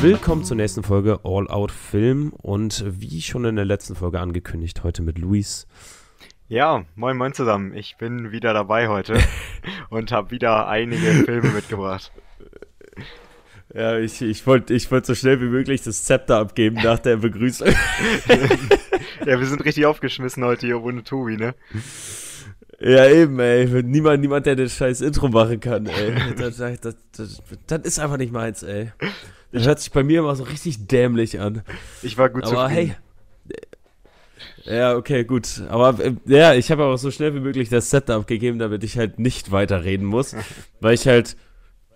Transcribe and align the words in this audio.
Willkommen 0.00 0.44
zur 0.44 0.56
nächsten 0.56 0.84
Folge 0.84 1.18
All 1.24 1.48
Out 1.48 1.72
Film 1.72 2.32
und 2.32 2.84
wie 2.86 3.20
schon 3.20 3.44
in 3.44 3.56
der 3.56 3.64
letzten 3.64 3.96
Folge 3.96 4.20
angekündigt, 4.20 4.84
heute 4.84 5.02
mit 5.02 5.18
Luis. 5.18 5.66
Ja, 6.46 6.84
moin 6.94 7.16
moin 7.16 7.32
zusammen. 7.32 7.74
Ich 7.74 7.96
bin 7.96 8.30
wieder 8.30 8.54
dabei 8.54 8.86
heute 8.86 9.18
und 9.90 10.12
habe 10.12 10.30
wieder 10.30 10.68
einige 10.68 11.24
Filme 11.24 11.50
mitgebracht. 11.50 12.12
Ja, 13.74 13.98
ich, 13.98 14.22
ich 14.22 14.46
wollte 14.46 14.72
ich 14.72 14.88
wollt 14.92 15.04
so 15.04 15.16
schnell 15.16 15.40
wie 15.40 15.48
möglich 15.48 15.82
das 15.82 16.04
Zepter 16.04 16.38
abgeben 16.38 16.76
nach 16.76 17.00
der 17.00 17.16
Begrüßung. 17.16 17.68
ja, 19.26 19.40
wir 19.40 19.46
sind 19.46 19.64
richtig 19.64 19.84
aufgeschmissen 19.84 20.44
heute 20.44 20.66
hier 20.66 20.80
ohne 20.80 21.02
Tobi, 21.02 21.36
ne? 21.36 21.56
Ja, 22.80 23.08
eben, 23.08 23.40
ey. 23.40 23.82
Niemand, 23.82 24.20
niemand, 24.20 24.46
der 24.46 24.54
das 24.54 24.76
scheiß 24.76 25.00
Intro 25.00 25.28
machen 25.28 25.58
kann, 25.58 25.86
ey. 25.86 26.14
Das, 26.38 26.58
das, 26.58 26.96
das, 27.16 27.42
das 27.66 27.80
ist 27.82 27.98
einfach 27.98 28.18
nicht 28.18 28.32
meins, 28.32 28.62
ey. 28.62 28.92
Das 29.52 29.66
hört 29.66 29.80
sich 29.80 29.92
bei 29.92 30.02
mir 30.04 30.20
immer 30.20 30.36
so 30.36 30.44
richtig 30.44 30.86
dämlich 30.86 31.40
an. 31.40 31.62
Ich 32.02 32.18
war 32.18 32.28
gut 32.28 32.44
Aber 32.44 32.68
zufrieden. 32.68 32.96
hey. 32.96 32.96
Ja, 34.64 34.96
okay, 34.96 35.24
gut. 35.24 35.62
Aber 35.70 35.98
äh, 36.04 36.14
ja, 36.26 36.52
ich 36.54 36.70
habe 36.70 36.84
auch 36.84 36.96
so 36.96 37.10
schnell 37.10 37.34
wie 37.34 37.40
möglich 37.40 37.70
das 37.70 37.88
Setup 37.88 38.26
gegeben, 38.26 38.58
damit 38.58 38.84
ich 38.84 38.98
halt 38.98 39.18
nicht 39.18 39.50
weiterreden 39.50 40.06
muss. 40.06 40.36
weil 40.80 40.94
ich 40.94 41.06
halt, 41.06 41.36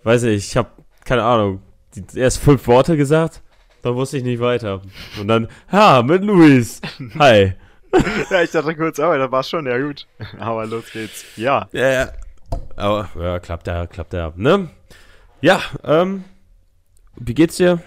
weiß 0.03 0.23
nicht, 0.23 0.47
ich 0.47 0.57
habe, 0.57 0.69
keine 1.05 1.23
Ahnung, 1.23 1.61
die, 1.95 2.19
erst 2.19 2.39
fünf 2.39 2.65
Worte 2.67 2.97
gesagt, 2.97 3.41
dann 3.83 3.95
wusste 3.95 4.17
ich 4.17 4.23
nicht 4.23 4.39
weiter. 4.39 4.81
Und 5.19 5.27
dann, 5.27 5.47
ha, 5.71 6.01
mit 6.01 6.23
Luis. 6.23 6.81
Hi. 7.19 7.53
ja, 8.31 8.41
ich 8.41 8.49
dachte 8.49 8.75
kurz, 8.75 8.99
aber 8.99 9.19
da 9.19 9.31
war 9.31 9.43
schon, 9.43 9.67
ja 9.67 9.77
gut. 9.77 10.07
Aber 10.39 10.65
los 10.65 10.85
geht's. 10.91 11.25
Ja. 11.35 11.67
Ja, 11.71 11.91
ja. 11.91 12.09
Aber, 12.75 13.09
ja, 13.19 13.39
klappt 13.39 13.67
ja, 13.67 13.85
klappt 13.85 14.13
ja, 14.13 14.33
ne? 14.35 14.69
Ja, 15.41 15.61
ähm, 15.83 16.23
wie 17.15 17.33
geht's 17.33 17.57
dir? 17.57 17.81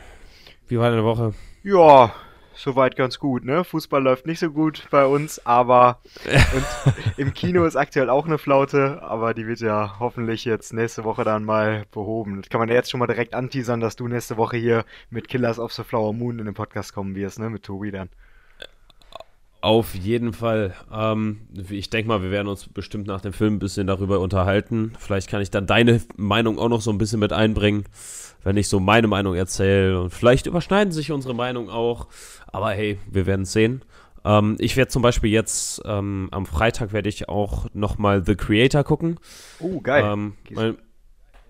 Wie 0.68 0.78
war 0.78 0.90
deine 0.90 1.04
Woche? 1.04 1.34
Ja, 1.62 2.14
soweit 2.54 2.96
ganz 2.96 3.18
gut, 3.18 3.44
ne? 3.44 3.64
Fußball 3.64 4.02
läuft 4.02 4.26
nicht 4.26 4.40
so 4.40 4.50
gut 4.50 4.86
bei 4.90 5.04
uns, 5.04 5.44
aber 5.44 6.00
im 7.16 7.34
Kino 7.34 7.64
ist 7.64 7.76
aktuell 7.76 8.10
auch 8.10 8.26
eine 8.26 8.38
Flaute, 8.38 9.02
aber 9.02 9.34
die 9.34 9.46
wird 9.46 9.60
ja 9.60 9.96
hoffentlich 9.98 10.44
jetzt 10.44 10.72
nächste 10.72 11.04
Woche 11.04 11.24
dann 11.24 11.44
mal 11.44 11.84
behoben. 11.92 12.42
Das 12.42 12.50
kann 12.50 12.60
man 12.60 12.68
ja 12.68 12.74
jetzt 12.74 12.90
schon 12.90 13.00
mal 13.00 13.06
direkt 13.06 13.34
anteasern, 13.34 13.80
dass 13.80 13.96
du 13.96 14.08
nächste 14.08 14.36
Woche 14.36 14.56
hier 14.56 14.84
mit 15.10 15.28
Killers 15.28 15.58
of 15.58 15.72
the 15.72 15.84
Flower 15.84 16.12
Moon 16.12 16.38
in 16.38 16.46
den 16.46 16.54
Podcast 16.54 16.94
kommen 16.94 17.14
wirst, 17.14 17.38
ne? 17.38 17.50
Mit 17.50 17.62
Tobi 17.62 17.90
dann. 17.90 18.08
Auf 19.60 19.94
jeden 19.96 20.32
Fall. 20.32 20.74
Ähm, 20.92 21.40
ich 21.70 21.90
denke 21.90 22.08
mal, 22.08 22.22
wir 22.22 22.30
werden 22.30 22.46
uns 22.46 22.68
bestimmt 22.68 23.08
nach 23.08 23.20
dem 23.20 23.32
Film 23.32 23.54
ein 23.54 23.58
bisschen 23.58 23.88
darüber 23.88 24.20
unterhalten. 24.20 24.92
Vielleicht 24.98 25.28
kann 25.28 25.42
ich 25.42 25.50
dann 25.50 25.66
deine 25.66 26.00
Meinung 26.16 26.58
auch 26.58 26.68
noch 26.68 26.80
so 26.80 26.92
ein 26.92 26.98
bisschen 26.98 27.18
mit 27.18 27.32
einbringen, 27.32 27.84
wenn 28.46 28.56
ich 28.56 28.68
so 28.68 28.78
meine 28.78 29.08
Meinung 29.08 29.34
erzähle. 29.34 30.00
Und 30.00 30.10
vielleicht 30.10 30.46
überschneiden 30.46 30.92
sich 30.92 31.10
unsere 31.10 31.34
Meinungen 31.34 31.68
auch. 31.68 32.06
Aber 32.46 32.70
hey, 32.70 32.96
wir 33.10 33.26
werden 33.26 33.44
sehen. 33.44 33.84
Ähm, 34.24 34.54
ich 34.60 34.76
werde 34.76 34.88
zum 34.88 35.02
Beispiel 35.02 35.32
jetzt 35.32 35.82
ähm, 35.84 36.28
am 36.30 36.46
Freitag 36.46 36.92
werde 36.92 37.08
ich 37.08 37.28
auch 37.28 37.66
nochmal 37.74 38.24
The 38.24 38.36
Creator 38.36 38.84
gucken. 38.84 39.18
Oh, 39.58 39.80
geil. 39.80 40.04
Ähm, 40.06 40.34
mein, 40.50 40.78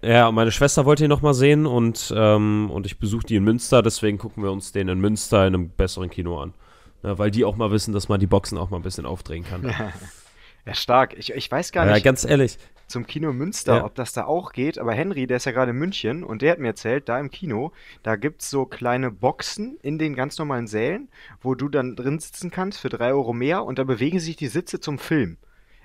ja, 0.01 0.33
meine 0.33 0.51
Schwester 0.51 0.87
wollte 0.87 1.05
ihn 1.05 1.11
nochmal 1.11 1.35
sehen 1.35 1.67
und, 1.67 2.15
ähm, 2.17 2.71
und 2.73 2.87
ich 2.87 2.99
besuche 2.99 3.27
die 3.27 3.37
in 3.37 3.45
Münster. 3.45 3.83
Deswegen 3.83 4.17
gucken 4.17 4.43
wir 4.43 4.51
uns 4.51 4.73
den 4.73 4.89
in 4.89 4.99
Münster 4.99 5.47
in 5.47 5.55
einem 5.55 5.69
besseren 5.69 6.09
Kino 6.09 6.41
an. 6.41 6.55
Ja, 7.03 7.19
weil 7.19 7.31
die 7.31 7.45
auch 7.45 7.57
mal 7.57 7.71
wissen, 7.71 7.93
dass 7.93 8.09
man 8.09 8.21
die 8.21 8.27
Boxen 8.27 8.57
auch 8.57 8.71
mal 8.71 8.79
ein 8.79 8.83
bisschen 8.83 9.05
aufdrehen 9.05 9.45
kann. 9.45 9.63
ja, 10.65 10.75
stark. 10.75 11.13
Ich, 11.19 11.31
ich 11.31 11.51
weiß 11.51 11.73
gar 11.73 11.85
nicht. 11.85 11.95
Ja, 11.95 12.01
ganz 12.03 12.25
ehrlich. 12.25 12.57
Zum 12.87 13.07
Kino 13.07 13.33
Münster, 13.33 13.79
ja. 13.79 13.85
ob 13.85 13.95
das 13.95 14.13
da 14.13 14.25
auch 14.25 14.53
geht, 14.53 14.79
aber 14.79 14.93
Henry, 14.93 15.27
der 15.27 15.39
ist 15.39 15.45
ja 15.45 15.53
gerade 15.53 15.73
in 15.73 15.79
München 15.79 16.23
und 16.23 16.43
der 16.43 16.53
hat 16.53 16.59
mir 16.59 16.69
erzählt, 16.69 17.09
da 17.09 17.19
im 17.19 17.31
Kino, 17.31 17.73
da 18.03 18.17
gibt 18.17 18.43
es 18.43 18.51
so 18.51 18.65
kleine 18.65 19.11
Boxen 19.11 19.77
in 19.83 19.99
den 19.99 20.15
ganz 20.15 20.39
normalen 20.39 20.69
Sälen, 20.69 21.09
wo 21.41 21.55
du 21.55 21.69
dann 21.69 21.97
drin 21.97 22.19
sitzen 22.19 22.51
kannst 22.51 22.79
für 22.79 22.89
drei 22.89 23.13
Euro 23.13 23.33
mehr 23.33 23.65
und 23.65 23.79
da 23.79 23.85
bewegen 23.85 24.21
sich 24.21 24.37
die 24.37 24.47
Sitze 24.47 24.79
zum 24.79 24.99
Film. 24.99 25.37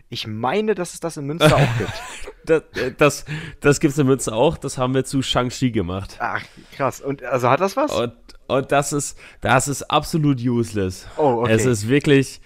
Ich 0.09 0.28
meine, 0.28 0.75
dass 0.75 0.94
es 0.94 1.00
das 1.00 1.17
in 1.17 1.25
Münster 1.25 1.56
auch 1.56 1.78
gibt. 1.78 1.94
das, 2.45 2.63
äh, 2.84 2.94
das, 2.97 3.25
das 3.61 3.79
gibt 3.79 3.94
es 3.94 3.97
in 3.97 4.07
Münster 4.07 4.34
auch. 4.34 4.57
Das 4.57 4.78
haben 4.78 4.94
wir 4.94 5.06
zu 5.06 5.22
Shang-Chi 5.22 5.72
gemacht. 5.72 6.17
Ach, 6.19 6.44
krass. 6.73 7.00
Und 7.00 7.23
also 7.23 7.50
hat 7.50 7.61
das 7.61 7.78
was? 7.78 7.94
Und 7.94 8.13
und 8.51 8.72
das 8.72 8.91
ist, 8.91 9.17
das 9.40 9.67
ist 9.69 9.84
absolut 9.84 10.41
useless. 10.41 11.07
Oh, 11.17 11.44
okay. 11.44 11.53
Es 11.53 11.66
ist 11.66 11.88
wirklich. 11.88 12.41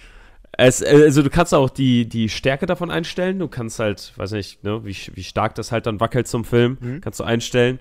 Es, 0.57 0.81
also 0.81 1.21
du 1.21 1.29
kannst 1.29 1.53
auch 1.53 1.69
die, 1.69 2.07
die 2.07 2.29
Stärke 2.29 2.65
davon 2.65 2.91
einstellen. 2.91 3.39
Du 3.39 3.47
kannst 3.47 3.79
halt, 3.79 4.13
weiß 4.15 4.31
nicht, 4.31 4.63
ne, 4.63 4.85
wie, 4.85 4.95
wie 5.13 5.23
stark 5.23 5.55
das 5.55 5.71
halt 5.71 5.85
dann 5.85 5.99
wackelt 5.99 6.27
zum 6.27 6.45
Film, 6.45 6.77
mhm. 6.79 7.01
kannst 7.01 7.19
du 7.19 7.23
einstellen. 7.23 7.79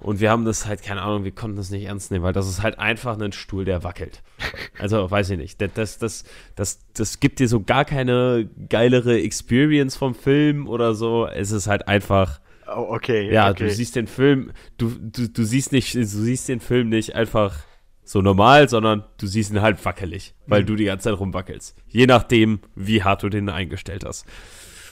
Und 0.00 0.20
wir 0.20 0.30
haben 0.30 0.44
das 0.44 0.66
halt, 0.66 0.82
keine 0.82 1.02
Ahnung, 1.02 1.24
wir 1.24 1.32
konnten 1.32 1.56
das 1.56 1.70
nicht 1.70 1.84
ernst 1.84 2.10
nehmen, 2.10 2.24
weil 2.24 2.32
das 2.32 2.48
ist 2.48 2.62
halt 2.62 2.78
einfach 2.78 3.18
ein 3.18 3.32
Stuhl, 3.32 3.64
der 3.64 3.84
wackelt. 3.84 4.22
Also, 4.76 5.08
weiß 5.08 5.30
ich 5.30 5.38
nicht. 5.38 5.60
Das, 5.76 5.98
das, 5.98 6.24
das, 6.56 6.80
das 6.94 7.20
gibt 7.20 7.38
dir 7.38 7.46
so 7.46 7.62
gar 7.62 7.84
keine 7.84 8.50
geilere 8.68 9.20
Experience 9.20 9.96
vom 9.96 10.16
Film 10.16 10.66
oder 10.66 10.96
so. 10.96 11.26
Es 11.26 11.52
ist 11.52 11.68
halt 11.68 11.86
einfach 11.86 12.40
Oh, 12.66 12.86
okay. 12.88 13.32
Ja, 13.32 13.50
okay. 13.50 13.64
du 13.64 13.70
siehst 13.70 13.94
den 13.94 14.06
Film, 14.06 14.52
du, 14.78 14.90
du, 14.90 15.28
du 15.28 15.44
siehst 15.44 15.72
nicht, 15.72 15.94
du 15.94 16.04
siehst 16.04 16.48
den 16.48 16.60
Film 16.60 16.88
nicht 16.88 17.14
einfach 17.14 17.58
so 18.04 18.20
normal, 18.20 18.68
sondern 18.68 19.04
du 19.18 19.26
siehst 19.26 19.52
ihn 19.52 19.62
halt 19.62 19.82
wackelig, 19.84 20.34
weil 20.46 20.62
mhm. 20.62 20.66
du 20.66 20.76
die 20.76 20.84
ganze 20.84 21.10
Zeit 21.10 21.18
rumwackelst. 21.18 21.76
Je 21.88 22.06
nachdem, 22.06 22.60
wie 22.74 23.02
hart 23.02 23.22
du 23.22 23.28
den 23.28 23.48
eingestellt 23.48 24.04
hast. 24.04 24.26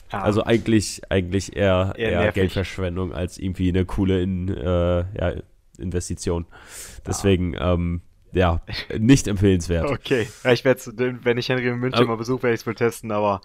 Ah. 0.09 0.21
Also 0.21 0.43
eigentlich, 0.43 1.01
eigentlich 1.09 1.55
eher, 1.55 1.93
eher, 1.97 2.11
eher 2.11 2.31
Geldverschwendung 2.31 3.13
als 3.13 3.37
irgendwie 3.37 3.69
eine 3.69 3.85
coole 3.85 4.21
in, 4.21 4.47
äh, 4.47 4.99
ja, 4.99 5.33
Investition. 5.77 6.45
Deswegen, 7.05 7.57
ah. 7.57 7.73
ähm, 7.73 8.01
ja, 8.31 8.61
nicht 8.97 9.27
empfehlenswert. 9.27 9.89
Okay, 9.91 10.27
ja, 10.43 10.51
ich 10.51 10.65
werde 10.65 11.19
wenn 11.23 11.37
ich 11.37 11.49
Henry 11.49 11.67
in 11.67 11.77
München 11.77 11.99
aber, 11.99 12.09
mal 12.09 12.17
besuche, 12.17 12.43
werde 12.43 12.55
ich 12.55 12.61
es 12.61 12.67
wohl 12.67 12.75
testen, 12.75 13.11
aber 13.11 13.41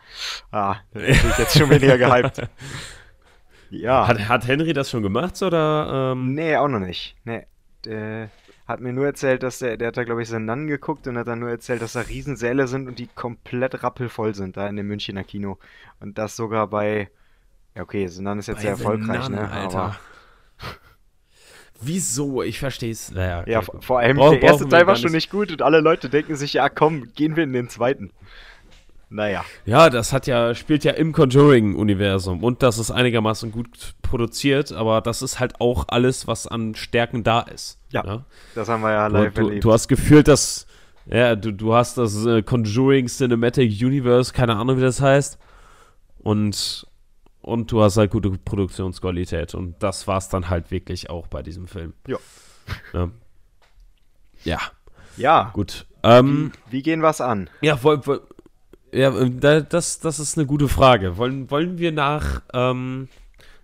ah, 0.50 0.76
bin 0.92 1.04
ich 1.04 1.38
jetzt 1.38 1.58
schon 1.58 1.70
weniger 1.70 1.98
gehypt. 1.98 2.48
Ja. 3.70 4.08
Hat, 4.08 4.30
hat 4.30 4.46
Henry 4.46 4.72
das 4.72 4.88
schon 4.88 5.02
gemacht 5.02 5.42
oder? 5.42 6.12
Ähm? 6.12 6.32
Nee, 6.32 6.56
auch 6.56 6.68
noch 6.68 6.78
nicht. 6.78 7.16
Nee. 7.24 7.46
Der 7.84 8.30
hat 8.68 8.80
mir 8.80 8.92
nur 8.92 9.06
erzählt, 9.06 9.42
dass 9.42 9.60
der, 9.60 9.78
der 9.78 9.88
hat 9.88 9.96
da, 9.96 10.04
glaube 10.04 10.22
ich, 10.22 10.28
seinen 10.28 10.44
Nan 10.44 10.66
geguckt 10.66 11.06
und 11.06 11.16
hat 11.16 11.26
dann 11.26 11.38
nur 11.38 11.48
erzählt, 11.48 11.80
dass 11.80 11.94
da 11.94 12.02
Riesensäle 12.02 12.68
sind 12.68 12.86
und 12.86 12.98
die 12.98 13.08
komplett 13.08 13.82
rappelvoll 13.82 14.34
sind 14.34 14.58
da 14.58 14.68
in 14.68 14.76
dem 14.76 14.86
Münchner 14.86 15.24
Kino. 15.24 15.58
Und 16.00 16.18
das 16.18 16.36
sogar 16.36 16.66
bei. 16.66 17.08
Ja, 17.74 17.82
okay, 17.82 18.06
Senan 18.06 18.38
ist 18.38 18.46
jetzt 18.46 18.56
bei 18.56 18.62
sehr 18.62 18.70
erfolgreich, 18.72 19.28
Nan, 19.30 19.32
ne? 19.32 19.50
Alter. 19.50 19.78
Aber. 19.78 19.96
Wieso? 21.80 22.42
Ich 22.42 22.58
verstehe 22.58 22.90
es. 22.90 23.10
Naja, 23.10 23.40
okay. 23.40 23.50
Ja, 23.52 23.62
vor 23.62 24.00
allem 24.00 24.16
Brauch, 24.16 24.32
der 24.32 24.42
erste 24.42 24.68
Teil 24.68 24.86
war 24.86 24.96
schon 24.96 25.12
nicht 25.12 25.30
gut 25.30 25.50
und 25.50 25.62
alle 25.62 25.80
Leute 25.80 26.10
denken 26.10 26.36
sich, 26.36 26.54
ja 26.54 26.68
komm, 26.68 27.12
gehen 27.14 27.36
wir 27.36 27.44
in 27.44 27.52
den 27.52 27.68
zweiten. 27.68 28.10
Naja. 29.10 29.44
Ja, 29.64 29.88
das 29.88 30.12
hat 30.12 30.26
ja, 30.26 30.54
spielt 30.54 30.84
ja 30.84 30.92
im 30.92 31.12
Conjuring-Universum 31.12 32.44
und 32.44 32.62
das 32.62 32.78
ist 32.78 32.90
einigermaßen 32.90 33.50
gut 33.50 33.94
produziert, 34.02 34.70
aber 34.72 35.00
das 35.00 35.22
ist 35.22 35.40
halt 35.40 35.60
auch 35.60 35.86
alles, 35.88 36.26
was 36.26 36.46
an 36.46 36.74
Stärken 36.74 37.24
da 37.24 37.40
ist. 37.40 37.78
Ja. 37.90 38.02
Ne? 38.02 38.24
Das 38.54 38.68
haben 38.68 38.82
wir 38.82 38.92
ja 38.92 39.06
live 39.06 39.32
du, 39.32 39.46
erlebt. 39.46 39.64
Du 39.64 39.72
hast 39.72 39.88
gefühlt, 39.88 40.28
dass, 40.28 40.66
ja, 41.06 41.36
du, 41.36 41.52
du 41.52 41.74
hast 41.74 41.96
das 41.96 42.26
äh, 42.26 42.42
Conjuring 42.42 43.06
Cinematic 43.06 43.80
Universe, 43.80 44.32
keine 44.32 44.56
Ahnung, 44.56 44.76
wie 44.76 44.82
das 44.82 45.00
heißt. 45.00 45.38
Und, 46.18 46.86
und 47.40 47.72
du 47.72 47.82
hast 47.82 47.96
halt 47.96 48.10
gute 48.10 48.30
Produktionsqualität. 48.30 49.54
Und 49.54 49.82
das 49.82 50.06
war 50.06 50.18
es 50.18 50.28
dann 50.28 50.50
halt 50.50 50.70
wirklich 50.70 51.08
auch 51.08 51.28
bei 51.28 51.42
diesem 51.42 51.66
Film. 51.66 51.94
Ja. 52.06 52.18
Ne? 52.92 53.10
Ja. 54.44 54.58
Ja. 55.16 55.50
Gut. 55.54 55.86
Ähm, 56.02 56.52
wie, 56.66 56.78
wie 56.78 56.82
gehen 56.82 57.00
wir 57.00 57.08
es 57.08 57.20
an? 57.20 57.48
Ja, 57.62 57.82
woll, 57.82 58.06
woll, 58.06 58.20
ja, 58.92 59.16
ähm, 59.16 59.40
das, 59.40 60.00
das 60.00 60.18
ist 60.18 60.38
eine 60.38 60.46
gute 60.46 60.68
Frage. 60.68 61.16
Wollen, 61.16 61.50
wollen 61.50 61.78
wir 61.78 61.92
nach, 61.92 62.42
ähm, 62.52 63.08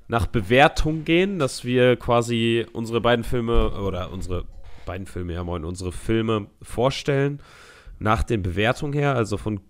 nach 0.09 0.27
Bewertung 0.27 1.05
gehen, 1.05 1.39
dass 1.39 1.65
wir 1.65 1.97
quasi 1.97 2.67
unsere 2.73 3.01
beiden 3.01 3.25
Filme 3.25 3.71
oder 3.81 4.11
unsere 4.13 4.45
beiden 4.87 5.07
Filme, 5.07 5.33
ja 5.33 5.45
moin, 5.45 5.65
unsere 5.65 5.93
Filme 5.93 6.47
vorstellen 6.63 7.41
nach 7.99 8.23
den 8.23 8.43
Bewertungen 8.43 8.93
her, 8.93 9.15
also 9.15 9.37
von 9.37 9.61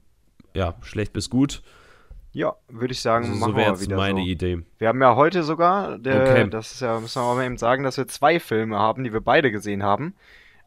ja, 0.54 0.74
schlecht 0.82 1.12
bis 1.12 1.30
gut. 1.30 1.62
Ja, 2.32 2.56
würde 2.68 2.92
ich 2.92 3.00
sagen, 3.00 3.26
also, 3.30 3.46
so 3.46 3.56
wäre 3.56 3.80
wieder 3.80 3.96
meine 3.96 4.20
so. 4.20 4.26
Idee. 4.26 4.62
Wir 4.78 4.88
haben 4.88 5.00
ja 5.00 5.14
heute 5.14 5.44
sogar, 5.44 5.98
der, 5.98 6.22
okay. 6.22 6.50
das 6.50 6.72
ist 6.72 6.80
ja, 6.80 6.98
müssen 6.98 7.22
wir 7.22 7.34
mal 7.34 7.44
eben 7.44 7.58
sagen, 7.58 7.84
dass 7.84 7.96
wir 7.96 8.08
zwei 8.08 8.40
Filme 8.40 8.76
haben, 8.76 9.04
die 9.04 9.12
wir 9.12 9.20
beide 9.20 9.52
gesehen 9.52 9.84
haben. 9.84 10.14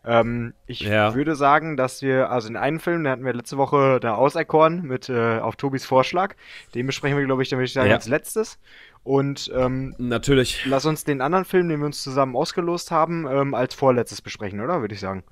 Ähm, 0.06 0.54
ich 0.68 0.82
ja. 0.82 1.14
würde 1.16 1.36
sagen, 1.36 1.76
dass 1.76 2.02
wir, 2.02 2.30
also 2.30 2.48
in 2.48 2.56
einem 2.56 2.80
Film, 2.80 3.04
den 3.04 3.12
hatten 3.12 3.26
wir 3.26 3.34
letzte 3.34 3.58
Woche 3.58 4.00
da 4.00 4.16
auserkoren 4.16 4.84
mit 4.84 5.10
äh, 5.10 5.40
auf 5.40 5.56
Tobis 5.56 5.86
Vorschlag. 5.86 6.36
Den 6.76 6.86
besprechen 6.86 7.18
wir, 7.18 7.26
glaube 7.26 7.44
ich, 7.44 7.50
dann 7.50 7.60
würde 7.60 7.66
ich 7.66 7.74
sagen, 7.74 7.90
ja. 7.90 7.96
als 7.96 8.08
letztes. 8.08 8.60
Und 9.04 9.52
ähm, 9.56 9.96
natürlich. 9.98 10.66
Lass 10.66 10.86
uns 10.86 11.04
den 11.04 11.22
anderen 11.22 11.46
Film, 11.46 11.70
den 11.70 11.80
wir 11.80 11.86
uns 11.86 12.04
zusammen 12.04 12.36
ausgelost 12.36 12.92
haben, 12.92 13.26
ähm, 13.30 13.54
als 13.54 13.74
vorletztes 13.74 14.22
besprechen, 14.22 14.60
oder? 14.62 14.82
Würde 14.82 14.96
ich 14.96 15.00
sagen. 15.00 15.24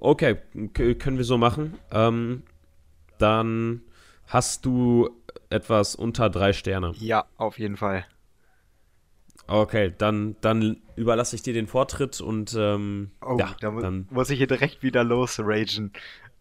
Okay, 0.00 0.36
können 0.72 1.16
wir 1.16 1.24
so 1.24 1.38
machen. 1.38 1.76
Ähm, 1.90 2.42
dann 3.18 3.82
hast 4.26 4.64
du 4.64 5.10
etwas 5.50 5.94
unter 5.94 6.30
drei 6.30 6.52
Sterne. 6.52 6.92
Ja, 6.98 7.24
auf 7.36 7.58
jeden 7.58 7.76
Fall. 7.76 8.06
Okay, 9.48 9.92
dann, 9.96 10.36
dann 10.42 10.76
überlasse 10.96 11.34
ich 11.34 11.42
dir 11.42 11.54
den 11.54 11.66
Vortritt 11.66 12.20
und 12.20 12.54
ähm, 12.58 13.10
Oh, 13.20 13.38
ja, 13.38 13.56
da 13.60 13.70
mu 13.70 13.82
dann. 13.82 14.08
muss 14.10 14.30
ich 14.30 14.38
hier 14.38 14.46
direkt 14.46 14.82
wieder 14.82 15.02
losragen. 15.04 15.92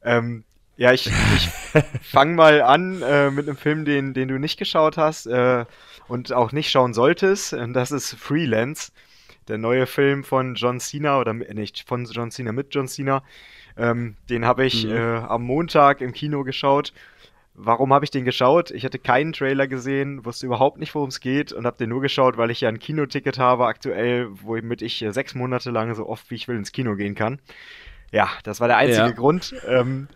Ähm, 0.03 0.43
ja, 0.77 0.93
ich, 0.93 1.15
ich 1.29 1.49
fang 2.01 2.35
mal 2.35 2.61
an 2.61 3.01
äh, 3.01 3.31
mit 3.31 3.47
einem 3.47 3.57
Film, 3.57 3.83
den, 3.85 4.13
den 4.13 4.27
du 4.27 4.37
nicht 4.39 4.57
geschaut 4.59 4.97
hast 4.97 5.25
äh, 5.25 5.65
und 6.07 6.33
auch 6.33 6.51
nicht 6.51 6.69
schauen 6.69 6.93
solltest. 6.93 7.53
Und 7.53 7.73
das 7.73 7.91
ist 7.91 8.13
Freelance, 8.15 8.91
der 9.47 9.57
neue 9.57 9.87
Film 9.87 10.23
von 10.23 10.55
John 10.55 10.79
Cena 10.79 11.19
oder 11.19 11.33
mi- 11.33 11.51
nicht 11.53 11.87
von 11.87 12.05
John 12.05 12.31
Cena 12.31 12.51
mit 12.51 12.73
John 12.75 12.87
Cena. 12.87 13.23
Ähm, 13.77 14.17
den 14.29 14.45
habe 14.45 14.65
ich 14.65 14.85
Mhm. 14.85 14.89
äh, 14.89 14.99
am 15.17 15.43
Montag 15.43 16.01
im 16.01 16.13
Kino 16.13 16.43
geschaut. 16.43 16.93
Warum 17.59 17.91
habe 17.91 18.05
ich 18.05 18.11
den 18.11 18.23
geschaut? 18.23 18.69
Ich 18.69 18.85
hatte 18.85 18.99
keinen 18.99 19.33
Trailer 19.33 19.67
gesehen, 19.67 20.23
wusste 20.25 20.45
überhaupt 20.45 20.77
nicht, 20.77 20.93
worum 20.93 21.09
es 21.09 21.19
geht 21.19 21.51
und 21.51 21.65
habe 21.65 21.75
den 21.77 21.89
nur 21.89 22.01
geschaut, 22.01 22.37
weil 22.37 22.51
ich 22.51 22.61
ja 22.61 22.69
ein 22.69 22.77
Kinoticket 22.77 23.39
habe 23.39 23.65
aktuell, 23.65 24.27
womit 24.43 24.83
ich 24.83 25.01
äh, 25.01 25.11
sechs 25.11 25.33
Monate 25.33 25.71
lang 25.71 25.95
so 25.95 26.07
oft 26.07 26.29
wie 26.29 26.35
ich 26.35 26.47
will 26.47 26.55
ins 26.55 26.71
Kino 26.71 26.95
gehen 26.95 27.15
kann. 27.15 27.39
Ja, 28.11 28.29
das 28.43 28.59
war 28.61 28.67
der 28.67 28.77
einzige 28.77 29.07
Ja. 29.07 29.11
Grund. 29.11 29.55
Ähm, 29.67 30.07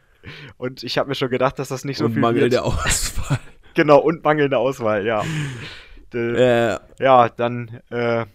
und 0.57 0.83
ich 0.83 0.99
habe 0.99 1.09
mir 1.09 1.15
schon 1.15 1.31
gedacht, 1.31 1.57
dass 1.57 1.69
das 1.69 1.83
nicht 1.83 1.97
so 1.97 2.05
und 2.05 2.11
viel 2.13 2.21
Mangel 2.21 2.41
wird. 2.51 2.57
Auswahl. 2.57 3.39
Genau, 3.73 3.99
und 3.99 4.23
mangelnde 4.23 4.57
Auswahl, 4.57 5.05
ja. 5.05 5.23
Äh, 6.13 6.77
ja, 6.99 7.29
dann, 7.29 7.79
äh, 7.89 8.25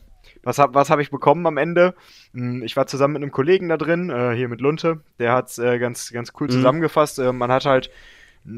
was 0.42 0.58
habe 0.58 0.72
was 0.74 0.88
hab 0.88 0.98
ich 0.98 1.10
bekommen 1.10 1.46
am 1.46 1.58
Ende? 1.58 1.94
Hm, 2.32 2.62
Ich 2.62 2.74
war 2.76 2.86
zusammen 2.86 3.12
mit 3.14 3.22
einem 3.22 3.32
Kollegen 3.32 3.68
da 3.68 3.76
drin, 3.76 4.08
äh, 4.08 4.34
hier 4.34 4.48
mit 4.48 4.62
Lunte. 4.62 5.00
Der 5.18 5.32
hat 5.34 5.48
es 5.50 5.58
äh, 5.58 5.78
ganz, 5.78 6.10
ganz 6.10 6.32
cool 6.40 6.46
Mhm. 6.46 6.52
zusammengefasst. 6.52 7.18
Äh, 7.18 7.32
man 7.34 7.52
hat 7.52 7.66
halt 7.66 7.90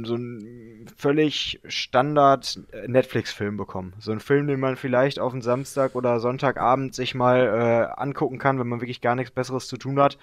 so 0.05 0.15
einen 0.15 0.87
völlig 0.97 1.61
Standard 1.67 2.61
Netflix-Film 2.87 3.57
bekommen. 3.57 3.95
So 3.99 4.11
einen 4.11 4.21
Film, 4.21 4.47
den 4.47 4.61
man 4.61 4.77
vielleicht 4.77 5.19
auf 5.19 5.33
einen 5.33 5.43
Samstag 5.43 5.95
oder 5.95 6.21
Sonntagabend 6.21 6.95
sich 6.95 7.15
mal 7.15 7.91
äh, 7.97 8.01
angucken 8.01 8.39
kann, 8.39 8.59
wenn 8.59 8.69
man 8.69 8.81
wirklich 8.81 9.01
gar 9.01 9.15
nichts 9.15 9.31
Besseres 9.31 9.67
zu 9.67 9.77
tun 9.77 9.99
hat. 10.01 10.19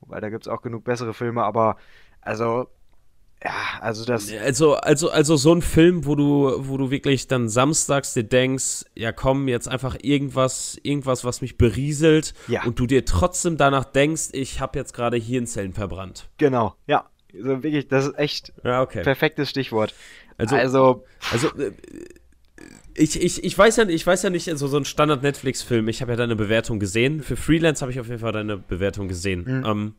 Wobei, 0.00 0.20
da 0.20 0.30
gibt 0.30 0.46
es 0.46 0.52
auch 0.52 0.62
genug 0.62 0.84
bessere 0.84 1.14
Filme, 1.14 1.44
aber 1.44 1.76
also, 2.20 2.68
ja, 3.42 3.52
also 3.80 4.04
das. 4.04 4.32
Also, 4.32 4.74
also, 4.74 5.10
also 5.10 5.36
so 5.36 5.54
ein 5.54 5.62
Film, 5.62 6.06
wo 6.06 6.14
du, 6.14 6.54
wo 6.68 6.76
du 6.76 6.90
wirklich 6.90 7.28
dann 7.28 7.48
samstags 7.48 8.14
dir 8.14 8.24
denkst, 8.24 8.84
ja 8.94 9.12
komm, 9.12 9.48
jetzt 9.48 9.68
einfach 9.68 9.96
irgendwas, 10.02 10.78
irgendwas, 10.82 11.24
was 11.24 11.40
mich 11.40 11.56
berieselt 11.56 12.34
Ja. 12.48 12.64
und 12.64 12.78
du 12.78 12.86
dir 12.86 13.04
trotzdem 13.04 13.56
danach 13.56 13.84
denkst, 13.84 14.30
ich 14.32 14.60
habe 14.60 14.78
jetzt 14.78 14.92
gerade 14.94 15.18
Hirnzellen 15.18 15.72
verbrannt. 15.72 16.28
Genau, 16.38 16.74
ja. 16.86 17.04
Also 17.36 17.62
wirklich, 17.62 17.88
das 17.88 18.06
ist 18.06 18.18
echt 18.18 18.52
Ja, 18.64 18.82
okay. 18.82 19.02
perfektes 19.02 19.50
Stichwort. 19.50 19.94
Also, 20.38 20.56
Also, 20.56 21.04
also 21.32 21.48
äh, 21.58 21.72
ich, 22.96 23.20
ich, 23.20 23.42
ich 23.42 23.58
weiß 23.58 23.76
ja, 23.76 23.88
ich 23.88 24.06
weiß 24.06 24.22
ja 24.22 24.30
nicht, 24.30 24.48
also 24.48 24.68
so 24.68 24.76
ein 24.76 24.84
Standard-Netflix-Film, 24.84 25.88
ich 25.88 26.00
habe 26.00 26.12
ja 26.12 26.16
deine 26.16 26.36
Bewertung 26.36 26.78
gesehen. 26.78 27.22
Für 27.22 27.36
Freelance 27.36 27.80
habe 27.82 27.90
ich 27.92 27.98
auf 27.98 28.06
jeden 28.06 28.20
Fall 28.20 28.32
deine 28.32 28.56
Bewertung 28.56 29.08
gesehen. 29.08 29.44
Mhm. 29.46 29.64
Ähm, 29.66 29.94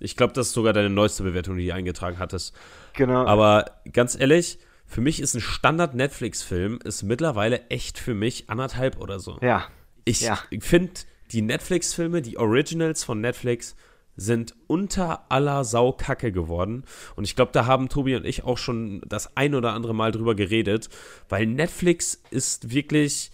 ich 0.00 0.16
glaube, 0.16 0.34
das 0.34 0.48
ist 0.48 0.52
sogar 0.52 0.74
deine 0.74 0.90
neueste 0.90 1.22
Bewertung, 1.22 1.56
die 1.56 1.66
du 1.68 1.74
eingetragen 1.74 2.18
hattest. 2.18 2.54
genau. 2.92 3.24
Aber 3.26 3.64
ganz 3.92 4.18
ehrlich, 4.18 4.58
für 4.84 5.00
mich 5.00 5.20
ist 5.20 5.34
ein 5.34 5.40
Standard-Netflix-Film 5.40 6.80
ist 6.84 7.02
mittlerweile 7.02 7.66
echt 7.70 7.98
für 7.98 8.14
mich 8.14 8.50
anderthalb 8.50 8.98
oder 9.00 9.18
so. 9.18 9.38
ja, 9.40 9.64
Ich 10.04 10.20
Ja. 10.20 10.38
finde, 10.60 10.92
die 11.32 11.40
Netflix-Filme, 11.42 12.20
die 12.22 12.36
Originals 12.36 13.02
von 13.02 13.20
Netflix, 13.20 13.74
sind 14.16 14.54
unter 14.66 15.30
aller 15.30 15.64
Sau 15.64 15.92
Kacke 15.92 16.32
geworden. 16.32 16.84
Und 17.16 17.24
ich 17.24 17.36
glaube, 17.36 17.52
da 17.52 17.66
haben 17.66 17.88
Tobi 17.88 18.16
und 18.16 18.24
ich 18.24 18.44
auch 18.44 18.58
schon 18.58 19.02
das 19.06 19.36
ein 19.36 19.54
oder 19.54 19.72
andere 19.72 19.94
Mal 19.94 20.12
drüber 20.12 20.34
geredet, 20.34 20.88
weil 21.28 21.46
Netflix 21.46 22.22
ist 22.30 22.70
wirklich 22.70 23.30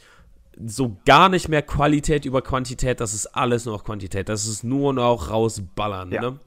so 0.67 0.99
gar 1.07 1.29
nicht 1.31 1.49
mehr 1.49 1.63
Qualität 1.63 2.25
über 2.27 2.43
Quantität, 2.43 3.01
das 3.01 3.15
ist 3.15 3.27
alles 3.29 3.65
nur 3.65 3.75
noch 3.77 3.85
Quantität. 3.85 4.29
Das 4.29 4.47
ist 4.47 4.65
nur 4.65 4.93
noch 4.93 5.31
rausballern, 5.31 6.13
Ja. 6.13 6.21
ne? 6.21 6.39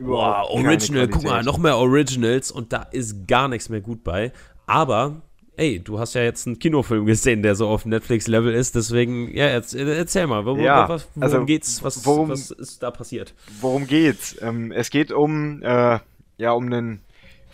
Wow, 0.00 0.48
Original, 0.50 1.06
guck 1.06 1.22
mal, 1.22 1.44
noch 1.44 1.58
mehr 1.58 1.76
Originals 1.76 2.50
und 2.50 2.72
da 2.72 2.82
ist 2.82 3.28
gar 3.28 3.46
nichts 3.46 3.68
mehr 3.68 3.80
gut 3.80 4.02
bei. 4.02 4.32
Aber, 4.66 5.22
ey, 5.58 5.78
du 5.80 5.98
hast 5.98 6.14
ja 6.14 6.22
jetzt 6.22 6.46
einen 6.46 6.58
Kinofilm 6.58 7.04
gesehen, 7.04 7.42
der 7.42 7.54
so 7.54 7.68
auf 7.68 7.84
Netflix-Level 7.84 8.54
ist, 8.54 8.74
deswegen, 8.74 9.30
ja, 9.36 9.48
jetzt, 9.48 9.74
äh, 9.74 9.96
erzähl 9.98 10.26
mal, 10.26 10.44
worum, 10.46 10.60
Ja, 10.60 10.88
was, 10.88 11.06
worum 11.14 11.22
also, 11.22 11.44
geht's, 11.44 11.82
was, 11.82 12.06
worum- 12.06 12.30
was 12.30 12.50
ist 12.50 12.82
da 12.82 12.90
passiert? 12.90 13.34
Worum 13.60 13.86
geht's? 13.86 14.36
Ähm, 14.40 14.72
es 14.72 14.90
geht 14.90 15.12
um, 15.12 15.62
äh, 15.62 15.98
ja, 16.38 16.52
um 16.52 16.66
einen 16.72 17.00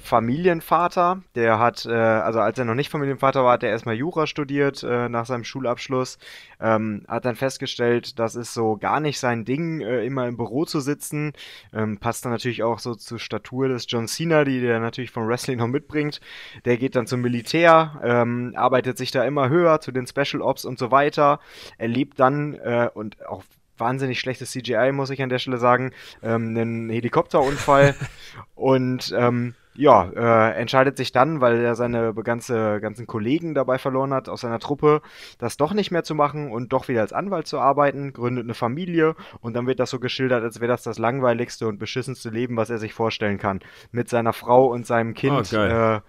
Familienvater, 0.04 1.22
der 1.34 1.58
hat, 1.58 1.86
äh, 1.86 1.92
also 1.92 2.38
als 2.38 2.58
er 2.58 2.66
noch 2.66 2.74
nicht 2.74 2.90
Familienvater 2.90 3.42
war, 3.42 3.54
hat 3.54 3.62
er 3.62 3.70
erstmal 3.70 3.94
Jura 3.94 4.26
studiert 4.26 4.82
äh, 4.82 5.08
nach 5.08 5.24
seinem 5.24 5.44
Schulabschluss, 5.44 6.18
ähm, 6.60 7.04
hat 7.08 7.24
dann 7.24 7.36
festgestellt, 7.36 8.18
das 8.18 8.34
ist 8.34 8.52
so 8.52 8.76
gar 8.76 9.00
nicht 9.00 9.18
sein 9.18 9.46
Ding, 9.46 9.80
äh, 9.80 10.04
immer 10.04 10.28
im 10.28 10.36
Büro 10.36 10.66
zu 10.66 10.80
sitzen, 10.80 11.32
ähm, 11.72 11.98
passt 11.98 12.24
dann 12.24 12.32
natürlich 12.32 12.62
auch 12.62 12.80
so 12.80 12.94
zur 12.94 13.18
Statur 13.18 13.68
des 13.68 13.86
John 13.88 14.06
Cena, 14.06 14.44
die 14.44 14.60
der 14.60 14.78
natürlich 14.78 15.10
vom 15.10 15.26
Wrestling 15.26 15.58
noch 15.58 15.68
mitbringt. 15.68 16.20
Der 16.66 16.76
geht 16.76 16.96
dann 16.96 17.06
zum 17.06 17.22
Militär, 17.22 17.98
ähm, 18.04 18.52
arbeitet 18.56 18.98
sich 18.98 19.10
da 19.10 19.24
immer 19.24 19.48
höher 19.48 19.80
zu 19.80 19.90
den 19.90 20.06
Special 20.06 20.42
Ops 20.42 20.66
und 20.66 20.78
so 20.78 20.90
weiter, 20.90 21.40
erlebt 21.78 22.20
dann 22.20 22.54
äh, 22.54 22.90
und 22.92 23.26
auch 23.26 23.42
wahnsinnig 23.78 24.20
schlechtes 24.20 24.50
CGI, 24.50 24.92
muss 24.92 25.10
ich 25.10 25.22
an 25.22 25.30
der 25.30 25.38
Stelle 25.38 25.58
sagen, 25.58 25.92
ähm, 26.22 26.48
einen 26.48 26.90
Helikopterunfall 26.90 27.94
und 28.54 29.14
ähm, 29.16 29.54
ja, 29.76 30.10
äh, 30.14 30.54
entscheidet 30.60 30.96
sich 30.96 31.12
dann, 31.12 31.40
weil 31.40 31.60
er 31.60 31.74
seine 31.74 32.14
ganze, 32.14 32.80
ganzen 32.80 33.06
Kollegen 33.06 33.54
dabei 33.54 33.78
verloren 33.78 34.14
hat 34.14 34.28
aus 34.28 34.42
seiner 34.42 34.60
Truppe, 34.60 35.02
das 35.38 35.56
doch 35.56 35.72
nicht 35.72 35.90
mehr 35.90 36.04
zu 36.04 36.14
machen 36.14 36.50
und 36.52 36.72
doch 36.72 36.88
wieder 36.88 37.00
als 37.00 37.12
Anwalt 37.12 37.46
zu 37.46 37.58
arbeiten, 37.58 38.12
gründet 38.12 38.44
eine 38.44 38.54
Familie 38.54 39.16
und 39.40 39.54
dann 39.54 39.66
wird 39.66 39.80
das 39.80 39.90
so 39.90 39.98
geschildert, 39.98 40.42
als 40.44 40.60
wäre 40.60 40.70
das 40.70 40.82
das 40.82 40.98
langweiligste 40.98 41.66
und 41.66 41.78
beschissenste 41.78 42.30
Leben, 42.30 42.56
was 42.56 42.70
er 42.70 42.78
sich 42.78 42.94
vorstellen 42.94 43.38
kann. 43.38 43.60
Mit 43.90 44.08
seiner 44.08 44.32
Frau 44.32 44.66
und 44.66 44.86
seinem 44.86 45.14
Kind, 45.14 45.52
Oh, 45.52 45.56
äh, 45.56 46.00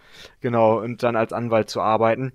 genau, 0.41 0.79
und 0.79 1.01
dann 1.03 1.15
als 1.15 1.33
Anwalt 1.33 1.69
zu 1.69 1.81
arbeiten. 1.81 2.33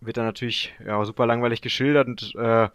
Wird 0.00 0.16
dann 0.16 0.26
natürlich 0.26 0.74
ja, 0.84 1.04
super 1.04 1.26
langweilig 1.26 1.60
geschildert 1.60 2.08
und 2.08 2.34
äh, 2.36 2.68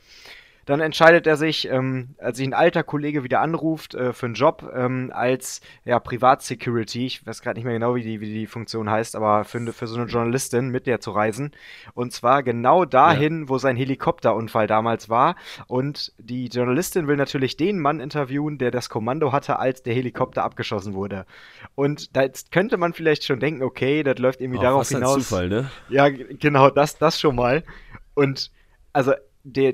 dann 0.65 0.79
entscheidet 0.79 1.27
er 1.27 1.37
sich, 1.37 1.67
ähm, 1.69 2.15
als 2.17 2.37
sich 2.37 2.47
ein 2.47 2.53
alter 2.53 2.83
Kollege 2.83 3.23
wieder 3.23 3.41
anruft 3.41 3.95
äh, 3.95 4.13
für 4.13 4.27
einen 4.27 4.35
Job 4.35 4.71
ähm, 4.75 5.11
als 5.13 5.61
ja, 5.85 5.99
Privatsecurity, 5.99 7.05
ich 7.05 7.25
weiß 7.25 7.41
gerade 7.41 7.57
nicht 7.57 7.65
mehr 7.65 7.73
genau, 7.73 7.95
wie 7.95 8.03
die, 8.03 8.21
wie 8.21 8.33
die 8.33 8.47
Funktion 8.47 8.89
heißt, 8.89 9.15
aber 9.15 9.43
für, 9.43 9.73
für 9.73 9.87
so 9.87 9.99
eine 9.99 10.09
Journalistin 10.09 10.69
mit 10.69 10.87
der 10.87 10.99
zu 10.99 11.11
reisen. 11.11 11.51
Und 11.93 12.13
zwar 12.13 12.43
genau 12.43 12.85
dahin, 12.85 13.49
wo 13.49 13.57
sein 13.57 13.75
Helikopterunfall 13.75 14.67
damals 14.67 15.09
war. 15.09 15.35
Und 15.67 16.13
die 16.17 16.47
Journalistin 16.47 17.07
will 17.07 17.17
natürlich 17.17 17.57
den 17.57 17.79
Mann 17.79 17.99
interviewen, 17.99 18.57
der 18.57 18.71
das 18.71 18.89
Kommando 18.89 19.31
hatte, 19.31 19.59
als 19.59 19.83
der 19.83 19.93
Helikopter 19.93 20.43
abgeschossen 20.43 20.93
wurde. 20.93 21.25
Und 21.75 22.15
da 22.15 22.21
jetzt 22.21 22.51
könnte 22.51 22.77
man 22.77 22.93
vielleicht 22.93 23.23
schon 23.25 23.39
denken, 23.39 23.63
okay, 23.63 24.03
das 24.03 24.17
läuft 24.19 24.41
irgendwie 24.41 24.59
Oh, 24.59 24.63
darauf 24.63 24.81
was 24.81 24.91
ein 24.91 24.97
hinaus. 24.97 25.15
Zufall, 25.15 25.49
ne? 25.49 25.69
Ja, 25.89 26.09
genau, 26.09 26.69
das, 26.69 26.97
das 26.97 27.19
schon 27.19 27.35
mal. 27.35 27.63
Und 28.13 28.51
also 28.93 29.13
der, 29.43 29.73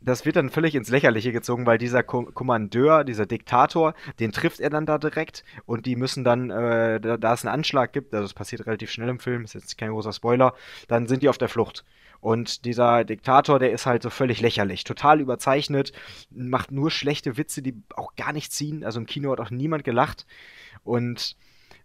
das 0.00 0.24
wird 0.24 0.36
dann 0.36 0.50
völlig 0.50 0.74
ins 0.74 0.88
Lächerliche 0.88 1.32
gezogen, 1.32 1.66
weil 1.66 1.78
dieser 1.78 2.02
Ko 2.02 2.24
Kommandeur, 2.24 3.04
dieser 3.04 3.26
Diktator, 3.26 3.94
den 4.18 4.32
trifft 4.32 4.60
er 4.60 4.70
dann 4.70 4.86
da 4.86 4.98
direkt 4.98 5.44
und 5.66 5.86
die 5.86 5.96
müssen 5.96 6.24
dann, 6.24 6.50
äh, 6.50 7.00
da, 7.00 7.16
da 7.16 7.34
es 7.34 7.44
einen 7.44 7.54
Anschlag 7.54 7.92
gibt, 7.92 8.14
also 8.14 8.24
das 8.24 8.34
passiert 8.34 8.66
relativ 8.66 8.90
schnell 8.90 9.08
im 9.08 9.18
Film, 9.18 9.44
ist 9.44 9.54
jetzt 9.54 9.76
kein 9.78 9.90
großer 9.90 10.12
Spoiler, 10.12 10.54
dann 10.88 11.06
sind 11.06 11.22
die 11.22 11.28
auf 11.28 11.38
der 11.38 11.48
Flucht. 11.48 11.84
Und 12.20 12.66
dieser 12.66 13.04
Diktator, 13.04 13.58
der 13.58 13.72
ist 13.72 13.86
halt 13.86 14.02
so 14.02 14.10
völlig 14.10 14.40
lächerlich, 14.40 14.84
total 14.84 15.20
überzeichnet, 15.20 15.92
macht 16.30 16.70
nur 16.70 16.90
schlechte 16.90 17.38
Witze, 17.38 17.62
die 17.62 17.74
auch 17.96 18.14
gar 18.14 18.32
nicht 18.32 18.52
ziehen. 18.52 18.84
Also 18.84 19.00
im 19.00 19.06
Kino 19.06 19.32
hat 19.32 19.40
auch 19.40 19.50
niemand 19.50 19.84
gelacht. 19.84 20.26
Und 20.84 21.36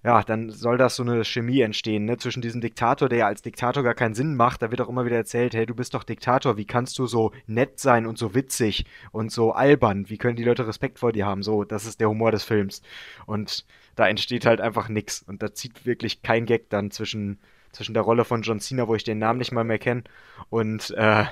ja, 0.05 0.21
dann 0.21 0.51
soll 0.51 0.77
das 0.77 0.97
so 0.97 1.03
eine 1.03 1.25
Chemie 1.25 1.61
entstehen, 1.61 2.05
ne, 2.05 2.17
zwischen 2.17 2.43
diesem 2.43 2.61
Diktator, 2.61 3.09
der 3.09 3.17
ja 3.17 3.25
als 3.25 3.41
Diktator 3.41 3.81
gar 3.81 3.95
keinen 3.95 4.13
Sinn 4.13 4.35
macht. 4.35 4.61
Da 4.61 4.69
wird 4.69 4.79
auch 4.81 4.87
immer 4.87 5.03
wieder 5.03 5.15
erzählt, 5.15 5.55
hey, 5.55 5.65
du 5.65 5.73
bist 5.73 5.95
doch 5.95 6.03
Diktator, 6.03 6.57
wie 6.57 6.65
kannst 6.65 6.99
du 6.99 7.07
so 7.07 7.31
nett 7.47 7.79
sein 7.79 8.05
und 8.05 8.19
so 8.19 8.35
witzig 8.35 8.85
und 9.11 9.31
so 9.31 9.53
albern? 9.53 10.07
Wie 10.07 10.19
können 10.19 10.35
die 10.35 10.43
Leute 10.43 10.67
Respekt 10.67 10.99
vor 10.99 11.11
dir 11.11 11.25
haben? 11.25 11.41
So, 11.41 11.63
das 11.63 11.87
ist 11.87 11.99
der 12.01 12.09
Humor 12.09 12.31
des 12.31 12.43
Films. 12.43 12.83
Und 13.25 13.65
da 13.95 14.07
entsteht 14.07 14.45
halt 14.45 14.61
einfach 14.61 14.89
nix. 14.89 15.23
Und 15.23 15.41
da 15.41 15.55
zieht 15.55 15.87
wirklich 15.87 16.21
kein 16.21 16.45
Gag 16.45 16.69
dann 16.69 16.91
zwischen, 16.91 17.39
zwischen 17.71 17.95
der 17.95 18.03
Rolle 18.03 18.25
von 18.25 18.43
John 18.43 18.59
Cena, 18.59 18.87
wo 18.87 18.93
ich 18.93 19.05
den 19.05 19.17
Namen 19.17 19.39
nicht 19.39 19.53
mal 19.53 19.63
mehr 19.63 19.79
kenne, 19.79 20.03
und 20.51 20.91
äh, 20.91 21.25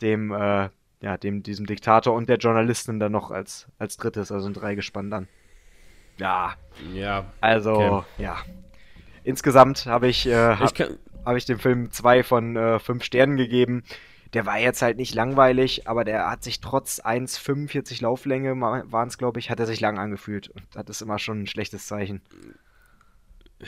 dem, 0.00 0.32
äh, 0.32 0.70
ja, 1.02 1.18
dem, 1.18 1.42
diesem 1.42 1.66
Diktator 1.66 2.14
und 2.14 2.30
der 2.30 2.38
Journalistin 2.38 2.98
dann 2.98 3.12
noch 3.12 3.30
als, 3.30 3.66
als 3.78 3.98
drittes, 3.98 4.32
also 4.32 4.46
ein 4.46 4.54
Dreigespann 4.54 5.10
dann. 5.10 5.28
Ja, 6.18 6.54
Ja. 6.94 7.26
also, 7.40 7.72
Okay. 7.74 8.04
ja. 8.18 8.36
Insgesamt 9.24 9.86
habe 9.86 10.08
ich, 10.08 10.26
äh, 10.26 10.54
Ich 10.54 10.60
hab, 10.60 10.74
kann, 10.74 10.98
hab 11.24 11.36
ich 11.36 11.44
dem 11.46 11.58
Film 11.58 11.90
zwei 11.90 12.22
von 12.22 12.56
äh, 12.56 12.78
fünf 12.78 13.02
Sternen 13.04 13.36
gegeben. 13.36 13.82
Der 14.32 14.46
war 14.46 14.58
jetzt 14.58 14.82
halt 14.82 14.96
nicht 14.98 15.14
langweilig, 15.14 15.88
aber 15.88 16.04
der 16.04 16.30
hat 16.30 16.44
sich 16.44 16.60
trotz 16.60 17.00
1,45 17.00 18.02
Lauflänge, 18.02 18.60
waren 18.60 19.08
es 19.08 19.18
glaube 19.18 19.38
ich, 19.40 19.50
hat 19.50 19.58
er 19.60 19.66
sich 19.66 19.80
lang 19.80 19.98
angefühlt. 19.98 20.48
Und 20.48 20.64
das 20.74 20.84
ist 20.88 21.02
immer 21.02 21.18
schon 21.18 21.42
ein 21.42 21.46
schlechtes 21.46 21.86
Zeichen. 21.86 22.22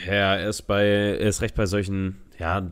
ja, 0.07 0.37
er 0.37 0.49
ist 0.49 0.63
bei, 0.63 0.85
er 0.85 1.29
ist 1.29 1.41
recht 1.43 1.55
bei 1.55 1.67
solchen, 1.67 2.21
ja, 2.39 2.71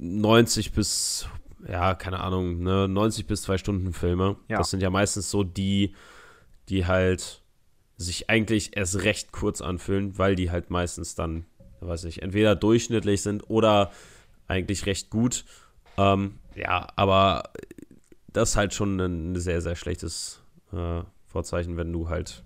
90 0.00 0.72
bis 0.72 1.28
ja, 1.68 1.94
keine 1.94 2.20
Ahnung, 2.20 2.62
ne, 2.62 2.88
90 2.88 3.26
bis 3.26 3.42
2 3.42 3.58
Stunden 3.58 3.92
Filme. 3.92 4.36
Ja. 4.48 4.58
Das 4.58 4.70
sind 4.70 4.82
ja 4.82 4.90
meistens 4.90 5.30
so 5.30 5.42
die, 5.44 5.94
die 6.68 6.86
halt 6.86 7.42
sich 8.00 8.30
eigentlich 8.30 8.76
erst 8.78 9.02
recht 9.02 9.30
kurz 9.30 9.60
anfühlen, 9.60 10.16
weil 10.16 10.34
die 10.34 10.50
halt 10.50 10.70
meistens 10.70 11.14
dann, 11.14 11.44
weiß 11.80 12.04
ich, 12.04 12.22
entweder 12.22 12.56
durchschnittlich 12.56 13.20
sind 13.20 13.50
oder 13.50 13.92
eigentlich 14.48 14.86
recht 14.86 15.10
gut. 15.10 15.44
Ähm, 15.98 16.38
ja, 16.54 16.88
aber 16.96 17.50
das 18.32 18.50
ist 18.50 18.56
halt 18.56 18.72
schon 18.72 18.98
ein 18.98 19.36
sehr, 19.38 19.60
sehr 19.60 19.76
schlechtes 19.76 20.40
äh, 20.72 21.02
Vorzeichen, 21.26 21.76
wenn 21.76 21.92
du 21.92 22.08
halt 22.08 22.42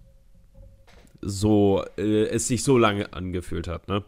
so, 1.20 1.84
äh, 1.96 2.24
es 2.24 2.48
sich 2.48 2.64
so 2.64 2.76
lange 2.76 3.12
angefühlt 3.12 3.68
hat, 3.68 3.86
ne? 3.86 4.02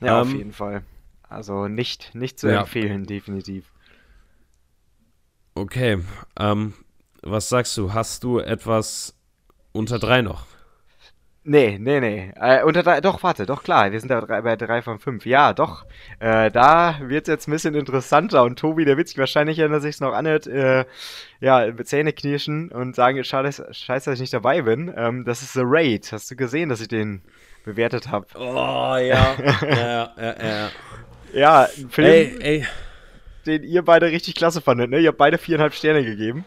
Ja, 0.00 0.20
ähm, 0.20 0.28
auf 0.28 0.34
jeden 0.34 0.52
Fall. 0.52 0.82
Also 1.28 1.68
nicht, 1.68 2.12
nicht 2.16 2.40
zu 2.40 2.48
ja. 2.48 2.62
empfehlen, 2.62 3.04
definitiv. 3.04 3.72
Okay. 5.54 6.00
Ähm, 6.36 6.74
was 7.22 7.48
sagst 7.48 7.76
du? 7.76 7.92
Hast 7.92 8.24
du 8.24 8.40
etwas 8.40 9.14
unter 9.70 10.00
drei 10.00 10.22
noch? 10.22 10.51
Nee, 11.44 11.76
nee, 11.80 11.98
nee. 11.98 12.32
Äh, 12.36 12.62
unter 12.62 12.84
drei, 12.84 13.00
doch, 13.00 13.20
warte, 13.24 13.46
doch 13.46 13.64
klar, 13.64 13.90
wir 13.90 13.98
sind 13.98 14.10
da 14.10 14.20
bei 14.20 14.54
drei 14.54 14.80
von 14.80 15.00
fünf. 15.00 15.26
Ja, 15.26 15.52
doch. 15.52 15.84
Äh, 16.20 16.52
da 16.52 17.00
wird 17.02 17.26
es 17.26 17.32
jetzt 17.32 17.48
ein 17.48 17.50
bisschen 17.50 17.74
interessanter 17.74 18.44
und 18.44 18.60
Tobi, 18.60 18.84
der 18.84 18.96
wird 18.96 19.08
sich 19.08 19.18
wahrscheinlich, 19.18 19.58
wenn 19.58 19.72
er 19.72 19.80
sich 19.80 19.98
noch 19.98 20.12
anhört, 20.12 20.46
äh, 20.46 20.84
ja, 21.40 21.66
Zähne 21.82 22.12
knirschen 22.12 22.70
und 22.70 22.94
sagen, 22.94 23.24
schade, 23.24 23.50
scheiße, 23.52 24.10
dass 24.10 24.14
ich 24.14 24.20
nicht 24.20 24.32
dabei 24.32 24.62
bin. 24.62 24.92
Ähm, 24.96 25.24
das 25.24 25.42
ist 25.42 25.54
The 25.54 25.62
Raid. 25.64 26.12
Hast 26.12 26.30
du 26.30 26.36
gesehen, 26.36 26.68
dass 26.68 26.80
ich 26.80 26.88
den 26.88 27.22
bewertet 27.64 28.08
habe? 28.08 28.26
Oh, 28.36 28.38
ja. 28.96 29.34
ja, 29.62 30.12
ja, 30.16 30.34
ja. 30.40 30.70
Ja, 31.32 31.62
ein 31.76 31.90
Film, 31.90 32.06
ey, 32.06 32.36
ey. 32.40 32.66
den 33.46 33.64
ihr 33.64 33.82
beide 33.82 34.06
richtig 34.06 34.36
klasse 34.36 34.60
fandet, 34.60 34.90
ne? 34.90 35.00
Ihr 35.00 35.08
habt 35.08 35.18
beide 35.18 35.38
viereinhalb 35.38 35.74
Sterne 35.74 36.04
gegeben. 36.04 36.44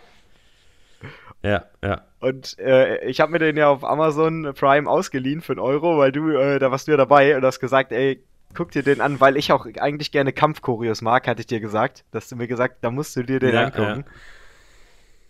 Ja, 1.45 1.65
ja. 1.83 2.01
Und 2.19 2.57
äh, 2.57 3.05
ich 3.05 3.21
habe 3.21 3.31
mir 3.31 3.39
den 3.39 3.55
ja 3.55 3.69
auf 3.69 3.83
Amazon 3.83 4.51
Prime 4.55 4.89
ausgeliehen 4.89 5.41
für 5.41 5.53
einen 5.53 5.59
Euro, 5.59 5.99
weil 5.99 6.11
du, 6.11 6.31
äh, 6.31 6.57
da 6.57 6.71
warst 6.71 6.87
du 6.87 6.91
ja 6.91 6.97
dabei 6.97 7.37
und 7.37 7.45
hast 7.45 7.59
gesagt, 7.59 7.91
ey, 7.91 8.23
guck 8.55 8.71
dir 8.71 8.81
den 8.81 8.99
an, 8.99 9.19
weil 9.19 9.37
ich 9.37 9.51
auch 9.51 9.67
eigentlich 9.79 10.11
gerne 10.11 10.33
Kampfchoreos 10.33 11.03
mag, 11.03 11.27
hatte 11.27 11.41
ich 11.41 11.47
dir 11.47 11.59
gesagt. 11.59 12.03
Dass 12.09 12.27
du 12.29 12.35
mir 12.35 12.47
gesagt, 12.47 12.77
da 12.81 12.89
musst 12.89 13.15
du 13.15 13.21
dir 13.21 13.39
den 13.39 13.53
ja, 13.53 13.65
angucken. 13.65 14.05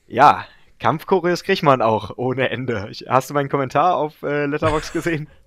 Ja, 0.08 0.40
ja 0.40 0.46
Kampfchoreos 0.80 1.44
kriegt 1.44 1.64
man 1.64 1.82
auch 1.82 2.18
ohne 2.18 2.50
Ende. 2.50 2.90
Hast 3.10 3.30
du 3.30 3.34
meinen 3.34 3.50
Kommentar 3.50 3.98
auf 3.98 4.24
äh, 4.24 4.46
Letterbox 4.46 4.94
gesehen? 4.94 5.28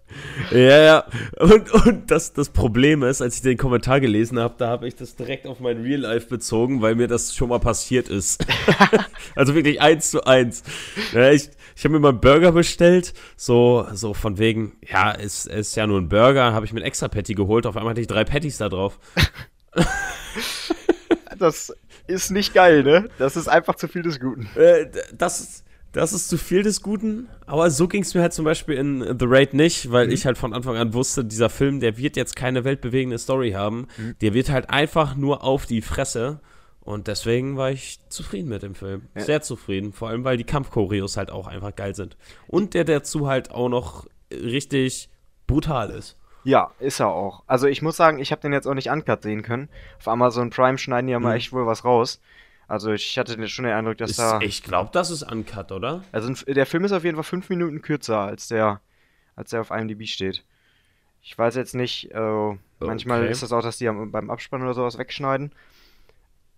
Ja, 0.50 0.78
ja. 0.78 1.04
Und, 1.38 1.70
und 1.70 2.10
das, 2.10 2.32
das 2.32 2.48
Problem 2.48 3.02
ist, 3.02 3.20
als 3.20 3.36
ich 3.36 3.42
den 3.42 3.56
Kommentar 3.56 4.00
gelesen 4.00 4.38
habe, 4.38 4.54
da 4.58 4.68
habe 4.68 4.88
ich 4.88 4.96
das 4.96 5.16
direkt 5.16 5.46
auf 5.46 5.60
mein 5.60 5.82
Real 5.82 6.00
Life 6.00 6.28
bezogen, 6.28 6.80
weil 6.80 6.94
mir 6.94 7.08
das 7.08 7.34
schon 7.34 7.48
mal 7.48 7.60
passiert 7.60 8.08
ist. 8.08 8.44
also 9.34 9.54
wirklich 9.54 9.80
eins 9.80 10.10
zu 10.10 10.24
eins. 10.24 10.62
Ja, 11.12 11.30
ich 11.30 11.50
ich 11.78 11.84
habe 11.84 11.94
mir 11.94 12.00
mal 12.00 12.08
einen 12.08 12.20
Burger 12.20 12.50
bestellt, 12.50 13.14
so, 13.36 13.86
so 13.92 14.12
von 14.12 14.36
wegen, 14.38 14.76
ja, 14.82 15.12
es 15.12 15.46
ist, 15.46 15.54
ist 15.54 15.76
ja 15.76 15.86
nur 15.86 16.00
ein 16.00 16.08
Burger, 16.08 16.52
habe 16.52 16.66
ich 16.66 16.72
mir 16.72 16.80
ein 16.80 16.86
extra 16.86 17.06
Patty 17.06 17.34
geholt, 17.34 17.66
auf 17.66 17.76
einmal 17.76 17.92
hatte 17.92 18.00
ich 18.00 18.08
drei 18.08 18.24
Patties 18.24 18.58
da 18.58 18.68
drauf. 18.68 18.98
das 21.38 21.72
ist 22.08 22.32
nicht 22.32 22.52
geil, 22.52 22.82
ne? 22.82 23.08
Das 23.18 23.36
ist 23.36 23.46
einfach 23.46 23.76
zu 23.76 23.86
viel 23.86 24.02
des 24.02 24.18
Guten. 24.18 24.48
Äh, 24.56 24.86
das 25.12 25.38
ist 25.38 25.64
das 25.92 26.12
ist 26.12 26.28
zu 26.28 26.37
viel 26.37 26.62
des 26.62 26.83
Guten, 26.83 27.28
aber 27.47 27.71
so 27.71 27.88
ging 27.88 28.02
es 28.02 28.14
mir 28.14 28.21
halt 28.21 28.33
zum 28.33 28.45
Beispiel 28.45 28.76
in 28.76 29.16
The 29.18 29.26
Raid 29.26 29.54
nicht, 29.54 29.90
weil 29.90 30.07
mhm. 30.07 30.12
ich 30.12 30.26
halt 30.26 30.37
von 30.37 30.52
Anfang 30.52 30.76
an 30.76 30.92
wusste, 30.92 31.25
dieser 31.25 31.49
Film, 31.49 31.80
der 31.80 31.97
wird 31.97 32.16
jetzt 32.16 32.37
keine 32.37 32.64
weltbewegende 32.64 33.18
Story 33.18 33.52
haben. 33.52 33.88
Mhm. 33.97 34.16
Der 34.21 34.35
wird 34.35 34.50
halt 34.50 34.71
einfach 34.71 35.16
nur 35.16 35.42
auf 35.42 35.66
die 35.66 35.80
Fresse. 35.83 36.40
Und 36.80 37.07
deswegen 37.07 37.57
war 37.57 37.71
ich 37.71 37.99
zufrieden 38.09 38.49
mit 38.49 38.62
dem 38.62 38.75
Film. 38.75 39.02
Ja. 39.14 39.23
Sehr 39.23 39.42
zufrieden. 39.42 39.92
Vor 39.92 40.09
allem, 40.09 40.25
weil 40.25 40.38
die 40.38 40.45
Kampfchoreos 40.45 41.16
halt 41.16 41.30
auch 41.30 41.47
einfach 41.47 41.75
geil 41.75 41.95
sind. 41.95 42.16
Und 42.47 42.73
der 42.73 42.85
dazu 42.85 43.28
halt 43.28 43.50
auch 43.50 43.68
noch 43.68 44.07
richtig 44.33 45.11
brutal 45.47 45.90
ist. 45.90 46.16
Ja, 46.45 46.71
ist 46.78 47.00
er 47.00 47.09
auch. 47.09 47.42
Also 47.47 47.66
ich 47.66 47.83
muss 47.83 47.97
sagen, 47.97 48.18
ich 48.21 48.30
habe 48.33 48.40
den 48.40 48.52
jetzt 48.52 48.66
auch 48.66 48.75
nicht 48.75 48.88
uncut 48.90 49.23
sehen 49.23 49.42
können. 49.42 49.68
Auf 49.99 50.09
Amazon 50.09 50.50
Prime 50.50 50.78
schneiden 50.78 51.09
die 51.09 51.12
ja 51.12 51.21
mal 51.21 51.30
mhm. 51.30 51.37
echt 51.37 51.52
wohl 51.52 51.66
was 51.66 51.85
raus. 51.85 52.21
Also 52.68 52.92
ich 52.92 53.18
hatte 53.18 53.48
schon 53.48 53.64
den 53.64 53.75
Eindruck, 53.75 53.96
dass 53.96 54.10
ist, 54.10 54.18
da. 54.18 54.40
Ich 54.42 54.62
glaube, 54.62 54.90
das 54.92 55.10
ist 55.10 55.22
uncut, 55.22 55.72
oder? 55.72 56.04
Also 56.12 56.30
der 56.46 56.66
Film 56.66 56.84
ist 56.84 56.92
auf 56.92 57.02
jeden 57.02 57.16
Fall 57.16 57.25
fünf 57.25 57.48
Minuten 57.48 57.80
kürzer, 57.80 58.18
als 58.18 58.48
der, 58.48 58.82
als 59.37 59.50
der 59.50 59.62
auf 59.62 59.70
IMDb 59.70 60.06
steht. 60.06 60.44
Ich 61.22 61.37
weiß 61.37 61.56
jetzt 61.56 61.75
nicht, 61.75 62.12
äh, 62.12 62.56
manchmal 62.78 63.25
ist 63.26 63.42
das 63.42 63.52
auch, 63.52 63.62
dass 63.62 63.78
die 63.78 63.87
beim 63.88 64.30
Abspann 64.30 64.62
oder 64.62 64.75
sowas 64.75 64.98
wegschneiden. 64.98 65.52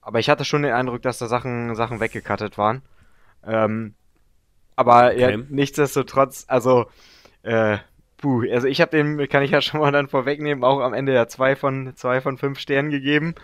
Aber 0.03 0.19
ich 0.19 0.29
hatte 0.29 0.45
schon 0.45 0.63
den 0.63 0.73
Eindruck, 0.73 1.03
dass 1.03 1.19
da 1.19 1.29
Sachen, 1.29 1.75
Sachen 1.77 2.01
weggekattet 2.01 2.59
waren. 2.59 2.83
Ähm, 3.47 3.95
aber 4.75 5.13
okay. 5.13 5.31
ja, 5.33 5.37
nichtsdestotrotz, 5.49 6.45
also, 6.49 6.87
äh, 7.43 7.79
puh, 8.17 8.45
also 8.51 8.67
ich 8.67 8.81
habe 8.81 8.91
dem, 8.91 9.29
kann 9.29 9.43
ich 9.43 9.51
ja 9.53 9.61
schon 9.61 9.81
mal 9.81 9.93
dann 9.93 10.09
vorwegnehmen, 10.09 10.65
auch 10.65 10.81
am 10.81 10.95
Ende 10.95 11.15
ja 11.15 11.29
zwei 11.29 11.55
von, 11.55 11.93
zwei 11.95 12.21
von 12.21 12.37
fünf 12.37 12.59
Sternen 12.59 12.91
gegeben. 12.91 13.35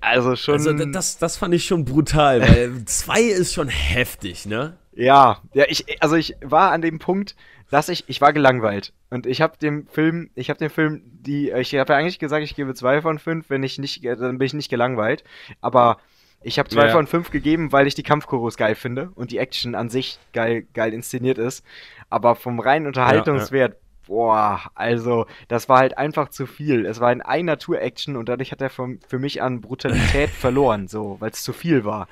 Also 0.00 0.36
schon. 0.36 0.54
Also 0.54 0.72
das, 0.72 1.18
das 1.18 1.36
fand 1.36 1.54
ich 1.54 1.64
schon 1.64 1.84
brutal, 1.84 2.40
weil 2.48 2.84
zwei 2.84 3.22
ist 3.22 3.54
schon 3.54 3.68
heftig, 3.68 4.46
ne? 4.46 4.76
Ja, 4.94 5.42
ja, 5.54 5.64
ich, 5.68 6.02
also 6.02 6.16
ich 6.16 6.36
war 6.42 6.72
an 6.72 6.82
dem 6.82 6.98
Punkt, 6.98 7.36
dass 7.70 7.88
ich, 7.88 8.04
ich 8.08 8.20
war 8.20 8.32
gelangweilt. 8.32 8.92
Und 9.10 9.26
ich 9.26 9.40
habe 9.40 9.56
dem 9.58 9.86
Film, 9.86 10.30
ich 10.34 10.50
habe 10.50 10.58
dem 10.58 10.70
Film 10.70 11.02
die, 11.04 11.50
ich 11.50 11.74
habe 11.74 11.92
ja 11.92 11.98
eigentlich 11.98 12.18
gesagt, 12.18 12.42
ich 12.42 12.56
gebe 12.56 12.74
zwei 12.74 13.00
von 13.02 13.18
fünf, 13.18 13.48
wenn 13.50 13.62
ich 13.62 13.78
nicht, 13.78 14.04
dann 14.04 14.38
bin 14.38 14.46
ich 14.46 14.54
nicht 14.54 14.70
gelangweilt. 14.70 15.24
Aber 15.60 15.98
ich 16.42 16.58
habe 16.58 16.68
zwei 16.68 16.86
ja. 16.86 16.92
von 16.92 17.06
fünf 17.06 17.30
gegeben, 17.30 17.72
weil 17.72 17.86
ich 17.86 17.94
die 17.94 18.02
Kampfchoros 18.02 18.56
geil 18.56 18.74
finde 18.74 19.10
und 19.14 19.30
die 19.30 19.38
Action 19.38 19.74
an 19.74 19.88
sich 19.88 20.18
geil, 20.32 20.66
geil 20.74 20.92
inszeniert 20.92 21.38
ist. 21.38 21.64
Aber 22.10 22.36
vom 22.36 22.60
reinen 22.60 22.86
Unterhaltungswert, 22.86 23.72
ja, 23.72 23.78
ja 23.78 23.87
boah, 24.08 24.60
also 24.74 25.26
das 25.46 25.68
war 25.68 25.78
halt 25.78 25.96
einfach 25.96 26.30
zu 26.30 26.46
viel. 26.46 26.84
Es 26.86 27.00
war 27.00 27.12
in 27.12 27.22
einer 27.22 27.58
Tour-Action 27.58 28.16
und 28.16 28.28
dadurch 28.28 28.50
hat 28.50 28.60
er 28.60 28.70
für, 28.70 28.96
für 29.06 29.18
mich 29.18 29.40
an 29.40 29.60
Brutalität 29.60 30.30
verloren, 30.40 30.88
so, 30.88 31.16
weil 31.20 31.30
es 31.30 31.42
zu 31.42 31.52
viel 31.52 31.84
war. 31.84 32.08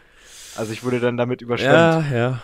Also 0.57 0.73
ich 0.73 0.85
wurde 0.85 1.01
dann 1.01 1.17
damit 1.17 1.43
überschwemmt. 1.43 1.73
Ja, 1.73 2.17
ja. 2.17 2.41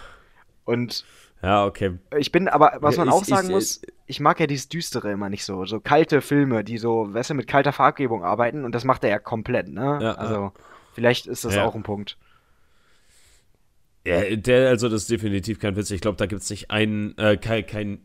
Und 0.64 1.04
ja, 1.42 1.64
okay. 1.64 1.98
Ich 2.18 2.30
bin 2.30 2.48
aber, 2.48 2.78
was 2.80 2.96
man 2.96 3.08
ich, 3.08 3.14
auch 3.14 3.24
sagen 3.24 3.48
ich, 3.48 3.54
muss, 3.54 3.82
ich 4.06 4.20
mag 4.20 4.38
ja 4.38 4.46
dieses 4.46 4.68
Düstere 4.68 5.10
immer 5.10 5.28
nicht 5.28 5.44
so. 5.44 5.64
So 5.66 5.80
kalte 5.80 6.20
Filme, 6.20 6.62
die 6.62 6.78
so, 6.78 7.12
weißt 7.12 7.30
du, 7.30 7.34
mit 7.34 7.48
kalter 7.48 7.72
Farbgebung 7.72 8.24
arbeiten 8.24 8.64
und 8.64 8.74
das 8.74 8.84
macht 8.84 9.02
er 9.04 9.10
ja 9.10 9.18
komplett, 9.18 9.68
ne? 9.68 9.98
Ja, 10.00 10.12
also, 10.14 10.34
ja. 10.34 10.52
vielleicht 10.94 11.26
ist 11.26 11.44
das 11.44 11.56
ja. 11.56 11.64
auch 11.64 11.74
ein 11.74 11.82
Punkt. 11.82 12.16
Ja, 14.04 14.36
der, 14.36 14.68
also 14.68 14.88
das 14.88 15.02
ist 15.02 15.10
definitiv 15.10 15.58
kein 15.58 15.76
Witz. 15.76 15.90
Ich 15.90 16.00
glaube, 16.00 16.16
da 16.16 16.26
gibt 16.26 16.42
es 16.42 16.50
nicht 16.50 16.70
einen, 16.70 17.16
äh, 17.18 17.36
kein, 17.36 17.66
kein 17.66 18.00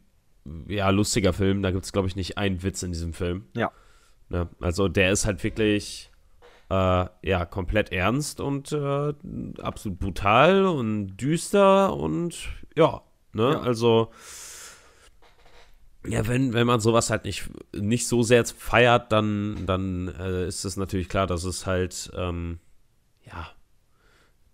ja, 0.68 0.89
lustiger 0.89 1.34
Film. 1.34 1.62
Da 1.62 1.72
gibt 1.72 1.86
es, 1.86 1.92
glaube 1.92 2.08
ich, 2.08 2.16
nicht 2.16 2.38
einen 2.38 2.63
Witz 2.63 2.84
in 2.84 2.92
diesem 2.92 3.13
Film. 3.13 3.46
Ja. 3.56 3.72
Ne? 4.30 4.50
Also 4.60 4.88
der 4.88 5.12
ist 5.12 5.25
halt 5.25 5.44
wirklich 5.44 6.12
äh, 6.70 7.06
ja, 7.22 7.46
komplett 7.46 7.92
ernst 7.92 8.39
und 8.39 8.72
äh, 8.72 9.13
absolut 9.62 10.00
brutal 10.00 10.66
und 10.66 11.18
düster 11.18 11.96
und 11.96 12.50
ja, 12.75 13.01
ne? 13.34 13.51
Ja. 13.51 13.62
Also 13.62 14.12
ja, 16.06 16.27
wenn, 16.27 16.54
wenn 16.54 16.68
man 16.68 16.80
sowas 16.80 17.10
halt 17.10 17.25
nicht, 17.25 17.50
nicht 17.75 18.08
so 18.08 18.24
sehr 18.24 18.46
feiert, 18.46 19.12
dann, 19.12 19.66
dann 19.66 20.08
äh, 20.08 20.48
ist 20.48 20.63
es 20.63 20.77
natürlich 20.77 21.10
klar, 21.10 21.27
dass 21.27 21.44
es 21.44 21.66
halt, 21.66 22.12
ähm, 22.16 22.60
ja, 23.25 23.50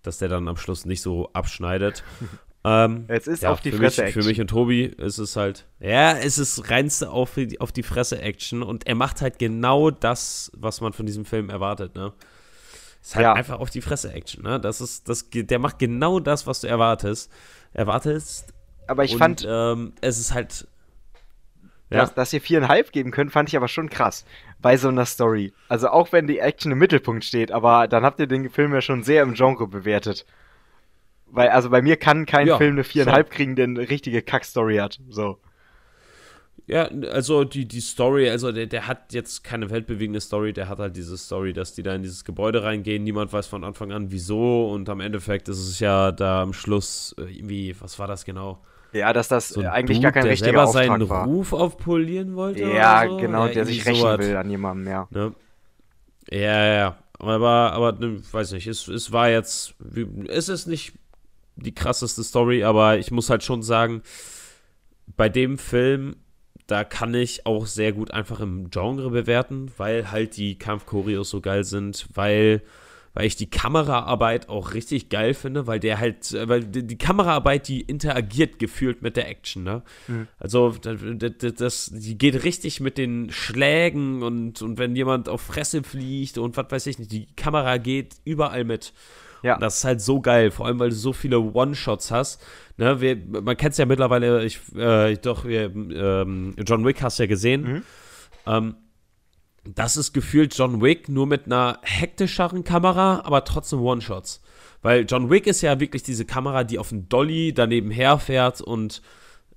dass 0.01 0.17
der 0.17 0.29
dann 0.29 0.47
am 0.47 0.57
Schluss 0.57 0.85
nicht 0.85 1.01
so 1.01 1.31
abschneidet. 1.33 2.03
Ähm, 2.65 3.05
es 3.09 3.27
ist 3.27 3.43
ja, 3.43 3.51
auf 3.51 3.59
die 3.59 3.71
Fresse 3.71 4.03
mich, 4.03 4.13
Für 4.13 4.23
mich 4.23 4.39
und 4.39 4.47
Tobi 4.47 4.85
ist 4.85 5.17
es 5.17 5.35
halt, 5.35 5.65
ja, 5.81 6.17
es 6.17 6.37
ist 6.37 6.69
reinste 6.69 7.09
auf 7.09 7.33
die, 7.35 7.59
auf 7.59 7.73
die 7.73 7.83
Fresse 7.83 8.21
Action 8.21 8.63
und 8.63 8.87
er 8.87 8.95
macht 8.95 9.21
halt 9.21 9.37
genau 9.37 9.91
das, 9.91 10.49
was 10.55 10.79
man 10.79 10.93
von 10.93 11.05
diesem 11.05 11.25
Film 11.25 11.49
erwartet, 11.49 11.95
ne? 11.95 12.13
Es 13.01 13.09
ist 13.09 13.15
halt 13.15 13.23
ja. 13.23 13.33
einfach 13.33 13.59
auf 13.59 13.69
die 13.69 13.81
Fresse 13.81 14.13
Action, 14.13 14.43
ne? 14.43 14.61
Das 14.61 14.79
ist, 14.79 15.09
das, 15.09 15.27
der 15.29 15.59
macht 15.59 15.77
genau 15.77 16.21
das, 16.21 16.47
was 16.47 16.61
du 16.61 16.67
erwartest. 16.67 17.29
Erwartest. 17.73 18.53
Aber 18.87 19.03
ich 19.03 19.13
und, 19.13 19.19
fand. 19.19 19.45
Ähm, 19.47 19.93
es 19.99 20.19
ist 20.19 20.33
halt. 20.33 20.67
Ja. 21.89 21.99
Dass, 21.99 22.13
dass 22.15 22.33
ihr 22.33 22.41
viereinhalb 22.41 22.91
geben 22.91 23.11
könnt, 23.11 23.31
fand 23.31 23.49
ich 23.49 23.57
aber 23.57 23.67
schon 23.67 23.89
krass 23.89 24.25
bei 24.61 24.77
so 24.77 24.87
einer 24.87 25.05
Story. 25.05 25.53
Also 25.67 25.89
auch 25.89 26.11
wenn 26.11 26.27
die 26.27 26.39
Action 26.39 26.71
im 26.71 26.79
Mittelpunkt 26.79 27.23
steht, 27.23 27.51
aber 27.51 27.87
dann 27.87 28.03
habt 28.03 28.19
ihr 28.19 28.25
den 28.25 28.49
Film 28.49 28.73
ja 28.73 28.81
schon 28.81 29.03
sehr 29.03 29.21
im 29.21 29.33
Genre 29.33 29.67
bewertet. 29.67 30.25
Weil, 31.33 31.49
also 31.49 31.71
bei 31.71 31.81
mir 31.81 31.97
kann 31.97 32.27
kein 32.27 32.45
ja, 32.45 32.57
Film 32.57 32.73
eine 32.73 32.83
viereinhalb 32.83 33.29
so. 33.29 33.35
kriegen, 33.35 33.55
der 33.55 33.65
eine 33.65 33.89
richtige 33.89 34.21
Kack-Story 34.21 34.77
hat. 34.77 34.99
So. 35.09 35.39
Ja, 36.67 36.87
also 37.11 37.43
die, 37.43 37.67
die 37.67 37.81
Story, 37.81 38.29
also 38.29 38.51
der, 38.51 38.67
der 38.67 38.87
hat 38.87 39.13
jetzt 39.13 39.43
keine 39.43 39.71
weltbewegende 39.71 40.21
Story, 40.21 40.53
der 40.53 40.69
hat 40.69 40.77
halt 40.77 40.95
diese 40.95 41.17
Story, 41.17 41.51
dass 41.51 41.73
die 41.73 41.81
da 41.81 41.95
in 41.95 42.03
dieses 42.03 42.23
Gebäude 42.23 42.63
reingehen, 42.63 43.03
niemand 43.03 43.33
weiß 43.33 43.47
von 43.47 43.63
Anfang 43.63 43.91
an 43.91 44.11
wieso 44.11 44.69
und 44.71 44.87
am 44.89 44.99
Endeffekt 44.99 45.49
ist 45.49 45.57
es 45.57 45.79
ja 45.79 46.11
da 46.11 46.43
am 46.43 46.53
Schluss 46.53 47.15
äh, 47.17 47.23
irgendwie, 47.23 47.75
was 47.79 47.97
war 47.97 48.07
das 48.07 48.23
genau? 48.25 48.59
Ja, 48.93 49.11
dass 49.11 49.27
das 49.27 49.49
so 49.49 49.61
eigentlich 49.61 49.97
Dude, 49.97 50.03
gar 50.03 50.11
kein 50.11 50.27
richtiger 50.27 50.51
der 50.51 50.63
Auftrag 50.65 50.85
seinen 50.85 51.09
war. 51.09 51.25
Ruf 51.25 51.51
aufpolieren 51.51 52.35
wollte 52.35 52.61
Ja, 52.61 53.05
so. 53.09 53.17
genau, 53.17 53.47
ja, 53.47 53.53
der 53.53 53.65
sich 53.65 53.85
rächen 53.87 54.01
so 54.01 54.19
will 54.19 54.37
an 54.37 54.49
jemandem, 54.51 54.87
ja. 54.87 55.07
Ne? 55.09 55.33
Ja, 56.29 56.73
ja, 56.73 56.97
aber, 57.17 57.73
aber 57.73 57.91
ne, 57.93 58.21
weiß 58.31 58.51
nicht, 58.51 58.67
es, 58.67 58.87
es 58.87 59.11
war 59.11 59.29
jetzt, 59.29 59.73
es 60.27 60.47
ist 60.47 60.67
nicht 60.67 60.93
die 61.55 61.75
krasseste 61.75 62.23
Story, 62.23 62.63
aber 62.63 62.97
ich 62.97 63.11
muss 63.11 63.29
halt 63.29 63.43
schon 63.43 63.61
sagen, 63.61 64.01
bei 65.15 65.29
dem 65.29 65.57
Film, 65.57 66.15
da 66.67 66.83
kann 66.83 67.13
ich 67.13 67.45
auch 67.45 67.65
sehr 67.65 67.91
gut 67.91 68.11
einfach 68.11 68.39
im 68.39 68.69
Genre 68.69 69.09
bewerten, 69.09 69.71
weil 69.77 70.11
halt 70.11 70.37
die 70.37 70.57
Kampfchoreos 70.57 71.29
so 71.29 71.41
geil 71.41 71.63
sind, 71.63 72.07
weil 72.13 72.61
weil 73.13 73.27
ich 73.27 73.35
die 73.35 73.49
Kameraarbeit 73.49 74.49
auch 74.49 74.73
richtig 74.73 75.09
geil 75.09 75.33
finde, 75.33 75.67
weil 75.67 75.79
der 75.79 75.99
halt, 75.99 76.33
weil 76.47 76.63
die, 76.63 76.85
die 76.85 76.97
Kameraarbeit, 76.97 77.67
die 77.67 77.81
interagiert 77.81 78.57
gefühlt 78.57 79.01
mit 79.01 79.17
der 79.17 79.29
Action, 79.29 79.63
ne? 79.63 79.83
Mhm. 80.07 80.27
Also 80.39 80.73
das, 80.81 81.53
das, 81.55 81.91
die 81.93 82.17
geht 82.17 82.43
richtig 82.43 82.79
mit 82.79 82.97
den 82.97 83.29
Schlägen 83.29 84.23
und, 84.23 84.61
und 84.61 84.79
wenn 84.79 84.95
jemand 84.95 85.29
auf 85.29 85.41
Fresse 85.41 85.83
fliegt 85.83 86.39
und 86.39 86.57
was 86.57 86.71
weiß 86.71 86.87
ich 86.87 86.99
nicht, 86.99 87.11
die 87.11 87.27
Kamera 87.35 87.77
geht 87.77 88.15
überall 88.25 88.63
mit. 88.63 88.93
Ja. 89.43 89.57
das 89.57 89.77
ist 89.77 89.83
halt 89.83 90.01
so 90.01 90.21
geil, 90.21 90.51
vor 90.51 90.65
allem 90.65 90.79
weil 90.79 90.89
du 90.89 90.95
so 90.95 91.13
viele 91.13 91.39
One-Shots 91.39 92.11
hast. 92.11 92.41
Ne, 92.77 93.01
wir, 93.01 93.17
man 93.41 93.57
kennt 93.57 93.73
es 93.73 93.77
ja 93.77 93.85
mittlerweile, 93.85 94.43
ich, 94.45 94.59
äh, 94.75 95.15
doch, 95.17 95.45
wir, 95.45 95.65
ähm, 95.65 96.55
John 96.65 96.85
Wick 96.85 97.03
hast 97.03 97.19
ja 97.19 97.27
gesehen. 97.27 97.61
Mhm. 97.61 97.83
Ähm, 98.47 98.75
das 99.65 99.95
ist 99.97 100.13
gefühlt 100.13 100.57
John 100.57 100.81
Wick 100.81 101.07
nur 101.07 101.27
mit 101.27 101.45
einer 101.45 101.79
hektischeren 101.83 102.63
Kamera, 102.63 103.21
aber 103.25 103.43
trotzdem 103.43 103.81
One-Shots. 103.81 104.41
Weil 104.81 105.05
John 105.07 105.29
Wick 105.29 105.47
ist 105.47 105.61
ja 105.61 105.79
wirklich 105.79 106.03
diese 106.03 106.25
Kamera, 106.25 106.63
die 106.63 106.79
auf 106.79 106.89
dem 106.89 107.07
Dolly 107.07 107.53
daneben 107.53 107.91
herfährt 107.91 108.59
und 108.61 109.01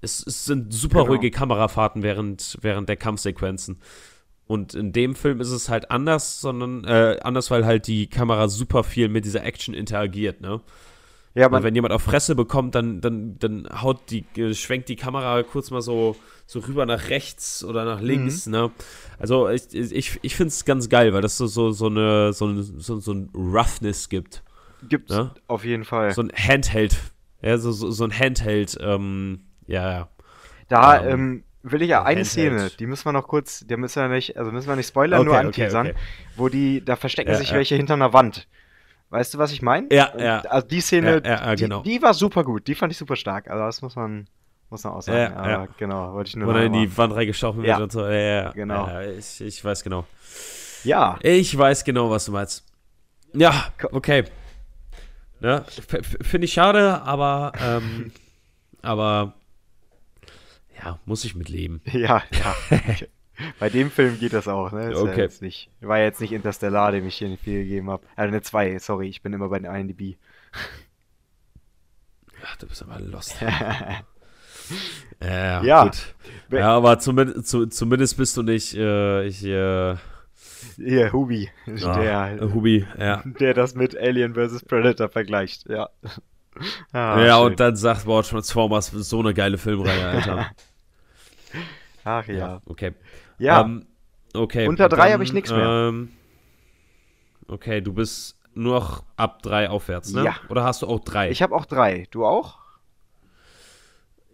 es, 0.00 0.24
es 0.24 0.44
sind 0.44 0.72
super 0.72 1.00
genau. 1.00 1.12
ruhige 1.12 1.30
Kamerafahrten 1.30 2.02
während, 2.02 2.58
während 2.60 2.88
der 2.88 2.96
Kampfsequenzen. 2.96 3.80
Und 4.46 4.74
in 4.74 4.92
dem 4.92 5.16
Film 5.16 5.40
ist 5.40 5.50
es 5.50 5.68
halt 5.68 5.90
anders, 5.90 6.40
sondern 6.40 6.84
äh, 6.84 7.18
anders, 7.22 7.50
weil 7.50 7.66
halt 7.66 7.88
die 7.88 8.06
Kamera 8.06 8.48
super 8.48 8.84
viel 8.84 9.08
mit 9.08 9.24
dieser 9.24 9.44
Action 9.44 9.74
interagiert, 9.74 10.40
ne? 10.40 10.60
Ja, 11.34 11.50
man, 11.50 11.62
wenn 11.62 11.74
jemand 11.74 11.92
auf 11.92 12.00
Fresse 12.00 12.34
bekommt, 12.34 12.74
dann, 12.74 13.02
dann, 13.02 13.38
dann 13.38 13.68
haut 13.82 14.10
die, 14.10 14.24
äh, 14.40 14.54
schwenkt 14.54 14.88
die 14.88 14.96
Kamera 14.96 15.42
kurz 15.42 15.70
mal 15.70 15.82
so, 15.82 16.16
so 16.46 16.60
rüber 16.60 16.86
nach 16.86 17.10
rechts 17.10 17.62
oder 17.62 17.84
nach 17.84 18.00
links, 18.00 18.46
mhm. 18.46 18.52
ne? 18.52 18.70
Also 19.18 19.48
ich, 19.50 19.74
ich, 19.74 20.18
ich 20.22 20.34
finde 20.34 20.48
es 20.48 20.64
ganz 20.64 20.88
geil, 20.88 21.12
weil 21.12 21.20
das 21.20 21.36
so, 21.36 21.46
so, 21.46 21.72
so, 21.72 21.88
eine, 21.88 22.32
so, 22.32 22.62
so, 22.62 23.00
so 23.00 23.12
ein 23.12 23.28
Roughness 23.34 24.08
gibt. 24.08 24.42
Gibt 24.88 25.10
ne? 25.10 25.32
auf 25.46 25.64
jeden 25.64 25.84
Fall. 25.84 26.14
So 26.14 26.22
ein 26.22 26.32
Handheld, 26.34 26.96
ja, 27.42 27.58
so, 27.58 27.70
so, 27.70 27.90
so 27.90 28.04
ein 28.04 28.18
Handheld, 28.18 28.78
ähm, 28.80 29.40
ja, 29.66 29.90
ja. 29.90 30.08
Da, 30.68 31.04
ähm, 31.04 31.20
ähm 31.20 31.44
will 31.72 31.82
ich 31.82 31.88
ja 31.88 32.00
eine 32.02 32.20
Handheld. 32.20 32.26
Szene, 32.26 32.70
die 32.78 32.86
müssen 32.86 33.04
wir 33.04 33.12
noch 33.12 33.26
kurz, 33.26 33.66
die 33.66 33.76
müssen 33.76 34.02
wir 34.02 34.08
nicht, 34.08 34.36
also 34.36 34.52
müssen 34.52 34.68
wir 34.68 34.76
nicht 34.76 34.88
spoilern, 34.88 35.20
okay, 35.20 35.28
nur 35.28 35.38
anteasern, 35.38 35.88
okay, 35.88 35.96
okay. 35.96 36.32
wo 36.36 36.48
die, 36.48 36.84
da 36.84 36.96
verstecken 36.96 37.30
ja, 37.30 37.36
sich 37.36 37.50
ja. 37.50 37.56
welche 37.56 37.74
hinter 37.74 37.94
einer 37.94 38.12
Wand. 38.12 38.48
Weißt 39.10 39.34
du, 39.34 39.38
was 39.38 39.52
ich 39.52 39.62
meine? 39.62 39.88
Ja, 39.92 40.12
ja. 40.18 40.40
Also 40.40 40.66
die 40.66 40.80
Szene, 40.80 41.22
ja, 41.24 41.54
genau. 41.54 41.82
die, 41.82 41.98
die, 41.98 42.02
war 42.02 42.14
super 42.14 42.44
gut, 42.44 42.66
die 42.66 42.74
fand 42.74 42.92
ich 42.92 42.98
super 42.98 43.16
stark. 43.16 43.48
Also 43.48 43.64
das 43.64 43.82
muss 43.82 43.94
man, 43.94 44.26
muss 44.68 44.82
man 44.82 44.94
auch 44.94 45.02
sagen. 45.02 45.34
Ja, 45.34 45.48
ja. 45.48 45.68
genau, 45.78 46.12
wollte 46.12 46.28
ich 46.28 46.36
nur 46.36 46.48
Oder 46.48 46.64
in 46.64 46.72
die 46.72 46.96
Wand 46.96 47.14
reingestochen 47.14 47.62
wird 47.62 47.80
und 47.80 47.92
so. 47.92 48.04
Ja, 48.04 48.12
ja, 48.12 48.50
genau. 48.50 48.86
Ja, 48.86 49.02
ich, 49.02 49.40
ich 49.40 49.64
weiß 49.64 49.84
genau. 49.84 50.06
Ja. 50.82 51.18
Ich 51.20 51.56
weiß 51.56 51.84
genau, 51.84 52.10
was 52.10 52.24
du 52.24 52.32
meinst. 52.32 52.64
Ja, 53.32 53.66
okay. 53.92 54.24
Ne? 55.40 55.64
Finde 56.22 56.44
ich 56.46 56.52
schade, 56.52 57.02
aber, 57.02 57.52
ähm, 57.60 58.10
aber 58.82 59.34
ja, 60.82 60.98
muss 61.04 61.24
ich 61.24 61.34
mitleben. 61.34 61.80
Ja, 61.92 62.22
ja. 62.32 62.54
Bei 63.58 63.68
dem 63.68 63.90
Film 63.90 64.18
geht 64.18 64.32
das 64.32 64.48
auch, 64.48 64.72
ne? 64.72 64.92
Ist 64.92 64.98
okay. 64.98 65.10
Ja 65.10 65.22
jetzt 65.24 65.42
nicht, 65.42 65.70
war 65.80 65.98
jetzt 65.98 66.20
nicht 66.20 66.32
Interstellar, 66.32 66.90
dem 66.92 67.06
ich 67.06 67.16
hier 67.16 67.28
nicht 67.28 67.42
viel 67.42 67.64
gegeben 67.64 67.90
habe. 67.90 68.06
Also 68.16 68.28
eine 68.28 68.40
2, 68.40 68.78
sorry, 68.78 69.08
ich 69.08 69.22
bin 69.22 69.34
immer 69.34 69.48
bei 69.50 69.58
den 69.58 69.70
IMDb. 69.70 70.16
Ach, 72.44 72.56
du 72.56 72.66
bist 72.66 72.82
aber 72.82 72.98
lost. 73.00 73.36
ja, 75.22 75.62
ja, 75.62 75.84
gut. 75.84 76.14
Ja, 76.50 76.76
aber 76.76 76.98
zumindest, 76.98 77.48
zu, 77.48 77.66
zumindest 77.66 78.16
bist 78.16 78.36
du 78.36 78.42
nicht 78.42 78.74
äh, 78.74 79.26
ich, 79.26 79.44
äh, 79.44 79.96
hier, 80.76 81.12
Hubi. 81.12 81.50
Ja, 81.66 82.34
der, 82.34 82.54
Hubi, 82.54 82.86
ja. 82.98 83.22
Der 83.40 83.54
das 83.54 83.74
mit 83.74 83.96
Alien 83.96 84.34
vs. 84.34 84.64
Predator 84.64 85.08
vergleicht, 85.08 85.68
ja. 85.68 85.88
Ah, 86.92 87.20
ja, 87.20 87.36
schön. 87.36 87.46
und 87.46 87.60
dann 87.60 87.76
sagt, 87.76 88.06
boah, 88.06 88.22
Transformers 88.22 88.88
so 88.88 89.20
eine 89.20 89.34
geile 89.34 89.58
Filmreihe, 89.58 90.06
Alter. 90.06 90.50
Ach 92.06 92.26
ja. 92.28 92.34
ja 92.34 92.62
okay. 92.66 92.94
Ja. 93.38 93.62
Ähm, 93.62 93.84
okay. 94.32 94.68
Unter 94.68 94.88
drei 94.88 95.12
habe 95.12 95.24
ich 95.24 95.32
nichts 95.32 95.50
mehr. 95.50 95.88
Ähm, 95.88 96.12
okay, 97.48 97.80
du 97.80 97.92
bist 97.92 98.38
nur 98.54 98.74
noch 98.74 99.02
ab 99.16 99.42
drei 99.42 99.68
aufwärts, 99.68 100.12
ne? 100.12 100.24
Ja. 100.24 100.36
Oder 100.48 100.62
hast 100.62 100.82
du 100.82 100.86
auch 100.86 101.00
drei? 101.00 101.30
Ich 101.30 101.42
habe 101.42 101.54
auch 101.54 101.66
drei. 101.66 102.06
Du 102.12 102.24
auch? 102.24 102.58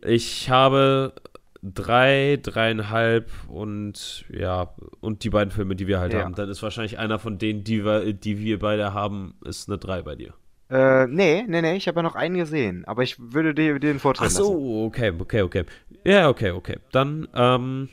Ich 0.05 0.51
habe 0.51 1.15
drei, 1.63 2.39
dreieinhalb 2.43 3.31
und 3.49 4.27
ja, 4.29 4.75
und 5.01 5.25
die 5.25 5.31
beiden 5.31 5.51
Filme, 5.51 5.75
die 5.75 5.87
wir 5.87 5.99
halt 5.99 6.13
ja. 6.13 6.25
haben. 6.25 6.35
Dann 6.35 6.51
ist 6.51 6.63
wahrscheinlich 6.63 6.99
einer 6.99 7.19
von 7.19 7.39
denen, 7.39 7.65
die 7.65 7.87
wir, 7.87 8.13
die 8.13 8.39
wir 8.39 8.59
beide 8.59 8.93
haben, 8.93 9.35
ist 9.47 9.71
eine 9.71 9.79
drei 9.79 10.03
bei 10.03 10.15
dir. 10.15 10.35
Äh, 10.73 11.07
nee, 11.07 11.45
nee, 11.47 11.61
nee, 11.61 11.77
ich 11.77 11.87
habe 11.87 11.99
ja 11.99 12.03
noch 12.03 12.15
einen 12.15 12.37
gesehen, 12.37 12.87
aber 12.87 13.03
ich 13.03 13.17
würde 13.19 13.55
dir, 13.55 13.79
den 13.79 13.99
Vorteil 13.99 14.29
Ach 14.29 14.31
so, 14.31 14.55
lassen. 14.55 14.87
okay, 14.87 15.13
okay, 15.21 15.43
okay. 15.43 15.65
Ja, 16.03 16.31
okay, 16.31 16.51
okay. 16.53 16.79
Dann, 16.93 17.29
ähm, 17.35 17.91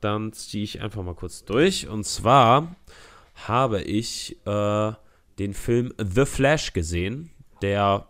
dann 0.00 0.32
ziehe 0.32 0.62
ich 0.62 0.80
einfach 0.80 1.02
mal 1.02 1.16
kurz 1.16 1.44
durch. 1.44 1.88
Und 1.88 2.04
zwar 2.04 2.76
habe 3.46 3.82
ich 3.82 4.36
äh, 4.46 4.92
den 5.40 5.52
Film 5.52 5.92
The 5.98 6.26
Flash 6.26 6.72
gesehen, 6.72 7.30
der 7.60 8.06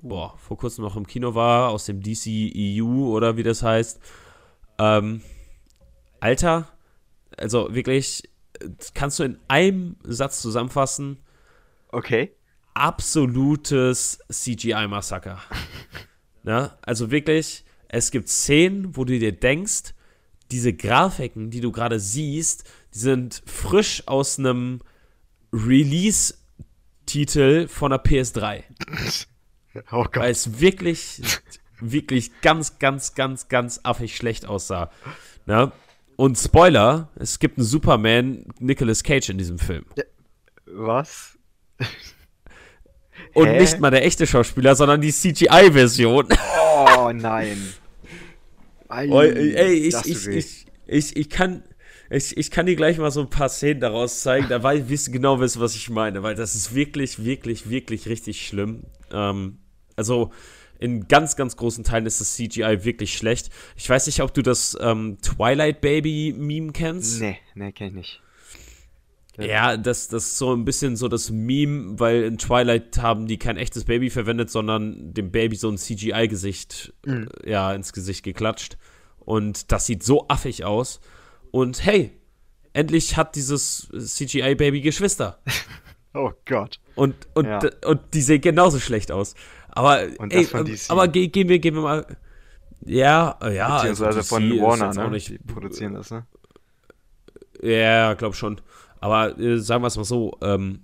boah, 0.00 0.38
vor 0.38 0.56
kurzem 0.56 0.84
noch 0.84 0.96
im 0.96 1.06
Kino 1.06 1.34
war, 1.34 1.68
aus 1.68 1.84
dem 1.84 2.00
DCEU 2.00 3.14
oder 3.14 3.36
wie 3.36 3.42
das 3.42 3.62
heißt. 3.62 4.00
Ähm, 4.78 5.20
Alter, 6.18 6.68
also 7.36 7.74
wirklich, 7.74 8.22
kannst 8.94 9.18
du 9.18 9.24
in 9.24 9.38
einem 9.48 9.96
Satz 10.02 10.40
zusammenfassen. 10.40 11.18
Okay. 11.88 12.32
Absolutes 12.74 14.18
CGI-Massaker. 14.30 15.40
ja, 16.44 16.78
also 16.82 17.10
wirklich, 17.10 17.64
es 17.88 18.10
gibt 18.10 18.28
Szenen, 18.28 18.94
wo 18.96 19.04
du 19.04 19.18
dir 19.18 19.32
denkst, 19.32 19.94
diese 20.50 20.72
Grafiken, 20.72 21.50
die 21.50 21.60
du 21.60 21.70
gerade 21.72 22.00
siehst, 22.00 22.64
die 22.92 22.98
sind 22.98 23.42
frisch 23.46 24.02
aus 24.06 24.38
einem 24.38 24.80
Release-Titel 25.52 27.68
von 27.68 27.90
der 27.90 28.02
PS3. 28.04 28.64
Oh 29.90 30.04
Gott. 30.04 30.18
Weil 30.18 30.30
es 30.30 30.60
wirklich, 30.60 31.20
wirklich 31.80 32.40
ganz, 32.42 32.78
ganz, 32.78 33.16
ganz, 33.16 33.48
ganz 33.48 33.80
affig 33.82 34.16
schlecht 34.16 34.46
aussah. 34.46 34.92
Ne? 35.46 35.72
Und 36.14 36.38
Spoiler, 36.38 37.10
es 37.16 37.40
gibt 37.40 37.58
einen 37.58 37.66
Superman 37.66 38.44
Nicolas 38.60 39.02
Cage 39.02 39.30
in 39.30 39.38
diesem 39.38 39.58
Film. 39.58 39.84
Was? 40.66 41.36
Und 43.34 43.48
Hä? 43.48 43.60
nicht 43.60 43.80
mal 43.80 43.90
der 43.90 44.04
echte 44.04 44.26
Schauspieler, 44.26 44.74
sondern 44.74 45.00
die 45.00 45.12
CGI-Version. 45.12 46.28
Oh 46.96 47.10
nein. 47.12 47.58
Oh, 49.10 49.20
ey, 49.22 49.72
ich, 49.72 49.94
ich, 50.04 50.28
ich, 50.28 50.66
ich, 50.86 51.16
ich, 51.16 51.30
kann. 51.30 51.64
Ich, 52.10 52.36
ich 52.36 52.50
kann 52.52 52.66
dir 52.66 52.76
gleich 52.76 52.96
mal 52.98 53.10
so 53.10 53.22
ein 53.22 53.30
paar 53.30 53.48
Szenen 53.48 53.80
daraus 53.80 54.20
zeigen, 54.20 54.48
da 54.48 54.62
wirst 54.62 55.08
du 55.08 55.10
genau 55.10 55.40
wissen, 55.40 55.60
was 55.60 55.74
ich 55.74 55.90
meine, 55.90 56.22
weil 56.22 56.36
das 56.36 56.54
ist 56.54 56.76
wirklich, 56.76 57.24
wirklich, 57.24 57.68
wirklich 57.68 58.06
richtig 58.06 58.46
schlimm. 58.46 58.84
Ähm, 59.10 59.58
also 59.96 60.30
in 60.78 61.08
ganz, 61.08 61.34
ganz 61.34 61.56
großen 61.56 61.82
Teilen 61.82 62.06
ist 62.06 62.20
das 62.20 62.34
CGI 62.36 62.84
wirklich 62.84 63.16
schlecht. 63.16 63.50
Ich 63.74 63.88
weiß 63.88 64.06
nicht, 64.06 64.20
ob 64.20 64.32
du 64.34 64.42
das 64.42 64.76
ähm, 64.80 65.18
Twilight 65.22 65.80
Baby 65.80 66.34
Meme 66.36 66.72
kennst. 66.72 67.20
Nee, 67.20 67.38
nee, 67.54 67.72
kenn 67.72 67.88
ich 67.88 67.94
nicht. 67.94 68.22
Ja, 69.38 69.76
das, 69.76 70.08
das 70.08 70.24
ist 70.24 70.38
so 70.38 70.54
ein 70.54 70.64
bisschen 70.64 70.96
so 70.96 71.08
das 71.08 71.30
Meme, 71.30 71.98
weil 71.98 72.22
in 72.22 72.38
Twilight 72.38 72.98
haben 72.98 73.26
die 73.26 73.38
kein 73.38 73.56
echtes 73.56 73.84
Baby 73.84 74.10
verwendet, 74.10 74.50
sondern 74.50 75.12
dem 75.12 75.32
Baby 75.32 75.56
so 75.56 75.68
ein 75.68 75.76
CGI-Gesicht 75.76 76.92
mhm. 77.04 77.28
äh, 77.42 77.50
ja, 77.50 77.72
ins 77.72 77.92
Gesicht 77.92 78.22
geklatscht. 78.22 78.76
Und 79.18 79.72
das 79.72 79.86
sieht 79.86 80.02
so 80.02 80.28
affig 80.28 80.64
aus. 80.64 81.00
Und 81.50 81.84
hey, 81.84 82.12
endlich 82.74 83.16
hat 83.16 83.34
dieses 83.34 83.88
CGI-Baby 83.88 84.82
Geschwister. 84.82 85.38
oh 86.14 86.32
Gott. 86.44 86.78
Und, 86.94 87.14
und, 87.34 87.46
ja. 87.46 87.60
und 87.86 88.00
die 88.12 88.22
sehen 88.22 88.40
genauso 88.40 88.78
schlecht 88.78 89.10
aus. 89.10 89.34
Aber, 89.68 90.02
ey, 90.02 90.48
aber 90.88 91.08
ge 91.08 91.26
gehen, 91.28 91.48
wir, 91.48 91.58
gehen 91.58 91.74
wir 91.74 91.82
mal. 91.82 92.06
Ja, 92.84 93.38
ja. 93.50 93.76
Beziehungsweise 93.78 94.18
also 94.18 94.36
von 94.36 94.60
Warner, 94.60 94.94
ne? 94.94 95.10
Nicht, 95.10 95.30
die 95.30 95.38
produzieren 95.38 95.94
das, 95.94 96.10
ne? 96.10 96.26
Ja, 97.60 98.14
glaub 98.14 98.36
schon. 98.36 98.60
Aber 99.04 99.38
äh, 99.38 99.58
sagen 99.58 99.82
wir 99.82 99.88
es 99.88 99.98
mal 99.98 100.04
so, 100.04 100.38
ähm, 100.40 100.80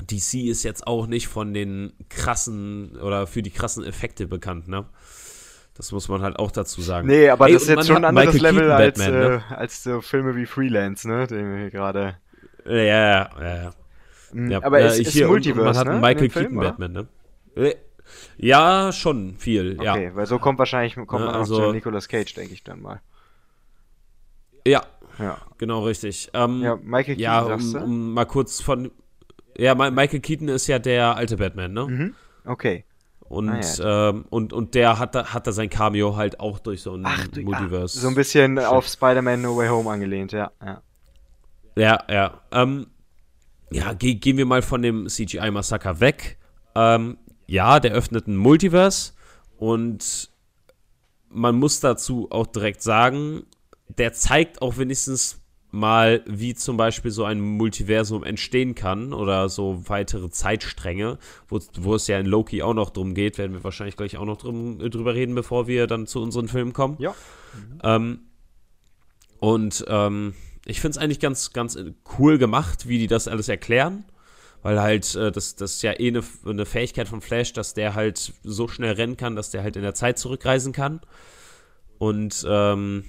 DC 0.00 0.46
ist 0.48 0.62
jetzt 0.62 0.86
auch 0.86 1.06
nicht 1.06 1.28
von 1.28 1.52
den 1.52 1.92
krassen 2.08 2.96
oder 2.96 3.26
für 3.26 3.42
die 3.42 3.50
krassen 3.50 3.84
Effekte 3.84 4.26
bekannt, 4.26 4.66
ne? 4.66 4.86
Das 5.74 5.92
muss 5.92 6.08
man 6.08 6.22
halt 6.22 6.38
auch 6.38 6.50
dazu 6.50 6.80
sagen. 6.80 7.06
Nee, 7.08 7.28
aber 7.28 7.48
Ey, 7.48 7.52
das 7.52 7.64
ist 7.64 7.68
jetzt 7.68 7.86
schon 7.86 7.96
ein 7.98 8.04
anderes 8.06 8.32
Michael 8.32 8.54
Level 8.54 8.72
als, 8.72 8.98
Batman, 8.98 9.20
ne? 9.20 9.44
äh, 9.50 9.54
als 9.54 9.82
so 9.82 10.00
Filme 10.00 10.36
wie 10.36 10.46
Freelance, 10.46 11.06
ne? 11.06 11.26
Den 11.26 11.54
wir 11.54 11.70
gerade. 11.70 12.16
Ja, 12.64 12.74
ja, 12.76 13.30
ja. 13.38 13.70
Mhm, 14.32 14.50
Ja, 14.50 14.62
aber 14.62 14.80
ja, 14.80 14.86
es 14.86 14.98
ich 14.98 15.08
ist 15.08 15.12
hier, 15.12 15.28
Multiverse, 15.28 15.60
und 15.60 15.66
man 15.66 15.76
hat 15.76 15.84
ne? 15.84 15.90
einen 15.92 15.98
in 16.02 16.08
Michael 16.08 16.30
Film, 16.30 16.44
Keaton 16.46 16.58
oder? 16.58 16.68
Batman, 16.70 16.92
ne? 16.92 17.06
Äh, 17.62 17.74
Ja, 18.38 18.90
schon 18.90 19.36
viel, 19.36 19.78
ja. 19.82 19.92
Okay, 19.92 20.10
weil 20.14 20.24
so 20.24 20.38
kommt 20.38 20.58
wahrscheinlich 20.58 20.94
kommt 20.94 21.10
Ja, 21.12 21.26
man 21.26 21.34
also- 21.34 21.56
auch 21.56 21.66
zu 21.66 21.72
Nicolas 21.72 22.08
Cage, 22.08 22.32
denke 22.32 22.54
ich 22.54 22.64
dann 22.64 22.80
mal. 22.80 23.02
Ja, 24.66 24.82
Ja, 25.18 25.38
genau 25.58 25.84
richtig. 25.84 26.30
Ähm, 26.34 26.62
ja 26.62 26.76
Michael 26.76 27.16
Keaton, 27.16 27.20
ja, 27.20 27.42
um, 27.42 27.74
um 27.76 28.14
mal 28.14 28.24
kurz 28.24 28.60
von. 28.60 28.90
Ja, 29.56 29.74
Ma- 29.74 29.90
Michael 29.90 30.20
Keaton 30.20 30.48
ist 30.48 30.66
ja 30.66 30.78
der 30.78 31.16
alte 31.16 31.36
Batman, 31.36 31.72
ne? 31.72 31.86
Mhm. 31.86 32.14
Okay. 32.44 32.84
Und, 33.20 33.48
Ah, 33.80 34.10
ähm, 34.10 34.24
und, 34.30 34.52
und 34.52 34.74
der 34.74 34.98
hat 34.98 35.14
da, 35.14 35.32
hat 35.32 35.46
da 35.46 35.52
sein 35.52 35.70
Cameo 35.70 36.16
halt 36.16 36.38
auch 36.40 36.58
durch 36.58 36.82
so 36.82 36.94
ein 36.94 37.02
Ach, 37.06 37.26
du, 37.28 37.40
Multiverse. 37.42 37.98
ah, 37.98 38.02
so 38.02 38.08
ein 38.08 38.14
bisschen 38.14 38.56
Shit. 38.58 38.66
auf 38.66 38.86
Spider-Man 38.86 39.40
No 39.42 39.56
Way 39.56 39.68
Home 39.68 39.90
angelehnt, 39.90 40.32
ja. 40.32 40.50
ja. 40.62 40.82
Ja, 41.76 42.04
ja. 42.10 42.40
Ähm, 42.50 42.88
ja, 43.70 43.94
ge 43.94 44.14
gehen 44.16 44.36
wir 44.36 44.44
mal 44.44 44.60
von 44.60 44.82
dem 44.82 45.06
CGI-Massaker 45.08 46.00
weg. 46.00 46.36
Ähm, 46.74 47.16
ja, 47.46 47.80
der 47.80 47.92
öffnet 47.92 48.26
ein 48.28 48.36
Multiverse 48.36 49.12
und 49.56 50.30
man 51.30 51.54
muss 51.56 51.80
dazu 51.80 52.28
auch 52.30 52.46
direkt 52.46 52.82
sagen, 52.82 53.44
der 53.98 54.12
zeigt 54.12 54.62
auch 54.62 54.78
wenigstens 54.78 55.42
mal, 55.70 56.22
wie 56.26 56.54
zum 56.54 56.76
Beispiel 56.76 57.10
so 57.10 57.24
ein 57.24 57.40
Multiversum 57.40 58.24
entstehen 58.24 58.74
kann 58.74 59.14
oder 59.14 59.48
so 59.48 59.82
weitere 59.88 60.28
Zeitstränge, 60.28 61.18
wo, 61.48 61.60
wo 61.80 61.94
es 61.94 62.06
ja 62.06 62.18
in 62.18 62.26
Loki 62.26 62.62
auch 62.62 62.74
noch 62.74 62.90
drum 62.90 63.14
geht, 63.14 63.38
werden 63.38 63.54
wir 63.54 63.64
wahrscheinlich 63.64 63.96
gleich 63.96 64.18
auch 64.18 64.26
noch 64.26 64.36
drum, 64.36 64.80
äh, 64.80 64.90
drüber 64.90 65.14
reden, 65.14 65.34
bevor 65.34 65.66
wir 65.66 65.86
dann 65.86 66.06
zu 66.06 66.22
unseren 66.22 66.48
Filmen 66.48 66.74
kommen. 66.74 66.96
Ja. 66.98 67.14
Ähm, 67.82 68.20
und 69.40 69.84
ähm, 69.88 70.34
ich 70.66 70.80
finde 70.80 70.96
es 70.96 70.98
eigentlich 70.98 71.20
ganz, 71.20 71.52
ganz 71.52 71.78
cool 72.18 72.38
gemacht, 72.38 72.86
wie 72.86 72.98
die 72.98 73.08
das 73.08 73.26
alles 73.26 73.48
erklären. 73.48 74.04
Weil 74.62 74.80
halt, 74.80 75.16
äh, 75.16 75.32
das, 75.32 75.56
das 75.56 75.74
ist 75.74 75.82
ja 75.82 75.98
eh 75.98 76.08
eine, 76.08 76.22
eine 76.46 76.66
Fähigkeit 76.66 77.08
von 77.08 77.20
Flash, 77.20 77.52
dass 77.52 77.74
der 77.74 77.94
halt 77.94 78.34
so 78.44 78.68
schnell 78.68 78.92
rennen 78.92 79.16
kann, 79.16 79.34
dass 79.34 79.50
der 79.50 79.62
halt 79.62 79.76
in 79.76 79.82
der 79.82 79.94
Zeit 79.94 80.18
zurückreisen 80.18 80.72
kann. 80.72 81.00
Und 81.98 82.44
ähm, 82.48 83.04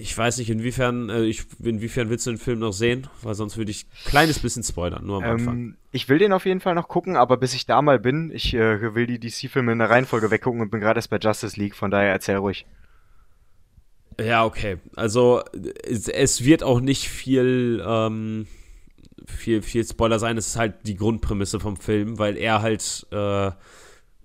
ich 0.00 0.16
weiß 0.16 0.38
nicht, 0.38 0.50
inwiefern, 0.50 1.08
äh, 1.10 1.24
ich, 1.24 1.44
inwiefern 1.62 2.10
willst 2.10 2.26
du 2.26 2.30
den 2.30 2.38
Film 2.38 2.58
noch 2.58 2.72
sehen? 2.72 3.06
Weil 3.22 3.34
sonst 3.34 3.56
würde 3.56 3.70
ich 3.70 3.84
ein 3.84 4.08
kleines 4.10 4.38
bisschen 4.38 4.62
spoilern, 4.62 5.06
nur 5.06 5.18
am 5.18 5.30
Anfang. 5.30 5.54
Ähm, 5.56 5.76
ich 5.92 6.08
will 6.08 6.18
den 6.18 6.32
auf 6.32 6.46
jeden 6.46 6.60
Fall 6.60 6.74
noch 6.74 6.88
gucken, 6.88 7.16
aber 7.16 7.36
bis 7.36 7.54
ich 7.54 7.66
da 7.66 7.82
mal 7.82 7.98
bin, 7.98 8.30
ich 8.32 8.54
äh, 8.54 8.94
will 8.94 9.06
die 9.06 9.18
DC-Filme 9.18 9.72
in 9.72 9.78
der 9.78 9.90
Reihenfolge 9.90 10.30
weggucken 10.30 10.60
und 10.60 10.70
bin 10.70 10.80
gerade 10.80 10.98
erst 10.98 11.10
bei 11.10 11.18
Justice 11.18 11.58
League, 11.58 11.74
von 11.74 11.90
daher 11.90 12.12
erzähl 12.12 12.36
ruhig. 12.36 12.66
Ja, 14.20 14.44
okay. 14.44 14.78
Also 14.96 15.42
es, 15.84 16.08
es 16.08 16.44
wird 16.44 16.62
auch 16.62 16.80
nicht 16.80 17.08
viel, 17.08 17.82
ähm, 17.86 18.46
viel, 19.26 19.62
viel 19.62 19.84
Spoiler 19.84 20.18
sein. 20.18 20.36
Es 20.36 20.48
ist 20.48 20.56
halt 20.56 20.74
die 20.86 20.96
Grundprämisse 20.96 21.60
vom 21.60 21.76
Film, 21.76 22.18
weil 22.18 22.36
er 22.36 22.62
halt 22.62 23.06
äh, 23.12 23.50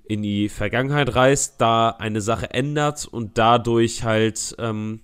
in 0.07 0.21
die 0.21 0.49
Vergangenheit 0.49 1.15
reist, 1.15 1.55
da 1.59 1.89
eine 1.89 2.21
Sache 2.21 2.51
ändert 2.51 3.05
und 3.05 3.37
dadurch 3.37 4.03
halt, 4.03 4.55
ähm, 4.59 5.01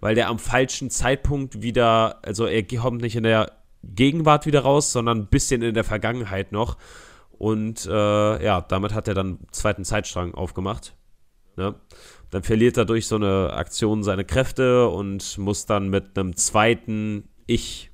weil 0.00 0.14
der 0.14 0.28
am 0.28 0.38
falschen 0.38 0.90
Zeitpunkt 0.90 1.62
wieder, 1.62 2.18
also 2.24 2.46
er 2.46 2.66
kommt 2.66 3.02
nicht 3.02 3.16
in 3.16 3.22
der 3.22 3.52
Gegenwart 3.82 4.46
wieder 4.46 4.60
raus, 4.60 4.92
sondern 4.92 5.18
ein 5.18 5.26
bisschen 5.26 5.62
in 5.62 5.74
der 5.74 5.84
Vergangenheit 5.84 6.52
noch. 6.52 6.76
Und 7.32 7.86
äh, 7.86 8.44
ja, 8.44 8.60
damit 8.60 8.92
hat 8.92 9.08
er 9.08 9.14
dann 9.14 9.26
einen 9.26 9.46
zweiten 9.52 9.84
Zeitstrang 9.84 10.34
aufgemacht. 10.34 10.94
Ne? 11.56 11.74
Dann 12.30 12.42
verliert 12.42 12.76
er 12.76 12.84
durch 12.84 13.06
so 13.06 13.16
eine 13.16 13.52
Aktion 13.54 14.02
seine 14.02 14.24
Kräfte 14.24 14.88
und 14.88 15.38
muss 15.38 15.66
dann 15.66 15.88
mit 15.88 16.18
einem 16.18 16.36
zweiten 16.36 17.28
Ich, 17.46 17.90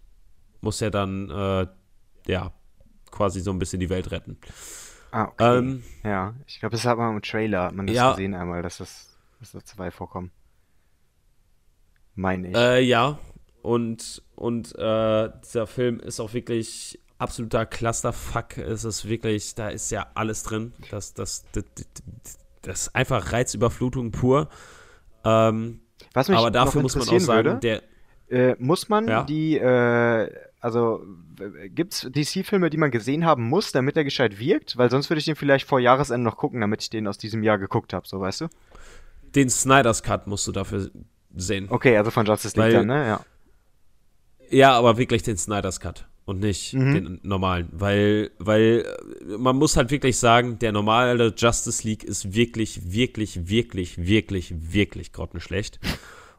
muss 0.60 0.82
er 0.82 0.90
dann, 0.90 1.30
äh, 1.30 1.66
ja, 2.26 2.52
quasi 3.10 3.40
so 3.40 3.50
ein 3.52 3.58
bisschen 3.58 3.80
die 3.80 3.88
Welt 3.88 4.10
retten. 4.10 4.36
Ah, 5.12 5.24
okay. 5.24 5.58
Ähm, 5.58 5.82
ja, 6.04 6.34
ich 6.46 6.60
glaube, 6.60 6.74
das 6.74 6.84
hat 6.84 6.98
man 6.98 7.14
im 7.14 7.22
Trailer, 7.22 7.64
hat 7.64 7.74
man 7.74 7.86
das 7.86 7.96
Ja. 7.96 8.10
gesehen 8.10 8.34
einmal, 8.34 8.62
dass, 8.62 8.78
das, 8.78 9.16
dass 9.40 9.52
da 9.52 9.64
zwei 9.64 9.90
vorkommen. 9.90 10.32
Meine 12.16 12.48
ich. 12.48 12.57
Äh, 12.57 12.81
ja, 12.83 13.18
und, 13.62 14.22
und 14.35 14.74
äh, 14.76 15.31
dieser 15.44 15.66
Film 15.66 16.00
ist 16.00 16.18
auch 16.18 16.33
wirklich 16.33 16.98
absoluter 17.18 17.66
Clusterfuck. 17.66 18.59
Es 18.59 18.85
ist 18.85 19.09
wirklich, 19.09 19.55
da 19.55 19.68
ist 19.68 19.90
ja 19.90 20.07
alles 20.14 20.42
drin. 20.42 20.72
Das, 20.90 21.14
das, 21.14 21.44
das, 21.52 21.64
das, 22.62 22.81
ist 22.81 22.94
einfach 22.94 23.33
Reizüberflutung 23.33 24.11
pur. 24.11 24.48
Ähm, 25.24 25.81
Was 26.14 26.29
mich 26.29 26.38
aber 26.38 26.50
dafür 26.50 26.83
muss 26.83 26.96
man 26.96 27.09
auch 27.09 27.18
sagen, 27.18 27.46
würde, 27.46 27.61
der, 27.61 27.83
äh, 28.29 28.57
muss 28.59 28.88
man 28.88 29.09
Ja. 29.09 29.24
die, 29.24 29.59
äh, 29.59 30.31
also 30.61 31.02
gibt 31.68 31.92
es 31.92 32.09
DC-Filme, 32.11 32.70
die 32.70 32.76
man 32.76 32.90
gesehen 32.90 33.24
haben 33.24 33.44
muss, 33.48 33.72
damit 33.72 33.96
der 33.96 34.05
gescheit 34.05 34.38
wirkt? 34.38 34.76
Weil 34.79 34.90
sonst 34.90 35.11
würde 35.11 35.18
ich 35.18 35.26
den 35.26 35.37
vielleicht 35.37 35.68
vor 35.68 35.81
Jahresende 35.81 36.24
noch 36.24 36.37
gucken, 36.37 36.61
damit 36.61 36.83
ich 36.83 36.90
den 36.90 37.07
aus 37.07 37.18
diesem 37.18 37.42
Jahr 37.42 37.59
geguckt 37.59 37.92
habe, 37.92 38.07
so 38.09 38.20
weißt 38.20 38.42
du? 38.42 38.48
den 39.37 39.50
Snyder's 39.50 40.02
Cut 40.02 40.26
musst 40.26 40.46
du 40.46 40.52
dafür 40.52 40.90
sehen. 41.37 41.66
Okay, 41.70 41.96
also 41.96 42.11
von 42.11 42.27
Justice 42.27 42.59
League 42.59 42.72
dann, 42.72 42.87
ne? 42.87 43.07
Ja. 43.07 43.20
Ja, 44.51 44.72
aber 44.79 44.96
wirklich 44.99 45.22
den 45.22 45.37
Snyder's 45.37 45.81
Cut 45.81 46.07
und 46.25 46.40
nicht 46.40 46.72
Mhm. 46.75 46.94
den 46.94 47.20
normalen, 47.22 47.68
weil, 47.72 48.31
weil 48.38 48.85
äh, 49.29 49.37
man 49.38 49.57
muss 49.57 49.77
halt 49.77 49.90
wirklich 49.90 50.18
sagen, 50.18 50.59
der 50.59 50.72
normale 50.72 51.33
Justice 51.37 51.87
League 51.87 52.05
ist 52.05 52.35
wirklich, 52.35 52.92
wirklich, 52.92 53.49
wirklich, 53.49 53.99
wirklich, 54.07 54.55
wirklich 54.72 55.12
grottenschlecht. 55.12 55.81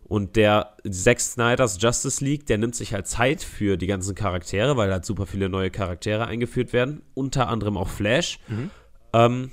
Und 0.06 0.38
der 0.38 0.78
Zack 0.90 1.20
Snyder's 1.20 1.78
Justice 1.82 2.24
League, 2.24 2.46
der 2.46 2.58
nimmt 2.58 2.76
sich 2.76 2.94
halt 2.94 3.08
Zeit 3.08 3.44
für 3.44 3.76
die 3.76 3.88
ganzen 3.88 4.16
Charaktere, 4.16 4.78
weil 4.78 4.90
halt 4.90 5.04
super 5.06 5.26
viele 5.26 5.50
neue 5.50 5.70
Charaktere 5.70 6.28
eingeführt 6.28 6.72
werden, 6.72 7.02
unter 7.14 7.50
anderem 7.50 7.76
auch 7.76 7.90
Flash. 7.90 8.40
Mhm. 8.48 8.70
Ähm, 9.12 9.52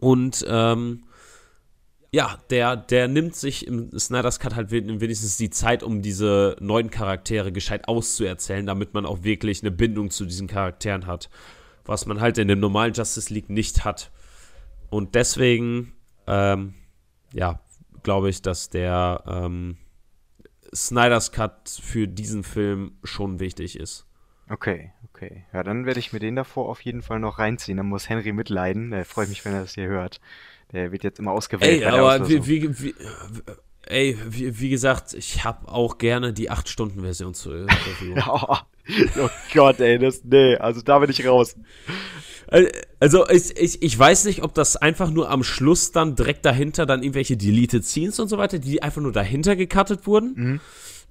und 0.00 0.44
ähm, 0.48 1.04
ja, 2.14 2.38
der, 2.50 2.76
der 2.76 3.08
nimmt 3.08 3.34
sich 3.34 3.66
im 3.66 3.98
Snyder's 3.98 4.38
Cut 4.38 4.54
halt 4.54 4.70
wen- 4.70 5.00
wenigstens 5.00 5.38
die 5.38 5.48
Zeit, 5.50 5.82
um 5.82 6.02
diese 6.02 6.56
neuen 6.60 6.90
Charaktere 6.90 7.52
gescheit 7.52 7.88
auszuerzählen, 7.88 8.66
damit 8.66 8.92
man 8.92 9.06
auch 9.06 9.22
wirklich 9.22 9.62
eine 9.62 9.70
Bindung 9.70 10.10
zu 10.10 10.26
diesen 10.26 10.46
Charakteren 10.46 11.06
hat. 11.06 11.30
Was 11.84 12.06
man 12.06 12.20
halt 12.20 12.36
in 12.38 12.48
dem 12.48 12.60
normalen 12.60 12.92
Justice 12.92 13.32
League 13.32 13.48
nicht 13.48 13.84
hat. 13.84 14.12
Und 14.90 15.14
deswegen, 15.14 15.94
ähm, 16.26 16.74
ja, 17.32 17.60
glaube 18.02 18.28
ich, 18.28 18.42
dass 18.42 18.68
der 18.68 19.24
ähm, 19.26 19.78
Snyder's 20.74 21.32
Cut 21.32 21.70
für 21.82 22.06
diesen 22.06 22.44
Film 22.44 22.98
schon 23.02 23.40
wichtig 23.40 23.78
ist. 23.78 24.06
Okay, 24.50 24.92
okay. 25.08 25.46
Ja, 25.52 25.62
dann 25.62 25.86
werde 25.86 25.98
ich 25.98 26.12
mir 26.12 26.18
den 26.18 26.36
davor 26.36 26.68
auf 26.68 26.82
jeden 26.82 27.00
Fall 27.00 27.20
noch 27.20 27.38
reinziehen. 27.38 27.78
Dann 27.78 27.86
muss 27.86 28.08
Henry 28.10 28.32
mitleiden. 28.32 28.90
Der 28.90 29.06
freut 29.06 29.30
mich, 29.30 29.44
wenn 29.44 29.54
er 29.54 29.62
das 29.62 29.74
hier 29.74 29.86
hört. 29.88 30.20
Der 30.72 30.90
wird 30.90 31.04
jetzt 31.04 31.18
immer 31.18 31.32
ausgewählt 31.32 31.82
Ey, 31.82 31.84
aber 31.84 32.28
wie, 32.28 32.46
wie, 32.46 32.82
wie, 32.82 32.94
ey, 33.86 34.16
wie, 34.28 34.58
wie 34.58 34.70
gesagt, 34.70 35.12
ich 35.14 35.44
habe 35.44 35.68
auch 35.68 35.98
gerne 35.98 36.32
die 36.32 36.50
8-Stunden-Version 36.50 37.34
zur 37.34 37.68
Verfügung. 37.68 38.22
Oh, 38.26 38.56
oh 39.20 39.28
Gott, 39.54 39.78
ey, 39.78 39.96
das, 39.98 40.24
nee, 40.24 40.56
also 40.56 40.80
da 40.82 40.98
bin 40.98 41.08
ich 41.08 41.24
raus. 41.24 41.54
Also 43.00 43.28
ich, 43.28 43.56
ich, 43.56 43.82
ich 43.82 43.98
weiß 43.98 44.24
nicht, 44.24 44.42
ob 44.42 44.54
das 44.54 44.76
einfach 44.76 45.10
nur 45.10 45.30
am 45.30 45.42
Schluss 45.44 45.92
dann 45.92 46.16
direkt 46.16 46.44
dahinter 46.44 46.84
dann 46.84 47.02
irgendwelche 47.02 47.36
Deleted 47.36 47.84
Scenes 47.84 48.18
und 48.18 48.28
so 48.28 48.38
weiter, 48.38 48.58
die 48.58 48.82
einfach 48.82 49.00
nur 49.00 49.12
dahinter 49.12 49.56
gecuttet 49.56 50.06
wurden. 50.06 50.34
Mhm. 50.36 50.60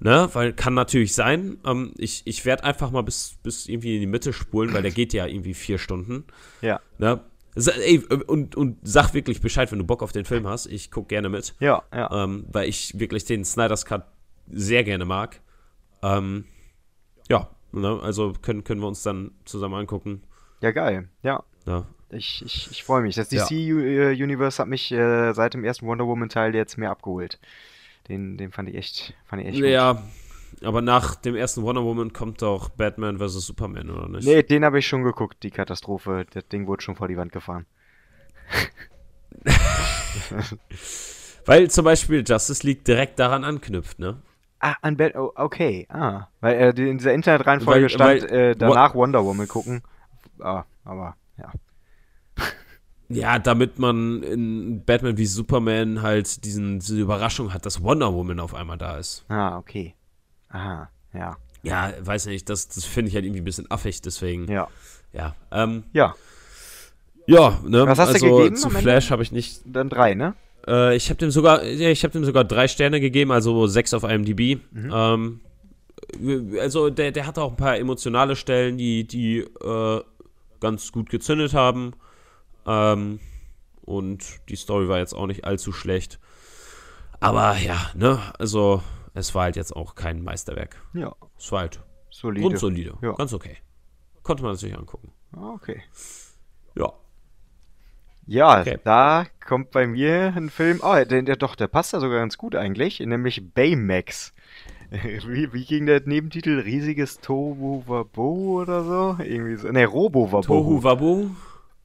Ne, 0.03 0.29
weil 0.33 0.51
kann 0.53 0.73
natürlich 0.73 1.13
sein. 1.13 1.57
Ähm, 1.63 1.93
ich 1.95 2.23
ich 2.25 2.43
werde 2.43 2.63
einfach 2.63 2.89
mal 2.89 3.03
bis, 3.03 3.35
bis 3.43 3.67
irgendwie 3.67 3.95
in 3.95 4.01
die 4.01 4.07
Mitte 4.07 4.33
spulen, 4.33 4.73
weil 4.73 4.81
der 4.81 4.89
geht 4.89 5.13
ja 5.13 5.27
irgendwie 5.27 5.53
vier 5.53 5.77
Stunden. 5.77 6.25
Ja, 6.61 6.79
Ne? 6.97 7.21
Ey, 7.55 7.99
und, 8.27 8.55
und 8.55 8.77
sag 8.83 9.13
wirklich 9.13 9.41
Bescheid, 9.41 9.71
wenn 9.71 9.79
du 9.79 9.85
Bock 9.85 10.03
auf 10.03 10.11
den 10.11 10.25
Film 10.25 10.47
hast. 10.47 10.67
Ich 10.67 10.89
guck 10.91 11.09
gerne 11.09 11.29
mit. 11.29 11.53
ja, 11.59 11.83
ja. 11.93 12.23
ähm, 12.23 12.45
weil 12.51 12.69
ich 12.69 12.97
wirklich 12.99 13.25
den 13.25 13.43
Snyder's 13.43 13.85
Cut 13.85 14.05
sehr 14.49 14.83
gerne 14.83 15.05
mag. 15.05 15.41
Ähm, 16.01 16.45
ja, 17.29 17.49
ne, 17.71 17.99
also 18.01 18.33
können, 18.41 18.63
können 18.63 18.81
wir 18.81 18.87
uns 18.87 19.03
dann 19.03 19.31
zusammen 19.45 19.75
angucken. 19.75 20.23
Ja, 20.61 20.71
geil. 20.71 21.09
Ja, 21.23 21.43
Ja. 21.65 21.85
ich, 22.09 22.43
ich, 22.45 22.69
ich 22.71 22.83
freue 22.83 23.01
mich. 23.01 23.15
Das 23.15 23.31
Ja. 23.31 23.45
DC-Universe 23.45 24.61
hat 24.61 24.67
mich 24.67 24.91
äh, 24.91 25.33
seit 25.33 25.53
dem 25.53 25.63
ersten 25.63 25.85
Wonder 25.87 26.05
Woman-Teil 26.07 26.55
jetzt 26.55 26.77
mehr 26.77 26.91
abgeholt. 26.91 27.39
Den, 28.09 28.37
den 28.37 28.51
fand 28.51 28.69
ich 28.69 28.75
echt, 28.75 29.13
fand 29.25 29.41
ich 29.41 29.47
echt 29.49 29.57
gut. 29.57 29.65
Aber 30.63 30.81
nach 30.81 31.15
dem 31.15 31.35
ersten 31.35 31.61
Wonder 31.63 31.83
Woman 31.83 32.13
kommt 32.13 32.41
doch 32.41 32.69
Batman 32.69 33.17
vs. 33.19 33.45
Superman, 33.45 33.89
oder 33.89 34.07
nicht? 34.09 34.25
Nee, 34.25 34.43
den 34.43 34.65
habe 34.65 34.79
ich 34.79 34.87
schon 34.87 35.03
geguckt, 35.03 35.43
die 35.43 35.51
Katastrophe. 35.51 36.25
Das 36.31 36.47
Ding 36.47 36.67
wurde 36.67 36.81
schon 36.83 36.95
vor 36.95 37.07
die 37.07 37.17
Wand 37.17 37.31
gefahren. 37.31 37.65
Weil 41.45 41.69
zum 41.71 41.85
Beispiel 41.85 42.23
Justice 42.25 42.65
League 42.65 42.85
direkt 42.85 43.19
daran 43.19 43.43
anknüpft, 43.43 43.99
ne? 43.99 44.21
Ah, 44.59 44.75
an 44.81 44.95
Bat 44.95 45.15
oh, 45.15 45.31
okay. 45.35 45.87
Ah, 45.89 46.27
weil 46.39 46.77
äh, 46.77 46.89
in 46.89 46.99
dieser 46.99 47.13
Internetreihenfolge 47.13 47.89
stand 47.89 48.23
weil- 48.23 48.51
äh, 48.51 48.55
danach 48.55 48.93
Wonder 48.93 49.25
Woman 49.25 49.47
gucken. 49.47 49.81
Ah, 50.39 50.63
aber 50.83 51.15
ja. 51.37 51.51
Ja, 53.09 53.39
damit 53.39 53.77
man 53.77 54.23
in 54.23 54.85
Batman 54.85 55.17
wie 55.17 55.25
Superman 55.25 56.01
halt 56.01 56.45
diesen, 56.45 56.79
diese 56.79 56.97
Überraschung 56.97 57.53
hat, 57.53 57.65
dass 57.65 57.83
Wonder 57.83 58.13
Woman 58.13 58.39
auf 58.39 58.55
einmal 58.55 58.77
da 58.77 58.97
ist. 58.97 59.25
Ah, 59.27 59.57
okay. 59.57 59.95
Aha, 60.51 60.89
ja. 61.13 61.37
Ja, 61.63 61.93
weiß 61.99 62.25
nicht, 62.27 62.49
das, 62.49 62.67
das 62.69 62.85
finde 62.85 63.09
ich 63.09 63.15
halt 63.15 63.25
irgendwie 63.25 63.41
ein 63.41 63.45
bisschen 63.45 63.69
affig, 63.69 64.01
deswegen. 64.01 64.51
Ja. 64.51 64.67
Ja. 65.13 65.35
Ähm, 65.51 65.83
Ja, 65.93 66.15
ja, 67.27 67.59
ne? 67.63 67.85
Was 67.85 67.99
hast 67.99 68.09
du 68.09 68.25
also 68.25 68.37
gegeben 68.37 68.55
zu? 68.55 68.69
Flash 68.69 69.11
habe 69.11 69.23
ich 69.23 69.31
nicht. 69.31 69.61
dann 69.65 69.89
drei, 69.89 70.15
ne? 70.15 70.33
Äh, 70.67 70.95
ich 70.95 71.09
habe 71.09 71.17
dem 71.17 71.31
sogar, 71.31 71.63
ja, 71.63 71.89
ich 71.89 72.03
habe 72.03 72.13
dem 72.13 72.25
sogar 72.25 72.43
drei 72.43 72.67
Sterne 72.67 72.99
gegeben, 72.99 73.31
also 73.31 73.67
sechs 73.67 73.93
auf 73.93 74.03
IMDb. 74.03 74.59
Mhm. 74.71 74.91
Ähm, 74.93 75.39
also 76.59 76.89
der, 76.89 77.11
der 77.11 77.27
hatte 77.27 77.41
auch 77.41 77.51
ein 77.51 77.57
paar 77.57 77.77
emotionale 77.77 78.35
Stellen, 78.35 78.77
die, 78.77 79.05
die 79.05 79.39
äh, 79.39 80.01
ganz 80.59 80.91
gut 80.91 81.09
gezündet 81.09 81.53
haben. 81.53 81.93
Ähm, 82.65 83.19
und 83.81 84.23
die 84.49 84.55
Story 84.55 84.87
war 84.87 84.99
jetzt 84.99 85.13
auch 85.13 85.27
nicht 85.27 85.45
allzu 85.45 85.71
schlecht. 85.71 86.19
Aber 87.19 87.57
ja, 87.57 87.77
ne, 87.95 88.19
also 88.39 88.81
es 89.13 89.33
war 89.35 89.43
halt 89.43 89.55
jetzt 89.55 89.75
auch 89.75 89.95
kein 89.95 90.23
Meisterwerk. 90.23 90.81
Ja, 90.93 91.13
Es 91.37 91.51
war 91.51 91.61
halt 91.61 91.79
solide. 92.09 92.47
grundsolide, 92.47 92.97
Ja. 93.01 93.13
ganz 93.13 93.33
okay. 93.33 93.57
Konnte 94.23 94.43
man 94.43 94.55
sich 94.55 94.75
angucken. 94.77 95.11
Okay. 95.35 95.81
Ja. 96.75 96.93
Ja, 98.27 98.61
Okay. 98.61 98.79
da 98.83 99.25
kommt 99.45 99.71
bei 99.71 99.87
mir 99.87 100.33
ein 100.35 100.49
Film. 100.49 100.79
Oh, 100.83 100.93
der, 100.93 101.21
der 101.23 101.35
doch, 101.35 101.55
der 101.55 101.67
passt 101.67 101.93
da 101.93 101.99
sogar 101.99 102.19
ganz 102.19 102.37
gut 102.37 102.55
eigentlich, 102.55 102.99
nämlich 102.99 103.53
Baymax. 103.53 104.33
Wie, 104.91 105.51
wie 105.53 105.65
ging 105.65 105.85
der 105.85 106.01
Nebentitel? 106.05 106.59
Riesiges 106.59 107.19
Tohu 107.21 107.83
Wabo 107.87 108.61
oder 108.61 108.83
so? 108.83 109.23
Irgendwie 109.23 109.55
so. 109.55 109.69
Ne, 109.71 109.85
Robo 109.85 110.31
Wabo. 110.33 110.41
Tohu 110.41 110.83
Wabu. 110.83 111.29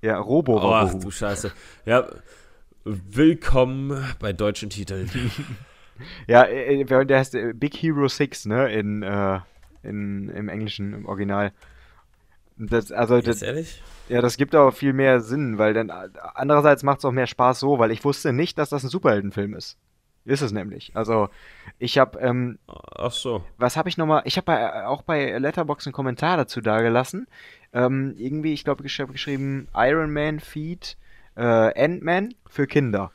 Ja, 0.03 0.19
Robo 0.19 0.59
Ach 0.59 0.89
Wabo. 0.89 0.99
du 0.99 1.11
Scheiße. 1.13 1.53
Ja, 1.85 2.07
willkommen 2.85 4.05
bei 4.19 4.33
deutschen 4.33 4.71
Titeln. 4.71 5.09
Ja, 6.27 6.43
äh, 6.43 6.81
äh, 6.81 7.05
der 7.07 7.19
heißt 7.19 7.35
äh, 7.35 7.53
Big 7.55 7.75
Hero 7.77 8.09
6, 8.09 8.47
ne? 8.47 8.73
In, 8.73 9.03
äh, 9.03 9.41
in, 9.83 10.29
im 10.29 10.49
Englischen, 10.49 10.93
im 10.95 11.07
Original. 11.07 11.53
Das, 12.59 12.91
also, 12.91 13.21
das, 13.21 13.43
ehrlich? 13.43 13.83
ja, 14.09 14.23
das 14.23 14.37
gibt 14.37 14.57
auch 14.57 14.71
viel 14.73 14.93
mehr 14.93 15.21
Sinn, 15.21 15.59
weil 15.59 15.75
dann 15.75 15.91
andererseits 16.35 16.83
macht 16.83 17.01
es 17.01 17.05
auch 17.05 17.13
mehr 17.13 17.27
Spaß 17.27 17.61
so, 17.61 17.79
weil 17.79 17.91
ich 17.91 18.05
wusste 18.05 18.33
nicht, 18.33 18.57
dass 18.57 18.71
das 18.71 18.83
ein 18.83 18.89
Superheldenfilm 18.89 19.55
ist. 19.55 19.77
Ist 20.25 20.41
es 20.43 20.51
nämlich. 20.51 20.91
Also, 20.95 21.29
ich 21.79 21.99
habe, 21.99 22.19
ähm, 22.19 22.59
Ach 22.67 23.13
so. 23.13 23.45
was 23.59 23.77
habe 23.77 23.89
ich 23.89 23.97
nochmal? 23.97 24.23
Ich 24.25 24.37
habe 24.37 24.87
auch 24.89 25.03
bei 25.03 25.39
Letterboxd 25.39 25.87
einen 25.87 25.93
Kommentar 25.93 26.37
dazu 26.37 26.61
dagelassen. 26.61 27.29
Ähm, 27.73 28.15
irgendwie, 28.19 28.53
ich 28.53 28.65
glaube, 28.65 28.85
ich 28.85 28.99
habe 28.99 29.13
geschrieben 29.13 29.69
Iron 29.75 30.13
Man 30.13 30.41
Feed 30.41 30.97
äh, 31.37 31.85
Ant-Man 31.85 32.35
für 32.49 32.67
Kinder. 32.67 33.13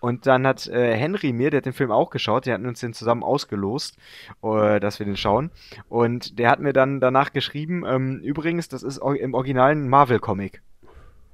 Und 0.00 0.26
dann 0.26 0.46
hat 0.46 0.66
äh, 0.66 0.94
Henry 0.96 1.32
mir, 1.32 1.50
der 1.50 1.58
hat 1.58 1.66
den 1.66 1.72
Film 1.72 1.90
auch 1.90 2.10
geschaut, 2.10 2.46
der 2.46 2.54
hat 2.54 2.62
uns 2.62 2.80
den 2.80 2.92
zusammen 2.92 3.22
ausgelost, 3.22 3.96
äh, 4.42 4.78
dass 4.78 4.98
wir 4.98 5.06
den 5.06 5.16
schauen. 5.16 5.50
Und 5.88 6.38
der 6.38 6.50
hat 6.50 6.60
mir 6.60 6.72
dann 6.72 7.00
danach 7.00 7.32
geschrieben, 7.32 7.84
ähm, 7.86 8.20
übrigens, 8.20 8.68
das 8.68 8.82
ist 8.82 8.98
im 8.98 9.34
Original 9.34 9.72
ein 9.72 9.88
Marvel-Comic. 9.88 10.62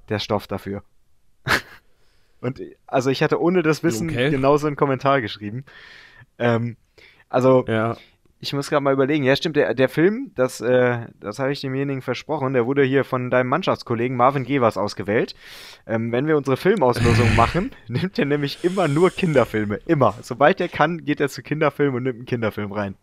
Der 0.09 0.19
Stoff 0.19 0.47
dafür. 0.47 0.83
Und 2.41 2.61
also 2.87 3.11
ich 3.11 3.23
hatte 3.23 3.41
ohne 3.41 3.63
das 3.63 3.83
Wissen 3.83 4.11
Okay. 4.11 4.31
genauso 4.31 4.67
einen 4.67 4.77
Kommentar 4.77 5.21
geschrieben. 5.21 5.65
Ähm, 6.39 6.77
also 7.29 7.65
Ja. 7.69 7.97
Ich 8.43 8.53
muss 8.53 8.71
gerade 8.71 8.83
mal 8.83 8.93
überlegen. 8.93 9.23
Ja, 9.23 9.37
stimmt, 9.37 9.55
der, 9.55 9.73
der 9.73 9.89
Film, 9.89 10.33
das, 10.35 10.61
äh, 10.61 11.07
das 11.21 11.39
habe 11.39 11.53
ich 11.53 11.61
demjenigen 11.61 12.03
versprochen, 12.03 12.55
der 12.55 12.67
wurde 12.67 12.83
hier 12.83 13.05
von 13.05 13.31
deinem 13.31 13.49
Mannschaftskollegen 13.49 14.17
Marvin 14.17 14.45
Gevers 14.45 14.77
ausgewählt. 14.77 15.37
Ähm, 15.87 16.11
wenn 16.11 16.27
wir 16.27 16.37
unsere 16.37 16.57
Filmauslosung 16.57 17.37
machen, 17.37 17.71
nimmt 17.89 18.19
er 18.19 18.25
nämlich 18.25 18.65
immer 18.65 18.89
nur 18.89 19.11
Kinderfilme. 19.11 19.77
Immer. 19.87 20.17
Sobald 20.23 20.61
er 20.61 20.69
kann, 20.69 21.05
geht 21.05 21.21
er 21.21 21.29
zu 21.29 21.43
Kinderfilmen 21.43 21.95
und 21.95 22.03
nimmt 22.03 22.17
einen 22.17 22.27
Kinderfilm 22.27 22.73
rein. 22.73 22.97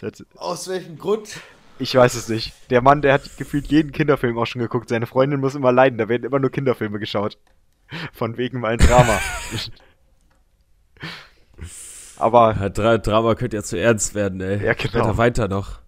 Das, 0.00 0.24
Aus 0.34 0.68
welchem 0.68 0.98
Grund? 0.98 1.40
ich 1.78 1.94
weiß 1.94 2.14
es 2.14 2.28
nicht. 2.28 2.52
Der 2.70 2.82
Mann, 2.82 3.00
der 3.00 3.12
hat 3.12 3.36
gefühlt 3.36 3.68
jeden 3.68 3.92
Kinderfilm 3.92 4.36
auch 4.38 4.46
schon 4.46 4.60
geguckt. 4.60 4.88
Seine 4.88 5.06
Freundin 5.06 5.38
muss 5.38 5.54
immer 5.54 5.70
leiden, 5.70 5.98
da 5.98 6.08
werden 6.08 6.24
immer 6.24 6.40
nur 6.40 6.50
Kinderfilme 6.50 6.98
geschaut. 6.98 7.38
Von 8.12 8.36
wegen 8.36 8.58
mal 8.58 8.72
ein 8.72 8.78
Drama. 8.78 9.20
Aber 12.18 12.56
Ja, 12.60 12.68
Dra 12.68 12.98
Drama 12.98 13.34
könnte 13.34 13.56
ja 13.56 13.62
zu 13.62 13.78
ernst 13.78 14.14
werden, 14.14 14.40
ey. 14.40 14.64
Ja, 14.64 14.74
genau. 14.74 15.16
Weiter, 15.16 15.18
weiter 15.18 15.48
noch. 15.48 15.78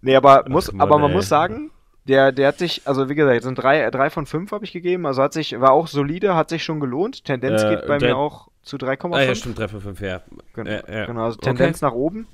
Nee, 0.00 0.16
aber, 0.16 0.44
muss, 0.48 0.72
Mann, 0.72 0.80
aber 0.80 0.98
man 0.98 1.10
ey. 1.10 1.16
muss 1.16 1.28
sagen, 1.28 1.70
der, 2.08 2.32
der 2.32 2.48
hat 2.48 2.58
sich, 2.58 2.82
also 2.84 3.08
wie 3.08 3.14
gesagt, 3.14 3.42
sind 3.42 3.56
drei, 3.56 3.88
drei 3.90 4.10
von 4.10 4.26
fünf 4.26 4.50
habe 4.50 4.64
ich 4.64 4.72
gegeben, 4.72 5.06
also 5.06 5.22
hat 5.22 5.32
sich, 5.32 5.60
war 5.60 5.72
auch 5.72 5.86
solide, 5.86 6.34
hat 6.34 6.48
sich 6.48 6.64
schon 6.64 6.80
gelohnt. 6.80 7.24
Tendenz 7.24 7.62
Äh, 7.62 7.76
geht 7.76 7.86
bei 7.86 7.98
mir 8.00 8.16
auch 8.16 8.48
zu 8.62 8.76
3,5. 8.76 9.14
Ah 9.14 9.22
ja, 9.22 9.34
stimmt, 9.34 9.58
3 9.58 9.68
von 9.68 9.80
5, 9.80 10.00
ja. 10.00 10.22
Gen 10.54 10.66
Ja. 10.66 11.06
Genau, 11.06 11.24
also 11.24 11.36
Okay. 11.38 11.50
Tendenz 11.50 11.80
nach 11.80 11.92
oben. 11.92 12.26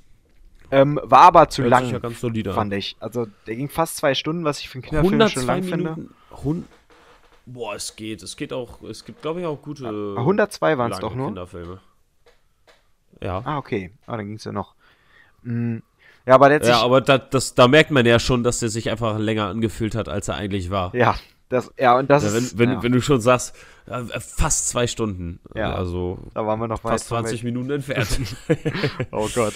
Ähm, 0.71 1.01
war 1.03 1.23
aber 1.23 1.49
zu 1.49 1.63
lang, 1.63 1.91
ja 1.91 1.99
ganz 1.99 2.21
solide 2.21 2.53
fand 2.53 2.73
an. 2.75 2.79
ich. 2.79 2.97
Also 3.01 3.27
der 3.47 3.57
ging 3.57 3.71
fast 3.71 3.97
zwei 3.97 4.15
Stunden, 4.15 4.45
was 4.45 4.61
ich 4.61 4.69
für 4.69 4.75
einen 4.75 4.83
Kinderfilm 4.83 5.29
schon 5.29 5.43
102 5.43 5.47
lang 5.47 5.63
finde. 5.63 5.91
Minuten. 5.91 6.15
Hund 6.45 6.67
Boah, 7.47 7.75
es 7.75 7.97
geht. 7.97 8.23
Es 8.23 8.37
geht 8.37 8.53
auch. 8.53 8.83
Es 8.83 9.07
gibt, 9.07 9.23
glaube 9.23 9.41
ich, 9.41 9.47
auch 9.47 9.63
gute. 9.63 9.87
102 9.87 10.77
waren 10.77 10.93
es 10.93 10.99
doch 10.99 11.15
nur. 11.15 11.29
Kinderfilme. 11.29 11.81
Ja. 13.23 13.43
Ah, 13.45 13.59
okay. 13.59 13.91
Ah, 14.07 14.17
dann 14.17 14.27
ging 14.27 14.37
es 14.37 14.45
ja 14.45 14.53
noch. 14.53 14.75
Mm, 15.43 15.79
ja, 16.27 16.35
aber 16.35 16.51
sich, 16.59 16.69
Ja, 16.69 16.83
aber 16.83 17.01
da, 17.01 17.19
das, 17.19 17.55
da 17.55 17.69
merkt 17.69 17.91
man 17.91 18.05
ja 18.07 18.19
schon, 18.19 18.43
dass 18.43 18.61
der 18.61 18.69
sich 18.69 18.91
einfach 18.91 19.19
länger 19.19 19.47
angefühlt 19.47 19.95
hat, 19.95 20.09
als 20.09 20.29
er 20.29 20.35
eigentlich 20.37 20.71
war. 20.71 20.95
ja, 20.95 21.17
das, 21.49 21.73
ja, 21.79 21.97
und 21.97 22.11
das 22.11 22.25
Ja, 22.25 22.33
wenn, 22.35 22.45
ist, 22.45 22.59
wenn, 22.59 22.71
ja, 22.73 22.83
wenn 22.83 22.93
du 22.93 23.01
schon 23.01 23.21
sagst, 23.21 23.57
äh, 23.87 24.03
fast 24.21 24.69
zwei 24.69 24.87
Stunden. 24.87 25.41
Ja. 25.55 25.73
Also 25.75 26.19
da 26.35 26.47
waren 26.47 26.61
wir 26.61 26.69
noch 26.69 26.83
fast 26.83 27.09
von 27.09 27.19
20 27.25 27.41
weg. 27.41 27.45
Minuten 27.45 27.71
entfernt. 27.71 28.19
Oh 29.11 29.29
Gott. 29.35 29.55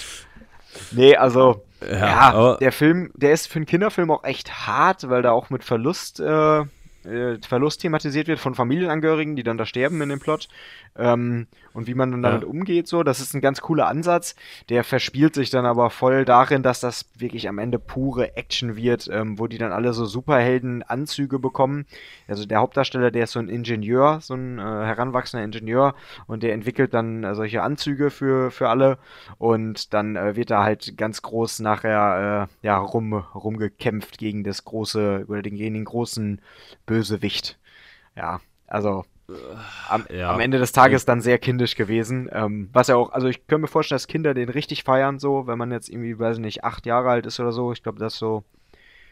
Nee, 0.92 1.16
also, 1.16 1.62
ja, 1.82 1.96
Ja, 1.96 2.56
der 2.56 2.72
Film, 2.72 3.10
der 3.14 3.32
ist 3.32 3.46
für 3.46 3.56
einen 3.56 3.66
Kinderfilm 3.66 4.10
auch 4.10 4.24
echt 4.24 4.66
hart, 4.66 5.10
weil 5.10 5.20
da 5.20 5.32
auch 5.32 5.50
mit 5.50 5.64
Verlust, 5.64 6.18
äh, 6.18 6.60
äh, 6.60 7.38
Verlust 7.46 7.82
thematisiert 7.82 8.26
wird 8.26 8.38
von 8.38 8.54
Familienangehörigen, 8.54 9.36
die 9.36 9.42
dann 9.42 9.58
da 9.58 9.66
sterben 9.66 10.00
in 10.00 10.08
dem 10.08 10.20
Plot. 10.20 10.48
Ähm, 10.96 11.46
und 11.74 11.86
wie 11.86 11.94
man 11.94 12.10
dann 12.12 12.22
Ja. 12.22 12.30
damit 12.30 12.44
umgeht, 12.44 12.88
so, 12.88 13.02
das 13.02 13.20
ist 13.20 13.34
ein 13.34 13.40
ganz 13.40 13.60
cooler 13.60 13.86
Ansatz. 13.88 14.34
Der 14.68 14.84
verspielt 14.84 15.34
sich 15.34 15.50
dann 15.50 15.66
aber 15.66 15.90
voll 15.90 16.24
darin, 16.24 16.62
dass 16.62 16.80
das 16.80 17.06
wirklich 17.16 17.48
am 17.48 17.58
Ende 17.58 17.78
pure 17.78 18.36
Action 18.36 18.76
wird, 18.76 19.08
ähm, 19.12 19.38
wo 19.38 19.46
die 19.46 19.58
dann 19.58 19.72
alle 19.72 19.92
so 19.92 20.04
Superhelden-Anzüge 20.04 21.38
bekommen. 21.38 21.86
Also 22.28 22.46
der 22.46 22.58
Hauptdarsteller, 22.58 23.10
der 23.10 23.24
ist 23.24 23.32
so 23.32 23.38
ein 23.38 23.48
Ingenieur, 23.48 24.18
so 24.20 24.34
ein 24.34 24.58
äh, 24.58 24.62
heranwachsender 24.62 25.44
Ingenieur 25.44 25.94
und 26.26 26.42
der 26.42 26.54
entwickelt 26.54 26.94
dann 26.94 27.24
äh, 27.24 27.34
solche 27.34 27.62
Anzüge 27.62 28.10
für, 28.10 28.50
für 28.50 28.68
alle 28.68 28.98
und 29.38 29.92
dann 29.94 30.16
äh, 30.16 30.36
wird 30.36 30.50
da 30.50 30.62
halt 30.62 30.96
ganz 30.96 31.22
groß 31.22 31.60
nachher 31.60 32.48
äh, 32.62 32.66
ja, 32.66 32.78
rum, 32.78 33.12
rumgekämpft 33.14 34.18
gegen 34.18 34.44
das 34.44 34.64
große, 34.64 35.24
oder 35.28 35.42
den, 35.42 35.56
gegen 35.56 35.74
den 35.74 35.84
großen 35.84 36.40
Bösewicht. 36.86 37.58
Ja, 38.16 38.40
also 38.66 39.04
am, 39.88 40.06
ja. 40.10 40.32
am 40.32 40.40
Ende 40.40 40.58
des 40.58 40.72
Tages 40.72 41.04
dann 41.04 41.20
sehr 41.20 41.38
kindisch 41.38 41.76
gewesen. 41.76 42.28
Ähm, 42.32 42.68
was 42.72 42.88
ja 42.88 42.96
auch, 42.96 43.12
also 43.12 43.28
ich 43.28 43.46
könnte 43.46 43.62
mir 43.62 43.68
vorstellen, 43.68 43.96
dass 43.96 44.06
Kinder 44.06 44.34
den 44.34 44.48
richtig 44.48 44.84
feiern, 44.84 45.18
so, 45.18 45.46
wenn 45.46 45.58
man 45.58 45.70
jetzt 45.70 45.88
irgendwie, 45.88 46.18
weiß 46.18 46.36
ich 46.36 46.42
nicht, 46.42 46.64
acht 46.64 46.86
Jahre 46.86 47.10
alt 47.10 47.26
ist 47.26 47.38
oder 47.40 47.52
so. 47.52 47.72
Ich 47.72 47.82
glaube, 47.82 47.98
das 47.98 48.14
ist 48.14 48.18
so, 48.18 48.44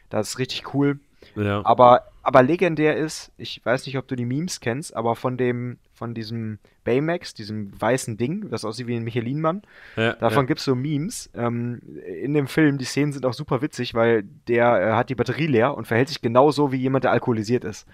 das 0.09 0.31
ist 0.31 0.39
richtig 0.39 0.75
cool. 0.75 0.99
ja. 1.37 1.65
Aber, 1.65 2.05
aber 2.23 2.43
legendär 2.43 2.97
ist, 2.97 3.33
ich 3.39 3.65
weiß 3.65 3.87
nicht, 3.87 3.97
ob 3.99 4.09
du 4.09 4.17
die 4.17 4.25
Memes 4.25 4.61
kennst, 4.61 4.95
aber 4.95 5.17
von 5.17 5.37
dem, 5.37 5.79
von 5.95 6.15
diesem 6.15 6.59
Baymax, 6.85 7.35
diesem 7.35 7.79
weißen 7.81 8.17
Ding, 8.17 8.51
das 8.51 8.65
aussieht 8.65 8.87
wie 8.87 8.97
ein 8.97 9.05
Michelin-Mann, 9.05 9.63
ja, 9.97 10.15
davon 10.15 10.45
ja. 10.45 10.49
gibt's 10.49 10.65
so 10.65 10.75
Memes. 10.75 11.31
Ähm, 11.35 11.81
in 12.23 12.35
dem 12.35 12.49
Film, 12.49 12.79
die 12.79 12.85
Szenen 12.85 13.13
sind 13.13 13.25
auch 13.25 13.35
super 13.35 13.63
witzig, 13.63 13.95
weil 13.95 14.25
der 14.49 14.81
äh, 14.81 14.93
hat 14.93 15.09
die 15.09 15.15
Batterie 15.15 15.47
leer 15.47 15.77
und 15.77 15.87
verhält 15.87 16.09
sich 16.09 16.21
genauso 16.21 16.73
wie 16.73 16.77
jemand, 16.79 17.05
der 17.05 17.13
alkoholisiert 17.13 17.65
ist. 17.65 17.87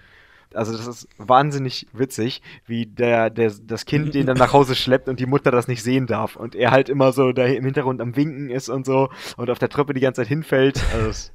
Also 0.53 0.75
das 0.75 0.87
ist 0.87 1.07
wahnsinnig 1.17 1.87
witzig, 1.93 2.41
wie 2.65 2.85
der, 2.85 3.29
der 3.29 3.51
das 3.63 3.85
Kind 3.85 4.13
den 4.13 4.25
dann 4.25 4.37
nach 4.37 4.53
Hause 4.53 4.75
schleppt 4.75 5.07
und 5.09 5.19
die 5.19 5.25
Mutter 5.25 5.51
das 5.51 5.67
nicht 5.67 5.83
sehen 5.83 6.07
darf 6.07 6.35
und 6.35 6.55
er 6.55 6.71
halt 6.71 6.89
immer 6.89 7.11
so 7.11 7.31
da 7.31 7.45
im 7.45 7.65
Hintergrund 7.65 8.01
am 8.01 8.15
Winken 8.15 8.49
ist 8.49 8.69
und 8.69 8.85
so 8.85 9.09
und 9.35 9.49
auf 9.49 9.59
der 9.59 9.69
Treppe 9.69 9.93
die 9.93 9.99
ganze 9.99 10.21
Zeit 10.21 10.27
hinfällt. 10.27 10.81
Also 10.93 11.07
das, 11.07 11.31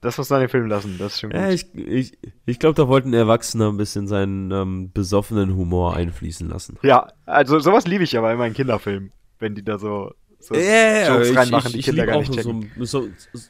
das 0.00 0.18
muss 0.18 0.30
man 0.30 0.40
den 0.40 0.48
Film 0.48 0.66
lassen, 0.66 0.96
das 0.98 1.14
ist 1.14 1.20
schon 1.20 1.30
gut. 1.30 1.40
Ja, 1.40 1.50
ich, 1.50 1.74
ich, 1.74 2.18
ich 2.46 2.58
glaube, 2.58 2.74
da 2.74 2.88
wollten 2.88 3.12
Erwachsene 3.12 3.68
ein 3.68 3.76
bisschen 3.76 4.06
seinen 4.06 4.50
ähm, 4.52 4.92
besoffenen 4.92 5.54
Humor 5.56 5.96
einfließen 5.96 6.48
lassen. 6.48 6.78
Ja, 6.82 7.08
also 7.26 7.58
sowas 7.58 7.86
liebe 7.86 8.04
ich 8.04 8.16
aber 8.16 8.32
immer 8.32 8.46
in 8.46 8.54
Kinderfilmen, 8.54 9.12
wenn 9.38 9.54
die 9.54 9.64
da 9.64 9.78
so, 9.78 10.12
so 10.38 10.54
Jokes 10.54 11.36
reinmachen, 11.36 11.72
die 11.72 11.80
Kinder 11.80 12.04
lieb 12.04 12.12
gar 12.12 12.20
nicht 12.20 12.32
checken. 12.32 12.70
so, 12.76 12.84
so, 12.84 13.08
so, 13.32 13.48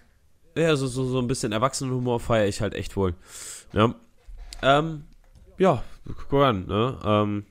ja, 0.56 0.74
so, 0.74 0.86
so, 0.86 1.04
so 1.04 1.18
ein 1.18 1.26
bisschen 1.26 1.52
Erwachsenenhumor 1.52 2.18
feiere 2.18 2.48
ich 2.48 2.60
halt 2.60 2.74
echt 2.74 2.96
wohl. 2.96 3.14
Ja, 3.72 3.94
ähm, 4.62 5.04
ja 5.58 5.82
guck 6.16 6.32
mal 6.32 6.48
an, 6.50 6.66
ne? 6.66 6.98
Ähm, 7.04 7.44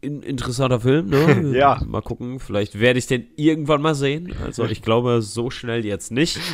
in, 0.00 0.22
interessanter 0.22 0.80
Film, 0.80 1.08
ne? 1.08 1.52
Ja. 1.56 1.80
Mal 1.86 2.02
gucken, 2.02 2.40
vielleicht 2.40 2.78
werde 2.78 2.98
ich 2.98 3.06
den 3.06 3.28
irgendwann 3.36 3.82
mal 3.82 3.94
sehen. 3.94 4.34
Also 4.42 4.64
ich 4.64 4.82
glaube, 4.82 5.22
so 5.22 5.50
schnell 5.50 5.84
jetzt 5.84 6.10
nicht. 6.10 6.38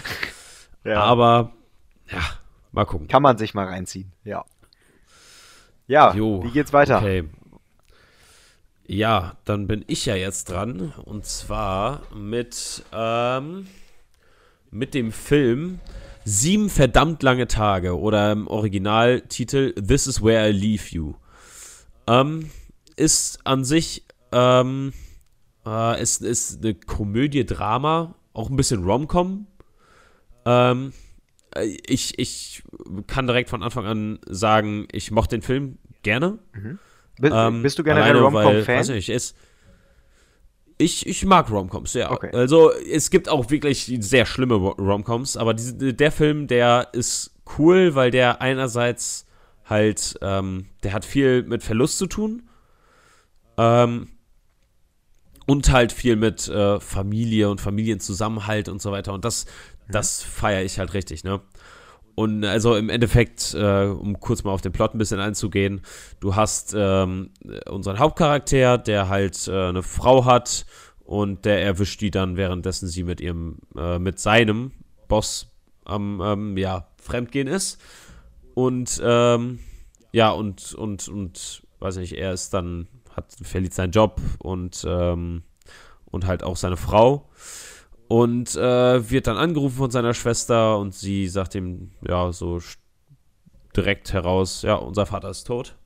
Ja. 0.85 1.03
Aber, 1.03 1.53
ja, 2.11 2.23
mal 2.73 2.87
gucken. 2.87 3.09
Kann 3.09 3.21
man 3.21 3.37
sich 3.37 3.53
mal 3.53 3.67
reinziehen, 3.67 4.13
ja. 4.25 4.45
Ja, 5.87 6.15
Jo, 6.15 6.43
wie 6.45 6.51
geht's 6.51 6.73
weiter? 6.73 6.99
Okay. 6.99 7.25
Ja, 8.87 9.37
dann 9.45 9.67
bin 9.67 9.85
ich 9.89 10.07
ja 10.07 10.15
jetzt 10.15 10.49
dran. 10.49 10.95
Und 11.05 11.27
zwar 11.27 12.03
mit, 12.15 12.85
ähm, 12.93 13.67
mit 14.71 14.95
dem 14.95 15.13
Film 15.13 15.81
Sieben 16.31 16.69
verdammt 16.69 17.23
lange 17.23 17.47
Tage 17.47 17.99
oder 17.99 18.33
im 18.33 18.49
Originaltitel 18.49 19.73
This 19.73 20.07
is 20.07 20.23
where 20.23 20.47
I 20.47 20.53
leave 20.53 20.91
you. 20.91 21.15
Ähm, 22.07 22.51
ist 22.97 23.39
an 23.45 23.65
sich, 23.65 24.05
ähm, 24.31 24.93
äh, 25.65 26.03
ist, 26.03 26.21
ist 26.21 26.63
eine 26.63 26.75
Komödie, 26.75 27.47
Drama, 27.47 28.15
auch 28.35 28.51
ein 28.51 28.57
bisschen 28.57 28.85
Rom-Com. 28.85 29.47
Ähm, 30.45 30.93
ich, 31.87 32.19
ich 32.19 32.63
kann 33.07 33.27
direkt 33.27 33.49
von 33.49 33.63
Anfang 33.63 33.87
an 33.87 34.19
sagen, 34.27 34.87
ich 34.93 35.11
mochte 35.11 35.35
den 35.35 35.43
Film 35.43 35.79
gerne. 36.03 36.39
Mhm. 36.53 36.79
Ähm, 37.23 37.63
bist 37.63 37.79
du 37.79 37.85
generell 37.85 38.19
Rom-Com-Fan? 38.19 38.81
Weiß 38.81 38.91
nicht, 38.91 39.09
ist, 39.09 39.35
ich, 40.79 41.07
ich 41.07 41.25
mag 41.25 41.51
Romcoms, 41.51 41.95
ja. 41.95 42.11
Okay. 42.11 42.31
Also 42.33 42.73
es 42.73 43.11
gibt 43.11 43.29
auch 43.29 43.51
wirklich 43.51 43.93
sehr 44.01 44.27
schlimme 44.27 44.55
Romcoms, 44.55 45.37
aber 45.37 45.53
diese, 45.53 45.93
der 45.93 46.13
Film, 46.13 46.47
der 46.47 46.89
ist 46.93 47.35
cool, 47.59 47.95
weil 47.95 48.11
der 48.11 48.41
einerseits 48.41 49.27
halt, 49.65 50.19
ähm, 50.23 50.67
der 50.85 50.93
hat 50.93 51.05
viel 51.05 51.43
mit 51.43 51.63
Verlust 51.63 51.99
zu 51.99 52.07
tun 52.07 52.49
ähm, 53.57 54.09
und 55.47 55.71
halt 55.73 55.93
viel 55.93 56.17
mit 56.17 56.49
äh, 56.49 56.79
Familie 56.79 57.51
und 57.51 57.61
Familienzusammenhalt 57.61 58.69
und 58.69 58.81
so 58.81 58.93
weiter. 58.93 59.13
Und 59.13 59.25
das, 59.25 59.47
mhm. 59.89 59.93
das 59.93 60.23
feiere 60.23 60.63
ich 60.63 60.79
halt 60.79 60.95
richtig, 60.95 61.25
ne? 61.25 61.41
Und 62.19 62.45
also 62.45 62.75
im 62.75 62.89
Endeffekt, 62.89 63.55
äh, 63.55 63.85
um 63.85 64.19
kurz 64.19 64.43
mal 64.43 64.51
auf 64.51 64.61
den 64.61 64.73
Plot 64.73 64.93
ein 64.93 64.99
bisschen 64.99 65.21
einzugehen, 65.21 65.83
du 66.19 66.35
hast 66.35 66.75
ähm, 66.77 67.31
unseren 67.71 68.01
Hauptcharakter, 68.01 68.77
der 68.77 69.09
halt 69.09 69.47
äh, 69.47 69.69
eine 69.69 69.85
Frau 69.85 70.25
hat 70.25 70.67
und 71.05 71.45
der 71.45 71.63
erwischt 71.63 72.01
die 72.01 72.11
dann, 72.11 72.37
währenddessen 72.37 72.89
sie 72.89 73.05
mit 73.05 73.21
ihrem, 73.21 73.59
äh, 73.77 74.01
mit 74.01 74.19
seinem 74.19 74.73
Boss 75.07 75.53
am, 75.85 76.21
ähm, 76.21 76.57
ja, 76.57 76.89
Fremdgehen 77.01 77.47
ist. 77.47 77.81
Und 78.53 79.01
ähm, 79.01 79.61
ja, 80.11 80.31
und, 80.31 80.75
und, 80.75 81.07
und, 81.07 81.63
weiß 81.79 81.99
nicht, 81.99 82.15
er 82.15 82.33
ist 82.33 82.53
dann, 82.53 82.89
hat, 83.15 83.27
verliert 83.45 83.75
seinen 83.75 83.93
Job 83.93 84.21
und, 84.41 84.85
ähm, 84.89 85.45
und 86.07 86.27
halt 86.27 86.43
auch 86.43 86.57
seine 86.57 86.77
Frau 86.77 87.29
und 88.09 88.57
äh, 88.57 89.11
wird 89.11 89.27
dann 89.27 89.37
angerufen 89.37 89.77
von 89.77 89.91
seiner 89.91 90.15
Schwester 90.15 90.79
und 90.79 90.95
sie 90.95 91.29
sagt 91.29 91.55
ihm, 91.55 91.91
ja, 92.07 92.33
so 92.33 92.59
direkt 93.77 94.13
heraus, 94.13 94.63
ja, 94.63 94.75
unser 94.75 95.07
Vater 95.07 95.29
ist 95.31 95.45
tot. 95.45 95.77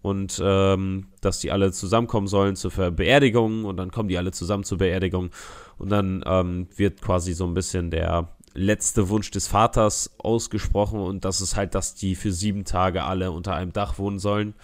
Und 0.00 0.40
ähm, 0.42 1.08
dass 1.20 1.40
die 1.40 1.50
alle 1.50 1.72
zusammenkommen 1.72 2.26
sollen 2.26 2.56
zur 2.56 2.70
Beerdigung 2.92 3.64
und 3.64 3.76
dann 3.76 3.90
kommen 3.90 4.08
die 4.08 4.18
alle 4.18 4.30
zusammen 4.32 4.64
zur 4.64 4.78
Beerdigung 4.78 5.30
und 5.78 5.90
dann 5.90 6.22
ähm, 6.24 6.68
wird 6.76 7.02
quasi 7.02 7.34
so 7.34 7.44
ein 7.44 7.54
bisschen 7.54 7.90
der 7.90 8.28
letzte 8.54 9.08
Wunsch 9.08 9.30
des 9.30 9.48
Vaters 9.48 10.14
ausgesprochen 10.18 11.00
und 11.00 11.24
das 11.24 11.40
ist 11.40 11.56
halt, 11.56 11.74
dass 11.74 11.94
die 11.94 12.14
für 12.14 12.32
sieben 12.32 12.64
Tage 12.64 13.04
alle 13.04 13.30
unter 13.30 13.54
einem 13.54 13.72
Dach 13.72 13.98
wohnen 13.98 14.18
sollen. 14.18 14.54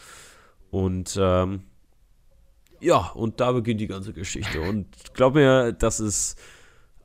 Und 0.70 1.18
ähm, 1.20 1.64
ja, 2.80 3.10
und 3.14 3.40
da 3.40 3.52
beginnt 3.52 3.80
die 3.80 3.88
ganze 3.88 4.12
Geschichte. 4.12 4.60
Und 4.60 4.86
glaub 5.12 5.34
mir, 5.34 5.72
das 5.72 6.00
ist 6.00 6.38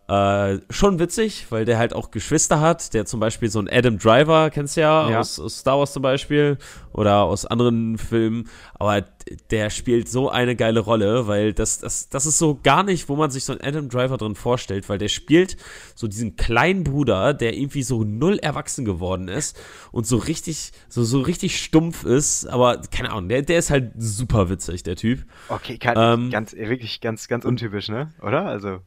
äh, 0.07 0.59
schon 0.69 0.99
witzig, 0.99 1.47
weil 1.49 1.65
der 1.65 1.77
halt 1.77 1.93
auch 1.93 2.11
Geschwister 2.11 2.61
hat, 2.61 2.93
der 2.93 3.05
zum 3.05 3.19
Beispiel 3.19 3.49
so 3.49 3.59
ein 3.59 3.67
Adam 3.69 3.97
Driver, 3.97 4.49
kennst 4.49 4.77
du 4.77 4.81
ja, 4.81 5.09
ja. 5.09 5.19
Aus, 5.19 5.37
aus, 5.37 5.59
Star 5.59 5.79
Wars 5.79 5.91
zum 5.91 6.01
Beispiel 6.01 6.57
oder 6.93 7.23
aus 7.23 7.45
anderen 7.45 7.97
Filmen, 7.97 8.49
aber 8.75 9.03
der 9.51 9.69
spielt 9.69 10.07
so 10.07 10.29
eine 10.29 10.55
geile 10.55 10.79
Rolle, 10.79 11.27
weil 11.27 11.51
das, 11.51 11.79
das, 11.79 12.07
das 12.07 12.25
ist 12.25 12.37
so 12.37 12.57
gar 12.63 12.83
nicht, 12.83 13.09
wo 13.09 13.17
man 13.17 13.31
sich 13.31 13.43
so 13.43 13.51
einen 13.51 13.61
Adam 13.61 13.89
Driver 13.89 14.15
drin 14.15 14.35
vorstellt, 14.35 14.87
weil 14.87 14.97
der 14.97 15.09
spielt 15.09 15.57
so 15.93 16.07
diesen 16.07 16.37
kleinen 16.37 16.85
Bruder, 16.85 17.33
der 17.33 17.57
irgendwie 17.57 17.83
so 17.83 18.05
null 18.05 18.39
erwachsen 18.39 18.85
geworden 18.85 19.27
ist 19.27 19.59
und 19.91 20.07
so 20.07 20.15
richtig, 20.15 20.71
so, 20.87 21.03
so 21.03 21.19
richtig 21.19 21.61
stumpf 21.61 22.05
ist, 22.05 22.47
aber 22.47 22.81
keine 22.91 23.11
Ahnung, 23.11 23.27
der, 23.27 23.41
der 23.41 23.59
ist 23.59 23.71
halt 23.71 23.91
super 23.97 24.49
witzig, 24.49 24.83
der 24.83 24.95
Typ. 24.95 25.25
Okay, 25.49 25.77
kann, 25.77 25.95
ähm, 25.97 26.29
ganz, 26.29 26.55
wirklich 26.55 27.01
ganz, 27.01 27.27
ganz 27.27 27.43
untypisch, 27.43 27.89
ne? 27.89 28.13
Oder? 28.21 28.45
Also. 28.45 28.79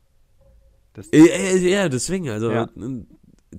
Das 1.10 1.62
ja, 1.62 1.88
deswegen, 1.88 2.28
also 2.28 2.50
ja. 2.50 2.68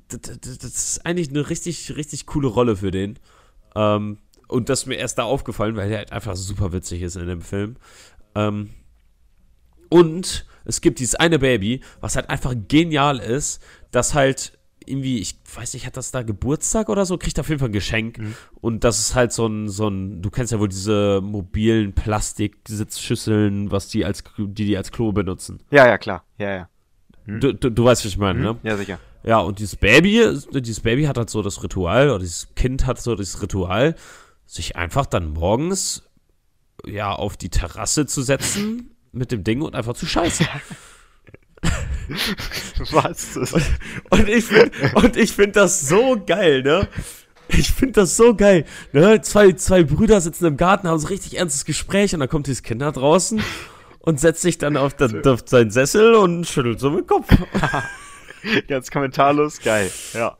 das, 0.07 0.39
das, 0.39 0.63
ist 0.63 1.05
eigentlich 1.05 1.29
eine 1.29 1.49
richtig, 1.49 1.95
richtig 1.95 2.25
coole 2.25 2.47
Rolle 2.47 2.75
für 2.75 2.91
den. 2.91 3.17
Ähm, 3.75 4.17
und 4.47 4.69
das 4.69 4.81
ist 4.81 4.85
mir 4.85 4.95
erst 4.95 5.17
da 5.17 5.23
aufgefallen, 5.23 5.75
weil 5.75 5.91
er 5.91 5.99
halt 5.99 6.11
einfach 6.11 6.35
super 6.35 6.73
witzig 6.73 7.01
ist 7.01 7.15
in 7.15 7.27
dem 7.27 7.41
Film. 7.41 7.77
Ähm, 8.35 8.69
und 9.89 10.45
es 10.65 10.81
gibt 10.81 10.99
dieses 10.99 11.15
eine 11.15 11.39
Baby, 11.39 11.81
was 11.99 12.15
halt 12.15 12.29
einfach 12.29 12.53
genial 12.67 13.19
ist, 13.19 13.61
das 13.91 14.13
halt 14.13 14.57
irgendwie, 14.85 15.19
ich 15.19 15.35
weiß 15.55 15.73
nicht, 15.73 15.85
hat 15.85 15.97
das 15.97 16.11
da 16.11 16.23
Geburtstag 16.23 16.89
oder 16.89 17.05
so, 17.05 17.17
kriegt 17.17 17.39
auf 17.39 17.49
jeden 17.49 17.59
Fall 17.59 17.69
ein 17.69 17.73
Geschenk. 17.73 18.17
Mhm. 18.17 18.35
Und 18.61 18.83
das 18.83 18.99
ist 18.99 19.15
halt 19.15 19.31
so 19.31 19.47
ein, 19.47 19.69
so 19.69 19.87
ein, 19.87 20.21
du 20.21 20.29
kennst 20.29 20.51
ja 20.51 20.59
wohl 20.59 20.69
diese 20.69 21.21
mobilen 21.21 21.93
Plastik-Sitzschüsseln, 21.93 23.71
was 23.71 23.87
die 23.87 24.05
als, 24.05 24.23
die 24.37 24.65
die 24.65 24.77
als 24.77 24.91
Klo 24.91 25.11
benutzen. 25.11 25.61
Ja, 25.69 25.87
ja, 25.87 25.97
klar. 25.97 26.23
Ja, 26.37 26.51
ja. 26.51 26.69
Hm? 27.25 27.39
Du, 27.39 27.53
du, 27.53 27.69
du, 27.69 27.83
weißt, 27.83 28.05
was 28.05 28.11
ich 28.11 28.17
meine, 28.17 28.39
hm? 28.39 28.45
ne? 28.45 28.57
Ja, 28.63 28.77
sicher. 28.77 28.99
Ja, 29.23 29.39
und 29.39 29.59
dieses 29.59 29.75
Baby, 29.75 30.25
dieses 30.51 30.79
Baby 30.79 31.03
hat 31.03 31.17
halt 31.17 31.29
so 31.29 31.41
das 31.41 31.63
Ritual, 31.63 32.09
oder 32.09 32.19
dieses 32.19 32.53
Kind 32.55 32.85
hat 32.87 32.99
so 32.99 33.15
das 33.15 33.41
Ritual, 33.41 33.95
sich 34.45 34.75
einfach 34.75 35.05
dann 35.05 35.33
morgens 35.33 36.03
ja 36.85 37.13
auf 37.13 37.37
die 37.37 37.49
Terrasse 37.49 38.05
zu 38.05 38.21
setzen 38.21 38.95
mit 39.11 39.31
dem 39.31 39.43
Ding 39.43 39.61
und 39.61 39.75
einfach 39.75 39.93
zu 39.93 40.05
scheißen. 40.05 40.47
Was? 42.91 43.37
Und, 43.37 43.61
und 44.09 44.27
ich 44.27 44.45
finde 44.45 45.27
find 45.27 45.55
das 45.55 45.87
so 45.87 46.21
geil, 46.25 46.63
ne? 46.63 46.87
Ich 47.47 47.71
finde 47.71 47.93
das 47.93 48.17
so 48.17 48.35
geil. 48.35 48.65
Ne? 48.93 49.21
Zwei, 49.21 49.51
zwei 49.53 49.83
Brüder 49.83 50.21
sitzen 50.21 50.45
im 50.45 50.57
Garten, 50.57 50.87
haben 50.87 50.99
so 50.99 51.07
richtig 51.07 51.37
ernstes 51.37 51.65
Gespräch 51.65 52.13
und 52.13 52.21
dann 52.21 52.29
kommt 52.29 52.47
dieses 52.47 52.63
Kind 52.63 52.81
da 52.81 52.91
draußen 52.91 53.41
und 54.01 54.19
setzt 54.19 54.41
sich 54.41 54.57
dann 54.57 54.77
auf, 54.77 54.95
den, 54.95 55.25
auf 55.25 55.43
seinen 55.45 55.71
Sessel 55.71 56.15
und 56.15 56.45
schüttelt 56.45 56.79
so 56.79 56.89
mit 56.89 57.01
dem 57.01 57.07
Kopf. 57.07 57.27
Ganz 58.67 58.89
kommentarlos, 58.89 59.59
geil, 59.59 59.91
ja. 60.13 60.37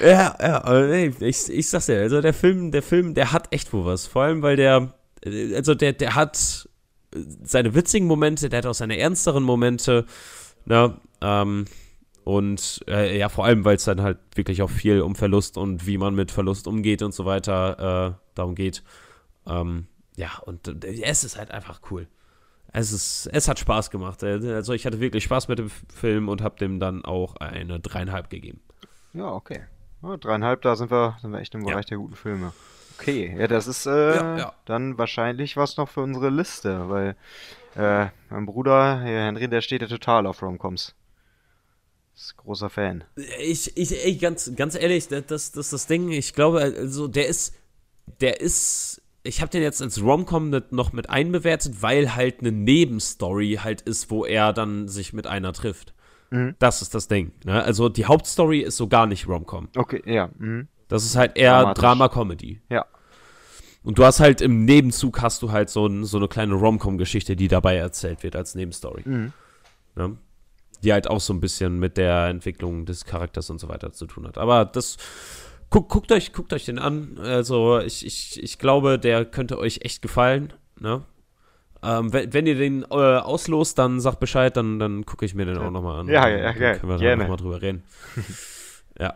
Ja, 0.00 0.36
ja, 0.40 0.96
ich, 1.20 1.48
ich 1.48 1.68
sag's 1.68 1.86
ja, 1.86 1.96
also 1.96 2.20
der 2.20 2.34
Film, 2.34 2.72
der 2.72 2.82
Film, 2.82 3.14
der 3.14 3.32
hat 3.32 3.52
echt 3.52 3.72
wo 3.72 3.84
was. 3.84 4.06
Vor 4.06 4.22
allem, 4.22 4.42
weil 4.42 4.56
der, 4.56 4.94
also 5.54 5.74
der, 5.74 5.92
der 5.92 6.14
hat 6.16 6.68
seine 7.44 7.74
witzigen 7.74 8.08
Momente, 8.08 8.48
der 8.48 8.58
hat 8.58 8.66
auch 8.66 8.74
seine 8.74 8.98
ernsteren 8.98 9.44
Momente, 9.44 10.06
ne, 10.64 10.96
ähm, 11.20 11.66
und 12.24 12.84
äh, 12.88 13.16
ja, 13.16 13.28
vor 13.28 13.44
allem, 13.44 13.64
weil 13.64 13.76
es 13.76 13.84
dann 13.84 14.02
halt 14.02 14.18
wirklich 14.34 14.60
auch 14.60 14.70
viel 14.70 15.02
um 15.02 15.14
Verlust 15.14 15.56
und 15.56 15.86
wie 15.86 15.98
man 15.98 16.16
mit 16.16 16.32
Verlust 16.32 16.66
umgeht 16.66 17.02
und 17.02 17.14
so 17.14 17.24
weiter 17.24 18.16
äh, 18.18 18.20
darum 18.34 18.56
geht. 18.56 18.82
Ähm, 19.46 19.86
ja, 20.16 20.30
und 20.44 20.66
äh, 20.66 21.02
es 21.02 21.22
ist 21.22 21.38
halt 21.38 21.52
einfach 21.52 21.80
cool 21.92 22.08
es, 22.76 22.92
ist, 22.92 23.28
es 23.32 23.48
hat 23.48 23.58
Spaß 23.58 23.90
gemacht. 23.90 24.22
Also 24.22 24.74
ich 24.74 24.84
hatte 24.84 25.00
wirklich 25.00 25.24
Spaß 25.24 25.48
mit 25.48 25.58
dem 25.58 25.70
Film 25.70 26.28
und 26.28 26.42
habe 26.42 26.58
dem 26.58 26.78
dann 26.78 27.04
auch 27.04 27.36
eine 27.36 27.80
dreieinhalb 27.80 28.28
gegeben. 28.28 28.60
Ja, 29.14 29.32
okay. 29.32 29.62
Ja, 30.02 30.16
dreieinhalb, 30.18 30.60
da 30.60 30.76
sind 30.76 30.90
wir, 30.90 31.16
sind 31.22 31.32
wir 31.32 31.40
echt 31.40 31.54
im 31.54 31.64
Bereich 31.64 31.86
ja. 31.86 31.90
der 31.90 31.98
guten 31.98 32.16
Filme. 32.16 32.52
Okay, 32.98 33.34
ja, 33.38 33.46
das 33.46 33.66
ist 33.66 33.86
äh, 33.86 34.16
ja, 34.16 34.38
ja. 34.38 34.52
dann 34.66 34.98
wahrscheinlich 34.98 35.56
was 35.56 35.76
noch 35.76 35.88
für 35.88 36.00
unsere 36.00 36.30
Liste, 36.30 36.88
weil 36.88 37.16
äh, 37.76 38.08
mein 38.30 38.46
Bruder, 38.46 39.00
Herr 39.00 39.26
Henry, 39.26 39.48
der 39.48 39.62
steht 39.62 39.82
ja 39.82 39.88
total 39.88 40.26
auf 40.26 40.42
Romcoms. 40.42 40.94
Ist 42.14 42.36
großer 42.36 42.70
Fan. 42.70 43.04
Ich, 43.40 43.76
ich, 43.76 43.92
ich 43.92 44.20
ganz, 44.20 44.50
ganz 44.54 44.74
ehrlich, 44.74 45.08
das, 45.08 45.52
das, 45.52 45.70
das 45.70 45.86
Ding. 45.86 46.10
Ich 46.10 46.32
glaube, 46.32 46.60
also 46.60 47.08
der 47.08 47.26
ist, 47.26 47.54
der 48.20 48.40
ist 48.40 49.02
ich 49.26 49.40
habe 49.40 49.50
den 49.50 49.62
jetzt 49.62 49.82
als 49.82 50.02
Romcom 50.02 50.62
noch 50.70 50.92
mit 50.92 51.10
einbewertet, 51.10 51.82
weil 51.82 52.14
halt 52.14 52.40
eine 52.40 52.52
Nebenstory 52.52 53.60
halt 53.62 53.82
ist, 53.82 54.10
wo 54.10 54.24
er 54.24 54.52
dann 54.52 54.88
sich 54.88 55.12
mit 55.12 55.26
einer 55.26 55.52
trifft. 55.52 55.94
Mhm. 56.30 56.54
Das 56.58 56.82
ist 56.82 56.94
das 56.94 57.08
Ding. 57.08 57.32
Ne? 57.44 57.62
Also 57.62 57.88
die 57.88 58.06
Hauptstory 58.06 58.60
ist 58.60 58.76
so 58.76 58.88
gar 58.88 59.06
nicht 59.06 59.28
Romcom. 59.28 59.68
Okay, 59.76 60.02
ja. 60.06 60.30
Mhm. 60.38 60.68
Das 60.88 61.04
ist 61.04 61.16
halt 61.16 61.36
eher 61.36 61.74
Drama-Comedy. 61.74 62.60
Ja. 62.70 62.86
Und 63.82 63.98
du 63.98 64.04
hast 64.04 64.20
halt 64.20 64.40
im 64.40 64.64
Nebenzug 64.64 65.20
hast 65.20 65.42
du 65.42 65.52
halt 65.52 65.70
so, 65.70 65.86
ein, 65.86 66.04
so 66.04 66.16
eine 66.16 66.28
kleine 66.28 66.54
Romcom-Geschichte, 66.54 67.36
die 67.36 67.48
dabei 67.48 67.76
erzählt 67.76 68.22
wird 68.22 68.36
als 68.36 68.54
Nebenstory. 68.54 69.02
Mhm. 69.04 69.32
Ne? 69.94 70.16
Die 70.82 70.92
halt 70.92 71.08
auch 71.08 71.20
so 71.20 71.32
ein 71.32 71.40
bisschen 71.40 71.78
mit 71.78 71.96
der 71.96 72.26
Entwicklung 72.26 72.84
des 72.84 73.04
Charakters 73.04 73.50
und 73.50 73.58
so 73.58 73.68
weiter 73.68 73.92
zu 73.92 74.06
tun 74.06 74.26
hat. 74.26 74.38
Aber 74.38 74.64
das 74.64 74.96
Guck, 75.70 75.88
guckt, 75.88 76.12
euch, 76.12 76.32
guckt 76.32 76.52
euch 76.52 76.64
den 76.64 76.78
an. 76.78 77.18
Also, 77.18 77.80
ich, 77.80 78.06
ich, 78.06 78.42
ich 78.42 78.58
glaube, 78.58 78.98
der 78.98 79.24
könnte 79.24 79.58
euch 79.58 79.80
echt 79.82 80.02
gefallen. 80.02 80.52
Ne? 80.78 81.02
Ähm, 81.82 82.12
wenn, 82.12 82.32
wenn, 82.32 82.46
ihr 82.46 82.54
den 82.54 82.82
äh, 82.82 82.94
auslost, 82.94 83.78
dann 83.78 84.00
sagt 84.00 84.20
Bescheid, 84.20 84.56
dann, 84.56 84.78
dann 84.78 85.04
gucke 85.06 85.24
ich 85.24 85.34
mir 85.34 85.44
den 85.44 85.58
auch 85.58 85.70
nochmal 85.70 86.00
an. 86.00 86.08
Ja, 86.08 86.28
ja, 86.28 86.36
ja. 86.36 86.52
Dann 86.52 86.80
können 86.80 87.00
wir 87.00 87.08
da 87.08 87.16
nochmal 87.16 87.36
drüber 87.36 87.62
reden. 87.62 87.82
ja. 88.98 89.14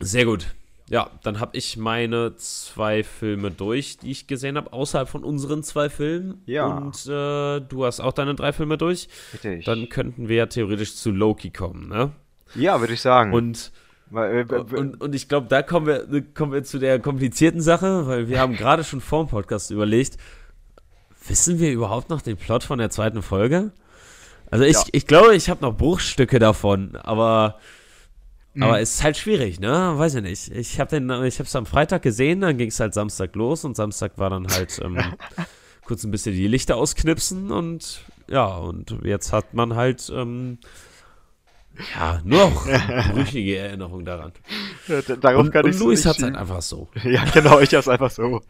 Sehr 0.00 0.24
gut. 0.26 0.54
ja, 0.88 1.10
dann 1.22 1.40
habe 1.40 1.56
ich 1.56 1.76
meine 1.76 2.36
zwei 2.36 3.02
Filme 3.02 3.50
durch, 3.50 3.98
die 3.98 4.10
ich 4.10 4.26
gesehen 4.26 4.56
habe, 4.56 4.72
außerhalb 4.72 5.08
von 5.08 5.24
unseren 5.24 5.62
zwei 5.62 5.88
Filmen. 5.88 6.42
Ja. 6.46 6.66
Und 6.66 7.06
äh, 7.06 7.60
du 7.60 7.84
hast 7.84 8.00
auch 8.00 8.12
deine 8.12 8.34
drei 8.34 8.52
Filme 8.52 8.76
durch. 8.76 9.08
Richtig. 9.32 9.64
Dann 9.64 9.88
könnten 9.88 10.28
wir 10.28 10.36
ja 10.36 10.46
theoretisch 10.46 10.96
zu 10.96 11.10
Loki 11.10 11.50
kommen, 11.50 11.88
ne? 11.88 12.12
ja, 12.54 12.80
würde 12.80 12.94
ich 12.94 13.00
sagen. 13.00 13.32
Und, 13.32 13.72
und, 14.10 15.00
und 15.00 15.14
ich 15.14 15.28
glaube, 15.28 15.48
da 15.48 15.62
kommen 15.62 15.86
wir, 15.86 16.22
kommen 16.34 16.52
wir 16.52 16.62
zu 16.64 16.78
der 16.78 16.98
komplizierten 17.00 17.60
Sache, 17.60 18.06
weil 18.06 18.28
wir 18.28 18.38
haben 18.40 18.56
gerade 18.56 18.84
schon 18.84 19.00
vor 19.00 19.24
dem 19.24 19.28
Podcast 19.30 19.70
überlegt, 19.70 20.16
wissen 21.26 21.58
wir 21.58 21.72
überhaupt 21.72 22.08
noch 22.10 22.22
den 22.22 22.36
Plot 22.36 22.62
von 22.64 22.78
der 22.78 22.90
zweiten 22.90 23.22
Folge? 23.22 23.72
Also 24.50 24.64
ich, 24.64 24.74
Ja. 24.76 24.82
ich 24.92 25.06
glaube, 25.06 25.34
ich 25.34 25.50
habe 25.50 25.62
noch 25.62 25.76
Bruchstücke 25.76 26.38
davon, 26.38 26.96
aber 26.96 27.58
Mhm. 28.54 28.62
aber 28.62 28.80
es 28.80 28.94
ist 28.94 29.02
halt 29.04 29.16
schwierig, 29.18 29.60
ne? 29.60 29.92
Weiß 29.96 30.14
ich 30.14 30.22
nicht. 30.22 30.48
Ich 30.50 30.80
habe 30.80 30.88
den, 30.88 31.10
ich 31.24 31.38
habe 31.38 31.46
es 31.46 31.54
am 31.56 31.66
Freitag 31.66 32.00
gesehen, 32.02 32.40
dann 32.40 32.56
ging 32.56 32.68
es 32.68 32.80
halt 32.80 32.94
Samstag 32.94 33.34
los 33.36 33.64
und 33.64 33.76
Samstag 33.76 34.12
war 34.16 34.30
dann 34.30 34.46
halt 34.48 34.80
ähm, 34.82 34.96
kurz 35.84 36.04
ein 36.04 36.10
bisschen 36.10 36.32
die 36.34 36.46
Lichter 36.46 36.76
ausknipsen 36.76 37.50
und 37.50 38.00
ja 38.28 38.46
und 38.56 38.96
jetzt 39.02 39.32
hat 39.32 39.52
man 39.52 39.74
halt 39.76 40.10
ähm, 40.14 40.58
ja 41.94 42.20
nur 42.24 42.50
noch 42.50 43.12
brüchige 43.12 43.58
Erinnerungen 43.58 44.04
daran. 44.04 44.32
Darauf 45.20 45.46
Und, 45.46 45.50
kann 45.52 45.64
und 45.64 45.74
ich 45.74 45.78
Luis 45.80 46.06
hat 46.06 46.16
es 46.16 46.22
halt 46.22 46.36
einfach 46.36 46.62
so. 46.62 46.88
Ja, 47.04 47.24
genau, 47.32 47.60
ich 47.60 47.74
hab's 47.74 47.88
einfach 47.88 48.10
so. 48.10 48.42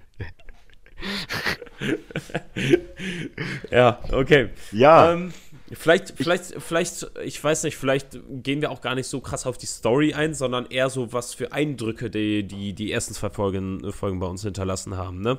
Ja, 3.70 4.00
okay. 4.12 4.50
Ja, 4.72 5.12
Ähm, 5.12 5.32
vielleicht, 5.72 6.14
vielleicht, 6.16 6.54
vielleicht, 6.58 7.10
ich 7.24 7.42
weiß 7.42 7.64
nicht, 7.64 7.76
vielleicht 7.76 8.18
gehen 8.42 8.60
wir 8.60 8.70
auch 8.70 8.80
gar 8.80 8.94
nicht 8.94 9.08
so 9.08 9.20
krass 9.20 9.46
auf 9.46 9.58
die 9.58 9.66
Story 9.66 10.14
ein, 10.14 10.34
sondern 10.34 10.66
eher 10.66 10.88
so, 10.90 11.12
was 11.12 11.34
für 11.34 11.52
Eindrücke 11.52 12.10
die, 12.10 12.44
die, 12.44 12.72
die 12.72 12.92
ersten 12.92 13.14
zwei 13.14 13.30
Folgen, 13.30 13.92
Folgen 13.92 14.20
bei 14.20 14.26
uns 14.26 14.42
hinterlassen 14.42 14.96
haben. 14.96 15.20
Ne? 15.20 15.38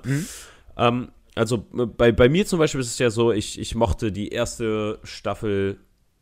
Ähm, 0.77 1.09
also 1.35 1.65
äh, 1.77 1.85
bei, 1.85 2.11
bei 2.11 2.29
mir 2.29 2.45
zum 2.45 2.59
Beispiel 2.59 2.81
ist 2.81 2.91
es 2.91 2.99
ja 2.99 3.09
so, 3.09 3.31
ich, 3.31 3.59
ich 3.59 3.75
mochte 3.75 4.11
die 4.11 4.29
erste 4.29 4.99
Staffel 5.03 5.77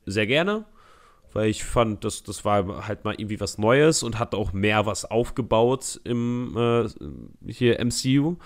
sehr 0.05 0.27
gerne, 0.27 0.65
weil 1.35 1.49
ich 1.49 1.63
fand, 1.63 2.03
das, 2.03 2.23
das 2.23 2.45
war 2.45 2.87
halt 2.87 3.03
mal 3.03 3.13
irgendwie 3.17 3.39
was 3.39 3.57
Neues 3.57 4.01
und 4.01 4.17
hat 4.17 4.33
auch 4.33 4.53
mehr 4.53 4.85
was 4.85 5.05
aufgebaut 5.05 5.99
im 6.03 6.55
äh, 6.57 6.87
hier 7.51 7.83
MCU 7.83 8.37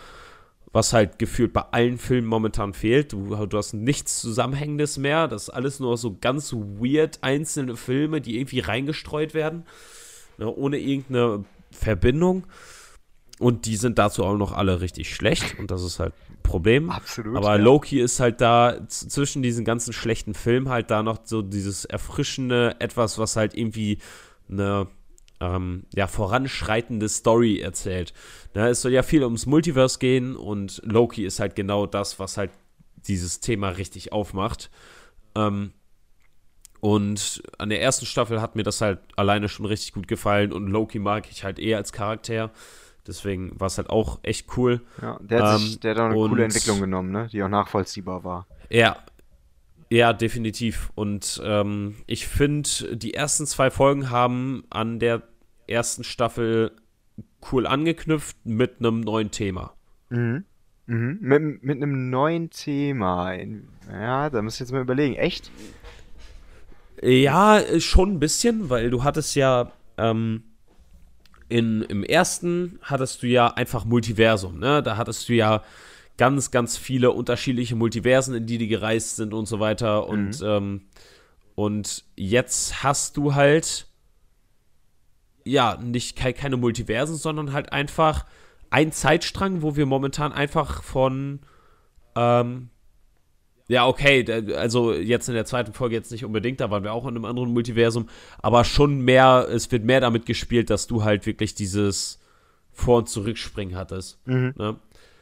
was 0.72 0.94
halt 0.94 1.18
gefühlt 1.18 1.54
bei 1.54 1.62
allen 1.72 1.98
Filmen 1.98 2.28
momentan 2.28 2.74
fehlt. 2.74 3.14
Du, 3.14 3.36
du 3.46 3.58
hast 3.58 3.74
nichts 3.74 4.20
Zusammenhängendes 4.20 4.98
mehr. 4.98 5.28
Das 5.28 5.44
ist 5.44 5.50
alles 5.50 5.80
nur 5.80 5.98
so 5.98 6.18
ganz 6.20 6.54
weird 6.54 7.20
einzelne 7.22 7.76
Filme, 7.76 8.22
die 8.22 8.38
irgendwie 8.38 8.60
reingestreut 8.60 9.34
werden, 9.34 9.66
ne, 10.38 10.48
ohne 10.54 10.78
irgendeine 10.78 11.44
Verbindung. 11.72 12.46
Und 13.40 13.66
die 13.66 13.78
sind 13.78 13.98
dazu 13.98 14.26
auch 14.26 14.36
noch 14.36 14.52
alle 14.52 14.82
richtig 14.82 15.16
schlecht. 15.16 15.58
Und 15.60 15.72
das 15.72 15.82
ist 15.82 16.00
halt 16.00 16.14
ein 16.30 16.38
Problem. 16.44 16.90
absolut. 16.90 17.38
Aber 17.38 17.56
ja. 17.56 17.64
Loki 17.64 18.00
ist 18.00 18.20
halt 18.20 18.42
da 18.42 18.78
zwischen 18.88 19.42
diesen 19.42 19.64
ganzen 19.64 19.94
schlechten 19.94 20.34
Filmen 20.34 20.68
halt 20.70 20.92
da 20.92 21.04
noch 21.04 21.20
so 21.24 21.42
dieses 21.42 21.86
erfrischende, 21.86 22.76
etwas, 22.80 23.18
was 23.18 23.38
halt 23.38 23.56
irgendwie 23.56 24.00
eine 24.50 24.88
ähm, 25.40 25.86
ja, 25.96 26.08
voranschreitende 26.08 27.08
Story 27.08 27.60
erzählt. 27.60 28.14
Ne, 28.56 28.68
es 28.68 28.82
soll 28.82 28.92
ja 28.92 29.04
viel 29.04 29.24
ums 29.24 29.46
Multiverse 29.46 30.00
gehen 30.00 30.36
und 30.36 30.82
Loki 30.84 31.24
ist 31.24 31.40
halt 31.40 31.56
genau 31.56 31.86
das, 31.86 32.20
was 32.20 32.38
halt 32.38 32.52
dieses 33.08 33.40
Thema 33.40 33.70
richtig 33.70 34.12
aufmacht. 34.12 34.70
Ähm, 35.36 35.72
und 36.82 37.42
an 37.58 37.70
der 37.70 37.82
ersten 37.82 38.06
Staffel 38.06 38.42
hat 38.42 38.56
mir 38.56 38.64
das 38.64 38.82
halt 38.82 39.00
alleine 39.16 39.50
schon 39.50 39.66
richtig 39.66 39.94
gut 39.94 40.08
gefallen 40.08 40.54
und 40.54 40.68
Loki 40.68 41.00
mag 41.00 41.30
ich 41.30 41.44
halt 41.44 41.60
eher 41.60 41.78
als 41.78 41.92
Charakter. 41.92 42.52
Deswegen 43.08 43.60
war 43.60 43.68
es 43.68 43.78
halt 43.78 43.90
auch 43.90 44.20
echt 44.24 44.56
cool. 44.58 44.82
Ja, 45.02 45.20
der 45.22 45.44
hat, 45.44 45.56
Ähm, 45.56 45.68
sich, 45.68 45.80
der 45.80 45.92
hat 45.92 46.00
auch 46.00 46.06
eine 46.06 46.18
und- 46.18 46.30
coole 46.30 46.44
Entwicklung 46.44 46.80
genommen, 46.80 47.12
ne? 47.12 47.28
die 47.32 47.42
auch 47.44 47.50
nachvollziehbar 47.50 48.24
war. 48.24 48.48
Ja, 48.70 48.98
ja, 49.90 50.14
definitiv. 50.14 50.92
Und 50.96 51.42
ähm, 51.44 51.96
ich 52.06 52.28
finde, 52.28 52.96
die 52.96 53.14
ersten 53.16 53.48
zwei 53.48 53.72
Folgen 53.72 54.10
haben 54.12 54.64
an 54.70 55.00
der 55.00 55.24
ersten 55.68 56.04
Staffel 56.04 56.72
cool 57.52 57.66
angeknüpft 57.66 58.38
mit 58.46 58.76
einem 58.80 59.00
neuen 59.02 59.32
Thema. 59.32 59.74
Mhm. 60.10 60.44
Mhm. 60.86 61.18
Mit, 61.22 61.64
mit 61.64 61.78
einem 61.78 62.10
neuen 62.10 62.50
Thema. 62.52 63.34
Ja, 63.92 64.30
da 64.30 64.42
muss 64.42 64.56
ich 64.56 64.60
jetzt 64.60 64.72
mal 64.72 64.82
überlegen. 64.82 65.16
Echt? 65.16 65.52
Ja, 67.02 67.60
äh, 67.60 67.80
schon 67.80 68.14
ein 68.14 68.20
bisschen, 68.20 68.70
weil 68.70 68.90
du 68.90 69.04
hattest 69.04 69.36
ja 69.36 69.72
ähm, 69.98 70.44
in, 71.50 71.82
im 71.82 72.04
ersten 72.04 72.80
hattest 72.82 73.24
du 73.24 73.28
ja 73.28 73.48
einfach 73.48 73.84
Multiversum, 73.86 74.60
ne? 74.60 74.82
Da 74.84 74.98
hattest 74.98 75.28
du 75.28 75.34
ja 75.34 75.64
ganz, 76.18 76.52
ganz 76.52 76.78
viele 76.78 77.12
unterschiedliche 77.12 77.76
Multiversen, 77.76 78.36
in 78.36 78.46
die 78.46 78.58
die 78.58 78.68
gereist 78.68 79.16
sind 79.16 79.34
und 79.34 79.48
so 79.48 79.60
weiter. 79.60 80.08
Und, 80.08 80.42
ähm, 80.44 80.82
und 81.56 82.04
jetzt 82.16 82.84
hast 82.84 83.18
du 83.18 83.34
halt 83.36 83.88
ja 85.46 85.78
nicht 85.78 86.18
kei- 86.18 86.34
keine 86.34 86.58
Multiversen, 86.58 87.16
sondern 87.16 87.54
halt 87.54 87.72
einfach 87.72 88.26
ein 88.70 88.92
Zeitstrang, 88.92 89.62
wo 89.62 89.76
wir 89.76 89.86
momentan 89.86 90.32
einfach 90.32 90.84
von 90.84 91.40
ähm, 92.16 92.70
ja, 93.70 93.88
okay, 93.88 94.26
also 94.58 94.94
jetzt 94.94 95.30
in 95.30 95.36
der 95.36 95.46
zweiten 95.46 95.72
Folge 95.74 95.96
jetzt 95.96 96.12
nicht 96.12 96.26
unbedingt, 96.26 96.60
da 96.60 96.70
waren 96.70 96.84
wir 96.84 96.92
auch 96.92 97.04
in 97.06 97.16
einem 97.16 97.24
anderen 97.26 97.54
Multiversum, 97.54 98.10
aber 98.42 98.66
schon 98.66 99.00
mehr, 99.02 99.48
es 99.50 99.72
wird 99.72 99.86
mehr 99.86 100.02
damit 100.02 100.26
gespielt, 100.26 100.70
dass 100.70 100.88
du 100.88 101.04
halt 101.06 101.26
wirklich 101.26 101.56
dieses 101.56 102.20
Vor- 102.74 102.98
und 102.98 103.10
Zurückspringen 103.10 103.76
hattest. 103.78 104.18
Mhm. 104.26 104.54
Ne? 104.58 104.76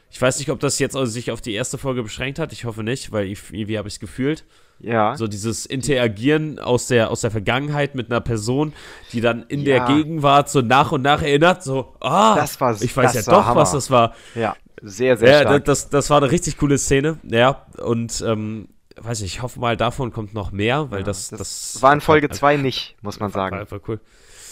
Ich 0.10 0.22
weiß 0.22 0.40
nicht, 0.40 0.50
ob 0.50 0.60
das 0.62 0.80
jetzt 0.80 0.96
also 0.96 1.12
sich 1.12 1.30
auf 1.32 1.42
die 1.42 1.54
erste 1.54 1.78
Folge 1.78 2.02
beschränkt 2.02 2.40
hat, 2.40 2.54
ich 2.54 2.64
hoffe 2.66 2.82
nicht, 2.84 3.12
weil 3.12 3.28
irgendwie 3.28 3.78
habe 3.78 3.88
ich 3.90 3.96
es 3.96 4.00
gefühlt. 4.00 4.46
Ja. 4.80 5.16
So 5.18 5.28
dieses 5.28 5.66
Interagieren 5.66 6.60
aus 6.60 6.88
der, 6.88 7.10
aus 7.10 7.22
der 7.22 7.32
Vergangenheit 7.32 7.96
mit 7.96 8.10
einer 8.12 8.22
Person, 8.22 8.74
die 9.12 9.22
dann 9.22 9.44
in 9.50 9.62
Ja. 9.62 9.86
der 9.86 9.96
Gegenwart 9.96 10.50
so 10.50 10.62
nach 10.62 10.92
und 10.92 11.02
nach 11.02 11.22
erinnert, 11.24 11.64
so, 11.64 11.96
ah, 12.00 12.36
Das 12.36 12.62
war- 12.62 12.80
ich 12.82 12.96
weiß 12.96 13.14
ja 13.16 13.22
doch, 13.24 13.40
was 13.56 13.70
Hammer. 13.70 13.72
das 13.74 13.92
war. 13.92 14.16
ja. 14.36 14.56
Sehr, 14.82 15.18
sehr 15.18 15.30
Ja, 15.32 15.42
stark. 15.42 15.66
das, 15.66 15.90
das 15.90 16.10
war 16.10 16.18
eine 16.22 16.32
richtig 16.32 16.58
coole 16.58 16.78
Szene, 16.78 17.18
ja. 17.24 17.66
Und 17.84 18.24
ähm, 18.26 18.68
weiß 19.00 19.22
ich, 19.22 19.36
ich 19.36 19.42
hoffe 19.42 19.60
mal, 19.60 19.78
davon 19.78 20.12
kommt 20.12 20.34
noch 20.34 20.52
mehr, 20.52 20.92
weil 20.92 21.00
Ja, 21.00 21.06
das, 21.06 21.30
das, 21.30 21.82
war 21.82 21.94
in 21.94 22.02
Folge 22.02 22.30
war 22.30 22.36
2 22.36 22.58
nicht, 22.58 22.96
muss 23.02 23.20
man 23.20 23.34
War 23.34 23.42
sagen. 23.44 23.58
einfach 23.60 23.80
cool. 23.88 24.00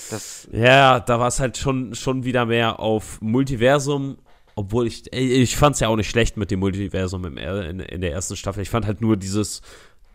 Das, 0.09 0.47
Ja, 0.51 0.99
da 0.99 1.19
war 1.19 1.27
es 1.27 1.39
halt 1.39 1.57
schon, 1.57 1.95
schon 1.95 2.23
wieder 2.25 2.45
mehr 2.45 2.79
auf 2.79 3.19
Multiversum, 3.21 4.17
obwohl 4.55 4.87
ich, 4.87 5.11
ich 5.13 5.57
fand 5.57 5.75
es 5.75 5.79
ja 5.79 5.87
auch 5.89 5.95
nicht 5.95 6.09
schlecht 6.09 6.37
mit 6.37 6.51
dem 6.51 6.59
Multiversum 6.59 7.25
im, 7.25 7.37
in, 7.37 7.79
in 7.79 8.01
der 8.01 8.11
ersten 8.11 8.35
Staffel. 8.35 8.61
Ich 8.61 8.69
fand 8.69 8.85
halt 8.85 9.01
nur 9.01 9.17
dieses 9.17 9.61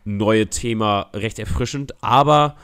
neue 0.04 0.46
Thema 0.48 1.10
recht 1.12 1.38
erfrischend, 1.38 1.94
aber 2.02 2.56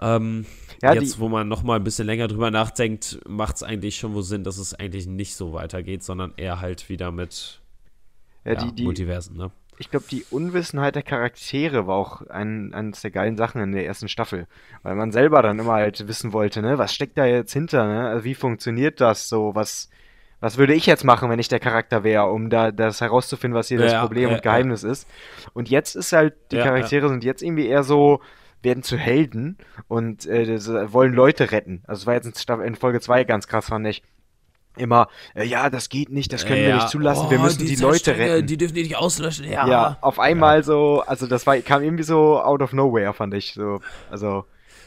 ähm, 0.00 0.44
Ja, 0.82 0.92
jetzt, 0.92 1.18
wo 1.18 1.28
man 1.28 1.48
noch 1.48 1.62
mal 1.62 1.76
ein 1.76 1.84
bisschen 1.84 2.06
länger 2.06 2.28
drüber 2.28 2.50
nachdenkt, 2.50 3.20
macht 3.26 3.56
es 3.56 3.62
eigentlich 3.62 3.96
schon 3.96 4.14
wohl 4.14 4.22
Sinn, 4.22 4.44
dass 4.44 4.58
es 4.58 4.74
eigentlich 4.74 5.06
nicht 5.06 5.34
so 5.34 5.52
weitergeht, 5.52 6.04
sondern 6.04 6.34
eher 6.36 6.60
halt 6.60 6.88
wieder 6.88 7.10
mit 7.10 7.60
ja, 8.44 8.54
ja, 8.54 8.54
die, 8.54 8.74
die, 8.74 8.84
Multiversen, 8.84 9.36
ne? 9.36 9.50
ich 9.78 9.90
glaube, 9.90 10.06
die 10.10 10.24
Unwissenheit 10.30 10.96
der 10.96 11.02
Charaktere 11.02 11.86
war 11.86 11.96
auch 11.96 12.22
ein, 12.28 12.74
eines 12.74 13.00
der 13.00 13.10
geilen 13.12 13.36
Sachen 13.36 13.62
in 13.62 13.72
der 13.72 13.86
ersten 13.86 14.08
Staffel. 14.08 14.46
Weil 14.82 14.96
man 14.96 15.12
selber 15.12 15.40
dann 15.42 15.58
immer 15.58 15.74
halt 15.74 16.08
wissen 16.08 16.32
wollte, 16.32 16.62
ne, 16.62 16.78
was 16.78 16.92
steckt 16.94 17.16
da 17.16 17.26
jetzt 17.26 17.52
hinter, 17.52 17.86
ne? 17.86 18.08
Also 18.08 18.24
wie 18.24 18.34
funktioniert 18.34 19.00
das 19.00 19.28
so? 19.28 19.54
Was, 19.54 19.88
was 20.40 20.58
würde 20.58 20.74
ich 20.74 20.86
jetzt 20.86 21.04
machen, 21.04 21.30
wenn 21.30 21.38
ich 21.38 21.48
der 21.48 21.60
Charakter 21.60 22.02
wäre, 22.02 22.26
um 22.30 22.50
da 22.50 22.72
das 22.72 23.00
herauszufinden, 23.00 23.56
was 23.56 23.68
hier 23.68 23.78
das 23.78 23.92
Ja, 23.92 24.00
Problem 24.00 24.30
ja, 24.30 24.36
und 24.36 24.42
Geheimnis 24.42 24.82
ist? 24.82 25.08
Und 25.54 25.70
jetzt 25.70 25.94
ist 25.94 26.12
halt, 26.12 26.34
die 26.50 26.56
Ja, 26.56 26.64
Charaktere 26.64 27.08
sind 27.08 27.22
jetzt 27.22 27.42
irgendwie 27.42 27.66
eher 27.66 27.84
so, 27.84 28.20
werden 28.62 28.82
zu 28.82 28.96
Helden 28.96 29.58
und 29.86 30.26
äh, 30.26 30.42
äh, 30.42 30.92
wollen 30.92 31.12
Leute 31.12 31.50
retten. 31.52 31.82
Also 31.86 32.00
es 32.02 32.06
war 32.06 32.14
jetzt 32.14 32.48
in, 32.50 32.74
Folge 32.76 33.00
2 33.00 33.24
ganz 33.24 33.46
krass, 33.46 33.66
fand 33.68 33.86
ich. 33.86 34.02
Immer, 34.76 35.08
äh, 35.34 35.44
ja, 35.44 35.70
das 35.70 35.88
geht 35.88 36.10
nicht, 36.10 36.32
das 36.32 36.46
können 36.46 36.62
wir 36.62 36.68
Ja. 36.68 36.74
nicht 36.76 36.88
zulassen, 36.88 37.30
wir 37.30 37.38
Oh, 37.38 37.42
müssen 37.42 37.66
die, 37.66 37.74
Leute 37.76 38.16
retten. 38.16 38.46
Die 38.46 38.56
dürfen 38.56 38.74
die 38.74 38.82
nicht 38.82 38.96
auslöschen, 38.96 39.44
ja. 39.50 39.66
Ja, 39.66 39.98
auf 40.00 40.20
einmal 40.20 40.62
so, 40.62 41.02
also 41.06 41.26
das 41.26 41.46
war, 41.46 41.56
kam 41.58 41.82
irgendwie 41.82 42.04
so 42.04 42.40
out 42.40 42.62
of 42.62 42.72
nowhere, 42.72 43.12
fand 43.12 43.34
ich. 43.34 43.54
So, 43.54 43.80
also, 44.10 44.44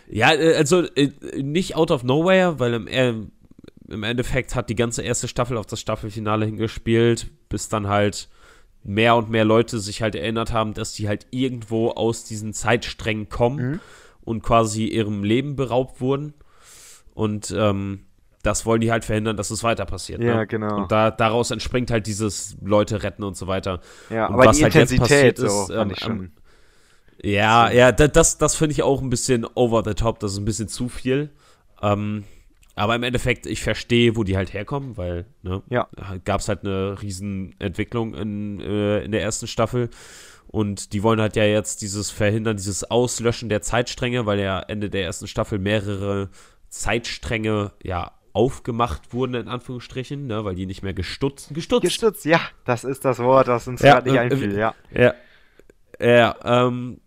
Ja, 0.07 0.33
äh, 0.33 0.55
also 0.55 0.83
äh, 0.95 1.11
nicht 1.41 1.75
out 1.75 1.91
of 1.91 2.03
nowhere, 2.03 2.59
weil 2.59 2.73
im, 2.73 2.87
äh, 2.87 3.13
im 3.89 4.03
Endeffekt 4.03 4.55
hat 4.55 4.69
die 4.69 4.75
ganze 4.75 5.01
erste 5.01 5.27
Staffel 5.27 5.57
auf 5.57 5.65
das 5.65 5.81
Staffelfinale 5.81 6.45
hingespielt, 6.45 7.29
bis 7.49 7.67
dann 7.67 7.87
halt 7.87 8.29
mehr 8.83 9.15
und 9.15 9.29
mehr 9.29 9.45
Leute 9.45 9.79
sich 9.79 10.01
halt 10.01 10.15
erinnert 10.15 10.51
haben, 10.51 10.73
dass 10.73 10.93
die 10.93 11.07
halt 11.07 11.27
irgendwo 11.31 11.89
aus 11.91 12.23
diesen 12.23 12.53
Zeitsträngen 12.53 13.29
kommen 13.29 13.71
Mhm. 13.73 13.79
und 14.23 14.43
quasi 14.43 14.85
ihrem 14.85 15.23
Leben 15.23 15.55
beraubt 15.55 16.01
wurden. 16.01 16.33
Und 17.13 17.53
ähm, 17.55 18.05
das 18.43 18.65
wollen 18.65 18.81
die 18.81 18.91
halt 18.91 19.05
verhindern, 19.05 19.37
dass 19.37 19.51
es 19.51 19.63
weiter 19.63 19.85
passiert. 19.85 20.23
Ja, 20.23 20.37
ne? 20.37 20.47
genau. 20.47 20.77
Und 20.83 20.91
da, 20.91 21.11
daraus 21.11 21.51
entspringt 21.51 21.91
halt 21.91 22.07
dieses 22.07 22.57
Leute 22.63 23.03
retten 23.03 23.23
und 23.23 23.37
so 23.37 23.45
weiter. 23.47 23.81
ja, 24.09 24.25
Und 24.27 24.33
aber 24.33 24.45
was 24.45 24.57
die 24.57 24.63
halt 24.63 24.73
jetzt 24.73 24.91
Intensität, 24.91 25.35
passiert 25.35 25.51
so, 25.51 25.63
ist, 25.63 25.69
ähm, 25.69 25.93
am- 26.01 26.31
Ja, 27.21 27.69
ja, 27.69 27.91
da- 27.91 28.07
das, 28.07 28.39
das 28.39 28.55
finde 28.55 28.73
ich 28.73 28.81
auch 28.81 29.01
ein 29.01 29.11
bisschen 29.11 29.45
over 29.53 29.83
the 29.85 29.93
top. 29.93 30.19
Das 30.19 30.31
ist 30.31 30.39
ein 30.39 30.45
bisschen 30.45 30.67
zu 30.69 30.89
viel. 30.89 31.29
Ähm, 31.83 32.23
aber 32.75 32.95
im 32.95 33.03
Endeffekt, 33.03 33.45
ich 33.45 33.61
verstehe, 33.61 34.15
wo 34.15 34.23
die 34.23 34.37
halt 34.37 34.53
herkommen, 34.53 34.97
weil, 34.97 35.25
ne, 35.43 35.61
Ja. 35.69 35.87
gab 36.25 36.41
es 36.41 36.47
halt 36.47 36.63
eine 36.65 37.01
Riesenentwicklung 37.01 38.13
in, 38.15 38.59
äh, 38.61 39.03
in 39.03 39.11
der 39.11 39.21
ersten 39.21 39.47
Staffel. 39.47 39.89
Und 40.47 40.91
die 40.93 41.01
wollen 41.03 41.21
halt 41.21 41.35
ja 41.37 41.45
jetzt 41.45 41.81
dieses 41.81 42.11
Verhindern, 42.11 42.57
dieses 42.57 42.89
Auslöschen 42.91 43.47
der 43.47 43.61
Zeitstränge, 43.61 44.25
weil 44.25 44.39
ja 44.39 44.59
Ende 44.59 44.89
der 44.89 45.03
ersten 45.05 45.27
Staffel 45.27 45.59
mehrere 45.59 46.29
Zeitstränge 46.69 47.71
ja 47.83 48.11
aufgemacht 48.33 49.13
wurden, 49.13 49.35
in 49.35 49.47
Anführungsstrichen, 49.47 50.27
ne, 50.27 50.43
weil 50.45 50.55
die 50.55 50.65
nicht 50.65 50.83
mehr 50.83 50.93
gestutzt, 50.93 51.53
gestutzt, 51.53 51.83
Gestützt, 51.83 52.25
ja, 52.25 52.39
das 52.65 52.83
ist 52.85 53.03
das 53.05 53.19
Wort, 53.19 53.47
das 53.47 53.67
uns 53.67 53.81
Ja, 53.81 53.99
gerade 53.99 54.09
nicht 54.09 54.17
äh, 54.17 54.21
einfiel, 54.21 54.57
ja. 54.57 54.73
Ja. 54.91 55.13
Ja, 56.01 56.35
ähm, 56.43 56.99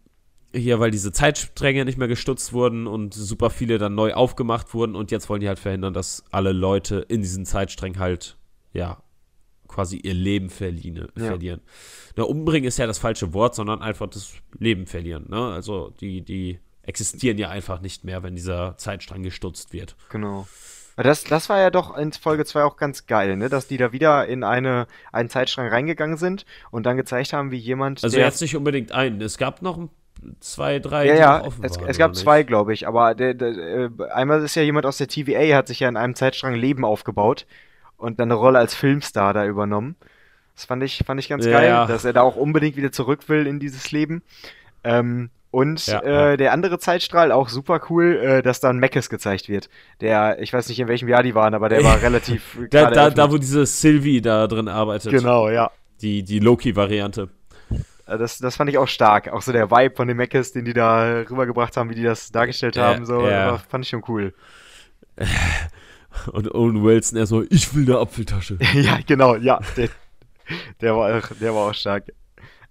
hier, 0.55 0.81
weil 0.81 0.91
diese 0.91 1.13
Zeitstränge 1.13 1.85
nicht 1.85 1.99
mehr 1.99 2.09
gestutzt 2.09 2.53
wurden 2.53 2.87
und 2.87 3.13
super 3.15 3.51
viele 3.51 3.79
dann 3.79 3.95
neu 3.95 4.15
aufgemacht 4.15 4.73
wurden 4.75 4.95
und 4.97 5.11
jetzt 5.11 5.29
wollen 5.29 5.41
die 5.41 5.49
halt 5.49 5.59
verhindern, 5.59 5.93
dass 5.95 6.25
alle 6.31 6.53
Leute 6.53 7.05
in 7.09 7.21
diesen 7.23 7.45
Zeitsträngen 7.45 7.99
halt, 7.99 8.37
ja, 8.73 9.03
quasi 9.69 9.97
ihr 9.97 10.15
Leben 10.15 10.51
verlieren. 10.51 11.09
Ja. 11.17 11.25
verlieren. 11.27 11.61
Na, 12.17 12.23
umbringen 12.25 12.69
ist 12.69 12.79
ja 12.79 12.87
das 12.87 12.99
falsche 12.99 13.33
Wort, 13.35 13.55
sondern 13.57 13.83
einfach 13.83 14.09
das 14.09 14.35
Leben 14.59 14.87
verlieren. 14.87 15.27
Ne? 15.29 15.53
Also 15.53 15.91
die, 16.01 16.23
die 16.23 16.61
existieren 16.83 17.39
ja 17.39 17.49
einfach 17.51 17.81
nicht 17.81 18.05
mehr, 18.05 18.23
wenn 18.23 18.37
dieser 18.37 18.77
Zeitstrang 18.79 19.23
gestutzt 19.23 19.73
wird. 19.73 19.97
Genau. 20.11 20.47
Das, 20.97 21.25
das 21.25 21.49
war 21.49 21.59
ja 21.59 21.71
doch 21.71 21.97
in 21.97 22.13
Folge 22.13 22.45
2 22.45 22.63
auch 22.63 22.77
ganz 22.77 23.07
geil, 23.07 23.37
ne? 23.37 23.49
Dass 23.49 23.67
die 23.67 23.79
da 23.79 23.91
wieder 23.91 24.29
in 24.29 24.45
eine, 24.45 24.87
einen 25.11 25.29
Zeitstrang 25.29 25.67
reingegangen 25.67 26.19
sind 26.19 26.47
und 26.71 26.87
dann 26.87 26.97
gezeigt 26.97 27.33
haben, 27.33 27.51
wie 27.51 27.57
jemand, 27.57 28.05
Also 28.05 28.17
der. 28.17 28.27
jetzt 28.27 28.41
nicht 28.41 28.55
unbedingt 28.55 28.93
einen. 28.93 29.21
Es 29.21 29.37
gab 29.37 29.61
noch 29.61 29.77
ein- 29.77 29.91
zwei, 30.41 30.79
drei, 30.79 31.07
ja, 31.07 31.15
ja, 31.15 31.49
es, 31.63 31.79
es 31.87 31.99
gab 31.99 32.15
zwei, 32.15 32.43
glaube 32.43 32.73
ich, 32.73 32.87
aber 32.87 33.15
der, 33.15 33.35
der, 33.35 33.49
äh, 33.49 33.91
einmal 34.13 34.43
ist 34.43 34.55
ja 34.55 34.63
jemand 34.63 34.87
aus 34.87 34.99
der 34.99 35.09
TVA, 35.09 35.57
hat 35.57 35.69
sich 35.69 35.81
ja 35.81 35.89
in 35.89 35.97
einem 35.97 36.15
Zeitstrang 36.15 36.55
Leben 36.55 36.85
aufgebaut 36.85 37.47
und 37.97 38.19
dann 38.21 38.31
eine 38.31 38.39
Rolle 38.39 38.59
als 38.59 38.75
Filmstar 38.75 39.35
da 39.35 39.47
übernommen. 39.47 39.97
Das 40.55 40.67
fand 40.67 40.83
ich, 40.83 41.03
fand 41.05 41.21
ich 41.21 41.29
ganz 41.29 41.45
Ja, 41.47 41.53
geil, 41.53 41.69
ja. 41.69 41.87
dass 41.87 42.05
er 42.05 42.13
da 42.13 42.23
auch 42.23 42.37
unbedingt 42.37 42.77
wieder 42.77 42.93
zurück 42.93 43.29
will 43.29 43.47
in 43.47 43.59
dieses 43.59 43.91
Leben. 43.91 44.23
Ähm, 44.85 45.31
und 45.51 45.87
Ja, 45.87 46.01
äh, 46.01 46.37
der 46.37 46.53
andere 46.53 46.79
Zeitstrahl, 46.79 47.31
auch 47.31 47.49
super 47.49 47.81
cool, 47.89 48.17
äh, 48.17 48.43
dass 48.43 48.61
dann 48.61 48.81
Mackes 48.81 49.09
gezeigt 49.09 49.49
wird. 49.49 49.69
Der, 50.01 50.41
ich 50.41 50.53
weiß 50.53 50.69
nicht, 50.69 50.81
in 50.81 50.89
welchem 50.89 51.09
Jahr 51.09 51.23
die 51.23 51.35
waren, 51.35 51.55
aber 51.55 51.69
der 51.69 51.85
war 51.85 52.01
relativ 52.03 52.59
Da, 52.71 52.91
da, 52.91 53.11
da, 53.11 53.31
wo 53.31 53.39
diese 53.39 53.65
Sylvie 53.65 54.21
da 54.21 54.47
drin 54.47 54.69
arbeitet. 54.69 55.13
Genau, 55.13 55.49
ja. 55.49 55.71
Die, 56.03 56.25
die 56.25 56.41
Loki-Variante. 56.41 57.29
Äh, 58.07 58.19
Das, 58.19 58.39
das 58.39 58.57
fand 58.57 58.71
ich 58.71 58.79
auch 58.79 58.89
stark. 58.89 59.29
Auch 59.29 59.43
so 59.43 59.53
der 59.53 59.71
Vibe 59.71 59.95
von 59.97 60.09
den 60.09 60.17
Mackes, 60.17 60.53
den 60.53 60.65
die 60.65 60.73
da 60.75 61.21
rübergebracht 61.29 61.77
haben, 61.77 61.91
wie 61.91 61.95
die 61.95 62.03
das 62.03 62.31
dargestellt 62.33 62.77
Ja, 62.77 62.87
haben, 62.95 63.05
so, 63.07 63.27
ja. 63.27 63.59
fand 63.59 63.85
ich 63.85 63.91
schon 63.91 64.05
cool. 64.09 64.35
Und 66.33 66.55
Owen 66.55 66.83
Wilson, 66.85 67.19
er 67.19 67.27
so, 67.27 67.43
ich 67.51 67.75
will 67.75 67.85
eine 67.89 67.99
Apfeltasche. 67.99 68.59
ja, 68.75 68.99
genau, 69.07 69.35
ja. 69.37 69.59
Der, 69.77 69.89
der, 70.81 70.97
war, 70.97 71.19
auch, 71.19 71.29
der 71.41 71.55
war 71.55 71.71
auch 71.71 71.75
stark. 71.75 72.05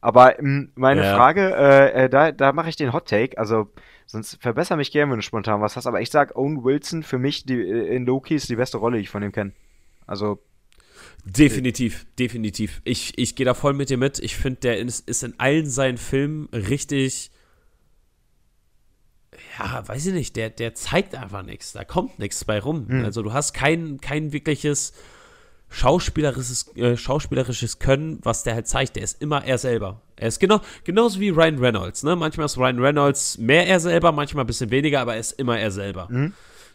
Aber 0.01 0.39
ähm, 0.39 0.71
meine 0.75 1.03
Ja. 1.03 1.15
Frage, 1.15 1.53
äh, 1.55 2.05
äh, 2.05 2.09
da, 2.09 2.31
da 2.31 2.51
mache 2.53 2.69
ich 2.69 2.75
den 2.75 2.93
Hot 2.93 3.07
Take, 3.07 3.37
also 3.37 3.69
sonst 4.05 4.41
verbessere 4.41 4.77
mich 4.77 4.91
gerne, 4.91 5.11
wenn 5.11 5.19
du 5.19 5.23
spontan 5.23 5.61
was 5.61 5.75
hast, 5.77 5.87
aber 5.87 6.01
ich 6.01 6.09
sag 6.09 6.35
Owen 6.35 6.63
Wilson 6.63 7.03
für 7.03 7.17
mich 7.17 7.45
die, 7.45 7.55
äh, 7.59 7.95
in 7.95 8.05
Loki 8.05 8.35
ist 8.35 8.49
die 8.49 8.55
beste 8.57 8.77
Rolle, 8.77 8.97
die 8.97 9.03
ich 9.03 9.09
von 9.09 9.23
ihm 9.23 9.31
kenne. 9.31 9.53
Also, 10.05 10.39
Definitiv, 11.25 12.05
definitiv. 12.19 12.81
Ich, 12.83 13.17
ich 13.17 13.35
gehe 13.35 13.45
da 13.45 13.53
voll 13.53 13.73
mit 13.73 13.89
dir 13.89 13.97
mit. 13.97 14.19
Ich 14.19 14.35
finde, 14.35 14.59
der 14.61 14.79
ist, 14.79 15.07
ist 15.07 15.23
in 15.23 15.39
allen 15.39 15.69
seinen 15.69 15.97
Filmen 15.97 16.49
richtig. 16.51 17.31
Ja, 19.57 19.87
weiß 19.87 20.07
ich 20.07 20.13
nicht, 20.13 20.35
der, 20.35 20.49
der 20.49 20.75
zeigt 20.75 21.15
einfach 21.15 21.43
nichts. 21.43 21.71
Da 21.71 21.85
kommt 21.85 22.19
nichts 22.19 22.43
bei 22.43 22.59
rum. 22.59 22.87
Hm. 22.89 23.05
Also, 23.05 23.21
du 23.21 23.31
hast 23.31 23.53
kein, 23.53 24.01
kein 24.01 24.33
wirkliches 24.33 24.93
schauspielerisches, 25.73 26.75
äh, 26.75 26.95
schauspielerisches 26.97 27.79
Können, 27.79 28.19
was 28.21 28.43
der 28.43 28.53
halt 28.55 28.67
zeigt. 28.67 28.95
Der 28.95 29.03
ist 29.03 29.21
immer 29.21 29.43
er 29.43 29.57
selber. 29.57 30.01
Er 30.15 30.27
ist 30.27 30.39
genau, 30.39 30.61
genauso 30.83 31.19
wie 31.19 31.29
Ryan 31.29 31.57
Reynolds. 31.57 32.03
Ne? 32.03 32.15
Manchmal 32.15 32.45
ist 32.45 32.57
Ryan 32.57 32.79
Reynolds 32.79 33.37
mehr 33.37 33.67
er 33.67 33.79
selber, 33.79 34.11
manchmal 34.11 34.43
ein 34.43 34.47
bisschen 34.47 34.69
weniger, 34.69 35.01
aber 35.01 35.15
er 35.15 35.19
ist 35.19 35.33
immer 35.33 35.59
er 35.59 35.71
selber. 35.71 36.07
Mhm. 36.11 36.33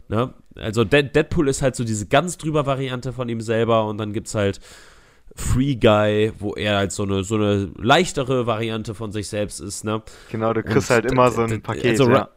Ne? 0.09 0.33
Also 0.55 0.83
Dead 0.83 1.15
Deadpool 1.15 1.47
ist 1.47 1.61
halt 1.61 1.75
so 1.75 1.83
diese 1.83 2.07
ganz 2.07 2.37
drüber 2.37 2.65
Variante 2.65 3.13
von 3.13 3.29
ihm 3.29 3.41
selber 3.41 3.85
und 3.85 3.97
dann 3.97 4.11
gibt's 4.11 4.35
halt 4.35 4.59
Free 5.35 5.75
Guy, 5.75 6.33
wo 6.39 6.53
er 6.55 6.77
halt 6.77 6.91
so 6.91 7.03
eine, 7.03 7.23
so 7.23 7.35
eine 7.35 7.71
leichtere 7.77 8.45
Variante 8.47 8.95
von 8.95 9.11
sich 9.11 9.29
selbst 9.29 9.61
ist, 9.61 9.85
ne? 9.85 10.01
genau, 10.31 10.51
du 10.53 10.61
Und 10.61 10.65
kriegst 10.67 10.89
halt 10.89 11.05
immer 11.05 11.31
so 11.31 11.43
ein 11.43 11.61
Paket, 11.61 11.85
also 11.85 12.09
ja. 12.09 12.29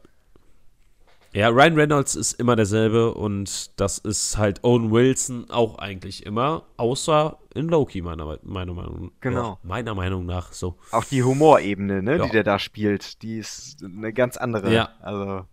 Ja, 1.34 1.48
Ryan 1.48 1.74
Reynolds 1.76 2.14
ist 2.14 2.34
immer 2.38 2.56
derselbe 2.56 3.14
und 3.14 3.80
das 3.80 3.96
ist 3.96 4.36
halt 4.36 4.62
Owen 4.64 4.90
Wilson 4.90 5.46
auch 5.48 5.78
eigentlich 5.78 6.26
immer, 6.26 6.64
außer 6.76 7.38
in 7.54 7.68
Loki, 7.68 8.02
meiner, 8.02 8.38
meiner 8.42 8.74
Meinung 8.74 9.04
nach. 9.04 9.10
Genau. 9.20 9.58
Meiner 9.62 9.94
Meinung 9.94 10.26
nach, 10.26 10.52
so. 10.52 10.76
Auch 10.90 11.04
die 11.04 11.22
Humorebene, 11.22 12.02
ne, 12.02 12.18
Ja. 12.18 12.24
die 12.26 12.30
der 12.32 12.44
da 12.44 12.58
spielt, 12.58 13.22
die 13.22 13.38
ist 13.38 13.82
eine 13.82 14.12
ganz 14.12 14.36
andere. 14.36 14.74
Ja. 14.74 14.90
Also, 15.00 15.46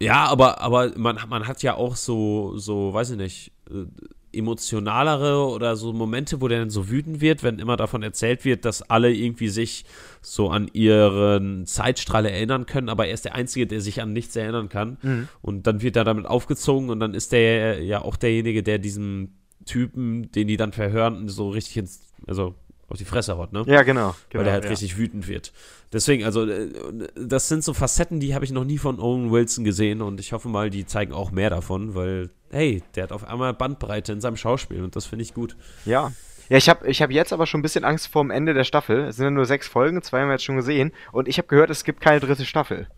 Ja, 0.00 0.26
aber, 0.26 0.60
aber 0.60 0.92
man, 0.96 1.18
man 1.28 1.46
hat 1.46 1.62
ja 1.62 1.74
auch 1.74 1.96
so, 1.96 2.56
so, 2.56 2.92
weiß 2.94 3.10
ich 3.10 3.16
nicht, 3.16 3.52
äh, 3.70 3.86
emotionalere 4.32 5.46
oder 5.48 5.76
so 5.76 5.92
Momente, 5.92 6.40
wo 6.40 6.48
der 6.48 6.60
dann 6.60 6.70
so 6.70 6.90
wütend 6.90 7.20
wird, 7.20 7.42
wenn 7.42 7.58
immer 7.58 7.76
davon 7.76 8.02
erzählt 8.02 8.44
wird, 8.44 8.64
dass 8.64 8.82
alle 8.82 9.12
irgendwie 9.12 9.48
sich 9.48 9.84
so 10.20 10.50
an 10.50 10.68
ihren 10.72 11.66
Zeitstrahl 11.66 12.26
erinnern 12.26 12.66
können, 12.66 12.88
aber 12.88 13.06
er 13.06 13.14
ist 13.14 13.24
der 13.24 13.34
Einzige, 13.34 13.66
der 13.66 13.80
sich 13.80 14.02
an 14.02 14.12
nichts 14.12 14.36
erinnern 14.36 14.68
kann. 14.68 14.98
Mhm. 15.02 15.28
Und 15.40 15.66
dann 15.66 15.80
wird 15.80 15.96
er 15.96 16.04
damit 16.04 16.26
aufgezogen 16.26 16.90
und 16.90 17.00
dann 17.00 17.14
ist 17.14 17.32
der 17.32 17.82
ja 17.82 18.02
auch 18.02 18.16
derjenige, 18.16 18.62
der 18.62 18.78
diesem 18.78 19.30
Typen, 19.64 20.30
den 20.32 20.46
die 20.46 20.56
dann 20.56 20.72
verhören, 20.72 21.28
so 21.28 21.48
richtig 21.50 21.76
ins, 21.78 22.12
also 22.26 22.54
auf 22.88 22.96
die 22.96 23.04
Fresse 23.04 23.36
haut, 23.36 23.52
ne? 23.52 23.64
ja, 23.66 23.82
genau. 23.82 24.14
genau 24.30 24.40
weil 24.40 24.44
der 24.44 24.52
halt 24.54 24.64
ja. 24.64 24.70
richtig 24.70 24.96
wütend 24.96 25.28
wird. 25.28 25.52
Deswegen, 25.92 26.24
also, 26.24 26.46
äh, 26.46 26.68
das 27.14 27.48
sind 27.48 27.62
so 27.62 27.74
Facetten, 27.74 28.18
die 28.18 28.34
habe 28.34 28.44
ich 28.44 28.50
noch 28.50 28.64
nie 28.64 28.78
von 28.78 28.98
Owen 28.98 29.30
Wilson 29.30 29.64
gesehen 29.64 30.00
und 30.00 30.20
ich 30.20 30.32
hoffe 30.32 30.48
mal, 30.48 30.70
die 30.70 30.86
zeigen 30.86 31.12
auch 31.12 31.30
mehr 31.30 31.50
davon, 31.50 31.94
weil, 31.94 32.30
hey, 32.50 32.82
der 32.94 33.04
hat 33.04 33.12
auf 33.12 33.24
einmal 33.24 33.52
Bandbreite 33.52 34.12
in 34.12 34.20
seinem 34.20 34.36
Schauspiel 34.36 34.82
und 34.82 34.96
das 34.96 35.04
finde 35.06 35.22
ich 35.22 35.34
gut. 35.34 35.56
Ja. 35.84 36.12
Ja, 36.48 36.56
ich 36.56 36.70
habe 36.70 36.88
ich 36.88 37.02
hab 37.02 37.10
jetzt 37.10 37.34
aber 37.34 37.46
schon 37.46 37.60
ein 37.60 37.62
bisschen 37.62 37.84
Angst 37.84 38.08
vor 38.08 38.24
dem 38.24 38.30
Ende 38.30 38.54
der 38.54 38.64
Staffel. 38.64 39.00
Es 39.04 39.16
sind 39.16 39.24
ja 39.24 39.30
nur 39.30 39.44
sechs 39.44 39.68
Folgen, 39.68 40.00
zwei 40.02 40.22
haben 40.22 40.28
wir 40.28 40.32
jetzt 40.32 40.44
schon 40.44 40.56
gesehen. 40.56 40.92
Und 41.12 41.28
ich 41.28 41.36
habe 41.36 41.46
gehört, 41.46 41.68
es 41.68 41.84
gibt 41.84 42.00
keine 42.00 42.20
dritte 42.20 42.46
Staffel. 42.46 42.88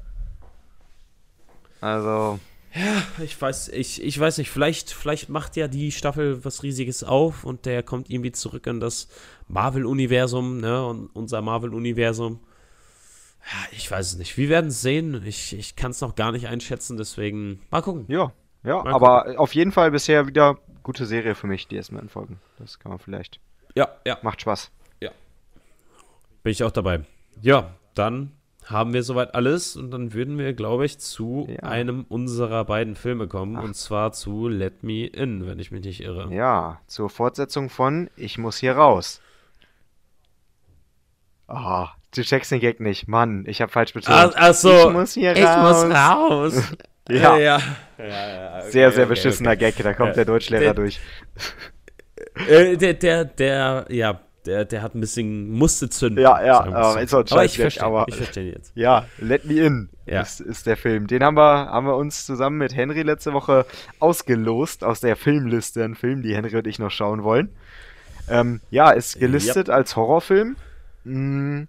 Also, 1.81 2.39
Ich 3.23 3.41
weiß, 3.41 3.69
ich, 3.69 4.03
ich 4.03 4.19
weiß 4.19 4.39
nicht, 4.39 4.51
vielleicht, 4.51 4.93
vielleicht 4.93 5.29
macht 5.29 5.57
ja 5.57 5.69
die 5.69 5.91
Staffel 5.91 6.45
was 6.45 6.63
Riesiges 6.63 7.03
auf 7.03 7.45
und 7.45 7.67
der 7.67 7.83
kommt 7.83 8.11
irgendwie 8.11 8.33
zurück 8.33 8.67
in 8.67 8.81
das 8.81 9.09
Marvel-Universum, 9.51 10.61
ne, 10.61 10.85
und 10.87 11.07
unser 11.15 11.43
Marvel-Universum. 11.43 12.41
Ja, 13.43 13.77
ich 13.77 13.91
weiß 13.91 14.13
es 14.13 14.19
nicht. 14.19 14.37
Wir 14.37 14.49
werden 14.49 14.69
es 14.69 14.83
sehen. 14.83 15.23
Ich, 15.27 15.57
ich 15.57 15.75
kann 15.77 15.91
es 15.93 16.01
noch 16.01 16.15
gar 16.15 16.31
nicht 16.33 16.47
einschätzen, 16.49 16.97
deswegen 16.97 17.61
mal 17.71 17.83
gucken. 17.83 18.05
ja. 18.09 18.33
Ja, 18.63 18.83
Mal 18.83 18.93
aber 18.93 19.41
auf 19.41 19.55
jeden 19.55 19.73
Fall 19.73 19.91
bisher 19.91 20.27
wieder 20.27 20.59
gute 20.83 21.07
Serie 21.07 21.35
für 21.35 21.47
mich, 21.47 21.67
die 21.67 21.79
ersten 21.79 21.95
beiden 21.95 22.11
Folgen. 22.11 22.39
Das 22.59 22.79
kann 22.79 22.91
man 22.91 22.99
vielleicht. 22.99 23.41
Ja, 23.75 23.89
ja. 24.07 24.19
Macht 24.21 24.43
Spaß. 24.43 24.71
Bin 26.43 26.53
ich 26.53 26.63
auch 26.65 26.71
dabei. 26.71 27.01
Ja, 27.43 27.75
dann 27.95 28.33
haben 28.65 28.93
wir 28.93 29.03
soweit 29.03 29.35
alles 29.35 29.77
und 29.77 29.91
dann 29.91 30.13
würden 30.13 30.39
wir, 30.39 30.53
glaube 30.55 30.85
ich, 30.87 30.99
zu 30.99 31.47
Ja. 31.51 31.69
einem 31.69 32.05
unserer 32.09 32.65
beiden 32.65 32.95
Filme 32.97 33.29
kommen 33.29 33.57
Ach. 33.57 33.63
und 33.65 33.75
zwar 33.77 34.13
zu 34.13 34.49
Let 34.49 34.83
Me 34.83 35.07
In, 35.07 35.47
wenn 35.47 35.59
ich 35.59 35.71
mich 35.71 35.83
nicht 35.85 36.03
irre. 36.03 36.33
Ja, 36.35 36.81
zur 36.87 37.11
Fortsetzung 37.11 37.69
von 37.69 38.09
Ich 38.17 38.39
muss 38.39 38.59
hier 38.59 38.73
raus. 38.77 39.21
Ah, 41.53 41.89
du 42.15 42.23
checkst 42.23 42.51
den 42.53 42.61
Gag 42.61 42.81
nicht. 42.81 43.09
Mann, 43.09 43.45
ich 43.47 43.61
habe 43.61 43.73
falsch 43.73 43.93
betont. 43.93 44.35
ach 44.37 44.55
so, 44.55 44.89
Ich 44.89 44.93
muss 44.93 45.15
hier 45.15 45.33
ich 45.37 45.45
raus. 45.45 45.85
muss 45.85 45.95
raus. 45.95 46.63
Ja. 47.09 47.37
ja. 47.39 47.59
ja, 47.99 48.05
ja 48.07 48.59
okay, 48.61 48.71
Sehr, 48.71 48.93
sehr 48.93 49.03
okay, 49.05 49.09
beschissener 49.09 49.57
Gag, 49.57 49.75
da 49.83 49.95
kommt 49.95 50.11
Ja, 50.11 50.15
der 50.15 50.25
Deutschlehrer 50.27 50.63
der- 50.63 50.75
durch. 50.75 51.01
Äh, 52.49 52.77
der, 52.77 52.95
der, 52.95 53.25
der, 53.25 53.87
ja, 53.89 54.21
der, 54.47 54.65
der 54.65 54.83
hat 54.83 54.95
ein 54.95 55.01
bisschen 55.01 55.51
musste 55.51 55.91
zünden. 55.91 56.23
Ja, 56.23 56.41
ja, 56.45 56.61
aber 56.61 57.03
ist 57.03 57.13
auch 57.13 57.21
ein 57.25 57.33
aber 57.33 57.45
ich 57.45 57.59
verstehe, 57.59 57.83
aber- 57.85 58.05
ich 58.09 58.15
verstehe 58.15 58.53
jetzt. 58.53 58.71
Ja, 58.77 59.07
Let 59.19 59.45
Me 59.45 59.55
In 59.55 59.89
Ja. 60.07 60.21
ist, 60.21 60.41
ist 60.41 60.67
der 60.67 60.77
Film. 60.77 61.09
Den 61.09 61.25
haben 61.25 61.37
wir, 61.37 61.67
haben 61.67 61.87
wir 61.87 61.97
uns 61.97 62.27
zusammen 62.27 62.59
mit 62.59 62.77
Henry 62.77 63.03
letzte 63.03 63.33
Woche 63.33 63.67
ausgelost 63.99 64.85
aus 64.85 65.01
der 65.01 65.17
Filmliste, 65.17 65.83
ein 65.83 65.97
Film, 65.97 66.23
die 66.23 66.37
Henry 66.37 66.55
und 66.57 66.67
ich 66.69 66.79
noch 66.79 66.91
schauen 66.93 67.25
wollen. 67.25 67.49
Ähm, 68.29 68.61
ja, 68.71 68.91
ist 68.93 69.19
gelistet 69.19 69.69
als 69.69 69.97
Horrorfilm. 69.97 70.55
Mm, 71.05 71.65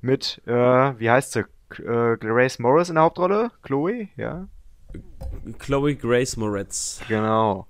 mit, 0.00 0.42
äh, 0.46 0.52
wie 0.98 1.10
heißt 1.10 1.32
sie? 1.32 1.44
Äh, 1.78 2.16
Grace 2.18 2.58
Morris 2.58 2.88
in 2.88 2.94
der 2.94 3.04
Hauptrolle? 3.04 3.50
Chloe? 3.62 4.08
Ja, 4.16 4.46
Chloe 5.58 5.94
Grace 5.94 6.36
Moretz. 6.36 7.00
genau. 7.08 7.66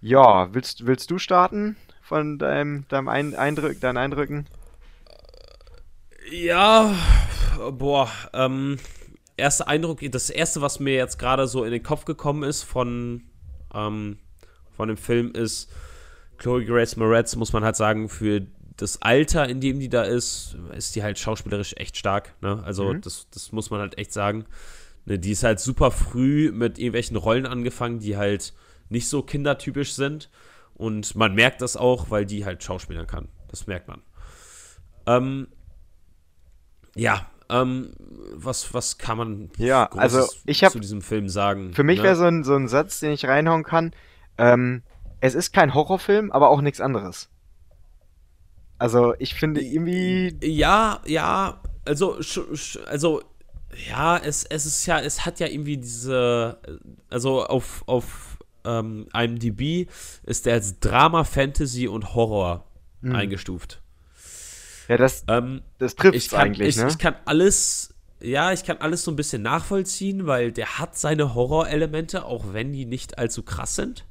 Ja, 0.00 0.52
willst, 0.52 0.86
willst 0.86 1.10
du 1.10 1.18
starten 1.18 1.76
von 2.02 2.38
deinem, 2.38 2.86
deinem 2.88 3.08
Ein 3.08 3.34
Eindrück, 3.34 3.80
deinen 3.80 3.96
Eindrücken? 3.96 4.46
Ja, 6.30 6.94
boah, 7.72 8.10
ähm, 8.32 8.78
erste 9.36 9.66
Eindruck, 9.66 10.00
das 10.10 10.30
erste, 10.30 10.60
was 10.60 10.80
mir 10.80 10.94
jetzt 10.94 11.18
gerade 11.18 11.46
so 11.46 11.64
in 11.64 11.72
den 11.72 11.82
Kopf 11.82 12.04
gekommen 12.04 12.42
ist 12.42 12.62
von, 12.62 13.22
ähm, 13.72 14.18
von 14.76 14.88
dem 14.88 14.96
Film, 14.96 15.32
ist 15.32 15.70
Chloe 16.38 16.64
Grace 16.64 16.96
Moretz, 16.96 17.36
muss 17.36 17.52
man 17.52 17.64
halt 17.64 17.76
sagen, 17.76 18.08
für 18.08 18.46
das 18.76 19.02
Alter, 19.02 19.48
in 19.48 19.60
dem 19.60 19.78
die 19.78 19.88
da 19.88 20.02
ist, 20.02 20.56
ist 20.76 20.96
die 20.96 21.02
halt 21.02 21.18
schauspielerisch 21.18 21.74
echt 21.76 21.96
stark. 21.96 22.34
Ne? 22.40 22.62
Also, 22.64 22.92
mhm. 22.92 23.00
das, 23.00 23.28
das 23.30 23.52
muss 23.52 23.70
man 23.70 23.80
halt 23.80 23.98
echt 23.98 24.12
sagen. 24.12 24.46
Ne, 25.06 25.18
die 25.18 25.32
ist 25.32 25.44
halt 25.44 25.60
super 25.60 25.90
früh 25.90 26.50
mit 26.50 26.78
irgendwelchen 26.78 27.16
Rollen 27.16 27.46
angefangen, 27.46 28.00
die 28.00 28.16
halt 28.16 28.54
nicht 28.88 29.08
so 29.08 29.22
kindertypisch 29.22 29.92
sind. 29.92 30.30
Und 30.74 31.14
man 31.14 31.34
merkt 31.34 31.62
das 31.62 31.76
auch, 31.76 32.10
weil 32.10 32.26
die 32.26 32.44
halt 32.44 32.62
schauspielern 32.62 33.06
kann. 33.06 33.28
Das 33.48 33.66
merkt 33.66 33.86
man. 33.86 34.02
Ähm, 35.06 35.48
ja, 36.96 37.26
ähm, 37.50 37.92
was, 38.32 38.72
was 38.74 38.98
kann 38.98 39.18
man 39.18 39.50
ja, 39.58 39.86
also 39.92 40.26
ich 40.46 40.64
hab, 40.64 40.72
zu 40.72 40.80
diesem 40.80 41.02
Film 41.02 41.28
sagen? 41.28 41.74
Für 41.74 41.84
mich 41.84 41.98
ne? 41.98 42.04
wäre 42.04 42.16
so 42.16 42.24
ein, 42.24 42.42
so 42.42 42.54
ein 42.54 42.68
Satz, 42.68 43.00
den 43.00 43.12
ich 43.12 43.26
reinhauen 43.26 43.62
kann. 43.62 43.92
Ähm, 44.38 44.82
es 45.20 45.34
ist 45.34 45.52
kein 45.52 45.74
Horrorfilm, 45.74 46.32
aber 46.32 46.50
auch 46.50 46.60
nichts 46.60 46.80
anderes. 46.80 47.28
Also 48.84 49.14
ich 49.18 49.32
finde 49.32 49.62
irgendwie. 49.62 50.36
Ja, 50.42 51.00
ja, 51.06 51.58
also, 51.86 52.18
also 52.84 53.22
ja, 53.88 54.18
es, 54.18 54.44
es 54.44 54.66
ist 54.66 54.84
ja, 54.84 55.00
es 55.00 55.24
hat 55.24 55.40
ja 55.40 55.46
irgendwie 55.46 55.78
diese, 55.78 56.58
also 57.08 57.46
auf, 57.46 57.82
auf 57.86 58.36
ähm, 58.66 59.06
IMDb 59.14 59.88
ist 60.24 60.44
der 60.44 60.52
als 60.52 60.80
Drama, 60.80 61.24
Fantasy 61.24 61.88
und 61.88 62.14
Horror 62.14 62.66
mhm. 63.00 63.14
eingestuft. 63.14 63.80
Ja, 64.88 64.98
das, 64.98 65.24
ähm, 65.28 65.62
das 65.78 65.96
trifft 65.96 66.34
eigentlich, 66.34 66.76
ich, 66.76 66.76
ne? 66.76 66.88
Ich 66.90 66.98
kann 66.98 67.14
alles, 67.24 67.94
ja, 68.20 68.52
ich 68.52 68.64
kann 68.64 68.76
alles 68.76 69.02
so 69.02 69.10
ein 69.10 69.16
bisschen 69.16 69.40
nachvollziehen, 69.40 70.26
weil 70.26 70.52
der 70.52 70.78
hat 70.78 70.98
seine 70.98 71.34
Horrorelemente, 71.34 72.26
auch 72.26 72.52
wenn 72.52 72.74
die 72.74 72.84
nicht 72.84 73.16
allzu 73.16 73.44
krass 73.44 73.76
sind. 73.76 74.04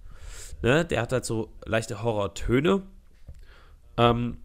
Ne? 0.63 0.83
Der 0.83 1.03
hat 1.03 1.11
halt 1.11 1.25
so 1.25 1.53
leichte 1.63 2.01
Horrortöne. 2.01 2.81
Ähm, 3.97 4.37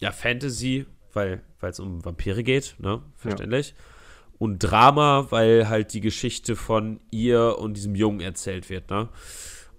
ja, 0.00 0.12
Fantasy, 0.12 0.86
weil 1.12 1.42
es 1.62 1.80
um 1.80 2.04
Vampire 2.04 2.42
geht, 2.42 2.76
ne? 2.78 3.02
Verständlich. 3.16 3.70
Ja. 3.70 3.74
Und 4.38 4.58
Drama, 4.58 5.26
weil 5.30 5.68
halt 5.68 5.94
die 5.94 6.02
Geschichte 6.02 6.56
von 6.56 7.00
ihr 7.10 7.58
und 7.58 7.74
diesem 7.74 7.94
Jungen 7.94 8.20
erzählt 8.20 8.68
wird, 8.68 8.90
ne? 8.90 9.08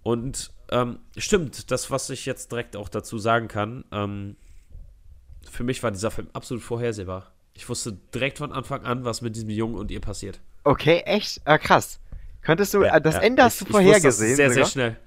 Und 0.04 0.52
ähm, 0.72 1.00
stimmt, 1.16 1.72
das, 1.72 1.92
was 1.92 2.10
ich 2.10 2.26
jetzt 2.26 2.52
direkt 2.52 2.76
auch 2.76 2.90
dazu 2.90 3.20
sagen 3.20 3.48
kann, 3.48 3.86
ähm, 3.92 4.36
für 5.50 5.64
mich 5.64 5.82
war 5.84 5.92
dieser 5.92 6.12
Film 6.12 6.28
absolut 6.34 6.64
vorhersehbar. 6.64 7.32
Ich 7.54 7.68
wusste 7.70 7.94
direkt 8.14 8.38
von 8.38 8.52
Anfang 8.52 8.84
an, 8.86 9.06
was 9.06 9.22
mit 9.22 9.36
diesem 9.36 9.50
Jungen 9.50 9.76
und 9.76 9.92
ihr 9.92 10.02
passiert. 10.02 10.40
Okay, 10.64 11.00
echt? 11.06 11.42
Ah, 11.46 11.58
krass. 11.58 12.00
Könntest 12.42 12.74
du, 12.74 12.84
ja, 12.84 13.00
das 13.00 13.16
ja. 13.16 13.22
Ende 13.22 13.44
hast 13.44 13.62
du 13.62 13.66
vorhergesehen? 13.66 14.36
Sehr, 14.36 14.52
sehr 14.52 14.66
schnell. 14.66 14.98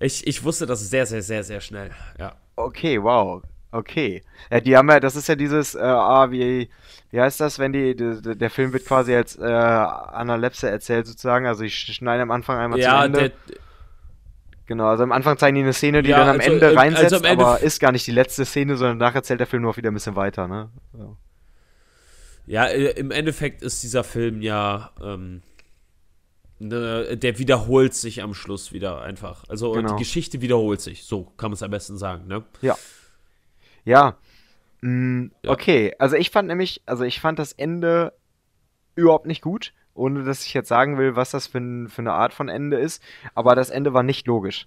Ich, 0.00 0.26
ich 0.26 0.42
wusste 0.42 0.66
das 0.66 0.88
sehr, 0.90 1.06
sehr, 1.06 1.22
sehr, 1.22 1.44
sehr 1.44 1.60
schnell, 1.60 1.90
ja. 2.18 2.36
Okay, 2.56 3.02
wow. 3.02 3.42
Okay. 3.72 4.22
Ja, 4.50 4.60
die 4.60 4.76
haben 4.76 4.88
ja, 4.90 5.00
das 5.00 5.16
ist 5.16 5.28
ja 5.28 5.34
dieses, 5.34 5.74
äh, 5.74 5.80
ah, 5.80 6.30
wie, 6.30 6.68
wie 7.10 7.20
heißt 7.20 7.40
das, 7.40 7.58
wenn 7.58 7.72
die, 7.72 7.96
die 7.96 8.20
der 8.36 8.50
Film 8.50 8.72
wird 8.74 8.84
quasi 8.84 9.14
als 9.14 9.36
äh, 9.36 9.42
Analepse 9.42 10.68
erzählt 10.68 11.06
sozusagen, 11.06 11.46
also 11.46 11.64
ich 11.64 11.74
schneide 11.74 12.22
am 12.22 12.30
Anfang 12.30 12.58
einmal 12.58 12.78
ja, 12.78 12.98
zu 12.98 13.06
Ende. 13.06 13.18
Der, 13.18 13.56
genau, 14.66 14.88
also 14.88 15.02
am 15.04 15.12
Anfang 15.12 15.38
zeigen 15.38 15.54
die 15.56 15.62
eine 15.62 15.72
Szene, 15.72 16.02
die 16.02 16.10
ja, 16.10 16.18
dann 16.18 16.28
am 16.28 16.40
also, 16.40 16.52
Ende 16.52 16.66
also 16.66 16.78
reinsetzt, 16.78 17.04
also 17.14 17.16
am 17.16 17.24
Ende 17.24 17.46
aber 17.46 17.60
ist 17.60 17.80
gar 17.80 17.92
nicht 17.92 18.06
die 18.06 18.12
letzte 18.12 18.44
Szene, 18.44 18.76
sondern 18.76 18.98
nachher 18.98 19.16
erzählt 19.16 19.40
der 19.40 19.46
Film 19.46 19.62
nur 19.62 19.74
wieder 19.74 19.90
ein 19.90 19.94
bisschen 19.94 20.16
weiter, 20.16 20.46
ne? 20.46 20.68
Ja, 20.92 21.16
ja 22.46 22.66
äh, 22.66 22.90
im 22.90 23.10
Endeffekt 23.10 23.62
ist 23.62 23.82
dieser 23.82 24.04
Film 24.04 24.42
ja, 24.42 24.90
ähm, 25.02 25.40
ne, 26.58 27.16
der 27.16 27.38
wiederholt 27.38 27.94
sich 27.94 28.22
am 28.22 28.34
Schluss 28.34 28.74
wieder 28.74 29.00
einfach. 29.00 29.44
Also 29.48 29.72
genau. 29.72 29.94
die 29.94 29.98
Geschichte 29.98 30.42
wiederholt 30.42 30.82
sich, 30.82 31.04
so 31.04 31.24
kann 31.38 31.50
man 31.50 31.54
es 31.54 31.62
am 31.62 31.70
besten 31.70 31.96
sagen, 31.96 32.26
ne? 32.26 32.44
Ja. 32.60 32.76
Ja. 33.84 34.16
Mm, 34.80 35.26
ja. 35.42 35.50
Okay, 35.50 35.94
also 35.98 36.16
ich 36.16 36.30
fand 36.30 36.48
nämlich, 36.48 36.82
also 36.86 37.04
ich 37.04 37.20
fand 37.20 37.38
das 37.38 37.52
Ende 37.52 38.12
überhaupt 38.94 39.26
nicht 39.26 39.42
gut, 39.42 39.72
ohne 39.94 40.24
dass 40.24 40.44
ich 40.44 40.54
jetzt 40.54 40.68
sagen 40.68 40.98
will, 40.98 41.16
was 41.16 41.30
das 41.30 41.46
für, 41.46 41.58
ein, 41.58 41.88
für 41.88 42.02
eine 42.02 42.12
Art 42.12 42.34
von 42.34 42.48
Ende 42.48 42.78
ist, 42.78 43.02
aber 43.34 43.54
das 43.54 43.70
Ende 43.70 43.94
war 43.94 44.02
nicht 44.02 44.26
logisch. 44.26 44.66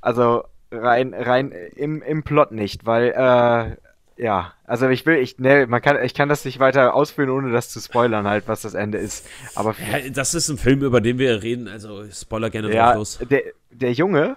Also 0.00 0.44
rein, 0.70 1.14
rein 1.14 1.52
im, 1.76 2.02
im 2.02 2.22
Plot 2.22 2.52
nicht, 2.52 2.86
weil, 2.86 3.08
äh, 3.08 4.22
ja, 4.22 4.52
also 4.64 4.88
ich 4.88 5.04
will, 5.06 5.16
ich, 5.16 5.38
ne, 5.38 5.66
man 5.66 5.82
kann, 5.82 6.02
ich 6.04 6.14
kann 6.14 6.28
das 6.28 6.44
nicht 6.44 6.60
weiter 6.60 6.94
ausführen, 6.94 7.30
ohne 7.30 7.50
das 7.50 7.70
zu 7.70 7.80
spoilern, 7.80 8.28
halt, 8.28 8.46
was 8.46 8.62
das 8.62 8.74
Ende 8.74 8.98
ist. 8.98 9.26
Aber 9.54 9.74
ja, 9.90 10.08
das 10.10 10.34
ist 10.34 10.48
ein 10.48 10.58
Film, 10.58 10.82
über 10.82 11.00
den 11.00 11.18
wir 11.18 11.42
reden, 11.42 11.66
also 11.66 12.04
Spoiler 12.10 12.50
gerne 12.50 12.72
ja, 12.72 12.88
drauf 12.88 12.96
los. 12.96 13.18
Der, 13.28 13.42
der 13.70 13.92
Junge 13.92 14.36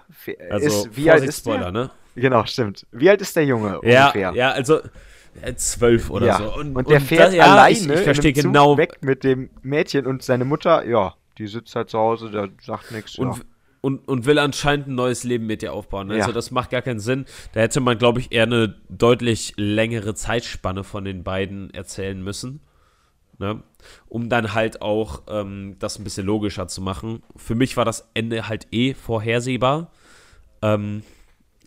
also, 0.50 0.66
ist, 0.66 0.96
wie 0.96 1.10
alt 1.10 1.22
ist 1.22 1.40
Spoiler, 1.40 1.70
der? 1.70 1.72
ne? 1.72 1.90
Genau, 2.20 2.44
stimmt. 2.46 2.86
Wie 2.92 3.08
alt 3.08 3.20
ist 3.20 3.34
der 3.36 3.44
Junge 3.44 3.80
ja, 3.82 4.06
ungefähr? 4.06 4.32
Ja, 4.34 4.50
also 4.50 4.80
äh, 5.42 5.54
zwölf 5.54 6.10
oder 6.10 6.26
ja. 6.26 6.38
so. 6.38 6.54
Und, 6.54 6.76
und 6.76 6.88
der 6.88 6.98
und 6.98 7.06
fährt 7.06 7.28
das, 7.28 7.34
ja, 7.34 7.52
alleine 7.52 8.02
ich, 8.02 8.24
ich 8.24 8.34
genau 8.34 8.76
weg 8.76 8.98
mit 9.02 9.24
dem 9.24 9.50
Mädchen 9.62 10.06
und 10.06 10.22
seine 10.22 10.44
Mutter, 10.44 10.84
ja, 10.86 11.14
die 11.38 11.46
sitzt 11.46 11.74
halt 11.76 11.90
zu 11.90 11.98
Hause, 11.98 12.30
der 12.30 12.48
sagt 12.60 12.90
nichts. 12.92 13.16
Und, 13.18 13.36
ja. 13.36 13.42
und, 13.80 14.08
und 14.08 14.26
will 14.26 14.38
anscheinend 14.38 14.88
ein 14.88 14.94
neues 14.94 15.24
Leben 15.24 15.46
mit 15.46 15.62
dir 15.62 15.72
aufbauen. 15.72 16.10
Also 16.10 16.32
das 16.32 16.50
macht 16.50 16.70
gar 16.70 16.82
keinen 16.82 17.00
Sinn. 17.00 17.26
Da 17.52 17.60
hätte 17.60 17.80
man, 17.80 17.98
glaube 17.98 18.20
ich, 18.20 18.32
eher 18.32 18.44
eine 18.44 18.74
deutlich 18.88 19.54
längere 19.56 20.14
Zeitspanne 20.14 20.84
von 20.84 21.04
den 21.04 21.22
beiden 21.22 21.72
erzählen 21.72 22.20
müssen. 22.22 22.60
Ne? 23.38 23.62
Um 24.08 24.28
dann 24.28 24.52
halt 24.54 24.82
auch 24.82 25.22
ähm, 25.28 25.76
das 25.78 25.98
ein 25.98 26.04
bisschen 26.04 26.26
logischer 26.26 26.66
zu 26.66 26.82
machen. 26.82 27.22
Für 27.36 27.54
mich 27.54 27.76
war 27.76 27.84
das 27.84 28.10
Ende 28.14 28.48
halt 28.48 28.66
eh 28.72 28.94
vorhersehbar. 28.94 29.92
Ähm, 30.60 31.04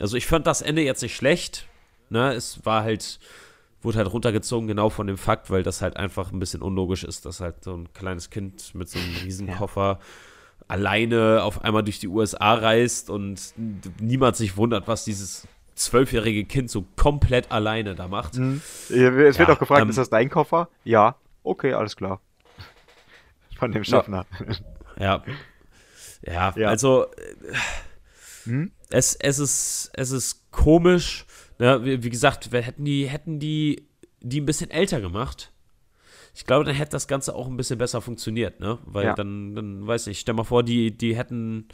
also 0.01 0.17
ich 0.17 0.25
fand 0.25 0.47
das 0.47 0.61
Ende 0.61 0.81
jetzt 0.81 1.01
nicht 1.01 1.15
schlecht. 1.15 1.67
Ne? 2.09 2.33
Es 2.33 2.65
war 2.65 2.83
halt, 2.83 3.19
wurde 3.81 3.99
halt 3.99 4.11
runtergezogen, 4.11 4.67
genau 4.67 4.89
von 4.89 5.07
dem 5.07 5.17
Fakt, 5.17 5.49
weil 5.49 5.63
das 5.63 5.81
halt 5.81 5.97
einfach 5.97 6.31
ein 6.31 6.39
bisschen 6.39 6.61
unlogisch 6.61 7.03
ist, 7.03 7.25
dass 7.25 7.39
halt 7.39 7.63
so 7.63 7.75
ein 7.75 7.93
kleines 7.93 8.29
Kind 8.29 8.75
mit 8.75 8.89
so 8.89 8.99
einem 8.99 9.15
Riesenkoffer 9.23 9.99
ja. 9.99 10.65
alleine 10.67 11.43
auf 11.43 11.63
einmal 11.63 11.83
durch 11.83 11.99
die 11.99 12.07
USA 12.07 12.55
reist 12.55 13.09
und 13.09 13.53
niemand 13.99 14.35
sich 14.35 14.57
wundert, 14.57 14.87
was 14.87 15.05
dieses 15.05 15.47
zwölfjährige 15.75 16.45
Kind 16.45 16.69
so 16.69 16.85
komplett 16.97 17.51
alleine 17.51 17.95
da 17.95 18.07
macht. 18.07 18.35
Mhm. 18.35 18.61
Es 18.89 18.91
wird 18.91 19.39
ja, 19.39 19.49
auch 19.49 19.59
gefragt, 19.59 19.81
ähm, 19.81 19.89
ist 19.89 19.97
das 19.97 20.09
dein 20.09 20.29
Koffer? 20.29 20.69
Ja. 20.83 21.15
Okay, 21.43 21.73
alles 21.73 21.95
klar. 21.95 22.21
Von 23.57 23.71
dem 23.71 23.83
Schaffner. 23.83 24.25
Ja. 24.99 25.23
Ja, 26.23 26.53
ja. 26.55 26.67
also. 26.67 27.07
Hm? 28.45 28.71
es, 28.91 29.15
es, 29.15 29.39
ist, 29.39 29.91
es 29.93 30.11
ist 30.11 30.51
komisch. 30.51 31.25
Ne? 31.59 31.83
Wie, 31.83 32.03
wie, 32.03 32.09
gesagt, 32.09 32.51
hätten 32.51 32.85
die, 32.85 33.07
hätten 33.07 33.39
die, 33.39 33.87
die 34.19 34.41
ein 34.41 34.45
bisschen 34.45 34.69
älter 34.69 35.01
gemacht. 35.01 35.51
Ich 36.33 36.45
glaube, 36.45 36.65
dann 36.65 36.75
hätte 36.75 36.91
das 36.91 37.07
Ganze 37.07 37.35
auch 37.35 37.47
ein 37.47 37.57
bisschen 37.57 37.77
besser 37.77 38.01
funktioniert, 38.01 38.61
ne? 38.61 38.79
Weil 38.85 39.05
ja. 39.05 39.15
dann, 39.15 39.53
dann, 39.53 39.85
weiß 39.85 40.07
ich, 40.07 40.19
stell 40.19 40.33
mal 40.33 40.45
vor, 40.45 40.63
die, 40.63 40.97
die 40.97 41.15
hätten, 41.15 41.67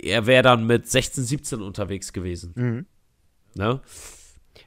er 0.00 0.26
wäre 0.26 0.42
dann 0.42 0.66
mit 0.66 0.88
16, 0.88 1.24
17 1.24 1.60
unterwegs 1.60 2.14
gewesen. 2.14 2.52
Mhm. 2.54 2.86
Ne? 3.54 3.80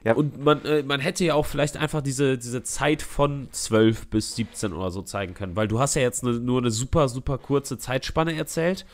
Ja. 0.04 0.14
Und 0.14 0.38
man, 0.38 0.64
äh, 0.64 0.84
man 0.84 1.00
hätte 1.00 1.24
ja 1.24 1.34
auch 1.34 1.46
vielleicht 1.46 1.76
einfach 1.76 2.02
diese, 2.02 2.38
diese 2.38 2.62
Zeit 2.62 3.02
von 3.02 3.48
12 3.50 4.08
bis 4.08 4.36
17 4.36 4.72
oder 4.72 4.92
so 4.92 5.02
zeigen 5.02 5.34
können, 5.34 5.56
weil 5.56 5.66
du 5.66 5.80
hast 5.80 5.96
ja 5.96 6.02
jetzt 6.02 6.22
ne, 6.22 6.34
nur 6.34 6.60
eine 6.60 6.70
super, 6.70 7.08
super 7.08 7.36
kurze 7.38 7.78
Zeitspanne 7.78 8.36
erzählt 8.36 8.86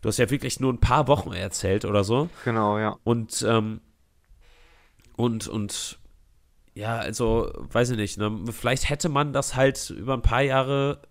du 0.00 0.08
hast 0.08 0.18
ja 0.18 0.30
wirklich 0.30 0.60
nur 0.60 0.72
ein 0.72 0.80
paar 0.80 1.08
Wochen 1.08 1.32
erzählt 1.32 1.84
oder 1.84 2.04
so. 2.04 2.28
Genau, 2.44 2.78
ja. 2.78 2.96
Und, 3.04 3.44
ähm, 3.48 3.80
und, 5.16 5.48
und, 5.48 5.98
ja, 6.74 6.98
also, 6.98 7.52
weiß 7.54 7.90
ich 7.90 7.96
nicht, 7.96 8.18
ne? 8.18 8.44
vielleicht 8.50 8.88
hätte 8.88 9.08
man 9.08 9.32
das 9.32 9.56
halt 9.56 9.90
über 9.90 10.14
ein 10.14 10.22
paar 10.22 10.42
Jahre 10.42 11.02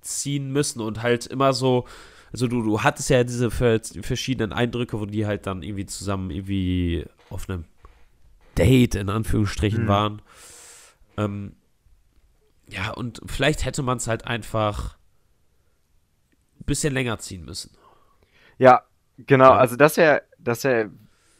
ziehen 0.00 0.50
müssen 0.50 0.80
und 0.80 1.02
halt 1.02 1.26
immer 1.26 1.52
so, 1.52 1.86
also 2.32 2.46
du, 2.46 2.62
du 2.62 2.82
hattest 2.82 3.10
ja 3.10 3.24
diese 3.24 3.50
verschiedenen 3.50 4.52
Eindrücke, 4.52 5.00
wo 5.00 5.06
die 5.06 5.26
halt 5.26 5.46
dann 5.46 5.62
irgendwie 5.62 5.86
zusammen 5.86 6.30
irgendwie 6.30 7.04
auf 7.28 7.48
einem 7.48 7.64
Date 8.56 8.94
in 8.94 9.08
Anführungsstrichen 9.08 9.84
mhm. 9.84 9.88
waren. 9.88 10.22
Ähm, 11.16 11.56
ja, 12.68 12.92
und 12.92 13.20
vielleicht 13.26 13.64
hätte 13.64 13.82
man 13.82 13.98
es 13.98 14.06
halt 14.06 14.26
einfach 14.26 14.96
ein 16.60 16.64
bisschen 16.66 16.94
länger 16.94 17.18
ziehen 17.18 17.44
müssen. 17.44 17.72
Ja, 18.60 18.82
genau. 19.26 19.52
Also 19.52 19.74
das 19.76 19.96
wäre, 19.96 20.22
das 20.38 20.64
wäre 20.64 20.90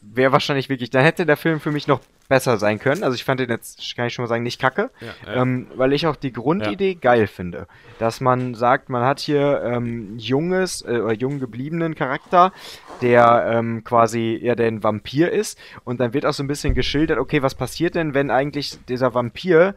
wäre 0.01 0.31
wahrscheinlich 0.31 0.67
wirklich, 0.67 0.89
dann 0.89 1.03
hätte 1.03 1.25
der 1.25 1.37
Film 1.37 1.59
für 1.59 1.71
mich 1.71 1.87
noch 1.87 2.01
besser 2.27 2.57
sein 2.57 2.79
können. 2.79 3.03
Also 3.03 3.13
ich 3.13 3.23
fand 3.23 3.39
den 3.39 3.49
jetzt, 3.49 3.95
kann 3.95 4.07
ich 4.07 4.13
schon 4.13 4.23
mal 4.23 4.29
sagen, 4.29 4.43
nicht 4.43 4.59
kacke, 4.59 4.89
ja, 4.99 5.07
ja. 5.25 5.41
Ähm, 5.41 5.67
weil 5.75 5.93
ich 5.93 6.07
auch 6.07 6.15
die 6.15 6.33
Grundidee 6.33 6.93
ja. 6.93 6.99
geil 6.99 7.27
finde. 7.27 7.67
Dass 7.99 8.19
man 8.19 8.55
sagt, 8.55 8.89
man 8.89 9.03
hat 9.03 9.19
hier 9.19 9.61
ähm, 9.63 10.17
junges 10.17 10.81
äh, 10.81 10.99
oder 10.99 11.13
jung 11.13 11.39
gebliebenen 11.39 11.93
Charakter, 11.93 12.51
der 13.01 13.51
ähm, 13.53 13.83
quasi 13.83 14.39
ja 14.41 14.55
der 14.55 14.67
ein 14.67 14.81
Vampir 14.81 15.31
ist 15.31 15.59
und 15.83 15.99
dann 15.99 16.13
wird 16.13 16.25
auch 16.25 16.33
so 16.33 16.43
ein 16.43 16.47
bisschen 16.47 16.73
geschildert, 16.73 17.19
okay, 17.19 17.43
was 17.43 17.53
passiert 17.53 17.95
denn, 17.95 18.13
wenn 18.13 18.31
eigentlich 18.31 18.83
dieser 18.87 19.13
Vampir 19.13 19.75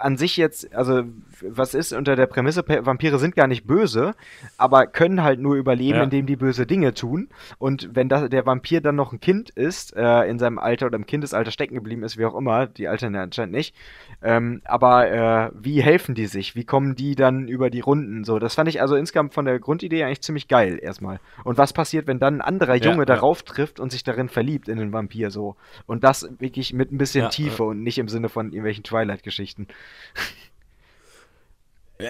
an 0.00 0.16
sich 0.16 0.36
jetzt, 0.36 0.74
also 0.74 1.04
was 1.48 1.74
ist 1.74 1.92
unter 1.92 2.16
der 2.16 2.26
Prämisse, 2.26 2.64
Vampire 2.66 3.18
sind 3.18 3.36
gar 3.36 3.46
nicht 3.46 3.66
böse, 3.66 4.14
aber 4.56 4.86
können 4.86 5.22
halt 5.22 5.40
nur 5.40 5.56
überleben, 5.56 5.98
ja. 5.98 6.04
indem 6.04 6.26
die 6.26 6.36
böse 6.36 6.66
Dinge 6.66 6.94
tun. 6.94 7.28
Und 7.58 7.90
wenn 7.94 8.08
das, 8.08 8.28
der 8.28 8.46
Vampir 8.46 8.80
dann 8.80 8.96
noch 8.96 9.12
ein 9.12 9.20
Kind 9.20 9.50
ist, 9.50 9.96
äh, 9.96 10.22
in 10.24 10.38
seinem 10.38 10.58
Alter 10.58 10.86
oder 10.86 10.96
im 10.96 11.06
Kindesalter 11.06 11.50
stecken 11.50 11.74
geblieben 11.74 12.02
ist, 12.02 12.18
wie 12.18 12.24
auch 12.24 12.34
immer, 12.34 12.66
die 12.66 12.88
altern 12.88 13.14
ja 13.14 13.22
anscheinend 13.22 13.54
nicht. 13.54 13.74
Ähm, 14.22 14.62
aber 14.64 15.10
äh, 15.10 15.50
wie 15.54 15.82
helfen 15.82 16.14
die 16.14 16.26
sich? 16.26 16.54
Wie 16.54 16.64
kommen 16.64 16.94
die 16.94 17.14
dann 17.14 17.48
über 17.48 17.70
die 17.70 17.80
Runden? 17.80 18.24
So, 18.24 18.38
das 18.38 18.54
fand 18.54 18.68
ich 18.68 18.80
also 18.80 18.96
insgesamt 18.96 19.34
von 19.34 19.44
der 19.44 19.58
Grundidee 19.58 20.04
eigentlich 20.04 20.22
ziemlich 20.22 20.48
geil 20.48 20.78
erstmal. 20.80 21.20
Und 21.44 21.58
was 21.58 21.72
passiert, 21.72 22.06
wenn 22.06 22.18
dann 22.18 22.36
ein 22.36 22.40
anderer 22.40 22.76
Junge 22.76 22.98
ja, 22.98 23.04
darauf 23.04 23.42
trifft 23.42 23.80
und 23.80 23.90
sich 23.90 24.04
darin 24.04 24.28
verliebt 24.28 24.68
in 24.68 24.78
den 24.78 24.92
Vampir 24.92 25.30
so? 25.30 25.56
Und 25.86 26.04
das 26.04 26.28
wirklich 26.38 26.72
mit 26.72 26.92
ein 26.92 26.98
bisschen 26.98 27.30
Tiefe 27.30 27.64
und 27.64 27.82
nicht 27.82 27.98
im 27.98 28.08
Sinne 28.08 28.28
von 28.28 28.46
irgendwelchen 28.46 28.84
Twilight-Geschichten. 28.84 29.66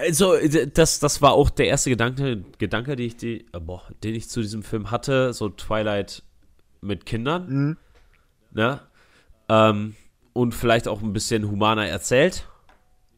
Also, 0.01 0.35
das, 0.73 0.99
das 0.99 1.21
war 1.21 1.33
auch 1.33 1.49
der 1.49 1.67
erste 1.67 1.89
Gedanke, 1.89 2.43
Gedanke 2.57 2.95
die 2.95 3.05
ich, 3.05 3.17
die, 3.17 3.45
äh, 3.53 3.59
boah, 3.59 3.83
den 4.03 4.15
ich 4.15 4.29
zu 4.29 4.41
diesem 4.41 4.63
Film 4.63 4.91
hatte, 4.91 5.33
so 5.33 5.49
Twilight 5.49 6.23
mit 6.81 7.05
Kindern. 7.05 7.47
Mhm. 7.49 7.77
Ne? 8.51 8.81
Ähm, 9.49 9.95
und 10.33 10.53
vielleicht 10.53 10.87
auch 10.87 11.01
ein 11.01 11.13
bisschen 11.13 11.49
humaner 11.49 11.87
erzählt. 11.87 12.47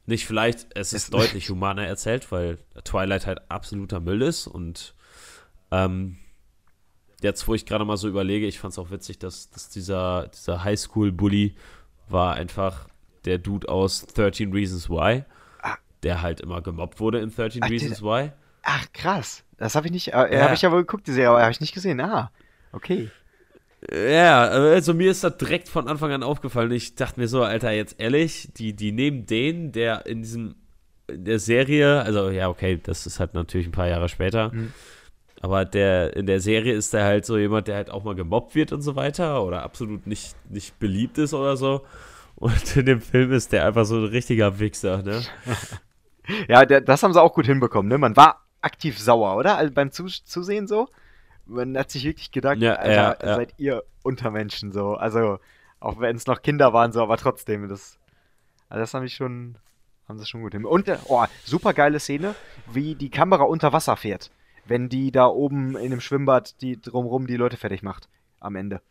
Nicht 0.06 0.26
vielleicht, 0.26 0.68
es 0.76 0.94
ist 0.94 1.14
deutlich 1.14 1.50
humaner 1.50 1.86
erzählt, 1.86 2.32
weil 2.32 2.58
Twilight 2.84 3.26
halt 3.26 3.50
absoluter 3.50 4.00
Müll 4.00 4.22
ist. 4.22 4.48
Und 4.48 4.96
ähm, 5.72 6.18
jetzt, 7.22 7.48
wo 7.48 7.54
ich 7.54 7.66
gerade 7.66 7.86
mal 7.86 7.98
so 7.98 8.08
überlege, 8.08 8.48
ich 8.48 8.60
fand 8.60 8.74
es 8.74 8.80
auch 8.80 8.92
witzig, 8.92 9.20
dass, 9.20 9.50
dass 9.50 9.70
dieser, 9.70 10.28
dieser 10.28 10.64
Highschool-Bully 10.64 11.56
war 12.08 12.36
einfach 12.36 12.88
der 13.26 13.40
Dude 13.40 13.68
aus 13.68 14.06
13 14.06 14.52
Reasons 14.54 14.90
Why 14.90 15.24
der 16.06 16.22
halt 16.22 16.40
immer 16.40 16.62
gemobbt 16.62 17.00
wurde 17.02 17.20
in 17.20 17.36
13 17.36 17.64
ach, 17.64 17.70
Reasons 17.70 18.00
der, 18.00 18.08
Why. 18.08 18.32
Ach, 18.64 18.86
krass. 18.94 19.44
Das 19.58 19.76
habe 19.76 19.88
ich 19.88 19.92
nicht, 19.92 20.14
äh, 20.14 20.34
ja. 20.34 20.44
habe 20.44 20.54
ich 20.54 20.62
ja 20.62 20.72
wohl 20.72 20.82
geguckt, 20.82 21.08
die 21.08 21.12
Serie, 21.12 21.30
aber 21.30 21.42
habe 21.42 21.52
ich 21.52 21.60
nicht 21.60 21.74
gesehen. 21.74 22.00
Ah, 22.00 22.32
okay. 22.72 23.10
Ja, 23.92 24.48
also 24.48 24.94
mir 24.94 25.12
ist 25.12 25.24
das 25.24 25.38
direkt 25.38 25.70
von 25.70 25.88
Anfang 25.88 26.12
an 26.12 26.24
aufgefallen. 26.24 26.72
Ich 26.72 26.96
dachte 26.96 27.20
mir 27.20 27.28
so, 27.28 27.44
Alter, 27.44 27.72
jetzt 27.72 28.00
ehrlich, 28.00 28.50
die, 28.56 28.74
die 28.74 28.92
nehmen 28.92 29.26
den, 29.26 29.72
der 29.72 30.06
in 30.06 30.22
diesem, 30.22 30.56
in 31.08 31.26
der 31.26 31.40
Serie, 31.40 32.02
also 32.02 32.30
ja, 32.30 32.50
okay, 32.50 32.80
das 32.82 33.06
ist 33.06 33.20
halt 33.20 33.34
natürlich 33.34 33.68
ein 33.68 33.72
paar 33.72 33.88
Jahre 33.88 34.10
später, 34.10 34.52
mhm. 34.52 34.74
aber 35.42 35.66
der, 35.66 36.16
in 36.16 36.26
der 36.26 36.40
Serie 36.40 36.74
ist 36.74 36.94
der 36.94 37.04
halt 37.04 37.26
so 37.26 37.38
jemand, 37.38 37.68
der 37.68 37.76
halt 37.76 37.92
auch 37.92 38.04
mal 38.04 38.16
gemobbt 38.16 38.56
wird 38.56 38.72
und 38.72 38.82
so 38.82 38.96
weiter 38.96 39.44
oder 39.44 39.62
absolut 39.62 40.08
nicht, 40.08 40.36
nicht 40.50 40.80
beliebt 40.80 41.18
ist 41.18 41.34
oder 41.34 41.58
so. 41.58 41.86
Und 42.36 42.76
in 42.76 42.86
dem 42.86 43.02
Film 43.02 43.32
ist 43.32 43.52
der 43.54 43.66
einfach 43.66 43.86
so 43.86 43.98
ein 43.98 44.06
richtiger 44.06 44.60
Wichser, 44.60 45.04
ne? 45.04 45.22
ja, 46.48 46.66
der, 46.66 46.82
das 46.82 47.04
haben 47.04 47.14
sie 47.14 47.22
auch 47.22 47.34
gut 47.34 47.46
hinbekommen, 47.46 47.90
ne? 47.90 47.98
Man 47.98 48.16
war 48.16 48.46
aktiv 48.62 49.00
sauer, 49.00 49.38
oder? 49.38 49.58
Also 49.58 49.74
beim 49.74 49.92
Zus 49.92 50.26
Zusehen 50.26 50.68
so. 50.68 50.88
Man 51.46 51.78
hat 51.78 51.92
sich 51.92 52.04
wirklich 52.04 52.32
gedacht, 52.32 52.58
ja, 52.58 52.74
Alter, 52.74 53.18
ja, 53.24 53.36
seid 53.36 53.54
ihr 53.58 53.84
Untermenschen 54.02 54.72
so. 54.72 54.96
Also, 54.96 55.38
auch 55.80 56.00
wenn 56.00 56.16
es 56.16 56.26
noch 56.26 56.42
Kinder 56.42 56.74
waren, 56.74 56.92
so, 56.92 57.04
aber 57.04 57.18
trotzdem, 57.18 57.70
das, 57.70 58.00
also 58.68 58.82
das 58.82 58.94
haben 58.96 59.06
ich 59.06 59.14
schon, 59.14 59.58
haben 60.08 60.18
sie 60.18 60.26
schon 60.26 60.42
gut 60.42 60.54
hin. 60.54 60.66
Und, 60.66 60.90
oh, 61.06 61.24
super 61.44 61.74
geile 61.74 62.00
Szene, 62.00 62.34
wie 62.72 62.96
die 62.96 63.12
Kamera 63.12 63.44
unter 63.44 63.74
Wasser 63.74 63.96
fährt, 63.96 64.32
wenn 64.66 64.90
die 64.90 65.12
da 65.12 65.28
oben 65.28 65.78
in 65.78 65.92
dem 65.92 66.02
Schwimmbad 66.02 66.60
die 66.62 66.82
drumrum 66.82 67.28
die 67.28 67.38
Leute 67.38 67.58
fertig 67.58 67.84
macht 67.84 68.10
am 68.40 68.56
Ende. 68.56 68.82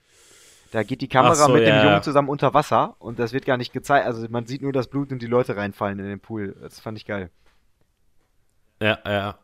Da 0.74 0.82
geht 0.82 1.02
die 1.02 1.08
Kamera 1.08 1.36
so, 1.36 1.52
mit 1.52 1.62
ja. 1.62 1.82
dem 1.82 1.86
Jungen 1.86 2.02
zusammen 2.02 2.28
unter 2.28 2.52
Wasser 2.52 2.96
und 2.98 3.20
das 3.20 3.32
wird 3.32 3.46
gar 3.46 3.56
nicht 3.56 3.72
gezeigt. 3.72 4.06
Also 4.06 4.26
man 4.28 4.44
sieht 4.46 4.60
nur 4.60 4.72
das 4.72 4.88
Blut 4.88 5.12
und 5.12 5.22
die 5.22 5.28
Leute 5.28 5.56
reinfallen 5.56 6.00
in 6.00 6.06
den 6.06 6.18
Pool. 6.18 6.56
Das 6.60 6.80
fand 6.80 6.98
ich 6.98 7.06
geil. 7.06 7.30
Ja, 8.82 8.98
ja. 9.06 9.38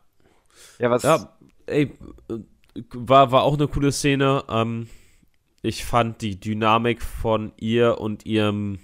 Ja, 0.77 0.89
was. 0.89 1.03
Ja, 1.03 1.29
ey, 1.67 1.97
war, 2.91 3.31
war 3.31 3.43
auch 3.43 3.53
eine 3.53 3.69
coole 3.69 3.93
Szene. 3.93 4.43
Ähm, 4.49 4.89
ich 5.61 5.85
fand 5.85 6.21
die 6.21 6.37
Dynamik 6.37 7.01
von 7.01 7.53
ihr 7.55 8.01
und 8.01 8.25
ihrem 8.25 8.79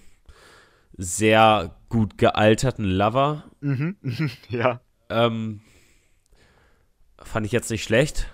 sehr 0.95 1.75
gut 1.89 2.17
gealterten 2.17 2.85
Lover. 2.85 3.43
Mhm, 3.59 3.97
ja. 4.47 4.79
Ähm, 5.09 5.59
fand 7.21 7.45
ich 7.45 7.51
jetzt 7.51 7.69
nicht 7.69 7.83
schlecht. 7.83 8.31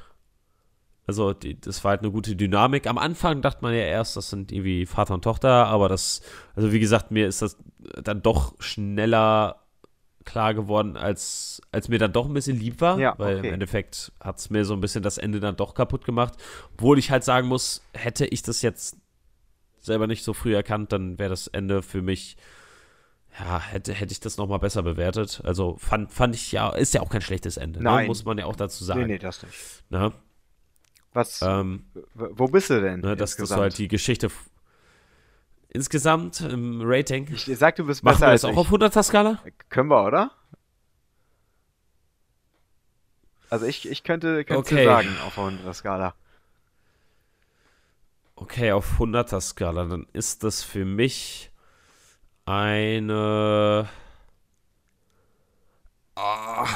Also 1.05 1.33
die, 1.33 1.59
das 1.59 1.83
war 1.83 1.91
halt 1.91 2.01
eine 2.01 2.11
gute 2.11 2.35
Dynamik. 2.35 2.87
Am 2.87 2.97
Anfang 2.97 3.41
dachte 3.41 3.59
man 3.61 3.73
ja 3.73 3.81
erst, 3.81 4.15
das 4.15 4.29
sind 4.29 4.51
irgendwie 4.51 4.85
Vater 4.85 5.13
und 5.13 5.23
Tochter, 5.23 5.67
aber 5.67 5.89
das, 5.89 6.21
also 6.55 6.71
wie 6.71 6.79
gesagt, 6.79 7.11
mir 7.11 7.27
ist 7.27 7.41
das 7.41 7.57
dann 8.01 8.21
doch 8.21 8.53
schneller 8.59 9.63
klar 10.23 10.53
geworden, 10.53 10.95
als, 10.95 11.61
als 11.71 11.89
mir 11.89 11.99
dann 11.99 12.13
doch 12.13 12.27
ein 12.27 12.33
bisschen 12.33 12.57
lieb 12.57 12.79
war, 12.81 12.97
ja, 12.97 13.13
weil 13.17 13.39
okay. 13.39 13.47
im 13.47 13.53
Endeffekt 13.55 14.13
hat 14.21 14.39
es 14.39 14.49
mir 14.49 14.63
so 14.63 14.73
ein 14.73 14.81
bisschen 14.81 15.03
das 15.03 15.17
Ende 15.17 15.39
dann 15.39 15.55
doch 15.55 15.73
kaputt 15.73 16.05
gemacht. 16.05 16.35
Obwohl 16.73 16.97
ich 16.97 17.11
halt 17.11 17.25
sagen 17.25 17.47
muss, 17.47 17.83
hätte 17.93 18.25
ich 18.25 18.41
das 18.41 18.61
jetzt 18.61 18.97
selber 19.81 20.07
nicht 20.07 20.23
so 20.23 20.33
früh 20.33 20.55
erkannt, 20.55 20.91
dann 20.91 21.19
wäre 21.19 21.29
das 21.29 21.47
Ende 21.47 21.81
für 21.81 22.01
mich, 22.01 22.37
ja, 23.37 23.59
hätte, 23.59 23.93
hätte 23.93 24.13
ich 24.13 24.19
das 24.19 24.37
nochmal 24.37 24.59
besser 24.59 24.83
bewertet. 24.83 25.41
Also 25.43 25.75
fand, 25.77 26.11
fand 26.11 26.35
ich 26.35 26.51
ja, 26.51 26.69
ist 26.69 26.93
ja 26.93 27.01
auch 27.01 27.09
kein 27.09 27.21
schlechtes 27.21 27.57
Ende, 27.57 27.79
ne? 27.79 27.85
Nein. 27.85 28.03
Ne? 28.03 28.07
muss 28.07 28.25
man 28.25 28.37
ja 28.37 28.45
auch 28.45 28.55
dazu 28.55 28.83
sagen. 28.83 29.01
Nee, 29.01 29.07
nee, 29.07 29.17
das 29.17 29.43
nicht. 29.43 29.83
Ne? 29.89 30.13
Was? 31.13 31.41
Ähm, 31.41 31.85
wo 32.15 32.47
bist 32.47 32.69
du 32.69 32.81
denn? 32.81 33.01
Ne, 33.01 33.15
dass 33.15 33.35
du 33.35 33.47
halt 33.47 33.77
die 33.77 33.87
Geschichte 33.87 34.29
insgesamt 35.69 36.41
im 36.41 36.81
Rating. 36.83 37.27
Ich 37.31 37.45
sag, 37.57 37.75
du 37.75 37.85
bist 37.85 38.03
besser 38.03 38.13
Machen 38.13 38.21
wir 38.21 38.31
das 38.31 38.45
auch 38.45 38.51
ich. 38.51 38.57
auf 38.57 38.71
100er 38.71 39.03
Skala? 39.03 39.43
Können 39.69 39.89
wir, 39.89 40.05
oder? 40.05 40.31
Also 43.49 43.65
ich, 43.65 43.87
ich 43.87 44.03
könnte, 44.03 44.45
könnte 44.45 44.59
okay. 44.59 44.85
sagen 44.85 45.15
auf 45.25 45.37
100er 45.37 45.73
Skala. 45.73 46.15
Okay, 48.35 48.71
auf 48.71 48.99
100er 48.99 49.41
Skala, 49.41 49.85
dann 49.85 50.07
ist 50.13 50.43
das 50.43 50.63
für 50.63 50.85
mich 50.85 51.51
eine 52.45 53.87
ah, 56.15 56.67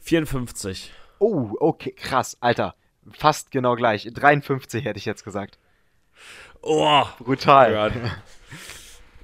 54. 0.00 0.92
Oh, 1.18 1.52
okay, 1.60 1.92
krass, 1.92 2.36
Alter. 2.40 2.74
Fast 3.12 3.50
genau 3.50 3.76
gleich. 3.76 4.08
53 4.12 4.84
hätte 4.84 4.98
ich 4.98 5.04
jetzt 5.04 5.24
gesagt. 5.24 5.58
Oh, 6.62 7.04
brutal. 7.18 7.92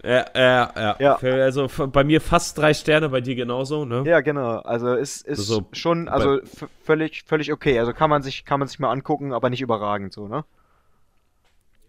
Ja, 0.02 0.24
ja, 0.34 0.72
ja, 0.76 0.96
ja. 0.98 1.16
Also 1.16 1.68
bei 1.88 2.04
mir 2.04 2.20
fast 2.20 2.56
drei 2.56 2.72
Sterne, 2.72 3.10
bei 3.10 3.20
dir 3.20 3.34
genauso, 3.34 3.84
ne? 3.84 4.02
Ja, 4.06 4.20
genau. 4.20 4.58
Also 4.60 4.94
ist, 4.94 5.26
ist 5.26 5.40
also, 5.40 5.66
schon, 5.72 6.08
also 6.08 6.40
völlig, 6.84 7.24
völlig 7.24 7.52
okay. 7.52 7.78
Also 7.78 7.92
kann 7.92 8.08
man 8.08 8.22
sich, 8.22 8.44
kann 8.44 8.60
man 8.60 8.68
sich 8.68 8.78
mal 8.78 8.90
angucken, 8.90 9.32
aber 9.32 9.50
nicht 9.50 9.60
überragend 9.60 10.12
so, 10.12 10.26
ne? 10.26 10.44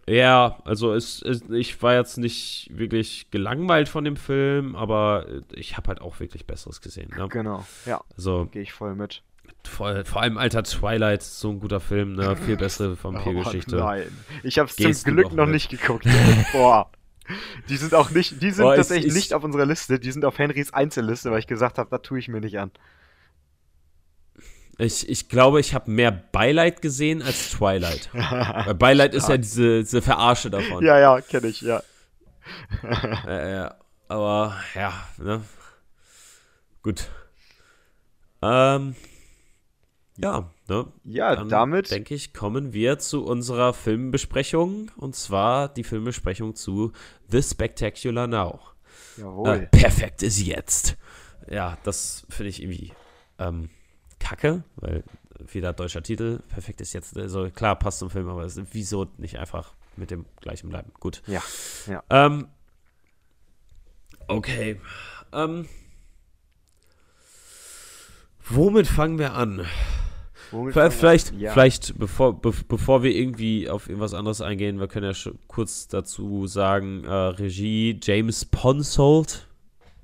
Ja, 0.07 0.57
also 0.65 0.93
es, 0.93 1.21
es, 1.21 1.43
ich 1.51 1.81
war 1.81 1.93
jetzt 1.93 2.17
nicht 2.17 2.69
wirklich 2.71 3.29
gelangweilt 3.31 3.87
von 3.87 4.03
dem 4.03 4.17
Film, 4.17 4.75
aber 4.75 5.25
ich 5.53 5.77
habe 5.77 5.87
halt 5.89 6.01
auch 6.01 6.19
wirklich 6.19 6.45
Besseres 6.45 6.81
gesehen. 6.81 7.11
Ne? 7.15 7.27
Genau, 7.29 7.65
ja. 7.85 8.01
Also 8.17 8.47
gehe 8.51 8.63
ich 8.63 8.73
voll 8.73 8.95
mit. 8.95 9.21
Vor, 9.67 10.05
vor 10.05 10.21
allem 10.21 10.37
Alter 10.37 10.63
Twilight, 10.63 11.23
so 11.23 11.49
ein 11.49 11.59
guter 11.59 11.79
Film, 11.79 12.13
ne? 12.13 12.35
Viel 12.35 12.57
bessere 12.57 12.97
Vampirgeschichte. 13.01 13.77
Oh, 13.77 13.85
nein, 13.85 14.07
ich 14.43 14.59
habe 14.59 14.69
es 14.69 14.75
zum 14.75 15.13
Glück 15.13 15.33
noch 15.33 15.45
mit. 15.45 15.55
nicht 15.55 15.69
geguckt. 15.69 16.05
Boah. 16.51 16.89
Die 17.69 17.77
sind 17.77 17.93
auch 17.93 18.09
nicht, 18.09 18.41
die 18.41 18.51
sind 18.51 18.63
Boah, 18.63 18.75
tatsächlich 18.75 19.07
ist, 19.07 19.15
nicht 19.15 19.33
auf 19.33 19.43
unserer 19.43 19.65
Liste, 19.65 19.99
die 19.99 20.11
sind 20.11 20.25
auf 20.25 20.37
Henrys 20.37 20.73
Einzelliste, 20.73 21.31
weil 21.31 21.39
ich 21.39 21.47
gesagt 21.47 21.77
habe, 21.77 21.89
da 21.89 21.99
tue 21.99 22.19
ich 22.19 22.27
mir 22.27 22.41
nicht 22.41 22.59
an. 22.59 22.71
Ich, 24.77 25.07
ich 25.07 25.29
glaube, 25.29 25.59
ich 25.59 25.75
habe 25.75 25.91
mehr 25.91 26.11
Beileid 26.11 26.81
gesehen 26.81 27.21
als 27.21 27.51
Twilight. 27.51 28.09
Weil 28.13 28.73
Beileid 28.73 29.13
ist 29.13 29.29
ja 29.29 29.37
diese, 29.37 29.81
diese 29.81 30.01
Verarsche 30.01 30.49
davon. 30.49 30.83
Ja, 30.83 30.99
ja, 30.99 31.21
kenne 31.21 31.47
ich, 31.47 31.61
ja. 31.61 31.83
ja, 33.27 33.49
ja. 33.49 33.75
Aber 34.07 34.55
ja, 34.73 34.91
ne? 35.17 35.43
Gut. 36.81 37.09
Ähm, 38.41 38.95
ja, 40.21 40.49
ne? 40.67 40.87
Ja, 41.03 41.35
Dann, 41.35 41.49
damit. 41.49 41.91
Denke 41.91 42.15
ich, 42.15 42.33
kommen 42.33 42.73
wir 42.73 42.99
zu 42.99 43.25
unserer 43.25 43.73
Filmbesprechung. 43.73 44.91
Und 44.97 45.15
zwar 45.15 45.69
die 45.69 45.83
Filmbesprechung 45.83 46.55
zu 46.55 46.91
The 47.27 47.41
Spectacular 47.41 48.27
Now. 48.27 48.59
Jawohl. 49.17 49.49
Äh, 49.49 49.67
perfekt 49.67 50.23
ist 50.23 50.39
jetzt. 50.39 50.97
Ja, 51.49 51.77
das 51.83 52.25
finde 52.29 52.49
ich 52.49 52.61
irgendwie 52.61 52.93
ähm, 53.39 53.69
kacke, 54.19 54.63
weil 54.75 55.03
wieder 55.51 55.73
deutscher 55.73 56.03
Titel. 56.03 56.39
Perfekt 56.49 56.81
ist 56.81 56.93
jetzt. 56.93 57.17
Also 57.17 57.49
klar, 57.49 57.75
passt 57.77 57.99
zum 57.99 58.09
Film, 58.09 58.29
aber 58.29 58.47
wieso 58.71 59.07
nicht 59.17 59.37
einfach 59.39 59.73
mit 59.97 60.11
dem 60.11 60.25
gleichen 60.39 60.69
bleiben? 60.69 60.91
Gut. 60.99 61.21
Ja. 61.27 61.41
ja. 61.87 62.03
Ähm, 62.09 62.47
okay. 64.27 64.79
Ähm, 65.33 65.67
womit 68.47 68.87
fangen 68.87 69.17
wir 69.17 69.33
an? 69.33 69.65
Vielleicht, 70.51 70.93
vielleicht, 70.93 71.39
ja. 71.39 71.53
vielleicht 71.53 71.97
bevor, 71.97 72.39
be 72.39 72.51
bevor 72.67 73.03
wir 73.03 73.15
irgendwie 73.15 73.69
auf 73.69 73.87
irgendwas 73.87 74.13
anderes 74.13 74.41
eingehen, 74.41 74.79
wir 74.79 74.87
können 74.87 75.05
ja 75.05 75.13
schon 75.13 75.39
kurz 75.47 75.87
dazu 75.87 76.45
sagen, 76.47 77.05
äh, 77.05 77.11
Regie 77.11 77.97
James 78.01 78.43
Ponsold 78.45 79.47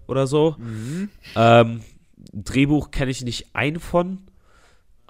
oder 0.07 0.25
so. 0.25 0.55
Mhm. 0.57 1.09
Ähm, 1.35 1.81
Drehbuch 2.33 2.91
kenne 2.91 3.11
ich 3.11 3.23
nicht 3.23 3.47
ein 3.53 3.79
von. 3.79 4.19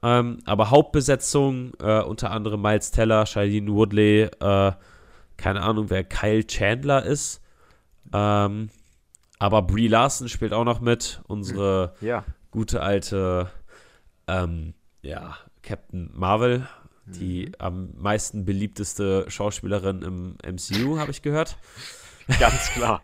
Ähm, 0.04 0.40
aber 0.46 0.70
Hauptbesetzung 0.70 1.74
äh, 1.80 2.02
unter 2.02 2.32
anderem 2.32 2.62
Miles 2.62 2.92
Teller, 2.92 3.26
Shailene 3.26 3.72
Woodley, 3.72 4.24
äh, 4.24 4.72
keine 5.38 5.62
Ahnung, 5.62 5.90
wer 5.90 6.04
Kyle 6.04 6.46
Chandler 6.46 7.04
ist. 7.04 7.42
Ähm, 8.14 8.70
aber 9.40 9.62
Brie 9.62 9.88
Larson 9.88 10.30
spielt 10.30 10.54
auch 10.54 10.64
noch 10.64 10.82
mit, 10.82 11.22
unsere 11.28 11.94
ja. 12.02 12.24
gute 12.52 12.82
alte 12.82 13.52
ähm, 14.28 14.74
ja, 15.08 15.38
Captain 15.64 16.10
Marvel, 16.14 16.68
die 17.06 17.48
mhm. 17.48 17.54
am 17.60 17.90
meisten 17.98 18.46
beliebteste 18.46 19.26
Schauspielerin 19.30 20.02
im 20.02 20.36
MCU, 20.46 21.00
habe 21.00 21.12
ich 21.12 21.22
gehört. 21.22 21.58
Ganz 22.40 22.70
klar. 22.72 23.02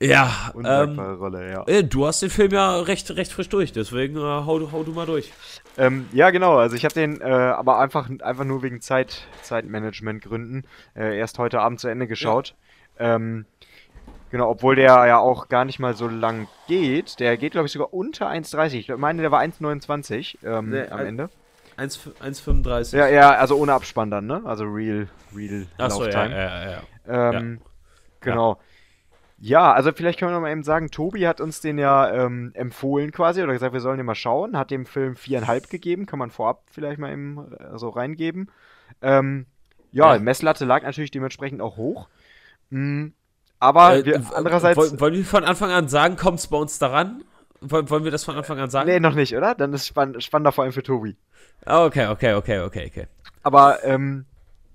ja, 0.00 0.52
ähm, 0.54 0.98
Rolle, 0.98 1.50
ja. 1.50 1.64
Äh, 1.66 1.84
du 1.84 2.06
hast 2.06 2.22
den 2.22 2.30
Film 2.30 2.50
ja 2.52 2.80
recht, 2.80 3.10
recht 3.10 3.30
frisch 3.30 3.50
durch, 3.50 3.72
deswegen 3.72 4.16
äh, 4.16 4.20
hau, 4.20 4.72
hau 4.72 4.82
du 4.82 4.92
mal 4.92 5.04
durch. 5.04 5.30
Ähm, 5.76 6.08
ja, 6.12 6.30
genau. 6.30 6.56
Also 6.56 6.76
ich 6.76 6.84
habe 6.86 6.94
den 6.94 7.20
äh, 7.20 7.24
aber 7.24 7.78
einfach, 7.78 8.08
einfach 8.20 8.44
nur 8.44 8.62
wegen 8.62 8.80
Zeit, 8.80 9.26
Zeitmanagement-Gründen 9.42 10.64
äh, 10.96 11.18
erst 11.18 11.38
heute 11.38 11.60
Abend 11.60 11.78
zu 11.78 11.88
Ende 11.88 12.06
geschaut. 12.06 12.54
Ja. 12.98 13.16
Ähm, 13.16 13.44
genau, 14.32 14.50
obwohl 14.50 14.74
der 14.74 15.06
ja 15.06 15.18
auch 15.18 15.48
gar 15.48 15.64
nicht 15.64 15.78
mal 15.78 15.94
so 15.94 16.08
lang 16.08 16.48
geht. 16.66 17.20
Der 17.20 17.36
geht, 17.36 17.52
glaube 17.52 17.66
ich, 17.66 17.72
sogar 17.72 17.94
unter 17.94 18.28
1,30. 18.28 18.74
Ich 18.74 18.96
meine, 18.96 19.22
der 19.22 19.30
war 19.30 19.40
1,29 19.40 20.38
ähm, 20.44 20.70
nee, 20.70 20.88
am 20.88 21.00
Ende. 21.00 21.30
1,35. 21.78 22.96
Ja, 22.96 23.06
ja, 23.06 23.30
also 23.30 23.56
ohne 23.56 23.72
Abspann 23.72 24.10
dann, 24.10 24.26
ne? 24.26 24.42
Also 24.44 24.64
real, 24.64 25.08
real 25.34 25.66
Achso, 25.78 26.04
ja, 26.06 26.26
ja, 26.26 26.70
ja. 26.70 26.82
Ähm, 27.06 27.60
ja. 27.60 27.70
Genau. 28.20 28.60
Ja, 29.38 29.72
also 29.72 29.90
vielleicht 29.92 30.20
können 30.20 30.30
wir 30.30 30.34
noch 30.36 30.42
mal 30.42 30.52
eben 30.52 30.62
sagen, 30.62 30.90
Tobi 30.90 31.26
hat 31.26 31.40
uns 31.40 31.60
den 31.60 31.76
ja 31.76 32.12
ähm, 32.12 32.52
empfohlen 32.54 33.10
quasi 33.10 33.42
oder 33.42 33.52
gesagt, 33.52 33.72
wir 33.72 33.80
sollen 33.80 33.96
den 33.96 34.06
mal 34.06 34.14
schauen, 34.14 34.56
hat 34.56 34.70
dem 34.70 34.86
Film 34.86 35.16
viereinhalb 35.16 35.68
gegeben, 35.68 36.06
kann 36.06 36.20
man 36.20 36.30
vorab 36.30 36.62
vielleicht 36.70 37.00
mal 37.00 37.12
eben 37.12 37.52
äh, 37.54 37.76
so 37.76 37.88
reingeben. 37.88 38.52
Ähm, 39.00 39.46
ja, 39.90 40.14
ja, 40.14 40.20
Messlatte 40.20 40.64
lag 40.64 40.84
natürlich 40.84 41.10
dementsprechend 41.10 41.60
auch 41.60 41.76
hoch. 41.76 42.08
Mhm. 42.70 43.14
Aber 43.62 43.96
äh, 43.96 44.04
wir, 44.04 44.20
andererseits. 44.34 44.76
Wollen, 44.76 45.00
wollen 45.00 45.14
wir 45.14 45.24
von 45.24 45.44
Anfang 45.44 45.70
an 45.70 45.86
sagen, 45.86 46.16
kommt 46.16 46.40
es 46.40 46.48
bei 46.48 46.56
uns 46.56 46.80
daran? 46.80 47.22
Wollen, 47.60 47.88
wollen 47.90 48.02
wir 48.02 48.10
das 48.10 48.24
von 48.24 48.34
Anfang 48.34 48.58
an 48.58 48.70
sagen? 48.70 48.88
Nee, 48.88 48.98
noch 48.98 49.14
nicht, 49.14 49.36
oder? 49.36 49.54
Dann 49.54 49.72
ist 49.72 49.82
es 49.82 49.86
spann 49.86 50.20
spannender 50.20 50.50
vor 50.50 50.64
allem 50.64 50.72
für 50.72 50.82
Tobi. 50.82 51.16
Ah, 51.64 51.84
okay, 51.84 52.08
okay, 52.08 52.34
okay, 52.34 52.58
okay, 52.58 52.90
okay. 52.90 53.06
Aber 53.44 53.84
ähm, 53.84 54.24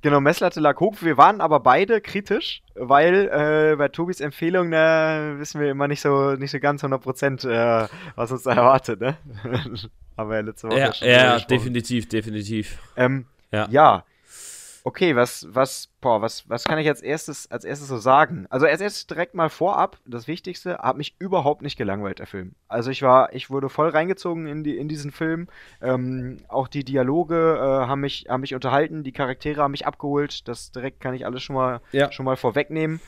Genau, 0.03 0.21
Messlatte 0.21 0.61
lag 0.61 0.79
hoch. 0.79 0.95
Wir 1.01 1.17
waren 1.17 1.41
aber 1.41 1.59
beide 1.59 1.99
kritisch, 1.99 2.61
weil 2.75 3.29
äh, 3.29 3.75
bei 3.75 3.89
Tobis 3.89 4.21
Empfehlung 4.21 4.69
ne, 4.69 5.35
wissen 5.37 5.59
wir 5.59 5.71
immer 5.71 5.89
nicht 5.89 6.01
so, 6.01 6.33
nicht 6.33 6.51
so 6.51 6.59
ganz 6.59 6.83
100% 6.83 7.49
äh, 7.49 7.87
was 8.15 8.31
uns 8.31 8.43
da 8.43 8.53
erwartet, 8.53 9.01
ne? 9.01 9.17
Haben 10.17 10.29
wir 10.29 10.35
ja 10.37 10.41
letzte 10.43 10.67
Woche 10.69 10.79
ja, 10.79 10.93
schon 10.93 11.07
Ja, 11.09 11.39
definitiv, 11.39 12.07
definitiv. 12.07 12.77
Ähm, 12.95 13.25
ja. 13.51 13.67
ja. 13.69 14.03
Okay, 14.87 15.17
was, 15.17 15.45
was, 15.49 15.89
boah, 15.99 16.21
was, 16.21 16.49
was 16.49 16.63
kann 16.63 16.79
ich 16.79 16.87
als 16.87 17.01
erstes, 17.01 17.51
als 17.51 17.65
erstes 17.65 17.89
so 17.89 17.97
sagen? 17.97 18.47
Also 18.49 18.67
als 18.67 18.79
erstes 18.79 19.05
direkt 19.05 19.35
mal 19.35 19.49
vorab, 19.49 19.97
das 20.05 20.29
Wichtigste, 20.29 20.77
hat 20.77 20.95
mich 20.95 21.17
überhaupt 21.19 21.61
nicht 21.61 21.75
gelangweilt, 21.75 22.19
der 22.19 22.25
Film. 22.25 22.55
Also 22.69 22.89
ich 22.89 23.01
war, 23.01 23.33
ich 23.33 23.49
wurde 23.49 23.67
voll 23.67 23.89
reingezogen 23.89 24.47
in, 24.47 24.63
die, 24.63 24.77
in 24.77 24.87
diesen 24.87 25.11
Film. 25.11 25.49
Ähm, 25.81 26.37
auch 26.47 26.69
die 26.69 26.85
Dialoge 26.85 27.57
äh, 27.57 27.59
haben, 27.61 27.99
mich, 27.99 28.27
haben 28.29 28.39
mich 28.39 28.55
unterhalten, 28.55 29.03
die 29.03 29.11
Charaktere 29.11 29.61
haben 29.61 29.71
mich 29.71 29.85
abgeholt. 29.85 30.47
Das 30.47 30.71
direkt 30.71 31.01
kann 31.01 31.13
ich 31.13 31.25
alles 31.25 31.43
schon 31.43 31.57
mal, 31.57 31.81
ja. 31.91 32.09
schon 32.13 32.23
mal 32.25 32.37
vorwegnehmen. 32.37 33.01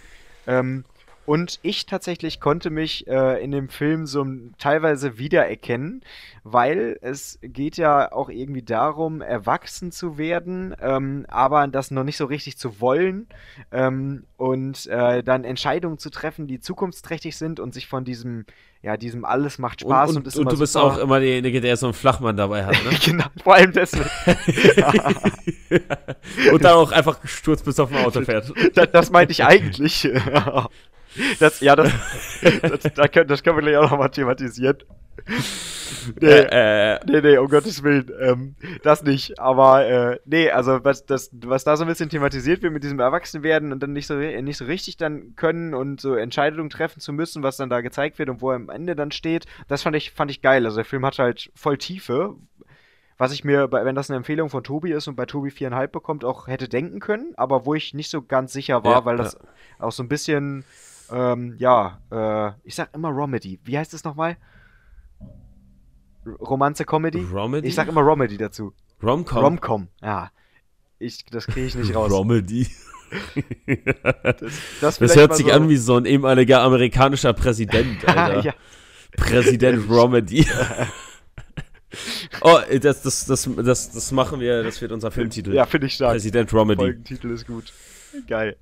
Ähm, 0.48 0.84
und 1.26 1.60
ich 1.62 1.86
tatsächlich 1.86 2.40
konnte 2.40 2.70
mich 2.70 3.08
äh, 3.08 3.44
in 3.44 3.52
dem 3.52 3.70
Film 3.70 4.06
so 4.06 4.26
teilweise 4.58 5.18
wiedererkennen, 5.18 6.02
weil 6.44 6.98
es 7.02 7.40
geht 7.42 7.78
ja 7.78 8.12
auch 8.12 8.30
irgendwie 8.30 8.64
darum, 8.64 9.22
erwachsen 9.22 9.92
zu 9.92 10.18
werden, 10.18 10.76
ähm, 10.82 11.26
aber 11.28 11.68
das 11.68 11.92
noch 11.92 12.04
nicht 12.04 12.18
so 12.18 12.26
richtig 12.26 12.58
zu 12.58 12.82
wollen 12.82 13.28
ähm, 13.72 14.26
und 14.38 14.88
äh, 14.88 15.24
dann 15.24 15.44
Entscheidungen 15.44 15.98
zu 15.98 16.10
treffen, 16.10 16.48
die 16.48 16.60
zukunftsträchtig 16.60 17.38
sind 17.38 17.60
und 17.60 17.74
sich 17.74 17.88
von 17.88 18.06
diesem 18.06 18.46
ja, 18.82 18.96
diesem 18.96 19.26
alles 19.26 19.58
macht 19.58 19.82
Spaß 19.82 20.12
und, 20.12 20.26
und, 20.26 20.28
und, 20.28 20.46
und 20.46 20.52
du 20.54 20.58
bist 20.58 20.78
auch 20.78 20.98
immer 21.00 21.20
derjenige, 21.20 21.60
der 21.60 21.76
so 21.76 21.88
einen 21.88 21.94
Flachmann 21.94 22.38
dabei 22.38 22.66
hat, 22.66 22.82
ne? 22.86 22.92
genau, 23.04 23.26
vor 23.44 23.56
allem 23.56 23.74
deswegen. 23.74 24.06
und 26.54 26.64
dann 26.64 26.74
auch 26.74 26.94
einfach 26.94 27.22
gestürzt 27.22 27.66
bis 27.66 27.78
auf 27.78 27.92
ein 27.92 28.06
Auto 28.06 28.22
fährt. 28.22 28.54
das, 28.74 28.92
das 28.92 29.12
meinte 29.12 29.34
ich 29.34 29.44
eigentlich. 29.44 30.08
Das, 31.40 31.60
ja, 31.60 31.76
das, 31.76 31.92
das, 32.62 32.94
das, 32.94 33.12
können, 33.12 33.28
das 33.28 33.44
können 33.44 33.58
wir 33.58 33.64
gleich 33.64 33.78
auch 33.78 33.90
nochmal 33.90 34.10
thematisieren. 34.10 34.78
Nee, 36.22 36.28
äh, 36.28 36.96
äh, 36.96 37.00
nee, 37.06 37.22
nee, 37.22 37.38
um 37.38 37.48
Gottes 37.48 37.84
Willen. 37.84 38.12
Ähm, 38.20 38.56
das 38.84 39.04
nicht. 39.04 39.40
Aber 39.40 39.86
äh, 39.86 40.20
nee, 40.26 40.50
also 40.50 40.84
was, 40.84 41.06
das, 41.06 41.30
was 41.34 41.64
da 41.64 41.78
so 41.78 41.84
ein 41.84 41.88
bisschen 41.88 42.10
thematisiert 42.10 42.62
wird 42.62 42.74
mit 42.74 42.84
diesem 42.84 43.00
Erwachsenwerden 43.00 43.72
und 43.72 43.82
dann 43.82 43.94
nicht 43.94 44.08
so, 44.08 44.16
nicht 44.16 44.58
so 44.58 44.66
richtig 44.66 44.98
dann 44.98 45.36
können 45.36 45.74
und 45.74 46.00
so 46.00 46.16
Entscheidungen 46.16 46.70
treffen 46.70 47.00
zu 47.00 47.12
müssen, 47.12 47.44
was 47.44 47.58
dann 47.58 47.70
da 47.70 47.82
gezeigt 47.82 48.20
wird 48.20 48.30
und 48.30 48.42
wo 48.42 48.52
er 48.52 48.56
am 48.56 48.70
Ende 48.70 48.96
dann 48.96 49.12
steht, 49.12 49.46
das 49.68 49.82
fand 49.82 49.96
ich, 49.96 50.12
fand 50.12 50.32
ich 50.32 50.42
geil. 50.42 50.66
Also 50.66 50.78
der 50.78 50.86
Film 50.86 51.06
hat 51.06 51.20
halt 51.20 51.52
voll 51.56 51.78
Tiefe, 51.78 52.36
was 53.18 53.34
ich 53.34 53.44
mir, 53.44 53.70
wenn 53.72 53.96
das 53.96 54.10
eine 54.10 54.18
Empfehlung 54.18 54.50
von 54.50 54.64
Tobi 54.64 54.94
ist 54.94 55.08
und 55.08 55.16
bei 55.16 55.26
Tobi 55.26 55.52
viereinhalb 55.52 55.92
bekommt, 55.92 56.24
auch 56.24 56.48
hätte 56.48 56.70
denken 56.70 57.00
können, 57.00 57.34
aber 57.36 57.66
wo 57.66 57.74
ich 57.74 57.94
nicht 57.94 58.10
so 58.10 58.22
ganz 58.22 58.54
sicher 58.54 58.84
war, 58.84 59.00
ja, 59.00 59.06
weil 59.06 59.18
das 59.18 59.34
ja. 59.34 59.86
auch 59.86 59.92
so 59.92 60.04
ein 60.04 60.08
bisschen 60.08 60.64
ähm, 61.12 61.56
ja, 61.58 62.00
äh, 62.12 62.52
ich 62.64 62.76
sag 62.76 62.94
immer 62.94 63.10
Romedy. 63.10 63.60
Wie 63.64 63.78
heißt 63.78 63.94
es 63.94 64.04
nochmal? 64.04 64.38
Romanze 66.26 66.86
Comedy? 66.86 67.26
Romedy? 67.32 67.68
Ich 67.68 67.76
sag 67.76 67.88
immer 67.88 68.02
Romedy 68.02 68.38
dazu. 68.38 68.74
Romcom. 69.02 69.44
Romcom, 69.44 69.88
ja. 70.02 70.32
Ich, 71.00 71.26
das 71.26 71.48
kriege 71.48 71.68
ich 71.68 71.76
nicht 71.76 71.96
raus. 71.96 72.12
Romedy. 72.12 72.68
das, 74.24 74.52
das, 74.82 75.00
das 75.00 75.16
hört 75.16 75.36
sich 75.36 75.48
so. 75.48 75.52
an 75.52 75.70
wie 75.70 75.78
so 75.78 75.98
ein 75.98 76.06
ehemaliger 76.06 76.62
amerikanischer 76.62 77.34
Präsident, 77.34 78.08
Alter. 78.08 78.46
ja. 78.46 78.54
Präsident 79.16 79.90
Romedy. 79.90 80.46
oh, 82.42 82.60
das, 82.82 83.02
das, 83.02 83.26
das, 83.26 83.50
das, 83.58 83.92
das 83.92 84.12
machen 84.12 84.40
wir, 84.40 84.62
das 84.64 84.80
wird 84.82 84.92
unser 84.92 85.10
Filmtitel. 85.10 85.54
Ja, 85.54 85.66
finde 85.66 85.88
ich 85.88 85.96
stark. 85.96 86.12
Präsident 86.12 86.54
Romedy. 86.54 86.78
Folgentitel 86.80 87.32
ist 87.32 87.48
gut. 87.48 87.74
Geil. 88.28 88.58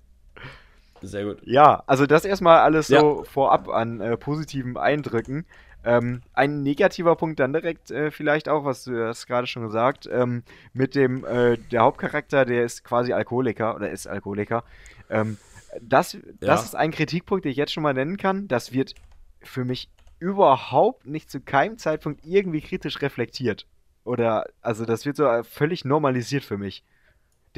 Sehr 1.01 1.25
gut. 1.25 1.37
Ja, 1.45 1.83
also 1.87 2.05
das 2.05 2.25
erstmal 2.25 2.59
alles 2.59 2.87
ja. 2.87 2.99
so 2.99 3.23
vorab 3.23 3.69
an 3.69 4.01
äh, 4.01 4.17
positiven 4.17 4.77
Eindrücken. 4.77 5.45
Ähm, 5.83 6.21
ein 6.33 6.63
negativer 6.63 7.15
Punkt 7.15 7.39
dann 7.39 7.53
direkt 7.53 7.91
äh, 7.91 8.11
vielleicht 8.11 8.49
auch, 8.49 8.65
was 8.65 8.83
du 8.83 9.07
hast 9.07 9.27
gerade 9.27 9.47
schon 9.47 9.63
gesagt, 9.63 10.09
ähm, 10.11 10.43
mit 10.73 10.95
dem, 10.95 11.23
äh, 11.23 11.57
der 11.57 11.81
Hauptcharakter, 11.81 12.45
der 12.45 12.65
ist 12.65 12.83
quasi 12.83 13.13
Alkoholiker 13.13 13.75
oder 13.75 13.89
ist 13.89 14.07
Alkoholiker. 14.07 14.63
Ähm, 15.09 15.37
das, 15.81 16.17
das 16.39 16.65
ist 16.65 16.75
ein 16.75 16.91
Kritikpunkt, 16.91 17.45
den 17.45 17.51
ich 17.51 17.57
jetzt 17.57 17.71
schon 17.71 17.83
mal 17.83 17.93
nennen 17.93 18.17
kann. 18.17 18.47
Das 18.47 18.73
wird 18.73 18.95
für 19.41 19.63
mich 19.63 19.89
überhaupt 20.19 21.05
nicht 21.05 21.29
zu 21.29 21.39
keinem 21.39 21.77
Zeitpunkt 21.77 22.25
irgendwie 22.25 22.61
kritisch 22.61 23.01
reflektiert. 23.01 23.67
Oder, 24.03 24.45
also 24.61 24.85
das 24.85 25.05
wird 25.05 25.17
so 25.17 25.25
äh, 25.25 25.43
völlig 25.43 25.85
normalisiert 25.85 26.43
für 26.43 26.57
mich 26.57 26.83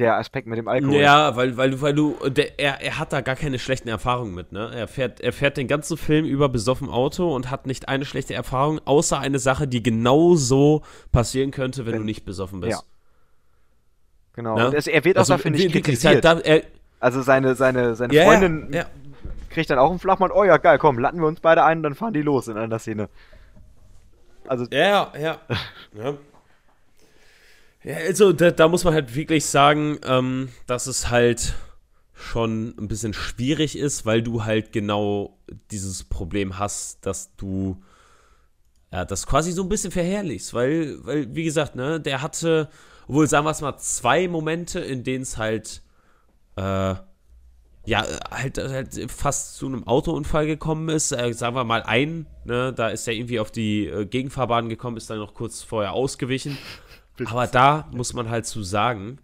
der 0.00 0.16
Aspekt 0.16 0.46
mit 0.46 0.58
dem 0.58 0.66
Alkohol. 0.66 0.96
Ja, 0.96 1.36
weil, 1.36 1.56
weil 1.56 1.70
du, 1.70 1.80
weil 1.80 1.94
du, 1.94 2.16
der, 2.28 2.58
er, 2.58 2.80
er 2.80 2.98
hat 2.98 3.12
da 3.12 3.20
gar 3.20 3.36
keine 3.36 3.58
schlechten 3.58 3.88
Erfahrungen 3.88 4.34
mit, 4.34 4.50
ne? 4.52 4.70
Er 4.74 4.88
fährt, 4.88 5.20
er 5.20 5.32
fährt 5.32 5.56
den 5.56 5.68
ganzen 5.68 5.96
Film 5.96 6.24
über 6.24 6.48
besoffen 6.48 6.88
Auto 6.88 7.34
und 7.34 7.50
hat 7.50 7.66
nicht 7.66 7.88
eine 7.88 8.04
schlechte 8.04 8.34
Erfahrung, 8.34 8.80
außer 8.84 9.18
eine 9.18 9.38
Sache, 9.38 9.68
die 9.68 9.82
genauso 9.82 10.82
passieren 11.12 11.50
könnte, 11.50 11.86
wenn, 11.86 11.92
wenn 11.92 12.00
du 12.00 12.06
nicht 12.06 12.24
besoffen 12.24 12.60
bist. 12.60 12.80
Ja. 12.80 12.86
Genau. 14.32 14.58
Ja? 14.58 14.66
Und 14.68 14.74
es, 14.74 14.86
er 14.86 15.04
wird 15.04 15.16
auch 15.16 15.20
also, 15.20 15.34
dafür 15.34 15.50
nicht 15.50 15.70
kritisiert. 15.70 16.24
Halt, 16.24 16.44
er, 16.46 16.62
also 16.98 17.22
seine, 17.22 17.54
seine, 17.54 17.94
seine 17.94 18.14
ja, 18.14 18.24
Freundin 18.24 18.72
ja, 18.72 18.86
kriegt 19.50 19.70
dann 19.70 19.78
auch 19.78 19.90
einen 19.90 19.98
Flachmann, 19.98 20.30
oh 20.30 20.44
ja, 20.44 20.56
geil, 20.56 20.78
komm, 20.78 20.98
latten 20.98 21.20
wir 21.20 21.26
uns 21.26 21.40
beide 21.40 21.64
ein 21.64 21.78
und 21.78 21.82
dann 21.82 21.94
fahren 21.94 22.14
die 22.14 22.22
los 22.22 22.48
in 22.48 22.56
einer 22.56 22.78
Szene. 22.78 23.08
Also. 24.46 24.66
Ja, 24.70 25.12
ja. 25.18 25.38
ja. 25.94 26.14
Ja, 27.82 27.96
also 27.96 28.32
da, 28.32 28.50
da, 28.50 28.68
muss 28.68 28.84
man 28.84 28.92
halt 28.92 29.14
wirklich 29.14 29.46
sagen, 29.46 29.98
ähm, 30.04 30.50
dass 30.66 30.86
es 30.86 31.08
halt 31.08 31.54
schon 32.12 32.74
ein 32.78 32.88
bisschen 32.88 33.14
schwierig 33.14 33.78
ist, 33.78 34.04
weil 34.04 34.22
du 34.22 34.44
halt 34.44 34.72
genau 34.72 35.38
dieses 35.70 36.04
Problem 36.04 36.58
hast, 36.58 37.06
dass 37.06 37.34
du 37.36 37.82
ja, 38.92 39.04
das 39.04 39.26
quasi 39.26 39.52
so 39.52 39.62
ein 39.62 39.68
bisschen 39.68 39.92
verherrlichst, 39.92 40.52
weil, 40.52 40.98
weil, 41.04 41.34
wie 41.34 41.44
gesagt, 41.44 41.76
ne, 41.76 42.00
der 42.00 42.22
hatte, 42.22 42.68
obwohl, 43.06 43.28
sagen 43.28 43.46
wir 43.46 43.50
es 43.50 43.60
mal, 43.60 43.76
zwei 43.78 44.28
Momente, 44.28 44.80
in 44.80 45.04
denen 45.04 45.22
es 45.22 45.38
halt, 45.38 45.82
äh, 46.56 46.94
ja, 47.86 48.06
halt, 48.30 48.58
halt 48.58 49.10
fast 49.10 49.56
zu 49.56 49.66
einem 49.66 49.86
Autounfall 49.86 50.46
gekommen 50.46 50.88
ist. 50.90 51.12
Äh, 51.12 51.32
sagen 51.32 51.56
wir 51.56 51.64
mal 51.64 51.82
einen, 51.82 52.26
ne, 52.44 52.72
da 52.74 52.88
ist 52.88 53.06
er 53.08 53.14
irgendwie 53.14 53.40
auf 53.40 53.50
die 53.50 53.86
äh, 53.86 54.04
Gegenfahrbahn 54.04 54.68
gekommen, 54.68 54.96
ist 54.96 55.08
dann 55.08 55.18
noch 55.18 55.34
kurz 55.34 55.62
vorher 55.62 55.92
ausgewichen. 55.92 56.58
Aber 57.26 57.46
da 57.46 57.88
muss 57.92 58.12
man 58.12 58.30
halt 58.30 58.46
zu 58.46 58.62
sagen, 58.62 59.18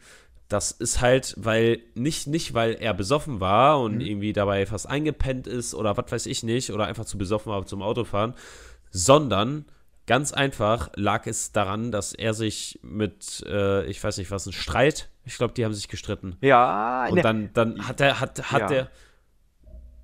das 0.49 0.71
ist 0.71 1.01
halt, 1.01 1.35
weil 1.37 1.81
nicht, 1.95 2.27
nicht 2.27 2.55
weil 2.55 2.75
er 2.75 2.95
besoffen 2.95 3.41
war 3.41 3.81
und 3.81 3.97
mhm. 3.97 4.01
irgendwie 4.01 4.33
dabei 4.33 4.65
fast 4.67 4.89
eingepennt 4.89 5.47
ist 5.47 5.75
oder 5.75 5.97
was 5.97 6.11
weiß 6.11 6.27
ich 6.27 6.43
nicht 6.43 6.71
oder 6.71 6.87
einfach 6.87 7.05
zu 7.05 7.19
besoffen 7.19 7.51
war 7.51 7.67
zum 7.67 7.83
Autofahren, 7.83 8.35
sondern 8.91 9.65
ganz 10.07 10.33
einfach 10.33 10.91
lag 10.95 11.27
es 11.27 11.51
daran, 11.51 11.91
dass 11.91 12.13
er 12.13 12.33
sich 12.33 12.79
mit, 12.83 13.45
äh, 13.49 13.85
ich 13.87 14.03
weiß 14.03 14.19
nicht 14.19 14.31
was, 14.31 14.47
ein 14.47 14.53
Streit, 14.53 15.11
ich 15.25 15.37
glaube, 15.37 15.55
die 15.55 15.65
haben 15.65 15.75
sich 15.75 15.89
gestritten. 15.89 16.37
Ja. 16.41 17.07
Und 17.09 17.17
ne, 17.17 17.23
dann, 17.23 17.51
dann 17.53 17.89
hat 17.89 18.01
er, 18.01 18.21
hat, 18.21 18.53
hat 18.53 18.61
ja. 18.61 18.67
der, 18.69 18.91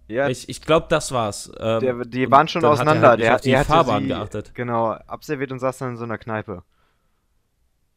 ja. 0.09 0.29
Ich, 0.29 0.49
ich 0.49 0.61
glaube, 0.61 0.87
das 0.91 1.13
war's. 1.13 1.51
Ähm, 1.59 1.81
der, 1.81 2.05
die 2.05 2.31
waren 2.31 2.47
schon 2.47 2.65
auseinander. 2.65 3.13
Hat 3.13 3.21
er, 3.21 3.25
der 3.25 3.35
auf 3.37 3.41
die 3.41 3.57
Fahrbahn 3.57 4.03
sie, 4.03 4.09
geachtet. 4.09 4.55
Genau, 4.55 4.91
abserviert 4.91 5.53
und 5.53 5.59
saß 5.59 5.79
dann 5.79 5.91
in 5.91 5.97
so 5.97 6.05
einer 6.05 6.19
Kneipe. 6.19 6.65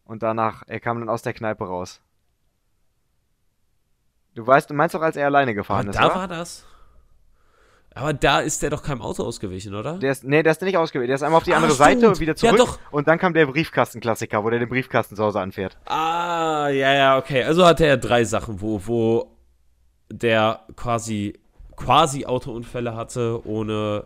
Und 0.05 0.23
danach, 0.23 0.63
er 0.67 0.79
kam 0.79 0.99
dann 0.99 1.09
aus 1.09 1.23
der 1.23 1.33
Kneipe 1.33 1.65
raus. 1.65 1.99
Du 4.35 4.45
weißt, 4.45 4.69
du 4.69 4.73
meinst 4.73 4.93
doch, 4.93 5.01
als 5.01 5.15
er 5.15 5.25
alleine 5.25 5.55
gefahren 5.55 5.87
Aber 5.87 5.89
ist, 5.89 5.99
da 5.99 6.05
oder? 6.05 6.15
war 6.15 6.27
das. 6.27 6.65
Aber 7.97 8.13
da 8.13 8.41
ist 8.41 8.61
der 8.61 8.69
doch 8.69 8.83
keinem 8.83 9.01
Auto 9.01 9.23
ausgewichen, 9.23 9.73
oder? 9.73 9.97
Der 9.97 10.11
ist, 10.11 10.25
nee, 10.25 10.43
der 10.43 10.51
ist 10.51 10.61
nicht 10.61 10.75
ausgewichen. 10.75 11.07
Der 11.07 11.15
ist 11.15 11.23
einmal 11.23 11.37
auf 11.37 11.45
die 11.45 11.53
ah, 11.53 11.57
andere 11.57 11.71
stimmt. 11.71 11.87
Seite 11.87 12.09
und 12.09 12.19
wieder 12.19 12.35
zurück. 12.35 12.59
Ja, 12.59 12.65
doch. 12.65 12.77
Und 12.91 13.07
dann 13.07 13.17
kam 13.17 13.33
der 13.33 13.45
Briefkastenklassiker, 13.45 14.43
wo 14.43 14.49
der 14.49 14.59
den 14.59 14.67
Briefkasten 14.67 15.15
zu 15.15 15.23
Hause 15.23 15.39
anfährt. 15.39 15.77
Ah, 15.85 16.67
ja, 16.67 16.93
ja, 16.93 17.17
okay. 17.17 17.43
Also 17.43 17.65
hatte 17.65 17.85
er 17.85 17.95
drei 17.95 18.25
Sachen, 18.25 18.59
wo, 18.59 18.81
wo 18.85 19.37
der 20.11 20.59
quasi, 20.75 21.39
quasi 21.77 22.25
Autounfälle 22.25 22.95
hatte, 22.95 23.41
ohne. 23.45 24.05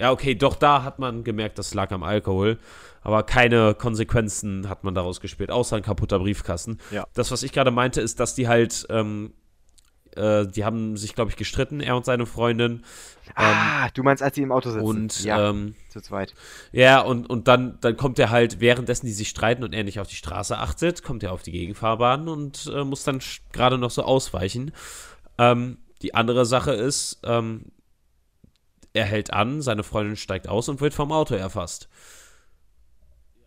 Ja, 0.00 0.10
okay, 0.10 0.34
doch 0.34 0.56
da 0.56 0.82
hat 0.82 0.98
man 0.98 1.22
gemerkt, 1.22 1.58
das 1.58 1.74
lag 1.74 1.90
am 1.92 2.02
Alkohol 2.02 2.58
aber 3.06 3.22
keine 3.22 3.74
Konsequenzen 3.74 4.68
hat 4.68 4.82
man 4.82 4.92
daraus 4.92 5.20
gespielt, 5.20 5.52
außer 5.52 5.76
ein 5.76 5.82
kaputter 5.82 6.18
Briefkasten. 6.18 6.78
Ja. 6.90 7.06
Das, 7.14 7.30
was 7.30 7.44
ich 7.44 7.52
gerade 7.52 7.70
meinte, 7.70 8.00
ist, 8.00 8.18
dass 8.18 8.34
die 8.34 8.48
halt, 8.48 8.84
ähm, 8.90 9.32
äh, 10.16 10.44
die 10.44 10.64
haben 10.64 10.96
sich, 10.96 11.14
glaube 11.14 11.30
ich, 11.30 11.36
gestritten, 11.36 11.78
er 11.78 11.94
und 11.96 12.04
seine 12.04 12.26
Freundin. 12.26 12.82
Ah, 13.36 13.84
ähm, 13.84 13.90
du 13.94 14.02
meinst, 14.02 14.24
als 14.24 14.34
sie 14.34 14.42
im 14.42 14.50
Auto 14.50 14.70
sitzen. 14.72 14.84
Und, 14.84 15.22
ja, 15.22 15.50
ähm, 15.50 15.76
zu 15.88 16.00
zweit. 16.00 16.34
Ja, 16.72 17.00
und, 17.00 17.30
und 17.30 17.46
dann, 17.46 17.78
dann 17.80 17.96
kommt 17.96 18.18
er 18.18 18.30
halt, 18.30 18.58
währenddessen 18.58 19.06
die 19.06 19.12
sich 19.12 19.28
streiten 19.28 19.62
und 19.62 19.72
er 19.72 19.84
nicht 19.84 20.00
auf 20.00 20.08
die 20.08 20.16
Straße 20.16 20.58
achtet, 20.58 21.04
kommt 21.04 21.22
er 21.22 21.30
auf 21.30 21.44
die 21.44 21.52
Gegenfahrbahn 21.52 22.26
und 22.26 22.68
äh, 22.74 22.82
muss 22.82 23.04
dann 23.04 23.20
gerade 23.52 23.78
noch 23.78 23.92
so 23.92 24.02
ausweichen. 24.02 24.72
Ähm, 25.38 25.78
die 26.02 26.16
andere 26.16 26.44
Sache 26.44 26.72
ist, 26.72 27.20
ähm, 27.22 27.66
er 28.94 29.04
hält 29.04 29.32
an, 29.32 29.62
seine 29.62 29.84
Freundin 29.84 30.16
steigt 30.16 30.48
aus 30.48 30.68
und 30.68 30.80
wird 30.80 30.92
vom 30.92 31.12
Auto 31.12 31.36
erfasst. 31.36 31.88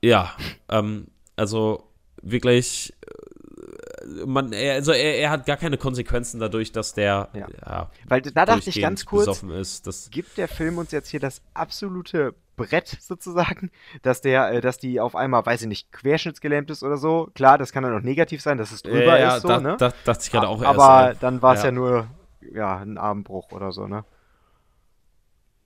Ja, 0.01 0.35
ähm, 0.69 1.07
also 1.35 1.89
wirklich, 2.21 2.93
äh, 3.01 4.25
man, 4.25 4.53
er, 4.53 4.75
also 4.75 4.91
er, 4.91 5.17
er, 5.19 5.29
hat 5.29 5.45
gar 5.45 5.57
keine 5.57 5.77
Konsequenzen 5.77 6.39
dadurch, 6.39 6.71
dass 6.71 6.93
der, 6.93 7.29
ja. 7.33 7.47
ja 7.65 7.91
Weil 8.07 8.21
da 8.21 8.45
dachte 8.45 8.69
ich 8.69 8.81
ganz 8.81 9.05
kurz, 9.05 9.43
ist, 9.43 10.11
gibt 10.11 10.37
der 10.37 10.47
Film 10.47 10.77
uns 10.77 10.91
jetzt 10.91 11.09
hier 11.09 11.19
das 11.19 11.41
absolute 11.53 12.33
Brett 12.55 12.87
sozusagen, 12.99 13.71
dass 14.01 14.21
der, 14.21 14.51
äh, 14.51 14.61
dass 14.61 14.77
die 14.77 14.99
auf 14.99 15.15
einmal, 15.15 15.45
weiß 15.45 15.61
ich 15.63 15.67
nicht, 15.67 15.91
querschnittsgelähmt 15.91 16.69
ist 16.69 16.83
oder 16.83 16.97
so. 16.97 17.29
Klar, 17.33 17.57
das 17.57 17.71
kann 17.71 17.83
dann 17.83 17.95
auch 17.95 18.03
negativ 18.03 18.41
sein, 18.41 18.57
dass 18.57 18.71
es 18.71 18.83
drüber 18.83 19.19
ja, 19.19 19.35
ist, 19.35 19.41
so, 19.43 19.47
da, 19.47 19.59
ne? 19.59 19.75
Da, 19.77 19.93
dachte 20.03 20.23
ich 20.23 20.31
gerade 20.31 20.47
auch 20.47 20.61
erst. 20.61 20.79
Aber 20.79 21.15
dann 21.19 21.41
war 21.41 21.53
es 21.55 21.61
ja. 21.61 21.67
ja 21.67 21.71
nur, 21.71 22.07
ja, 22.53 22.77
ein 22.77 22.97
Armbruch 22.97 23.51
oder 23.51 23.71
so, 23.71 23.87
ne? 23.87 24.03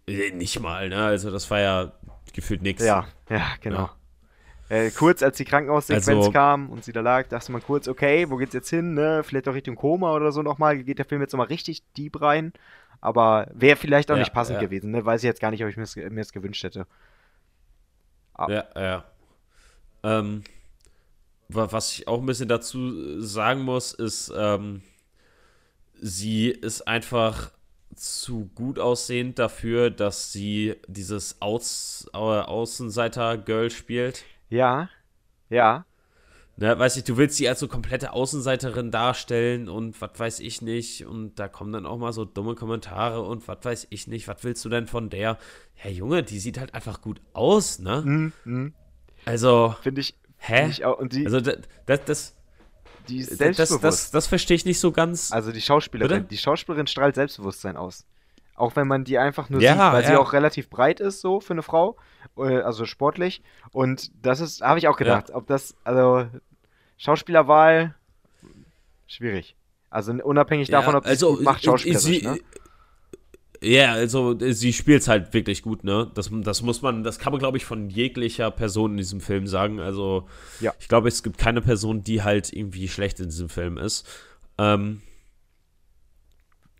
Äh, 0.07 0.31
nicht 0.31 0.59
mal, 0.59 0.89
ne? 0.89 1.03
Also 1.03 1.31
das 1.31 1.49
war 1.49 1.59
ja 1.59 1.91
gefühlt 2.33 2.61
nichts. 2.61 2.83
Ja, 2.83 3.05
ja, 3.29 3.43
genau. 3.61 3.89
Äh, 4.73 4.89
kurz 4.89 5.21
als 5.21 5.37
die 5.37 5.45
Krankenhaussequenz 5.45 6.07
also, 6.07 6.31
kam 6.31 6.71
und 6.71 6.83
sie 6.83 6.93
da 6.93 7.01
lag, 7.01 7.27
dachte 7.27 7.51
man 7.51 7.61
kurz, 7.61 7.87
okay, 7.87 8.27
wo 8.31 8.37
geht's 8.37 8.55
jetzt 8.55 8.71
hin? 8.71 8.95
Ne? 8.95 9.21
Vielleicht 9.23 9.45
doch 9.45 9.53
Richtung 9.53 9.75
Koma 9.75 10.15
oder 10.15 10.31
so 10.31 10.41
nochmal. 10.41 10.83
Geht 10.83 10.97
der 10.97 11.05
Film 11.05 11.21
jetzt 11.21 11.31
nochmal 11.31 11.45
richtig 11.45 11.83
deep 11.95 12.19
rein? 12.19 12.53
Aber 12.99 13.51
wäre 13.53 13.75
vielleicht 13.75 14.09
auch 14.09 14.15
ja, 14.15 14.21
nicht 14.21 14.33
passend 14.33 14.55
ja. 14.55 14.61
gewesen, 14.61 14.89
ne? 14.89 15.05
Weiß 15.05 15.21
ich 15.21 15.27
jetzt 15.27 15.41
gar 15.41 15.51
nicht, 15.51 15.63
ob 15.63 15.69
ich 15.69 15.77
mir 15.77 16.21
es 16.21 16.33
gewünscht 16.33 16.63
hätte. 16.63 16.87
Ah. 18.33 18.47
Ja, 18.49 18.65
ja. 18.75 19.03
Ähm, 20.01 20.43
was 21.49 21.91
ich 21.91 22.07
auch 22.07 22.19
ein 22.19 22.25
bisschen 22.25 22.49
dazu 22.49 23.21
sagen 23.21 23.61
muss, 23.61 23.93
ist, 23.93 24.33
ähm, 24.35 24.81
sie 26.01 26.49
ist 26.49 26.87
einfach 26.87 27.51
zu 27.95 28.49
gut 28.55 28.79
aussehend 28.79 29.37
dafür, 29.37 29.91
dass 29.91 30.31
sie 30.31 30.77
dieses 30.87 31.41
Aus, 31.43 32.09
äh, 32.11 32.17
Außenseiter-Girl 32.17 33.69
spielt. 33.69 34.25
Ja, 34.53 34.87
ja. 35.49 35.85
Ne, 36.57 36.77
weiß 36.77 36.97
ich, 36.97 37.03
du 37.03 37.17
willst 37.17 37.37
sie 37.37 37.49
als 37.49 37.59
so 37.59 37.67
komplette 37.67 38.13
Außenseiterin 38.13 38.91
darstellen 38.91 39.67
und 39.67 39.99
was 39.99 40.11
weiß 40.15 40.39
ich 40.41 40.61
nicht. 40.61 41.07
Und 41.07 41.39
da 41.39 41.47
kommen 41.47 41.73
dann 41.73 41.87
auch 41.87 41.97
mal 41.97 42.13
so 42.13 42.23
dumme 42.23 42.53
Kommentare 42.53 43.23
und 43.23 43.47
was 43.47 43.57
weiß 43.63 43.87
ich 43.89 44.05
nicht. 44.05 44.27
Was 44.27 44.43
willst 44.43 44.63
du 44.63 44.69
denn 44.69 44.85
von 44.85 45.09
der? 45.09 45.39
Ja, 45.83 45.89
Junge, 45.89 46.21
die 46.21 46.37
sieht 46.37 46.59
halt 46.59 46.75
einfach 46.75 47.01
gut 47.01 47.19
aus, 47.33 47.79
ne? 47.79 48.03
Mm, 48.05 48.33
mm. 48.45 48.73
Also. 49.25 49.75
Finde 49.81 50.01
ich. 50.01 50.15
Hä? 50.37 50.57
Find 50.61 50.73
ich 50.73 50.85
auch, 50.85 50.99
und 50.99 51.13
die, 51.13 51.25
also, 51.25 51.41
das. 51.41 51.57
das, 51.87 52.05
das 52.05 52.35
die 53.09 53.17
ist 53.17 53.35
selbstbewusst. 53.35 53.83
Das, 53.83 54.01
das, 54.03 54.11
das 54.11 54.27
verstehe 54.27 54.55
ich 54.55 54.65
nicht 54.65 54.79
so 54.79 54.91
ganz. 54.91 55.31
Also, 55.31 55.51
die 55.51 55.61
Schauspielerin. 55.61 56.17
Bitte? 56.17 56.29
Die 56.29 56.37
Schauspielerin 56.37 56.85
strahlt 56.85 57.15
Selbstbewusstsein 57.15 57.75
aus. 57.75 58.05
Auch 58.55 58.75
wenn 58.75 58.87
man 58.87 59.03
die 59.03 59.17
einfach 59.17 59.49
nur 59.49 59.61
ja, 59.61 59.73
sieht, 59.73 59.79
weil 59.79 60.03
ja. 60.03 60.09
sie 60.09 60.15
auch 60.15 60.33
relativ 60.33 60.69
breit 60.69 60.99
ist, 60.99 61.21
so 61.21 61.39
für 61.39 61.53
eine 61.53 61.63
Frau. 61.63 61.97
Äh, 62.37 62.59
also 62.61 62.85
sportlich. 62.85 63.41
Und 63.71 64.11
das 64.21 64.39
ist, 64.39 64.61
habe 64.61 64.79
ich 64.79 64.87
auch 64.87 64.97
gedacht, 64.97 65.29
ja. 65.29 65.35
ob 65.35 65.47
das, 65.47 65.75
also 65.83 66.27
Schauspielerwahl, 66.97 67.95
schwierig. 69.07 69.55
Also 69.89 70.11
unabhängig 70.11 70.69
davon, 70.69 70.95
ob 70.95 71.03
sie 71.03 71.09
also, 71.09 71.31
es 71.31 71.37
gut 71.37 71.45
macht, 71.45 71.63
schauspielerisch, 71.63 72.03
sie, 72.03 72.21
ne? 72.21 72.39
Ja, 73.61 73.93
also 73.93 74.35
sie 74.39 74.73
spielt 74.73 75.03
es 75.03 75.07
halt 75.07 75.33
wirklich 75.33 75.61
gut, 75.61 75.83
ne? 75.83 76.11
Das, 76.13 76.29
das 76.31 76.61
muss 76.63 76.81
man, 76.81 77.03
das 77.03 77.17
kann 77.17 77.31
man, 77.31 77.39
glaube 77.39 77.57
ich, 77.57 77.65
von 77.65 77.89
jeglicher 77.89 78.51
Person 78.51 78.91
in 78.91 78.97
diesem 78.97 79.21
Film 79.21 79.47
sagen. 79.47 79.79
Also 79.79 80.27
ja. 80.59 80.73
ich 80.79 80.89
glaube, 80.89 81.07
es 81.07 81.23
gibt 81.23 81.37
keine 81.37 81.61
Person, 81.61 82.03
die 82.03 82.23
halt 82.23 82.51
irgendwie 82.51 82.87
schlecht 82.87 83.19
in 83.19 83.27
diesem 83.27 83.49
Film 83.49 83.77
ist. 83.77 84.05
Ähm, 84.57 85.01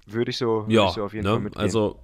würde 0.07 0.31
ich 0.31 0.37
so, 0.37 0.65
ja, 0.67 0.87
ich 0.87 0.93
so 0.93 1.03
auf 1.03 1.13
jeden 1.13 1.25
ne? 1.25 1.31
Fall 1.31 1.39
mitgehen. 1.39 1.61
Also 1.61 1.99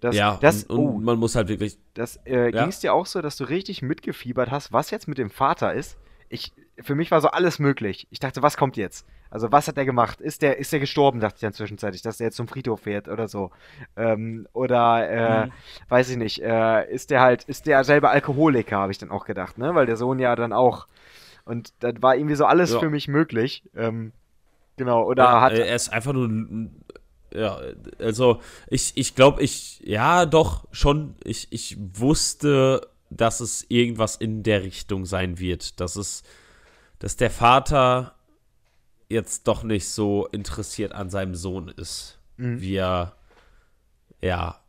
das, 0.00 0.14
ja, 0.14 0.38
das, 0.40 0.64
und, 0.64 0.78
und 0.78 0.86
oh, 0.86 0.98
man 1.00 1.18
muss 1.18 1.34
halt 1.34 1.48
wirklich. 1.48 1.78
Das 1.94 2.16
äh, 2.24 2.44
ja? 2.44 2.50
ging 2.50 2.68
es 2.68 2.80
dir 2.80 2.94
auch 2.94 3.06
so, 3.06 3.20
dass 3.20 3.36
du 3.36 3.44
richtig 3.44 3.82
mitgefiebert 3.82 4.50
hast, 4.50 4.72
was 4.72 4.90
jetzt 4.90 5.08
mit 5.08 5.18
dem 5.18 5.30
Vater 5.30 5.74
ist. 5.74 5.98
Ich, 6.28 6.52
für 6.80 6.94
mich 6.94 7.10
war 7.10 7.20
so 7.20 7.28
alles 7.28 7.58
möglich. 7.58 8.06
Ich 8.10 8.20
dachte, 8.20 8.42
was 8.42 8.56
kommt 8.56 8.76
jetzt? 8.76 9.06
Also, 9.30 9.50
was 9.50 9.66
hat 9.66 9.76
er 9.76 9.84
gemacht? 9.84 10.20
Ist 10.20 10.42
der, 10.42 10.58
ist 10.58 10.72
der 10.72 10.80
gestorben, 10.80 11.20
dachte 11.20 11.36
ich 11.36 11.40
dann 11.40 11.52
zwischenzeitlich, 11.52 12.02
dass 12.02 12.18
der 12.18 12.28
jetzt 12.28 12.36
zum 12.36 12.48
Friedhof 12.48 12.82
fährt 12.82 13.08
oder 13.08 13.28
so. 13.28 13.50
Ähm, 13.96 14.46
oder, 14.52 15.08
äh, 15.08 15.46
mhm. 15.46 15.52
weiß 15.88 16.10
ich 16.10 16.16
nicht, 16.16 16.42
äh, 16.42 16.90
ist 16.90 17.10
der 17.10 17.20
halt, 17.20 17.44
ist 17.44 17.66
der 17.66 17.82
selber 17.84 18.10
Alkoholiker, 18.10 18.78
habe 18.78 18.92
ich 18.92 18.98
dann 18.98 19.10
auch 19.10 19.24
gedacht, 19.24 19.58
ne? 19.58 19.74
Weil 19.74 19.86
der 19.86 19.96
Sohn 19.96 20.18
ja 20.18 20.36
dann 20.36 20.52
auch. 20.52 20.86
Und 21.44 21.72
dann 21.80 22.02
war 22.02 22.14
irgendwie 22.14 22.36
so 22.36 22.46
alles 22.46 22.72
ja. 22.72 22.78
für 22.78 22.90
mich 22.90 23.08
möglich. 23.08 23.64
Ähm, 23.74 24.12
genau, 24.78 25.04
oder 25.04 25.24
ja, 25.24 25.40
hat. 25.42 25.52
Er 25.52 25.74
ist 25.74 25.92
einfach 25.92 26.12
nur 26.12 26.28
ja, 27.34 27.60
also 27.98 28.40
ich, 28.68 28.92
ich 28.96 29.14
glaube, 29.14 29.42
ich, 29.42 29.80
ja, 29.80 30.26
doch, 30.26 30.66
schon, 30.72 31.14
ich, 31.24 31.48
ich 31.50 31.76
wusste, 31.94 32.88
dass 33.10 33.40
es 33.40 33.66
irgendwas 33.68 34.16
in 34.16 34.42
der 34.42 34.62
Richtung 34.62 35.04
sein 35.04 35.38
wird. 35.38 35.80
Dass 35.80 35.96
es, 35.96 36.22
dass 36.98 37.16
der 37.16 37.30
Vater 37.30 38.14
jetzt 39.08 39.48
doch 39.48 39.62
nicht 39.62 39.88
so 39.88 40.26
interessiert 40.26 40.92
an 40.92 41.10
seinem 41.10 41.34
Sohn 41.34 41.68
ist, 41.68 42.18
mhm. 42.36 42.60
wie 42.60 42.76
er, 42.76 43.16
ja, 44.20 44.60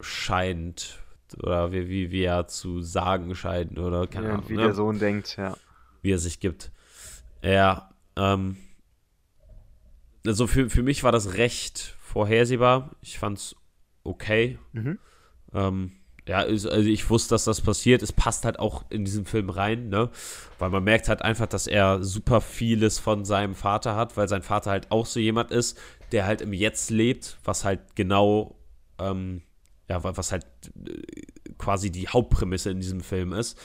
scheint. 0.00 1.00
Oder 1.42 1.72
wie, 1.72 1.88
wie, 1.88 2.10
wie 2.12 2.22
er 2.22 2.46
zu 2.46 2.82
sagen 2.82 3.34
scheint, 3.34 3.78
oder 3.78 4.06
keine 4.06 4.28
ja, 4.28 4.34
Ahnung. 4.34 4.48
Wie 4.48 4.54
ne? 4.54 4.62
der 4.62 4.74
Sohn 4.74 4.98
denkt, 4.98 5.36
ja. 5.36 5.56
Wie 6.02 6.12
er 6.12 6.18
sich 6.18 6.38
gibt. 6.38 6.70
Ja, 7.42 7.90
ähm, 8.16 8.56
also 10.26 10.46
für, 10.46 10.70
für 10.70 10.82
mich 10.82 11.02
war 11.02 11.12
das 11.12 11.34
recht 11.34 11.94
vorhersehbar. 12.00 12.96
Ich 13.02 13.18
fand's 13.18 13.56
okay. 14.04 14.58
Mhm. 14.72 14.98
Ähm, 15.52 15.92
ja, 16.28 16.38
also 16.38 16.70
ich 16.72 17.08
wusste, 17.08 17.34
dass 17.34 17.44
das 17.44 17.60
passiert. 17.60 18.02
Es 18.02 18.12
passt 18.12 18.44
halt 18.44 18.58
auch 18.58 18.84
in 18.90 19.04
diesen 19.04 19.26
Film 19.26 19.48
rein, 19.48 19.88
ne? 19.88 20.10
Weil 20.58 20.70
man 20.70 20.82
merkt 20.82 21.08
halt 21.08 21.22
einfach, 21.22 21.46
dass 21.46 21.66
er 21.66 22.02
super 22.02 22.40
vieles 22.40 22.98
von 22.98 23.24
seinem 23.24 23.54
Vater 23.54 23.94
hat, 23.94 24.16
weil 24.16 24.28
sein 24.28 24.42
Vater 24.42 24.70
halt 24.70 24.90
auch 24.90 25.06
so 25.06 25.20
jemand 25.20 25.52
ist, 25.52 25.78
der 26.10 26.26
halt 26.26 26.40
im 26.40 26.52
Jetzt 26.52 26.90
lebt, 26.90 27.38
was 27.44 27.64
halt 27.64 27.80
genau, 27.94 28.56
ähm, 28.98 29.42
ja, 29.88 30.02
was 30.02 30.32
halt 30.32 30.46
äh, 30.84 31.02
quasi 31.58 31.92
die 31.92 32.08
Hauptprämisse 32.08 32.70
in 32.70 32.80
diesem 32.80 33.02
Film 33.02 33.32
ist. 33.32 33.56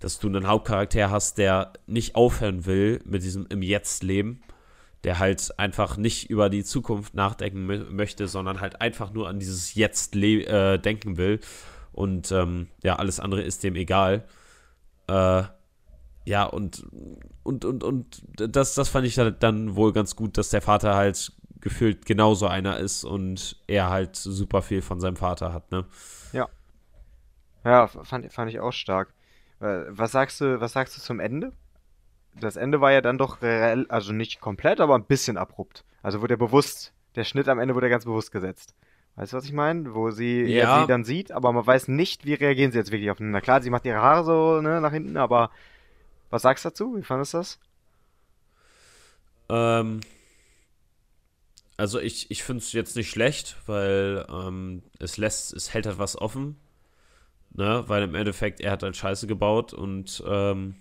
Dass 0.00 0.18
du 0.18 0.28
einen 0.28 0.46
Hauptcharakter 0.46 1.10
hast, 1.10 1.38
der 1.38 1.72
nicht 1.86 2.16
aufhören 2.16 2.66
will 2.66 3.00
mit 3.04 3.22
diesem 3.22 3.46
im 3.46 3.62
Jetzt 3.62 4.02
leben 4.02 4.42
der 5.04 5.18
halt 5.18 5.58
einfach 5.58 5.96
nicht 5.96 6.28
über 6.28 6.50
die 6.50 6.64
Zukunft 6.64 7.14
nachdenken 7.14 7.66
möchte, 7.94 8.28
sondern 8.28 8.60
halt 8.60 8.80
einfach 8.80 9.12
nur 9.12 9.28
an 9.28 9.38
dieses 9.38 9.74
Jetzt 9.74 10.14
äh, 10.16 10.78
denken 10.78 11.16
will. 11.16 11.40
Und 11.92 12.30
ähm, 12.32 12.68
ja, 12.82 12.96
alles 12.96 13.20
andere 13.20 13.42
ist 13.42 13.62
dem 13.62 13.76
egal. 13.76 14.24
Äh, 15.08 15.42
ja, 16.24 16.44
und, 16.44 16.86
und, 17.42 17.64
und, 17.64 17.82
und 17.82 18.22
das, 18.36 18.74
das 18.74 18.88
fand 18.88 19.06
ich 19.06 19.14
dann 19.14 19.74
wohl 19.74 19.92
ganz 19.92 20.16
gut, 20.16 20.36
dass 20.36 20.50
der 20.50 20.62
Vater 20.62 20.94
halt 20.94 21.32
gefühlt 21.60 22.06
genauso 22.06 22.46
einer 22.46 22.78
ist 22.78 23.04
und 23.04 23.56
er 23.66 23.90
halt 23.90 24.16
super 24.16 24.62
viel 24.62 24.82
von 24.82 25.00
seinem 25.00 25.16
Vater 25.16 25.52
hat, 25.52 25.70
ne? 25.70 25.84
Ja. 26.32 26.48
Ja, 27.64 27.86
fand, 27.86 28.32
fand 28.32 28.50
ich 28.50 28.60
auch 28.60 28.72
stark. 28.72 29.12
Äh, 29.60 29.84
was 29.88 30.12
sagst 30.12 30.40
du, 30.40 30.60
was 30.60 30.72
sagst 30.72 30.96
du 30.96 31.00
zum 31.00 31.20
Ende? 31.20 31.52
Das 32.38 32.56
Ende 32.56 32.80
war 32.80 32.92
ja 32.92 33.00
dann 33.00 33.18
doch, 33.18 33.42
also 33.42 34.12
nicht 34.12 34.40
komplett, 34.40 34.80
aber 34.80 34.94
ein 34.94 35.04
bisschen 35.04 35.36
abrupt. 35.36 35.84
Also 36.02 36.20
wurde 36.20 36.34
er 36.34 36.38
bewusst, 36.38 36.92
der 37.16 37.24
Schnitt 37.24 37.48
am 37.48 37.58
Ende 37.58 37.74
wurde 37.74 37.90
ganz 37.90 38.04
bewusst 38.04 38.32
gesetzt. 38.32 38.74
Weißt 39.16 39.32
du, 39.32 39.36
was 39.36 39.44
ich 39.44 39.52
meine? 39.52 39.94
Wo 39.94 40.10
sie, 40.10 40.42
ja. 40.42 40.80
sie 40.80 40.86
dann 40.86 41.04
sieht, 41.04 41.32
aber 41.32 41.52
man 41.52 41.66
weiß 41.66 41.88
nicht, 41.88 42.24
wie 42.24 42.34
reagieren 42.34 42.72
sie 42.72 42.78
jetzt 42.78 42.92
wirklich 42.92 43.10
aufeinander. 43.10 43.40
Klar, 43.40 43.60
sie 43.60 43.70
macht 43.70 43.84
ihre 43.84 44.00
Haare 44.00 44.24
so 44.24 44.60
ne, 44.60 44.80
nach 44.80 44.92
hinten, 44.92 45.16
aber 45.16 45.50
was 46.30 46.42
sagst 46.42 46.64
du 46.64 46.68
dazu? 46.68 46.96
Wie 46.96 47.02
fandest 47.02 47.34
du 47.34 47.38
das? 47.38 47.58
Ähm, 49.50 50.00
also 51.76 51.98
ich, 51.98 52.30
ich 52.30 52.44
finde 52.44 52.62
es 52.62 52.72
jetzt 52.72 52.96
nicht 52.96 53.10
schlecht, 53.10 53.56
weil 53.66 54.26
ähm, 54.30 54.82
es 54.98 55.16
lässt, 55.16 55.52
es 55.52 55.74
hält 55.74 55.86
halt 55.86 55.98
was 55.98 56.16
offen. 56.16 56.56
Ne? 57.52 57.84
Weil 57.88 58.04
im 58.04 58.14
Endeffekt, 58.14 58.60
er 58.60 58.72
hat 58.72 58.82
halt 58.82 58.96
Scheiße 58.96 59.26
gebaut 59.26 59.72
und 59.72 60.22
ähm, 60.26 60.76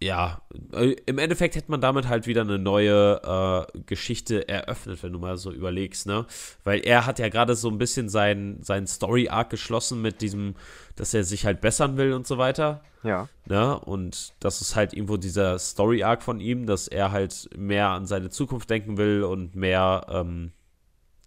ja, 0.00 0.42
äh, 0.72 0.94
im 1.06 1.18
Endeffekt 1.18 1.56
hätte 1.56 1.70
man 1.70 1.80
damit 1.80 2.08
halt 2.08 2.26
wieder 2.26 2.42
eine 2.42 2.58
neue 2.58 3.66
äh, 3.74 3.80
Geschichte 3.86 4.48
eröffnet, 4.48 5.02
wenn 5.02 5.12
du 5.12 5.18
mal 5.18 5.36
so 5.36 5.50
überlegst, 5.50 6.06
ne? 6.06 6.26
Weil 6.62 6.80
er 6.80 7.04
hat 7.04 7.18
ja 7.18 7.28
gerade 7.28 7.56
so 7.56 7.68
ein 7.68 7.78
bisschen 7.78 8.08
seinen 8.08 8.62
sein 8.62 8.86
Story-Arc 8.86 9.50
geschlossen 9.50 10.00
mit 10.00 10.20
diesem, 10.20 10.54
dass 10.94 11.14
er 11.14 11.24
sich 11.24 11.44
halt 11.44 11.60
bessern 11.60 11.96
will 11.96 12.12
und 12.12 12.26
so 12.28 12.38
weiter. 12.38 12.82
Ja. 13.02 13.28
Ne? 13.46 13.78
Und 13.78 14.34
das 14.40 14.60
ist 14.60 14.76
halt 14.76 14.92
irgendwo 14.92 15.16
dieser 15.16 15.58
Story-Arc 15.58 16.22
von 16.22 16.38
ihm, 16.38 16.66
dass 16.66 16.86
er 16.86 17.10
halt 17.10 17.50
mehr 17.56 17.88
an 17.88 18.06
seine 18.06 18.30
Zukunft 18.30 18.70
denken 18.70 18.98
will 18.98 19.24
und 19.24 19.56
mehr, 19.56 20.06
ähm, 20.10 20.52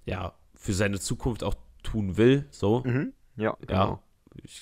ja, 0.06 0.34
für 0.56 0.74
seine 0.74 1.00
Zukunft 1.00 1.44
auch 1.44 1.56
tun 1.84 2.18
will, 2.18 2.46
so. 2.52 2.84
Mhm. 2.86 3.14
Ja, 3.36 3.58
genau. 3.66 3.90
Ja. 3.90 4.00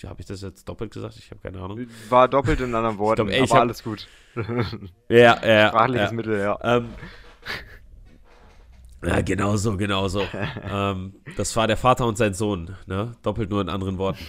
Habe 0.06 0.20
ich 0.22 0.26
das 0.26 0.42
jetzt 0.42 0.68
doppelt 0.68 0.92
gesagt? 0.92 1.16
Ich 1.18 1.30
habe 1.30 1.42
keine 1.42 1.62
Ahnung. 1.62 1.88
War 2.10 2.28
doppelt 2.28 2.60
in 2.60 2.74
anderen 2.74 2.98
Worten, 2.98 3.28
glaub, 3.28 3.30
ey, 3.30 3.42
aber 3.42 3.54
hab, 3.54 3.62
alles 3.62 3.84
gut. 3.84 4.08
ja, 5.10 5.46
ja. 5.46 5.68
Sprachliches 5.70 6.10
ja. 6.10 6.16
Mittel, 6.16 6.40
ja. 6.40 6.60
Ähm, 6.64 6.90
ja, 9.06 9.22
genau 9.22 9.56
so, 9.58 9.78
genau 9.78 10.08
so. 10.08 10.24
ähm, 10.70 11.16
das 11.38 11.56
war 11.56 11.68
der 11.68 11.78
Vater 11.78 12.06
und 12.06 12.18
sein 12.18 12.34
Sohn, 12.34 12.76
ne? 12.88 13.16
Doppelt 13.22 13.50
nur 13.50 13.62
in 13.62 13.70
anderen 13.70 13.98
Worten. 13.98 14.26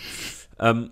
Ähm, 0.58 0.90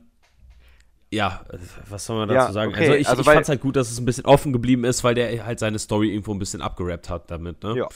ja, 1.11 1.45
was 1.89 2.05
soll 2.05 2.19
man 2.19 2.29
dazu 2.29 2.49
ja, 2.49 2.53
sagen? 2.53 2.73
Okay. 2.73 2.81
Also 2.81 2.95
ich, 2.95 3.09
also 3.09 3.21
ich 3.21 3.27
fand 3.27 3.41
es 3.41 3.49
halt 3.49 3.61
gut, 3.61 3.77
dass 3.77 3.91
es 3.91 3.99
ein 3.99 4.05
bisschen 4.05 4.27
offen 4.27 4.53
geblieben 4.53 4.85
ist, 4.85 5.05
weil 5.05 5.15
der 5.15 5.45
halt 5.45 5.59
seine 5.59 5.79
Story 5.79 6.11
irgendwo 6.11 6.33
ein 6.33 6.39
bisschen 6.39 6.61
abgerappt 6.61 7.09
hat 7.09 7.31
damit, 7.31 7.63
ne? 7.63 7.77
Ja. 7.79 7.89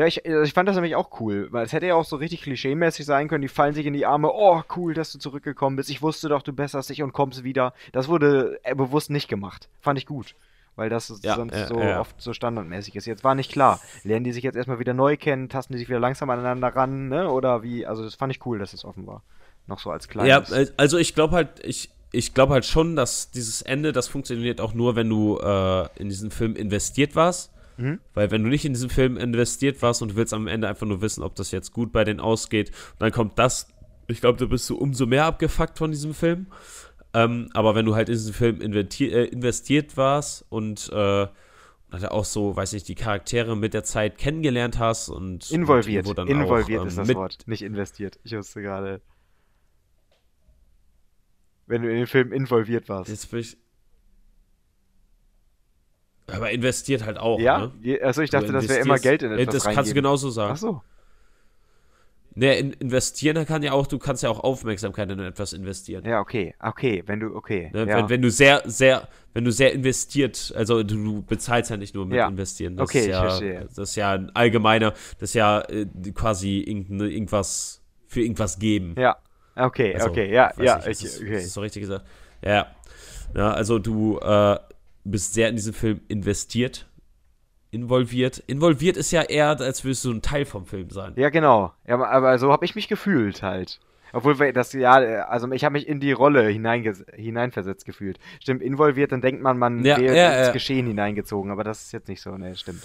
Ja, 0.00 0.06
ich, 0.06 0.24
also 0.24 0.40
ich 0.40 0.54
fand 0.54 0.66
das 0.66 0.76
nämlich 0.76 0.96
auch 0.96 1.20
cool, 1.20 1.48
weil 1.50 1.66
es 1.66 1.74
hätte 1.74 1.84
ja 1.84 1.94
auch 1.94 2.06
so 2.06 2.16
richtig 2.16 2.40
klischeemäßig 2.40 3.04
sein 3.04 3.28
können, 3.28 3.42
die 3.42 3.48
fallen 3.48 3.74
sich 3.74 3.84
in 3.84 3.92
die 3.92 4.06
Arme, 4.06 4.30
oh, 4.32 4.62
cool, 4.74 4.94
dass 4.94 5.12
du 5.12 5.18
zurückgekommen 5.18 5.76
bist, 5.76 5.90
ich 5.90 6.00
wusste 6.00 6.30
doch, 6.30 6.40
du 6.40 6.54
besserst 6.54 6.88
dich 6.88 7.02
und 7.02 7.12
kommst 7.12 7.44
wieder. 7.44 7.74
Das 7.92 8.08
wurde 8.08 8.58
äh, 8.62 8.74
bewusst 8.74 9.10
nicht 9.10 9.28
gemacht. 9.28 9.68
Fand 9.82 9.98
ich 9.98 10.06
gut. 10.06 10.34
Weil 10.74 10.88
das 10.88 11.12
ja, 11.22 11.36
sonst 11.36 11.52
äh, 11.52 11.66
so 11.66 11.78
äh, 11.78 11.96
oft 11.96 12.18
so 12.18 12.32
standardmäßig 12.32 12.96
ist. 12.96 13.04
Jetzt 13.04 13.24
war 13.24 13.34
nicht 13.34 13.52
klar. 13.52 13.78
Lernen 14.02 14.24
die 14.24 14.32
sich 14.32 14.42
jetzt 14.42 14.56
erstmal 14.56 14.78
wieder 14.78 14.94
neu 14.94 15.18
kennen, 15.18 15.50
tasten 15.50 15.74
die 15.74 15.78
sich 15.78 15.90
wieder 15.90 16.00
langsam 16.00 16.30
aneinander 16.30 16.68
ran, 16.68 17.08
ne? 17.08 17.30
Oder 17.30 17.62
wie? 17.62 17.84
Also 17.84 18.02
das 18.02 18.14
fand 18.14 18.34
ich 18.34 18.46
cool, 18.46 18.58
dass 18.58 18.72
es 18.72 18.86
offen 18.86 19.06
war. 19.06 19.22
Noch 19.66 19.80
so 19.80 19.90
als 19.90 20.08
kleines. 20.08 20.48
Ja, 20.48 20.66
also 20.78 20.96
ich 20.96 21.14
glaube 21.14 21.34
halt, 21.34 21.62
ich, 21.62 21.90
ich 22.10 22.32
glaube 22.32 22.54
halt 22.54 22.64
schon, 22.64 22.96
dass 22.96 23.32
dieses 23.32 23.60
Ende, 23.60 23.92
das 23.92 24.08
funktioniert 24.08 24.62
auch 24.62 24.72
nur, 24.72 24.96
wenn 24.96 25.10
du 25.10 25.36
äh, 25.36 25.88
in 25.96 26.08
diesen 26.08 26.30
Film 26.30 26.56
investiert 26.56 27.14
warst. 27.14 27.52
Mhm. 27.80 28.00
Weil 28.14 28.30
wenn 28.30 28.42
du 28.42 28.50
nicht 28.50 28.64
in 28.64 28.74
diesen 28.74 28.90
Film 28.90 29.16
investiert 29.16 29.80
warst 29.82 30.02
und 30.02 30.12
du 30.12 30.16
willst 30.16 30.34
am 30.34 30.46
Ende 30.46 30.68
einfach 30.68 30.86
nur 30.86 31.00
wissen, 31.00 31.22
ob 31.22 31.34
das 31.34 31.50
jetzt 31.50 31.72
gut 31.72 31.92
bei 31.92 32.04
denen 32.04 32.20
ausgeht, 32.20 32.70
dann 32.98 33.10
kommt 33.10 33.38
das, 33.38 33.68
ich 34.06 34.20
glaube, 34.20 34.38
da 34.38 34.46
bist 34.46 34.68
du 34.68 34.76
umso 34.76 35.06
mehr 35.06 35.24
abgefuckt 35.24 35.78
von 35.78 35.90
diesem 35.90 36.14
Film. 36.14 36.46
Ähm, 37.12 37.48
aber 37.54 37.74
wenn 37.74 37.86
du 37.86 37.94
halt 37.94 38.08
in 38.08 38.14
diesen 38.14 38.34
Film 38.34 38.60
äh, 38.60 39.24
investiert 39.24 39.96
warst 39.96 40.44
und 40.48 40.90
äh, 40.92 41.26
auch 41.92 42.24
so, 42.24 42.54
weiß 42.54 42.72
nicht, 42.72 42.86
die 42.86 42.94
Charaktere 42.94 43.56
mit 43.56 43.74
der 43.74 43.82
Zeit 43.82 44.16
kennengelernt 44.16 44.78
hast 44.78 45.08
und 45.08 45.50
involviert. 45.50 46.06
Und 46.06 46.28
involviert 46.28 46.80
auch, 46.80 46.84
ähm, 46.84 46.88
ist 46.88 46.98
das 46.98 47.14
Wort, 47.14 47.38
nicht 47.46 47.62
investiert. 47.62 48.18
Ich 48.22 48.36
wusste 48.36 48.62
gerade. 48.62 49.00
Wenn 51.66 51.82
du 51.82 51.90
in 51.90 51.96
den 51.96 52.06
Film 52.06 52.32
involviert 52.32 52.88
warst. 52.88 53.10
Jetzt 53.10 53.30
bin 53.30 53.40
ich, 53.40 53.56
aber 56.32 56.50
investiert 56.50 57.04
halt 57.04 57.18
auch. 57.18 57.40
Ja? 57.40 57.70
Ne? 57.82 58.00
Also 58.02 58.22
ich 58.22 58.30
dachte, 58.30 58.52
das 58.52 58.68
wäre 58.68 58.80
immer 58.80 58.98
Geld 58.98 59.22
in 59.22 59.32
etwas 59.32 59.46
Das 59.46 59.66
reingeben. 59.66 59.76
kannst 59.76 59.90
du 59.90 59.94
genauso 59.94 60.30
sagen. 60.30 60.52
Ach 60.54 60.58
so. 60.58 60.82
Ne, 62.34 62.58
in, 62.58 62.72
investieren 62.74 63.44
kann 63.44 63.62
ja 63.62 63.72
auch, 63.72 63.88
du 63.88 63.98
kannst 63.98 64.22
ja 64.22 64.30
auch 64.30 64.38
Aufmerksamkeit 64.38 65.10
in 65.10 65.18
etwas 65.18 65.52
investieren. 65.52 66.04
Ja, 66.04 66.20
okay, 66.20 66.54
okay, 66.60 67.02
wenn 67.06 67.18
du, 67.18 67.34
okay. 67.34 67.70
Ne, 67.72 67.80
ja. 67.80 67.98
wenn, 67.98 68.08
wenn, 68.08 68.22
du 68.22 68.30
sehr, 68.30 68.62
sehr, 68.66 69.08
wenn 69.34 69.44
du 69.44 69.50
sehr 69.50 69.72
investiert, 69.72 70.52
also 70.56 70.84
du, 70.84 70.94
du 70.94 71.22
bezahlst 71.22 71.70
ja 71.70 71.76
nicht 71.76 71.94
nur 71.94 72.06
mit 72.06 72.16
ja. 72.16 72.28
investieren. 72.28 72.76
Das 72.76 72.88
okay, 72.88 73.00
ist 73.00 73.06
ja, 73.08 73.18
ich 73.18 73.28
verstehe. 73.28 73.60
Das 73.74 73.78
ist 73.78 73.96
ja 73.96 74.12
ein 74.12 74.30
allgemeiner, 74.34 74.92
das 75.18 75.30
ist 75.30 75.34
ja 75.34 75.60
äh, 75.62 75.86
quasi 76.14 76.60
irgendwas 76.60 77.82
für 78.06 78.20
irgendwas 78.20 78.60
geben. 78.60 78.94
Ja, 78.96 79.16
okay, 79.56 79.94
also, 79.94 80.08
okay, 80.08 80.32
ja, 80.32 80.52
ja, 80.56 80.76
nicht, 80.86 81.02
ich, 81.02 81.20
okay. 81.20 81.36
Ist 81.36 81.46
das 81.46 81.54
so 81.54 81.60
richtig 81.62 81.82
gesagt? 81.82 82.06
Ja, 82.44 82.68
ja 83.34 83.50
also 83.50 83.80
du, 83.80 84.18
äh, 84.18 84.56
bist 85.04 85.34
sehr 85.34 85.48
in 85.48 85.56
diesen 85.56 85.72
Film 85.72 86.00
investiert, 86.08 86.88
involviert. 87.70 88.38
Involviert 88.46 88.96
ist 88.96 89.10
ja 89.10 89.22
eher, 89.22 89.60
als 89.60 89.84
würdest 89.84 90.04
du 90.04 90.12
ein 90.12 90.22
Teil 90.22 90.44
vom 90.44 90.66
Film 90.66 90.90
sein. 90.90 91.12
Ja, 91.16 91.30
genau. 91.30 91.72
Ja, 91.86 92.02
aber 92.04 92.38
so 92.38 92.52
habe 92.52 92.64
ich 92.64 92.74
mich 92.74 92.88
gefühlt 92.88 93.42
halt. 93.42 93.80
Obwohl 94.12 94.52
das 94.52 94.72
ja, 94.72 94.94
also 94.94 95.50
ich 95.52 95.64
habe 95.64 95.74
mich 95.74 95.86
in 95.86 96.00
die 96.00 96.12
Rolle 96.12 96.48
hineinversetzt 96.48 97.84
gefühlt. 97.84 98.18
Stimmt, 98.40 98.62
involviert, 98.62 99.12
dann 99.12 99.20
denkt 99.20 99.40
man, 99.40 99.56
man 99.56 99.84
ja, 99.84 99.98
wäre 99.98 100.16
ja, 100.16 100.38
ins 100.38 100.46
ja. 100.48 100.52
Geschehen 100.52 100.86
hineingezogen, 100.86 101.52
aber 101.52 101.62
das 101.62 101.82
ist 101.82 101.92
jetzt 101.92 102.08
nicht 102.08 102.20
so, 102.20 102.36
ne, 102.36 102.56
stimmt. 102.56 102.82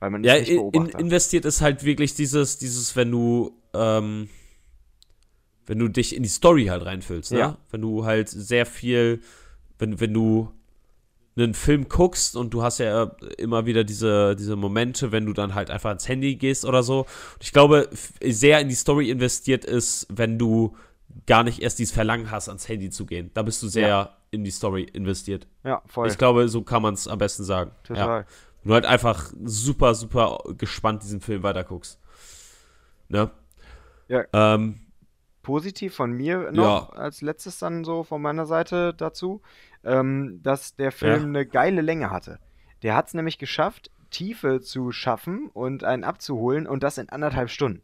Weil 0.00 0.10
man 0.10 0.24
ja, 0.24 0.38
nicht 0.38 0.50
in, 0.50 0.86
investiert 0.86 1.44
ist 1.44 1.60
halt 1.60 1.84
wirklich 1.84 2.14
dieses, 2.14 2.58
dieses, 2.58 2.96
wenn 2.96 3.12
du, 3.12 3.52
ähm, 3.74 4.28
wenn 5.66 5.78
du 5.78 5.88
dich 5.88 6.16
in 6.16 6.22
die 6.22 6.28
Story 6.28 6.66
halt 6.66 6.84
reinfühlst, 6.84 7.32
ne? 7.32 7.38
Ja. 7.38 7.58
Wenn 7.70 7.82
du 7.82 8.04
halt 8.04 8.28
sehr 8.28 8.66
viel, 8.66 9.20
wenn, 9.78 10.00
wenn 10.00 10.12
du 10.12 10.52
einen 11.44 11.54
Film 11.54 11.88
guckst 11.88 12.36
und 12.36 12.54
du 12.54 12.62
hast 12.62 12.78
ja 12.78 13.12
immer 13.38 13.66
wieder 13.66 13.84
diese, 13.84 14.36
diese 14.36 14.56
Momente, 14.56 15.12
wenn 15.12 15.26
du 15.26 15.32
dann 15.32 15.54
halt 15.54 15.70
einfach 15.70 15.88
ans 15.88 16.08
Handy 16.08 16.36
gehst 16.36 16.64
oder 16.64 16.82
so. 16.82 17.00
Und 17.00 17.42
ich 17.42 17.52
glaube, 17.52 17.88
sehr 18.22 18.60
in 18.60 18.68
die 18.68 18.74
Story 18.74 19.10
investiert 19.10 19.64
ist, 19.64 20.06
wenn 20.10 20.38
du 20.38 20.76
gar 21.26 21.42
nicht 21.42 21.62
erst 21.62 21.78
dieses 21.78 21.94
Verlangen 21.94 22.30
hast, 22.30 22.48
ans 22.48 22.68
Handy 22.68 22.90
zu 22.90 23.06
gehen. 23.06 23.30
Da 23.34 23.42
bist 23.42 23.62
du 23.62 23.68
sehr 23.68 23.88
ja. 23.88 24.16
in 24.30 24.44
die 24.44 24.50
Story 24.50 24.84
investiert. 24.84 25.46
Ja, 25.64 25.82
voll. 25.86 26.08
Ich 26.08 26.18
glaube, 26.18 26.48
so 26.48 26.62
kann 26.62 26.82
man 26.82 26.94
es 26.94 27.08
am 27.08 27.18
besten 27.18 27.44
sagen. 27.44 27.72
Total. 27.84 28.20
Ja. 28.20 28.26
Du 28.64 28.74
halt 28.74 28.84
einfach 28.84 29.32
super, 29.44 29.94
super 29.94 30.38
gespannt 30.58 31.02
diesen 31.02 31.20
Film 31.20 31.42
weiterguckst. 31.42 31.98
Ne? 33.08 33.30
Ja. 34.08 34.24
Ähm, 34.32 34.80
Positiv 35.50 35.94
von 35.94 36.12
mir 36.12 36.52
noch 36.52 36.92
ja. 36.92 36.98
als 36.98 37.22
letztes 37.22 37.58
dann 37.58 37.84
so 37.84 38.04
von 38.04 38.22
meiner 38.22 38.46
Seite 38.46 38.94
dazu 38.94 39.40
ähm, 39.84 40.40
dass 40.42 40.76
der 40.76 40.92
Film 40.92 41.20
ja. 41.20 41.26
eine 41.40 41.46
geile 41.46 41.80
Länge 41.80 42.10
hatte. 42.10 42.38
Der 42.82 42.94
hat 42.94 43.08
es 43.08 43.14
nämlich 43.14 43.38
geschafft, 43.38 43.90
Tiefe 44.10 44.60
zu 44.60 44.92
schaffen 44.92 45.48
und 45.52 45.84
einen 45.84 46.04
abzuholen 46.04 46.66
und 46.66 46.82
das 46.82 46.98
in 46.98 47.08
anderthalb 47.08 47.50
Stunden. 47.50 47.82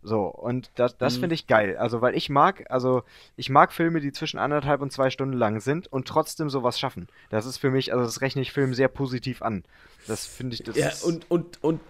So, 0.00 0.26
und 0.26 0.70
das, 0.76 0.96
das 0.96 1.16
mhm. 1.16 1.20
finde 1.20 1.34
ich 1.34 1.48
geil. 1.48 1.76
Also, 1.76 2.00
weil 2.00 2.14
ich 2.14 2.30
mag, 2.30 2.64
also 2.70 3.02
ich 3.36 3.50
mag 3.50 3.72
Filme, 3.72 4.00
die 4.00 4.12
zwischen 4.12 4.38
anderthalb 4.38 4.80
und 4.80 4.92
zwei 4.92 5.10
Stunden 5.10 5.36
lang 5.36 5.60
sind 5.60 5.88
und 5.88 6.06
trotzdem 6.06 6.50
sowas 6.50 6.78
schaffen. 6.78 7.08
Das 7.30 7.46
ist 7.46 7.58
für 7.58 7.70
mich, 7.70 7.92
also 7.92 8.04
das 8.04 8.20
rechne 8.20 8.42
ich 8.42 8.52
Film 8.52 8.74
sehr 8.74 8.88
positiv 8.88 9.42
an. 9.42 9.64
Das 10.06 10.24
finde 10.24 10.54
ich, 10.54 10.62
das 10.62 10.76
Ja, 10.76 10.92
und, 11.02 11.28
und, 11.30 11.62
und, 11.64 11.80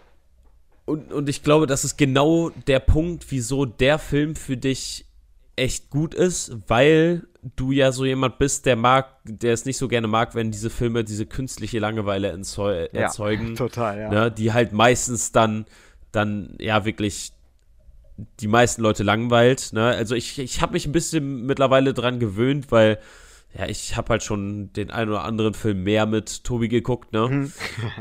und, 0.89 1.13
und 1.13 1.29
ich 1.29 1.43
glaube, 1.43 1.67
das 1.67 1.85
ist 1.85 1.99
genau 1.99 2.51
der 2.67 2.81
Punkt, 2.81 3.27
wieso 3.29 3.67
der 3.67 3.99
Film 3.99 4.35
für 4.35 4.57
dich 4.57 5.05
echt 5.55 5.91
gut 5.91 6.15
ist, 6.15 6.57
weil 6.67 7.27
du 7.57 7.73
ja 7.73 7.93
so 7.93 8.05
jemand 8.05 8.39
bist, 8.39 8.65
der 8.65 8.77
mag, 8.77 9.17
der 9.25 9.53
es 9.53 9.65
nicht 9.65 9.77
so 9.77 9.87
gerne 9.89 10.07
mag, 10.07 10.35
wenn 10.35 10.51
diese 10.51 10.71
Filme 10.71 11.05
diese 11.05 11.27
künstliche 11.27 11.79
Langeweile 11.79 12.29
erzeugen. 12.29 13.49
Ja, 13.49 13.55
total, 13.55 13.99
ja. 13.99 14.09
Ne, 14.09 14.31
die 14.31 14.53
halt 14.53 14.73
meistens 14.73 15.31
dann, 15.33 15.67
dann 16.11 16.57
ja 16.59 16.85
wirklich 16.85 17.33
die 18.41 18.49
meisten 18.49 18.83
Leute 18.83 19.03
langweilt. 19.03 19.73
Ne? 19.73 19.85
Also 19.85 20.15
ich, 20.15 20.39
ich 20.39 20.63
habe 20.63 20.73
mich 20.73 20.87
ein 20.87 20.93
bisschen 20.93 21.45
mittlerweile 21.45 21.93
dran 21.93 22.19
gewöhnt, 22.19 22.71
weil 22.71 22.99
ja, 23.55 23.67
ich 23.67 23.97
habe 23.97 24.11
halt 24.11 24.23
schon 24.23 24.73
den 24.75 24.91
einen 24.91 25.11
oder 25.11 25.25
anderen 25.25 25.55
Film 25.55 25.83
mehr 25.83 26.05
mit 26.07 26.45
Tobi 26.45 26.69
geguckt, 26.69 27.13
ne? 27.13 27.29
Mhm. 27.29 27.53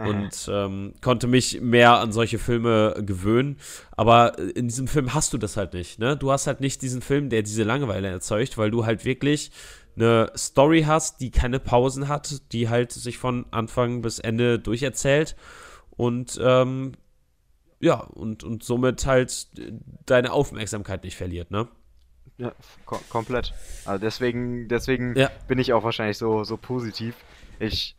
und 0.06 0.50
ähm, 0.52 0.94
konnte 1.02 1.28
mich 1.28 1.62
mehr 1.62 2.00
an 2.00 2.12
solche 2.12 2.38
Filme 2.38 2.96
gewöhnen. 3.06 3.58
Aber 3.96 4.38
in 4.38 4.68
diesem 4.68 4.88
Film 4.88 5.14
hast 5.14 5.34
du 5.34 5.38
das 5.38 5.56
halt 5.56 5.74
nicht, 5.74 6.00
ne? 6.00 6.18
Du 6.18 6.32
hast 6.32 6.48
halt 6.48 6.60
nicht 6.60 6.82
diesen 6.82 7.02
Film, 7.02 7.30
der 7.30 7.44
diese 7.44 7.64
Langeweile 7.64 8.10
erzeugt, 8.10 8.58
weil 8.58 8.72
du 8.72 8.86
halt 8.86 9.06
wirklich 9.06 9.52
eine 9.96 10.32
Story 10.36 10.84
hast, 10.84 11.22
die 11.22 11.32
keine 11.32 11.60
Pausen 11.60 12.08
hat, 12.08 12.52
die 12.52 12.70
halt 12.70 12.92
sich 12.92 13.18
von 13.18 13.46
Anfang 13.52 14.02
bis 14.02 14.20
Ende 14.20 14.60
durcherzählt 14.60 15.36
und 15.92 16.40
ähm, 16.42 16.92
ja, 17.80 18.02
und, 18.02 18.44
und 18.44 18.64
somit 18.64 19.06
halt 19.06 19.48
deine 20.06 20.34
Aufmerksamkeit 20.34 21.04
nicht 21.04 21.16
verliert, 21.16 21.52
ne? 21.52 21.68
Ja, 22.38 22.52
kom 22.86 23.00
komplett. 23.10 23.54
Also 23.86 24.00
deswegen, 24.00 24.68
deswegen 24.68 25.16
Ja. 25.16 25.30
bin 25.48 25.58
ich 25.60 25.74
auch 25.74 25.84
wahrscheinlich 25.84 26.18
so, 26.18 26.44
so 26.44 26.58
positiv. 26.58 27.16
Ich 27.60 27.96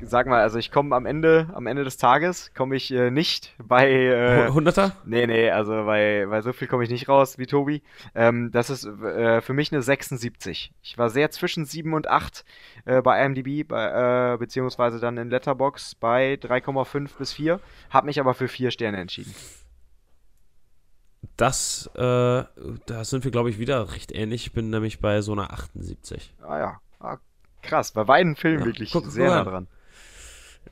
sag 0.00 0.26
mal, 0.26 0.40
also 0.42 0.58
ich 0.58 0.70
komme 0.70 0.94
am 0.94 1.06
Ende, 1.06 1.48
am 1.54 1.66
Ende 1.66 1.84
des 1.84 1.96
Tages 1.96 2.52
komme 2.54 2.76
ich 2.76 2.92
äh, 2.92 3.10
nicht 3.10 3.54
bei 3.58 3.90
äh, 3.90 4.48
Hunderter? 4.50 4.96
Nee, 5.04 5.26
nee, 5.26 5.50
also 5.50 5.72
bei, 5.84 6.26
bei 6.28 6.40
so 6.42 6.52
viel 6.52 6.68
komme 6.68 6.84
ich 6.84 6.90
nicht 6.90 7.08
raus 7.08 7.38
wie 7.38 7.46
Tobi. 7.46 7.82
Ähm, 8.14 8.50
das 8.52 8.70
ist 8.70 8.84
äh, 8.84 9.40
für 9.40 9.54
mich 9.54 9.72
eine 9.72 9.82
76. 9.82 10.72
Ich 10.82 10.98
war 10.98 11.10
sehr 11.10 11.30
zwischen 11.30 11.64
7 11.64 11.94
und 11.94 12.08
8 12.08 12.44
äh, 12.84 13.02
bei 13.02 13.24
IMDb, 13.24 13.66
bei, 13.66 14.34
äh, 14.34 14.36
beziehungsweise 14.38 15.00
dann 15.00 15.16
in 15.18 15.30
Letterbox 15.30 15.94
bei 15.96 16.34
3,5 16.34 17.18
bis 17.18 17.32
4. 17.32 17.60
Hab 17.90 18.04
mich 18.04 18.20
aber 18.20 18.34
für 18.34 18.48
4 18.48 18.70
Sterne 18.70 18.98
entschieden. 18.98 19.34
Das, 21.38 21.88
äh, 21.94 21.98
da 22.00 23.04
sind 23.04 23.24
wir, 23.24 23.30
glaube 23.30 23.48
ich, 23.48 23.58
wieder 23.58 23.92
recht 23.92 24.12
ähnlich. 24.12 24.46
Ich 24.46 24.52
bin 24.52 24.68
nämlich 24.70 25.00
bei 25.00 25.22
so 25.22 25.32
einer 25.32 25.52
78. 25.52 26.34
Ah 26.42 26.58
ja, 26.58 26.80
ah, 27.00 27.16
krass. 27.62 27.92
Bei 27.92 28.04
beiden 28.04 28.36
Filmen 28.36 28.60
Ja, 28.60 28.66
wirklich 28.66 28.90
guck- 28.92 29.06
sehr 29.06 29.26
guck 29.28 29.34
nah 29.34 29.40
an. 29.40 29.46
dran. 29.46 29.66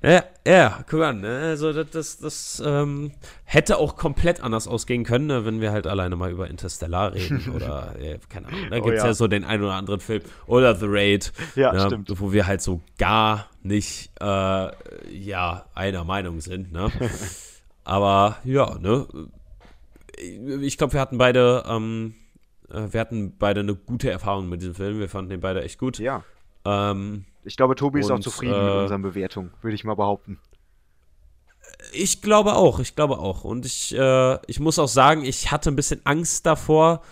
Ja, 0.03 0.25
ja, 0.47 0.85
guck 0.91 1.03
an, 1.03 1.21
ne? 1.23 1.39
Also 1.39 1.73
das, 1.73 1.89
das, 1.91 2.19
das 2.19 2.63
ähm, 2.67 3.13
hätte 3.45 3.79
auch 3.79 3.97
komplett 3.97 4.43
anders 4.43 4.69
ausgehen 4.69 5.05
können, 5.05 5.27
ne, 5.27 5.47
wenn 5.47 5.61
wir 5.63 5.73
halt 5.73 5.87
alleine 5.87 6.17
mal 6.17 6.31
über 6.31 6.51
Interstellar 6.51 7.15
reden 7.15 7.49
oder, 7.55 7.95
äh, 7.99 8.19
keine 8.29 8.49
Ahnung, 8.49 8.67
da 8.71 8.77
Oh 8.77 8.83
gibt 8.83 8.97
es 8.97 9.03
ja. 9.03 9.07
ja. 9.09 9.15
so 9.15 9.27
den 9.27 9.45
einen 9.45 9.63
oder 9.63 9.73
anderen 9.75 10.01
Film 10.01 10.21
oder 10.47 10.75
The 10.77 10.85
Raid, 10.87 11.33
Ja, 11.55 11.73
ne, 11.73 11.81
stimmt. 11.81 12.11
wo 12.21 12.31
wir 12.33 12.47
halt 12.47 12.61
so 12.61 12.83
gar 12.99 13.47
nicht, 13.63 14.11
äh, 14.21 14.25
ja, 15.17 15.65
einer 15.75 16.05
Meinung 16.05 16.41
sind, 16.43 16.73
ne? 16.73 16.91
Aber, 17.85 18.37
ja, 18.45 18.77
ne? 18.79 19.07
Ich 20.19 20.79
glaube, 20.79 20.95
wir 20.95 21.01
hatten 21.01 21.19
beide, 21.19 21.65
ähm, 21.69 22.15
äh, 22.71 22.89
wir 22.91 23.01
hatten 23.01 23.37
beide 23.39 23.61
eine 23.61 23.75
gute 23.75 24.11
Erfahrung 24.11 24.49
mit 24.49 24.61
diesem 24.63 24.75
Film. 24.75 24.99
Wir 24.99 25.09
fanden 25.09 25.31
den 25.31 25.41
beide 25.41 25.63
echt 25.63 25.79
gut. 25.79 25.99
Ja. 25.99 26.25
Ähm, 26.65 27.25
Ich 27.45 27.57
glaube, 27.57 27.75
Tobi 27.75 28.01
ist 28.01 28.11
auch 28.11 28.17
Und, 28.17 28.23
zufrieden 28.23 28.65
mit 28.65 28.75
äh, 28.75 28.79
unseren 28.79 29.03
Bewertungen, 29.03 29.53
würde 29.63 29.75
ich 29.75 29.85
mal 29.85 29.95
behaupten. 29.95 30.39
Ich 31.93 32.23
glaube 32.23 32.55
auch, 32.55 32.81
ich 32.81 32.95
glaube 32.95 33.19
auch. 33.19 33.45
Und 33.45 33.67
ich, 33.67 33.95
äh, 33.97 34.39
ich 34.47 34.61
muss 34.61 34.79
auch 34.79 34.89
sagen, 34.89 35.25
ich 35.25 35.51
hatte 35.51 35.71
ein 35.71 35.77
bisschen 35.77 36.01
Angst 36.05 36.47
davor, 36.47 37.03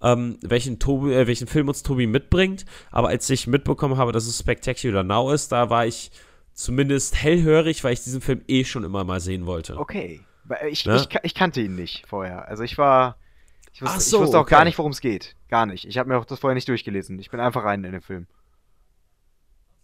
ähm, 0.00 0.38
welchen, 0.42 0.78
Tobi, 0.78 1.12
äh, 1.12 1.26
welchen 1.26 1.46
Film 1.46 1.68
uns 1.68 1.82
Tobi 1.82 2.06
mitbringt. 2.06 2.64
Aber 2.90 3.08
als 3.08 3.28
ich 3.30 3.46
mitbekommen 3.46 3.96
habe, 3.96 4.12
dass 4.12 4.26
es 4.26 4.38
Spectacular 4.38 5.02
Now 5.02 5.32
ist, 5.32 5.52
da 5.52 5.70
war 5.70 5.86
ich 5.86 6.10
zumindest 6.54 7.16
hellhörig, 7.16 7.82
weil 7.84 7.94
ich 7.94 8.04
diesen 8.04 8.20
Film 8.20 8.42
eh 8.46 8.64
schon 8.64 8.84
immer 8.84 9.04
mal 9.04 9.20
sehen 9.20 9.46
wollte. 9.46 9.78
Okay. 9.78 10.20
Weil 10.44 10.68
Ich, 10.68 10.86
Ne? 10.86 10.96
ich, 10.96 11.08
ich 11.22 11.34
kannte 11.34 11.60
ihn 11.60 11.74
nicht 11.74 12.06
vorher. 12.06 12.48
Also 12.48 12.62
ich 12.62 12.78
war. 12.78 13.16
Ich 13.72 13.82
wusste, 13.82 13.96
Ach 13.96 14.00
so, 14.00 14.16
ich 14.18 14.22
wusste 14.22 14.38
auch 14.38 14.42
okay. 14.42 14.50
gar 14.50 14.64
nicht, 14.64 14.78
worum 14.78 14.92
es 14.92 15.00
geht. 15.00 15.36
Gar 15.48 15.66
nicht. 15.66 15.86
Ich 15.86 15.98
habe 15.98 16.08
mir 16.08 16.18
auch 16.18 16.24
das 16.26 16.40
vorher 16.40 16.54
nicht 16.54 16.68
durchgelesen. 16.68 17.18
Ich 17.18 17.30
bin 17.30 17.40
einfach 17.40 17.64
rein 17.64 17.84
in 17.84 17.92
den 17.92 18.02
Film. 18.02 18.26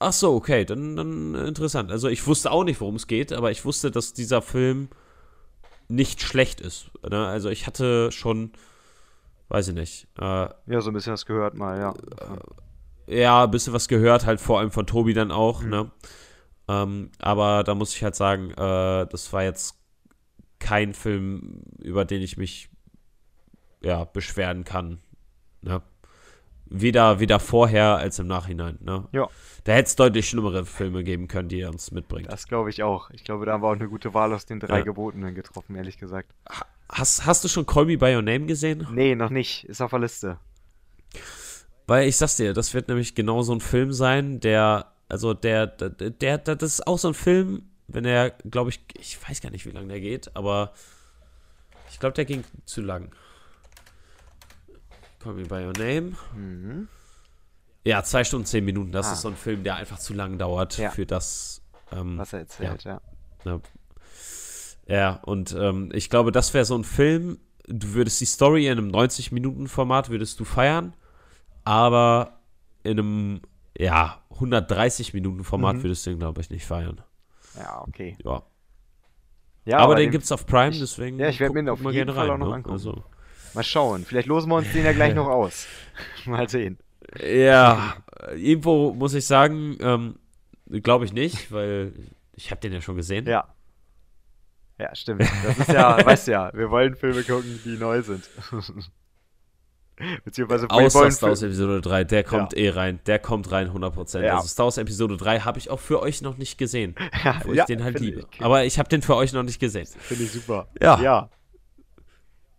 Ach 0.00 0.12
so, 0.12 0.34
okay, 0.34 0.64
dann, 0.64 0.96
dann 0.96 1.34
äh, 1.34 1.46
interessant. 1.48 1.90
Also 1.90 2.08
ich 2.08 2.26
wusste 2.26 2.50
auch 2.52 2.64
nicht, 2.64 2.80
worum 2.80 2.94
es 2.96 3.06
geht, 3.08 3.32
aber 3.32 3.50
ich 3.50 3.64
wusste, 3.64 3.90
dass 3.90 4.12
dieser 4.12 4.42
Film 4.42 4.88
nicht 5.88 6.22
schlecht 6.22 6.60
ist. 6.60 6.90
Ne? 7.08 7.26
Also 7.26 7.50
ich 7.50 7.66
hatte 7.66 8.12
schon, 8.12 8.52
weiß 9.48 9.68
ich 9.68 9.74
nicht, 9.74 10.08
äh, 10.20 10.48
Ja, 10.66 10.80
so 10.80 10.90
ein 10.90 10.94
bisschen 10.94 11.12
was 11.12 11.26
gehört 11.26 11.54
mal, 11.54 11.78
ja. 11.78 11.94
ja, 13.06 13.44
ein 13.44 13.50
bisschen 13.50 13.72
was 13.72 13.88
gehört, 13.88 14.26
halt 14.26 14.40
vor 14.40 14.58
allem 14.58 14.70
von 14.70 14.86
Tobi 14.86 15.14
dann 15.14 15.32
auch, 15.32 15.62
Mhm. 15.62 15.68
ne? 15.70 15.90
Ähm, 16.68 17.12
aber 17.20 17.64
da 17.64 17.74
muss 17.74 17.94
ich 17.96 18.04
halt 18.04 18.16
sagen, 18.16 18.50
äh, 18.52 19.06
das 19.08 19.32
war 19.32 19.44
jetzt 19.44 19.77
kein 20.58 20.94
Film, 20.94 21.62
über 21.80 22.04
den 22.04 22.22
ich 22.22 22.36
mich 22.36 22.68
ja, 23.80 24.04
beschweren 24.04 24.64
kann. 24.64 24.98
Ne? 25.62 25.82
Weder, 26.66 27.18
weder 27.18 27.40
vorher 27.40 27.96
als 27.96 28.18
im 28.18 28.26
Nachhinein. 28.26 28.78
Ne? 28.80 29.08
Ja. 29.12 29.28
Da 29.64 29.72
hätte 29.72 29.88
es 29.88 29.96
deutlich 29.96 30.28
schlimmere 30.28 30.66
Filme 30.66 31.02
geben 31.02 31.26
können, 31.28 31.48
die 31.48 31.60
er 31.60 31.70
uns 31.70 31.90
mitbringt. 31.92 32.30
Das 32.30 32.46
glaube 32.46 32.70
ich 32.70 32.82
auch. 32.82 33.10
Ich 33.10 33.24
glaube, 33.24 33.46
da 33.46 33.52
haben 33.52 33.62
wir 33.62 33.68
auch 33.68 33.72
eine 33.72 33.88
gute 33.88 34.12
Wahl 34.14 34.32
aus 34.34 34.44
den 34.44 34.60
drei 34.60 34.78
Ja. 34.78 34.84
Gebotenen 34.84 35.34
getroffen, 35.34 35.76
ehrlich 35.76 35.96
gesagt. 35.98 36.34
Hast, 36.90 37.24
hast 37.26 37.44
du 37.44 37.48
schon 37.48 37.64
Call 37.66 37.86
Me 37.86 37.96
By 37.96 38.14
Your 38.16 38.22
Name 38.22 38.46
gesehen? 38.46 38.86
Nee, 38.92 39.14
noch 39.14 39.30
nicht. 39.30 39.64
Ist 39.64 39.80
auf 39.80 39.90
der 39.90 40.00
Liste. 40.00 40.38
Weil 41.86 42.06
ich 42.06 42.16
sag's 42.18 42.36
dir, 42.36 42.52
das 42.52 42.74
wird 42.74 42.88
nämlich 42.88 43.14
genau 43.14 43.42
so 43.42 43.54
ein 43.54 43.60
Film 43.60 43.92
sein, 43.92 44.40
der, 44.40 44.92
also 45.08 45.32
der, 45.32 45.66
der, 45.66 45.88
der, 45.90 46.38
der 46.38 46.56
das 46.56 46.74
ist 46.74 46.86
auch 46.86 46.98
so 46.98 47.08
ein 47.08 47.14
Film, 47.14 47.62
wenn 47.88 48.04
er, 48.04 48.30
glaube 48.30 48.70
ich, 48.70 48.80
ich 48.98 49.18
weiß 49.28 49.40
gar 49.40 49.50
nicht, 49.50 49.66
wie 49.66 49.70
lange 49.70 49.88
der 49.88 50.00
geht, 50.00 50.34
aber 50.36 50.72
ich 51.90 51.98
glaube, 51.98 52.14
der 52.14 52.24
ging 52.26 52.44
zu 52.66 52.80
lang. 52.82 53.10
Call 55.20 55.34
Me 55.34 55.44
By 55.44 55.64
Your 55.66 55.72
Name. 55.72 56.12
Mhm. 56.36 56.88
Ja, 57.84 58.02
zwei 58.04 58.22
Stunden, 58.24 58.46
zehn 58.46 58.64
Minuten. 58.64 58.92
Das 58.92 59.06
Ah. 59.08 59.12
ist 59.14 59.22
so 59.22 59.28
ein 59.28 59.36
Film, 59.36 59.64
der 59.64 59.76
einfach 59.76 59.98
zu 59.98 60.12
lang 60.14 60.38
dauert 60.38 60.76
Ja. 60.78 60.90
für 60.90 61.06
das. 61.06 61.62
Ähm, 61.90 62.18
Was 62.18 62.32
er 62.34 62.40
erzählt, 62.40 62.84
ja. 62.84 63.00
ja. 63.46 63.60
ja, 64.86 65.14
und 65.24 65.54
ähm, 65.58 65.90
ich 65.94 66.10
glaube, 66.10 66.32
das 66.32 66.52
wäre 66.52 66.66
so 66.66 66.76
ein 66.76 66.84
Film, 66.84 67.38
du 67.66 67.94
würdest 67.94 68.20
die 68.20 68.26
Story 68.26 68.66
in 68.66 68.72
einem 68.78 68.90
90-Minuten-Format 68.90 70.10
würdest 70.10 70.38
du 70.38 70.44
feiern, 70.44 70.92
aber 71.64 72.40
in 72.82 72.98
einem, 72.98 73.40
ja, 73.78 74.22
130-Minuten-Format 74.38 75.76
Mhm. 75.76 75.82
würdest 75.82 76.04
du 76.06 76.10
ihn, 76.10 76.18
glaube 76.18 76.42
ich, 76.42 76.50
nicht 76.50 76.66
feiern. 76.66 77.00
Ja, 77.58 77.82
okay. 77.86 78.16
Ja. 78.24 78.42
Ja, 79.64 79.78
aber 79.78 79.96
den 79.96 80.04
den- 80.06 80.12
gibt's 80.12 80.32
auf 80.32 80.46
Prime, 80.46 80.70
ich- 80.70 80.80
deswegen. 80.80 81.18
ja, 81.18 81.28
ich 81.28 81.40
werd 81.40 81.48
guck- 81.48 81.54
mir 81.62 81.70
guck 81.70 81.86
auf 81.86 81.92
jeden 81.92 82.14
Fall 82.14 82.24
rein, 82.30 82.34
auch 82.34 82.38
noch 82.38 82.48
ne? 82.48 82.54
angucken. 82.54 82.72
Also, 82.72 83.04
Mal 83.54 83.64
schauen. 83.64 84.04
Vielleicht 84.04 84.28
losen 84.28 84.50
wir 84.50 84.56
uns 84.56 84.70
den 84.72 84.84
ja 84.84 84.92
gleich 84.92 85.14
noch 85.14 85.26
aus. 85.26 85.66
mal 86.26 86.48
sehen. 86.48 86.78
ja, 87.22 87.96
irgendwo 88.34 88.92
muss 88.92 89.14
ich 89.14 89.26
sagen, 89.26 89.76
ähm, 89.80 90.18
glaube 90.82 91.04
ich 91.06 91.12
nicht, 91.12 91.50
weil 91.52 91.92
ich 92.34 92.50
habe 92.50 92.60
den 92.60 92.72
ja 92.72 92.80
schon 92.80 92.96
gesehen. 92.96 93.26
Ja. 93.26 93.48
Ja, 94.78 94.94
stimmt. 94.94 95.22
Das 95.44 95.58
ist 95.58 95.68
ja, 95.72 96.04
weißt 96.06 96.28
du 96.28 96.32
ja, 96.32 96.50
wir 96.54 96.70
wollen 96.70 96.94
Filme 96.94 97.24
gucken, 97.24 97.58
die 97.64 97.76
neu 97.78 98.00
sind. 98.02 98.28
Beziehungsweise 100.24 100.68
Außer 100.70 101.10
Star 101.10 101.28
Wars 101.30 101.42
Episode 101.42 101.80
3, 101.80 102.04
der 102.04 102.24
kommt 102.24 102.56
eh 102.56 102.70
rein. 102.70 103.00
Der 103.06 103.18
kommt 103.18 103.50
rein, 103.52 103.70
100%. 103.70 104.20
Ja. 104.22 104.36
Also 104.36 104.48
Star 104.48 104.64
Wars 104.66 104.78
Episode 104.78 105.16
3 105.16 105.40
habe 105.40 105.58
ich 105.58 105.70
auch 105.70 105.80
für 105.80 106.00
euch 106.00 106.22
noch 106.22 106.36
nicht 106.38 106.58
gesehen. 106.58 106.94
Ja, 107.24 107.40
Wo 107.44 107.50
ich 107.52 107.56
ja, 107.58 107.64
den 107.64 107.82
halt 107.84 107.98
liebe. 108.00 108.24
ich- 108.30 108.42
Aber 108.44 108.64
ich 108.64 108.78
habe 108.78 108.88
den 108.88 109.02
für 109.02 109.16
euch 109.16 109.32
noch 109.32 109.42
nicht 109.42 109.58
gesehen. 109.60 109.86
Finde 109.86 110.24
ich 110.24 110.32
super. 110.32 110.68
Ja. 110.80 111.00
Ja. 111.00 111.30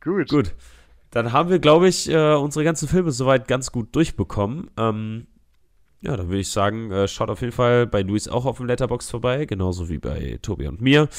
Gut. 0.03 0.29
Gut. 0.29 0.55
Dann 1.11 1.33
haben 1.33 1.49
wir, 1.49 1.59
glaube 1.59 1.87
ich, 1.87 2.09
äh, 2.09 2.33
unsere 2.35 2.63
ganzen 2.63 2.87
Filme 2.87 3.11
soweit 3.11 3.47
ganz 3.47 3.71
gut 3.71 3.95
durchbekommen. 3.95 4.69
Ähm, 4.77 5.27
ja, 6.01 6.15
dann 6.15 6.27
würde 6.29 6.39
ich 6.39 6.51
sagen, 6.51 6.91
äh, 6.91 7.07
schaut 7.07 7.29
auf 7.29 7.41
jeden 7.41 7.51
Fall 7.51 7.87
bei 7.87 8.01
Luis 8.01 8.27
auch 8.27 8.45
auf 8.45 8.57
dem 8.57 8.67
Letterbox 8.67 9.09
vorbei, 9.09 9.45
genauso 9.45 9.89
wie 9.89 9.97
bei 9.97 10.37
Tobi 10.41 10.67
und 10.67 10.81
mir. 10.81 11.09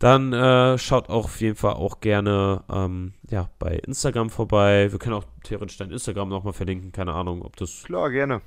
Dann 0.00 0.32
äh, 0.32 0.78
schaut 0.78 1.10
auch 1.10 1.26
auf 1.26 1.40
jeden 1.42 1.56
Fall 1.56 1.74
auch 1.74 2.00
gerne 2.00 2.64
ähm, 2.72 3.12
ja, 3.28 3.50
bei 3.58 3.76
Instagram 3.76 4.30
vorbei. 4.30 4.90
Wir 4.90 4.98
können 4.98 5.14
auch 5.14 5.26
theoretisch 5.44 5.76
dein 5.76 5.90
Instagram 5.90 6.30
nochmal 6.30 6.54
verlinken. 6.54 6.90
Keine 6.90 7.12
Ahnung, 7.12 7.42
ob 7.42 7.56
das 7.56 7.82
Klar, 7.82 8.10
gerne. 8.10 8.40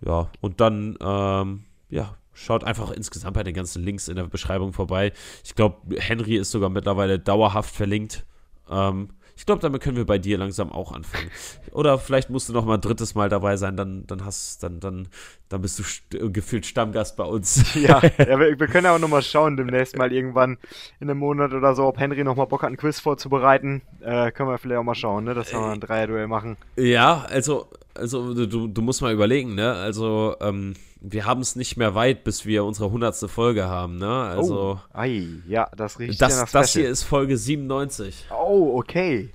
Ja, 0.00 0.30
und 0.40 0.60
dann, 0.60 0.96
ähm, 1.00 1.64
ja, 1.90 2.14
schaut 2.32 2.62
einfach 2.62 2.92
insgesamt 2.92 3.34
bei 3.34 3.42
den 3.42 3.54
ganzen 3.54 3.82
Links 3.82 4.06
in 4.06 4.14
der 4.14 4.28
Beschreibung 4.28 4.72
vorbei. 4.72 5.12
Ich 5.42 5.56
glaube, 5.56 5.96
Henry 5.96 6.36
ist 6.36 6.52
sogar 6.52 6.70
mittlerweile 6.70 7.18
dauerhaft 7.18 7.74
verlinkt. 7.74 8.24
Ähm, 8.70 9.08
ich 9.36 9.46
glaube, 9.46 9.60
damit 9.60 9.82
können 9.82 9.96
wir 9.96 10.06
bei 10.06 10.18
dir 10.18 10.38
langsam 10.38 10.70
auch 10.70 10.92
anfangen. 10.92 11.30
Oder 11.72 11.98
vielleicht 11.98 12.30
musst 12.30 12.48
du 12.48 12.52
noch 12.52 12.64
mal 12.64 12.74
ein 12.74 12.80
drittes 12.80 13.14
Mal 13.14 13.28
dabei 13.28 13.56
sein, 13.56 13.76
dann, 13.76 14.06
dann 14.06 14.24
hast, 14.24 14.62
dann, 14.62 14.80
dann, 14.80 15.08
dann 15.48 15.60
bist 15.60 15.78
du 15.78 15.82
st 15.82 16.04
gefühlt 16.32 16.66
Stammgast 16.66 17.16
bei 17.16 17.24
uns. 17.24 17.64
Ja, 17.74 18.00
ja 18.18 18.38
wir, 18.38 18.58
wir 18.58 18.66
können 18.68 18.84
ja 18.84 18.94
auch 18.94 18.98
nochmal 19.00 19.22
schauen, 19.22 19.56
demnächst 19.56 19.96
mal 19.96 20.12
irgendwann 20.12 20.58
in 21.00 21.10
einem 21.10 21.18
Monat 21.18 21.52
oder 21.52 21.74
so, 21.74 21.84
ob 21.84 21.98
Henry 21.98 22.22
nochmal 22.22 22.46
Bock 22.46 22.62
hat, 22.62 22.70
ein 22.70 22.76
Quiz 22.76 23.00
vorzubereiten. 23.00 23.82
Äh, 24.00 24.30
können 24.30 24.48
wir 24.48 24.58
vielleicht 24.58 24.78
auch 24.78 24.84
mal 24.84 24.94
schauen, 24.94 25.24
ne? 25.24 25.34
dass 25.34 25.52
wir 25.52 25.58
mal 25.58 25.72
ein 25.72 25.80
Dreier-Duell 25.80 26.28
machen. 26.28 26.56
Ja, 26.76 27.26
also, 27.28 27.68
also 27.94 28.34
du, 28.46 28.66
du 28.66 28.82
musst 28.82 29.02
mal 29.02 29.12
überlegen, 29.12 29.54
ne? 29.54 29.72
Also, 29.72 30.36
ähm, 30.40 30.74
wir 31.00 31.26
haben 31.26 31.40
es 31.40 31.56
nicht 31.56 31.76
mehr 31.76 31.94
weit, 31.94 32.24
bis 32.24 32.46
wir 32.46 32.64
unsere 32.64 32.90
hundertste 32.90 33.28
Folge 33.28 33.64
haben, 33.64 33.96
ne? 33.98 34.08
Also, 34.08 34.78
oh. 34.80 34.96
Ei, 34.96 35.26
ja, 35.46 35.68
das 35.76 35.98
riecht 35.98 36.20
ja 36.20 36.28
nach 36.28 36.40
das, 36.40 36.52
das 36.52 36.72
hier 36.72 36.88
ist 36.88 37.02
Folge 37.02 37.36
97. 37.36 38.26
Oh, 38.30 38.78
okay. 38.78 39.30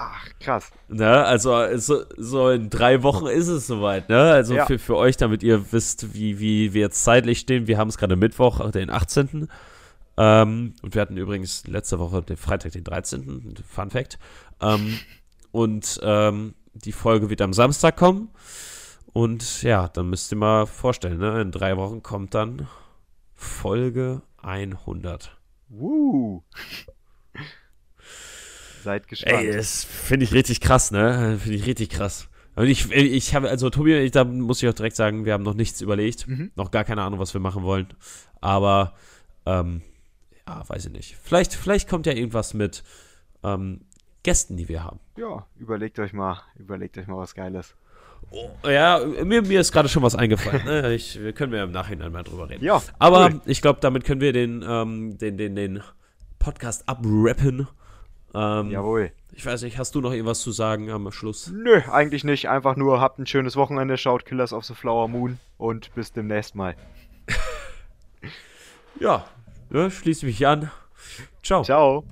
Ach, 0.00 0.28
krass. 0.38 0.70
Ne, 0.88 1.24
also 1.24 1.76
so, 1.76 2.04
so 2.16 2.50
in 2.50 2.70
drei 2.70 3.02
Wochen 3.02 3.26
ist 3.26 3.48
es 3.48 3.66
soweit, 3.66 4.08
ne? 4.08 4.30
Also 4.30 4.54
Ja. 4.54 4.66
für, 4.66 4.78
für 4.78 4.96
euch, 4.96 5.16
damit 5.16 5.42
ihr 5.42 5.72
wisst, 5.72 6.14
wie, 6.14 6.38
wie 6.38 6.72
wir 6.72 6.82
jetzt 6.82 7.02
zeitlich 7.02 7.40
stehen. 7.40 7.66
Wir 7.66 7.78
haben 7.78 7.88
es 7.88 7.98
gerade 7.98 8.14
Mittwoch, 8.14 8.70
den 8.70 8.90
18. 8.90 9.48
Ähm, 10.16 10.74
und 10.82 10.94
wir 10.94 11.02
hatten 11.02 11.16
übrigens 11.16 11.66
letzte 11.66 11.98
Woche 11.98 12.22
den 12.22 12.36
Freitag, 12.36 12.72
den 12.72 12.84
13. 12.84 13.54
Fun 13.68 13.90
Fact. 13.90 14.20
Ähm, 14.60 14.98
und 15.50 15.98
ähm, 16.02 16.54
die 16.84 16.92
Folge 16.92 17.30
wird 17.30 17.40
am 17.40 17.52
Samstag 17.52 17.96
kommen. 17.96 18.30
Und 19.12 19.62
ja, 19.62 19.88
dann 19.88 20.10
müsst 20.10 20.32
ihr 20.32 20.38
mal 20.38 20.66
vorstellen, 20.66 21.18
ne? 21.18 21.40
in 21.40 21.50
drei 21.50 21.76
Wochen 21.76 22.02
kommt 22.02 22.34
dann 22.34 22.68
Folge 23.34 24.22
100. 24.42 25.36
Woo! 25.68 26.42
Seid 28.84 29.08
gespannt. 29.08 29.42
Ey, 29.42 29.52
das 29.52 29.84
finde 29.84 30.24
ich 30.24 30.32
richtig 30.32 30.60
krass, 30.60 30.90
ne? 30.90 31.38
Finde 31.42 31.56
ich 31.56 31.66
richtig 31.66 31.90
krass. 31.90 32.28
Und 32.54 32.66
ich, 32.66 32.90
ich 32.90 33.34
habe, 33.34 33.48
also 33.48 33.70
Tobi, 33.70 33.96
ich, 33.98 34.10
da 34.10 34.24
muss 34.24 34.62
ich 34.62 34.68
auch 34.68 34.74
direkt 34.74 34.96
sagen, 34.96 35.24
wir 35.24 35.32
haben 35.32 35.44
noch 35.44 35.54
nichts 35.54 35.80
überlegt. 35.80 36.26
Mhm. 36.26 36.50
Noch 36.56 36.70
gar 36.70 36.84
keine 36.84 37.02
Ahnung, 37.02 37.18
was 37.20 37.32
wir 37.32 37.40
machen 37.40 37.62
wollen. 37.62 37.88
Aber, 38.40 38.94
ähm, 39.46 39.82
ja, 40.46 40.68
weiß 40.68 40.86
ich 40.86 40.92
nicht. 40.92 41.16
Vielleicht, 41.22 41.54
vielleicht 41.54 41.88
kommt 41.88 42.06
ja 42.06 42.12
irgendwas 42.12 42.54
mit 42.54 42.82
ähm, 43.44 43.82
Gästen, 44.22 44.56
die 44.56 44.68
wir 44.68 44.84
haben. 44.84 45.00
Ja, 45.16 45.46
überlegt 45.58 45.98
euch 45.98 46.12
mal, 46.12 46.42
überlegt 46.58 46.98
euch 46.98 47.06
mal 47.06 47.18
was 47.18 47.34
Geiles. 47.34 47.74
Oh, 48.30 48.50
ja, 48.68 49.00
mir, 49.24 49.42
mir 49.42 49.60
ist 49.60 49.72
gerade 49.72 49.88
schon 49.88 50.02
was 50.02 50.14
eingefallen. 50.14 50.64
Ne? 50.64 50.92
Ich, 50.94 51.20
wir 51.20 51.32
können 51.32 51.52
ja 51.54 51.64
im 51.64 51.70
Nachhinein 51.70 52.12
mal 52.12 52.24
drüber 52.24 52.50
reden. 52.50 52.64
Ja. 52.64 52.82
Aber 52.98 53.26
cool. 53.26 53.40
ich 53.46 53.62
glaube, 53.62 53.78
damit 53.80 54.04
können 54.04 54.20
wir 54.20 54.32
den, 54.32 54.64
ähm, 54.66 55.16
den, 55.18 55.38
den, 55.38 55.54
den 55.54 55.82
Podcast 56.38 56.88
abrappen. 56.88 57.68
Ähm, 58.34 58.70
Jawohl. 58.70 59.12
Ich 59.32 59.46
weiß 59.46 59.62
nicht, 59.62 59.78
hast 59.78 59.94
du 59.94 60.00
noch 60.00 60.12
irgendwas 60.12 60.40
zu 60.40 60.50
sagen 60.50 60.90
am 60.90 61.10
Schluss? 61.12 61.48
Nö, 61.48 61.80
eigentlich 61.90 62.24
nicht. 62.24 62.48
Einfach 62.48 62.76
nur 62.76 63.00
habt 63.00 63.18
ein 63.18 63.26
schönes 63.26 63.56
Wochenende, 63.56 63.96
schaut 63.96 64.26
Killers 64.26 64.52
of 64.52 64.64
the 64.64 64.74
Flower 64.74 65.08
Moon 65.08 65.38
und 65.56 65.94
bis 65.94 66.12
demnächst 66.12 66.54
mal. 66.54 66.74
ja, 69.00 69.26
ne, 69.70 69.90
schließe 69.90 70.26
mich 70.26 70.44
an. 70.46 70.70
Ciao. 71.42 71.62
Ciao. 71.62 72.04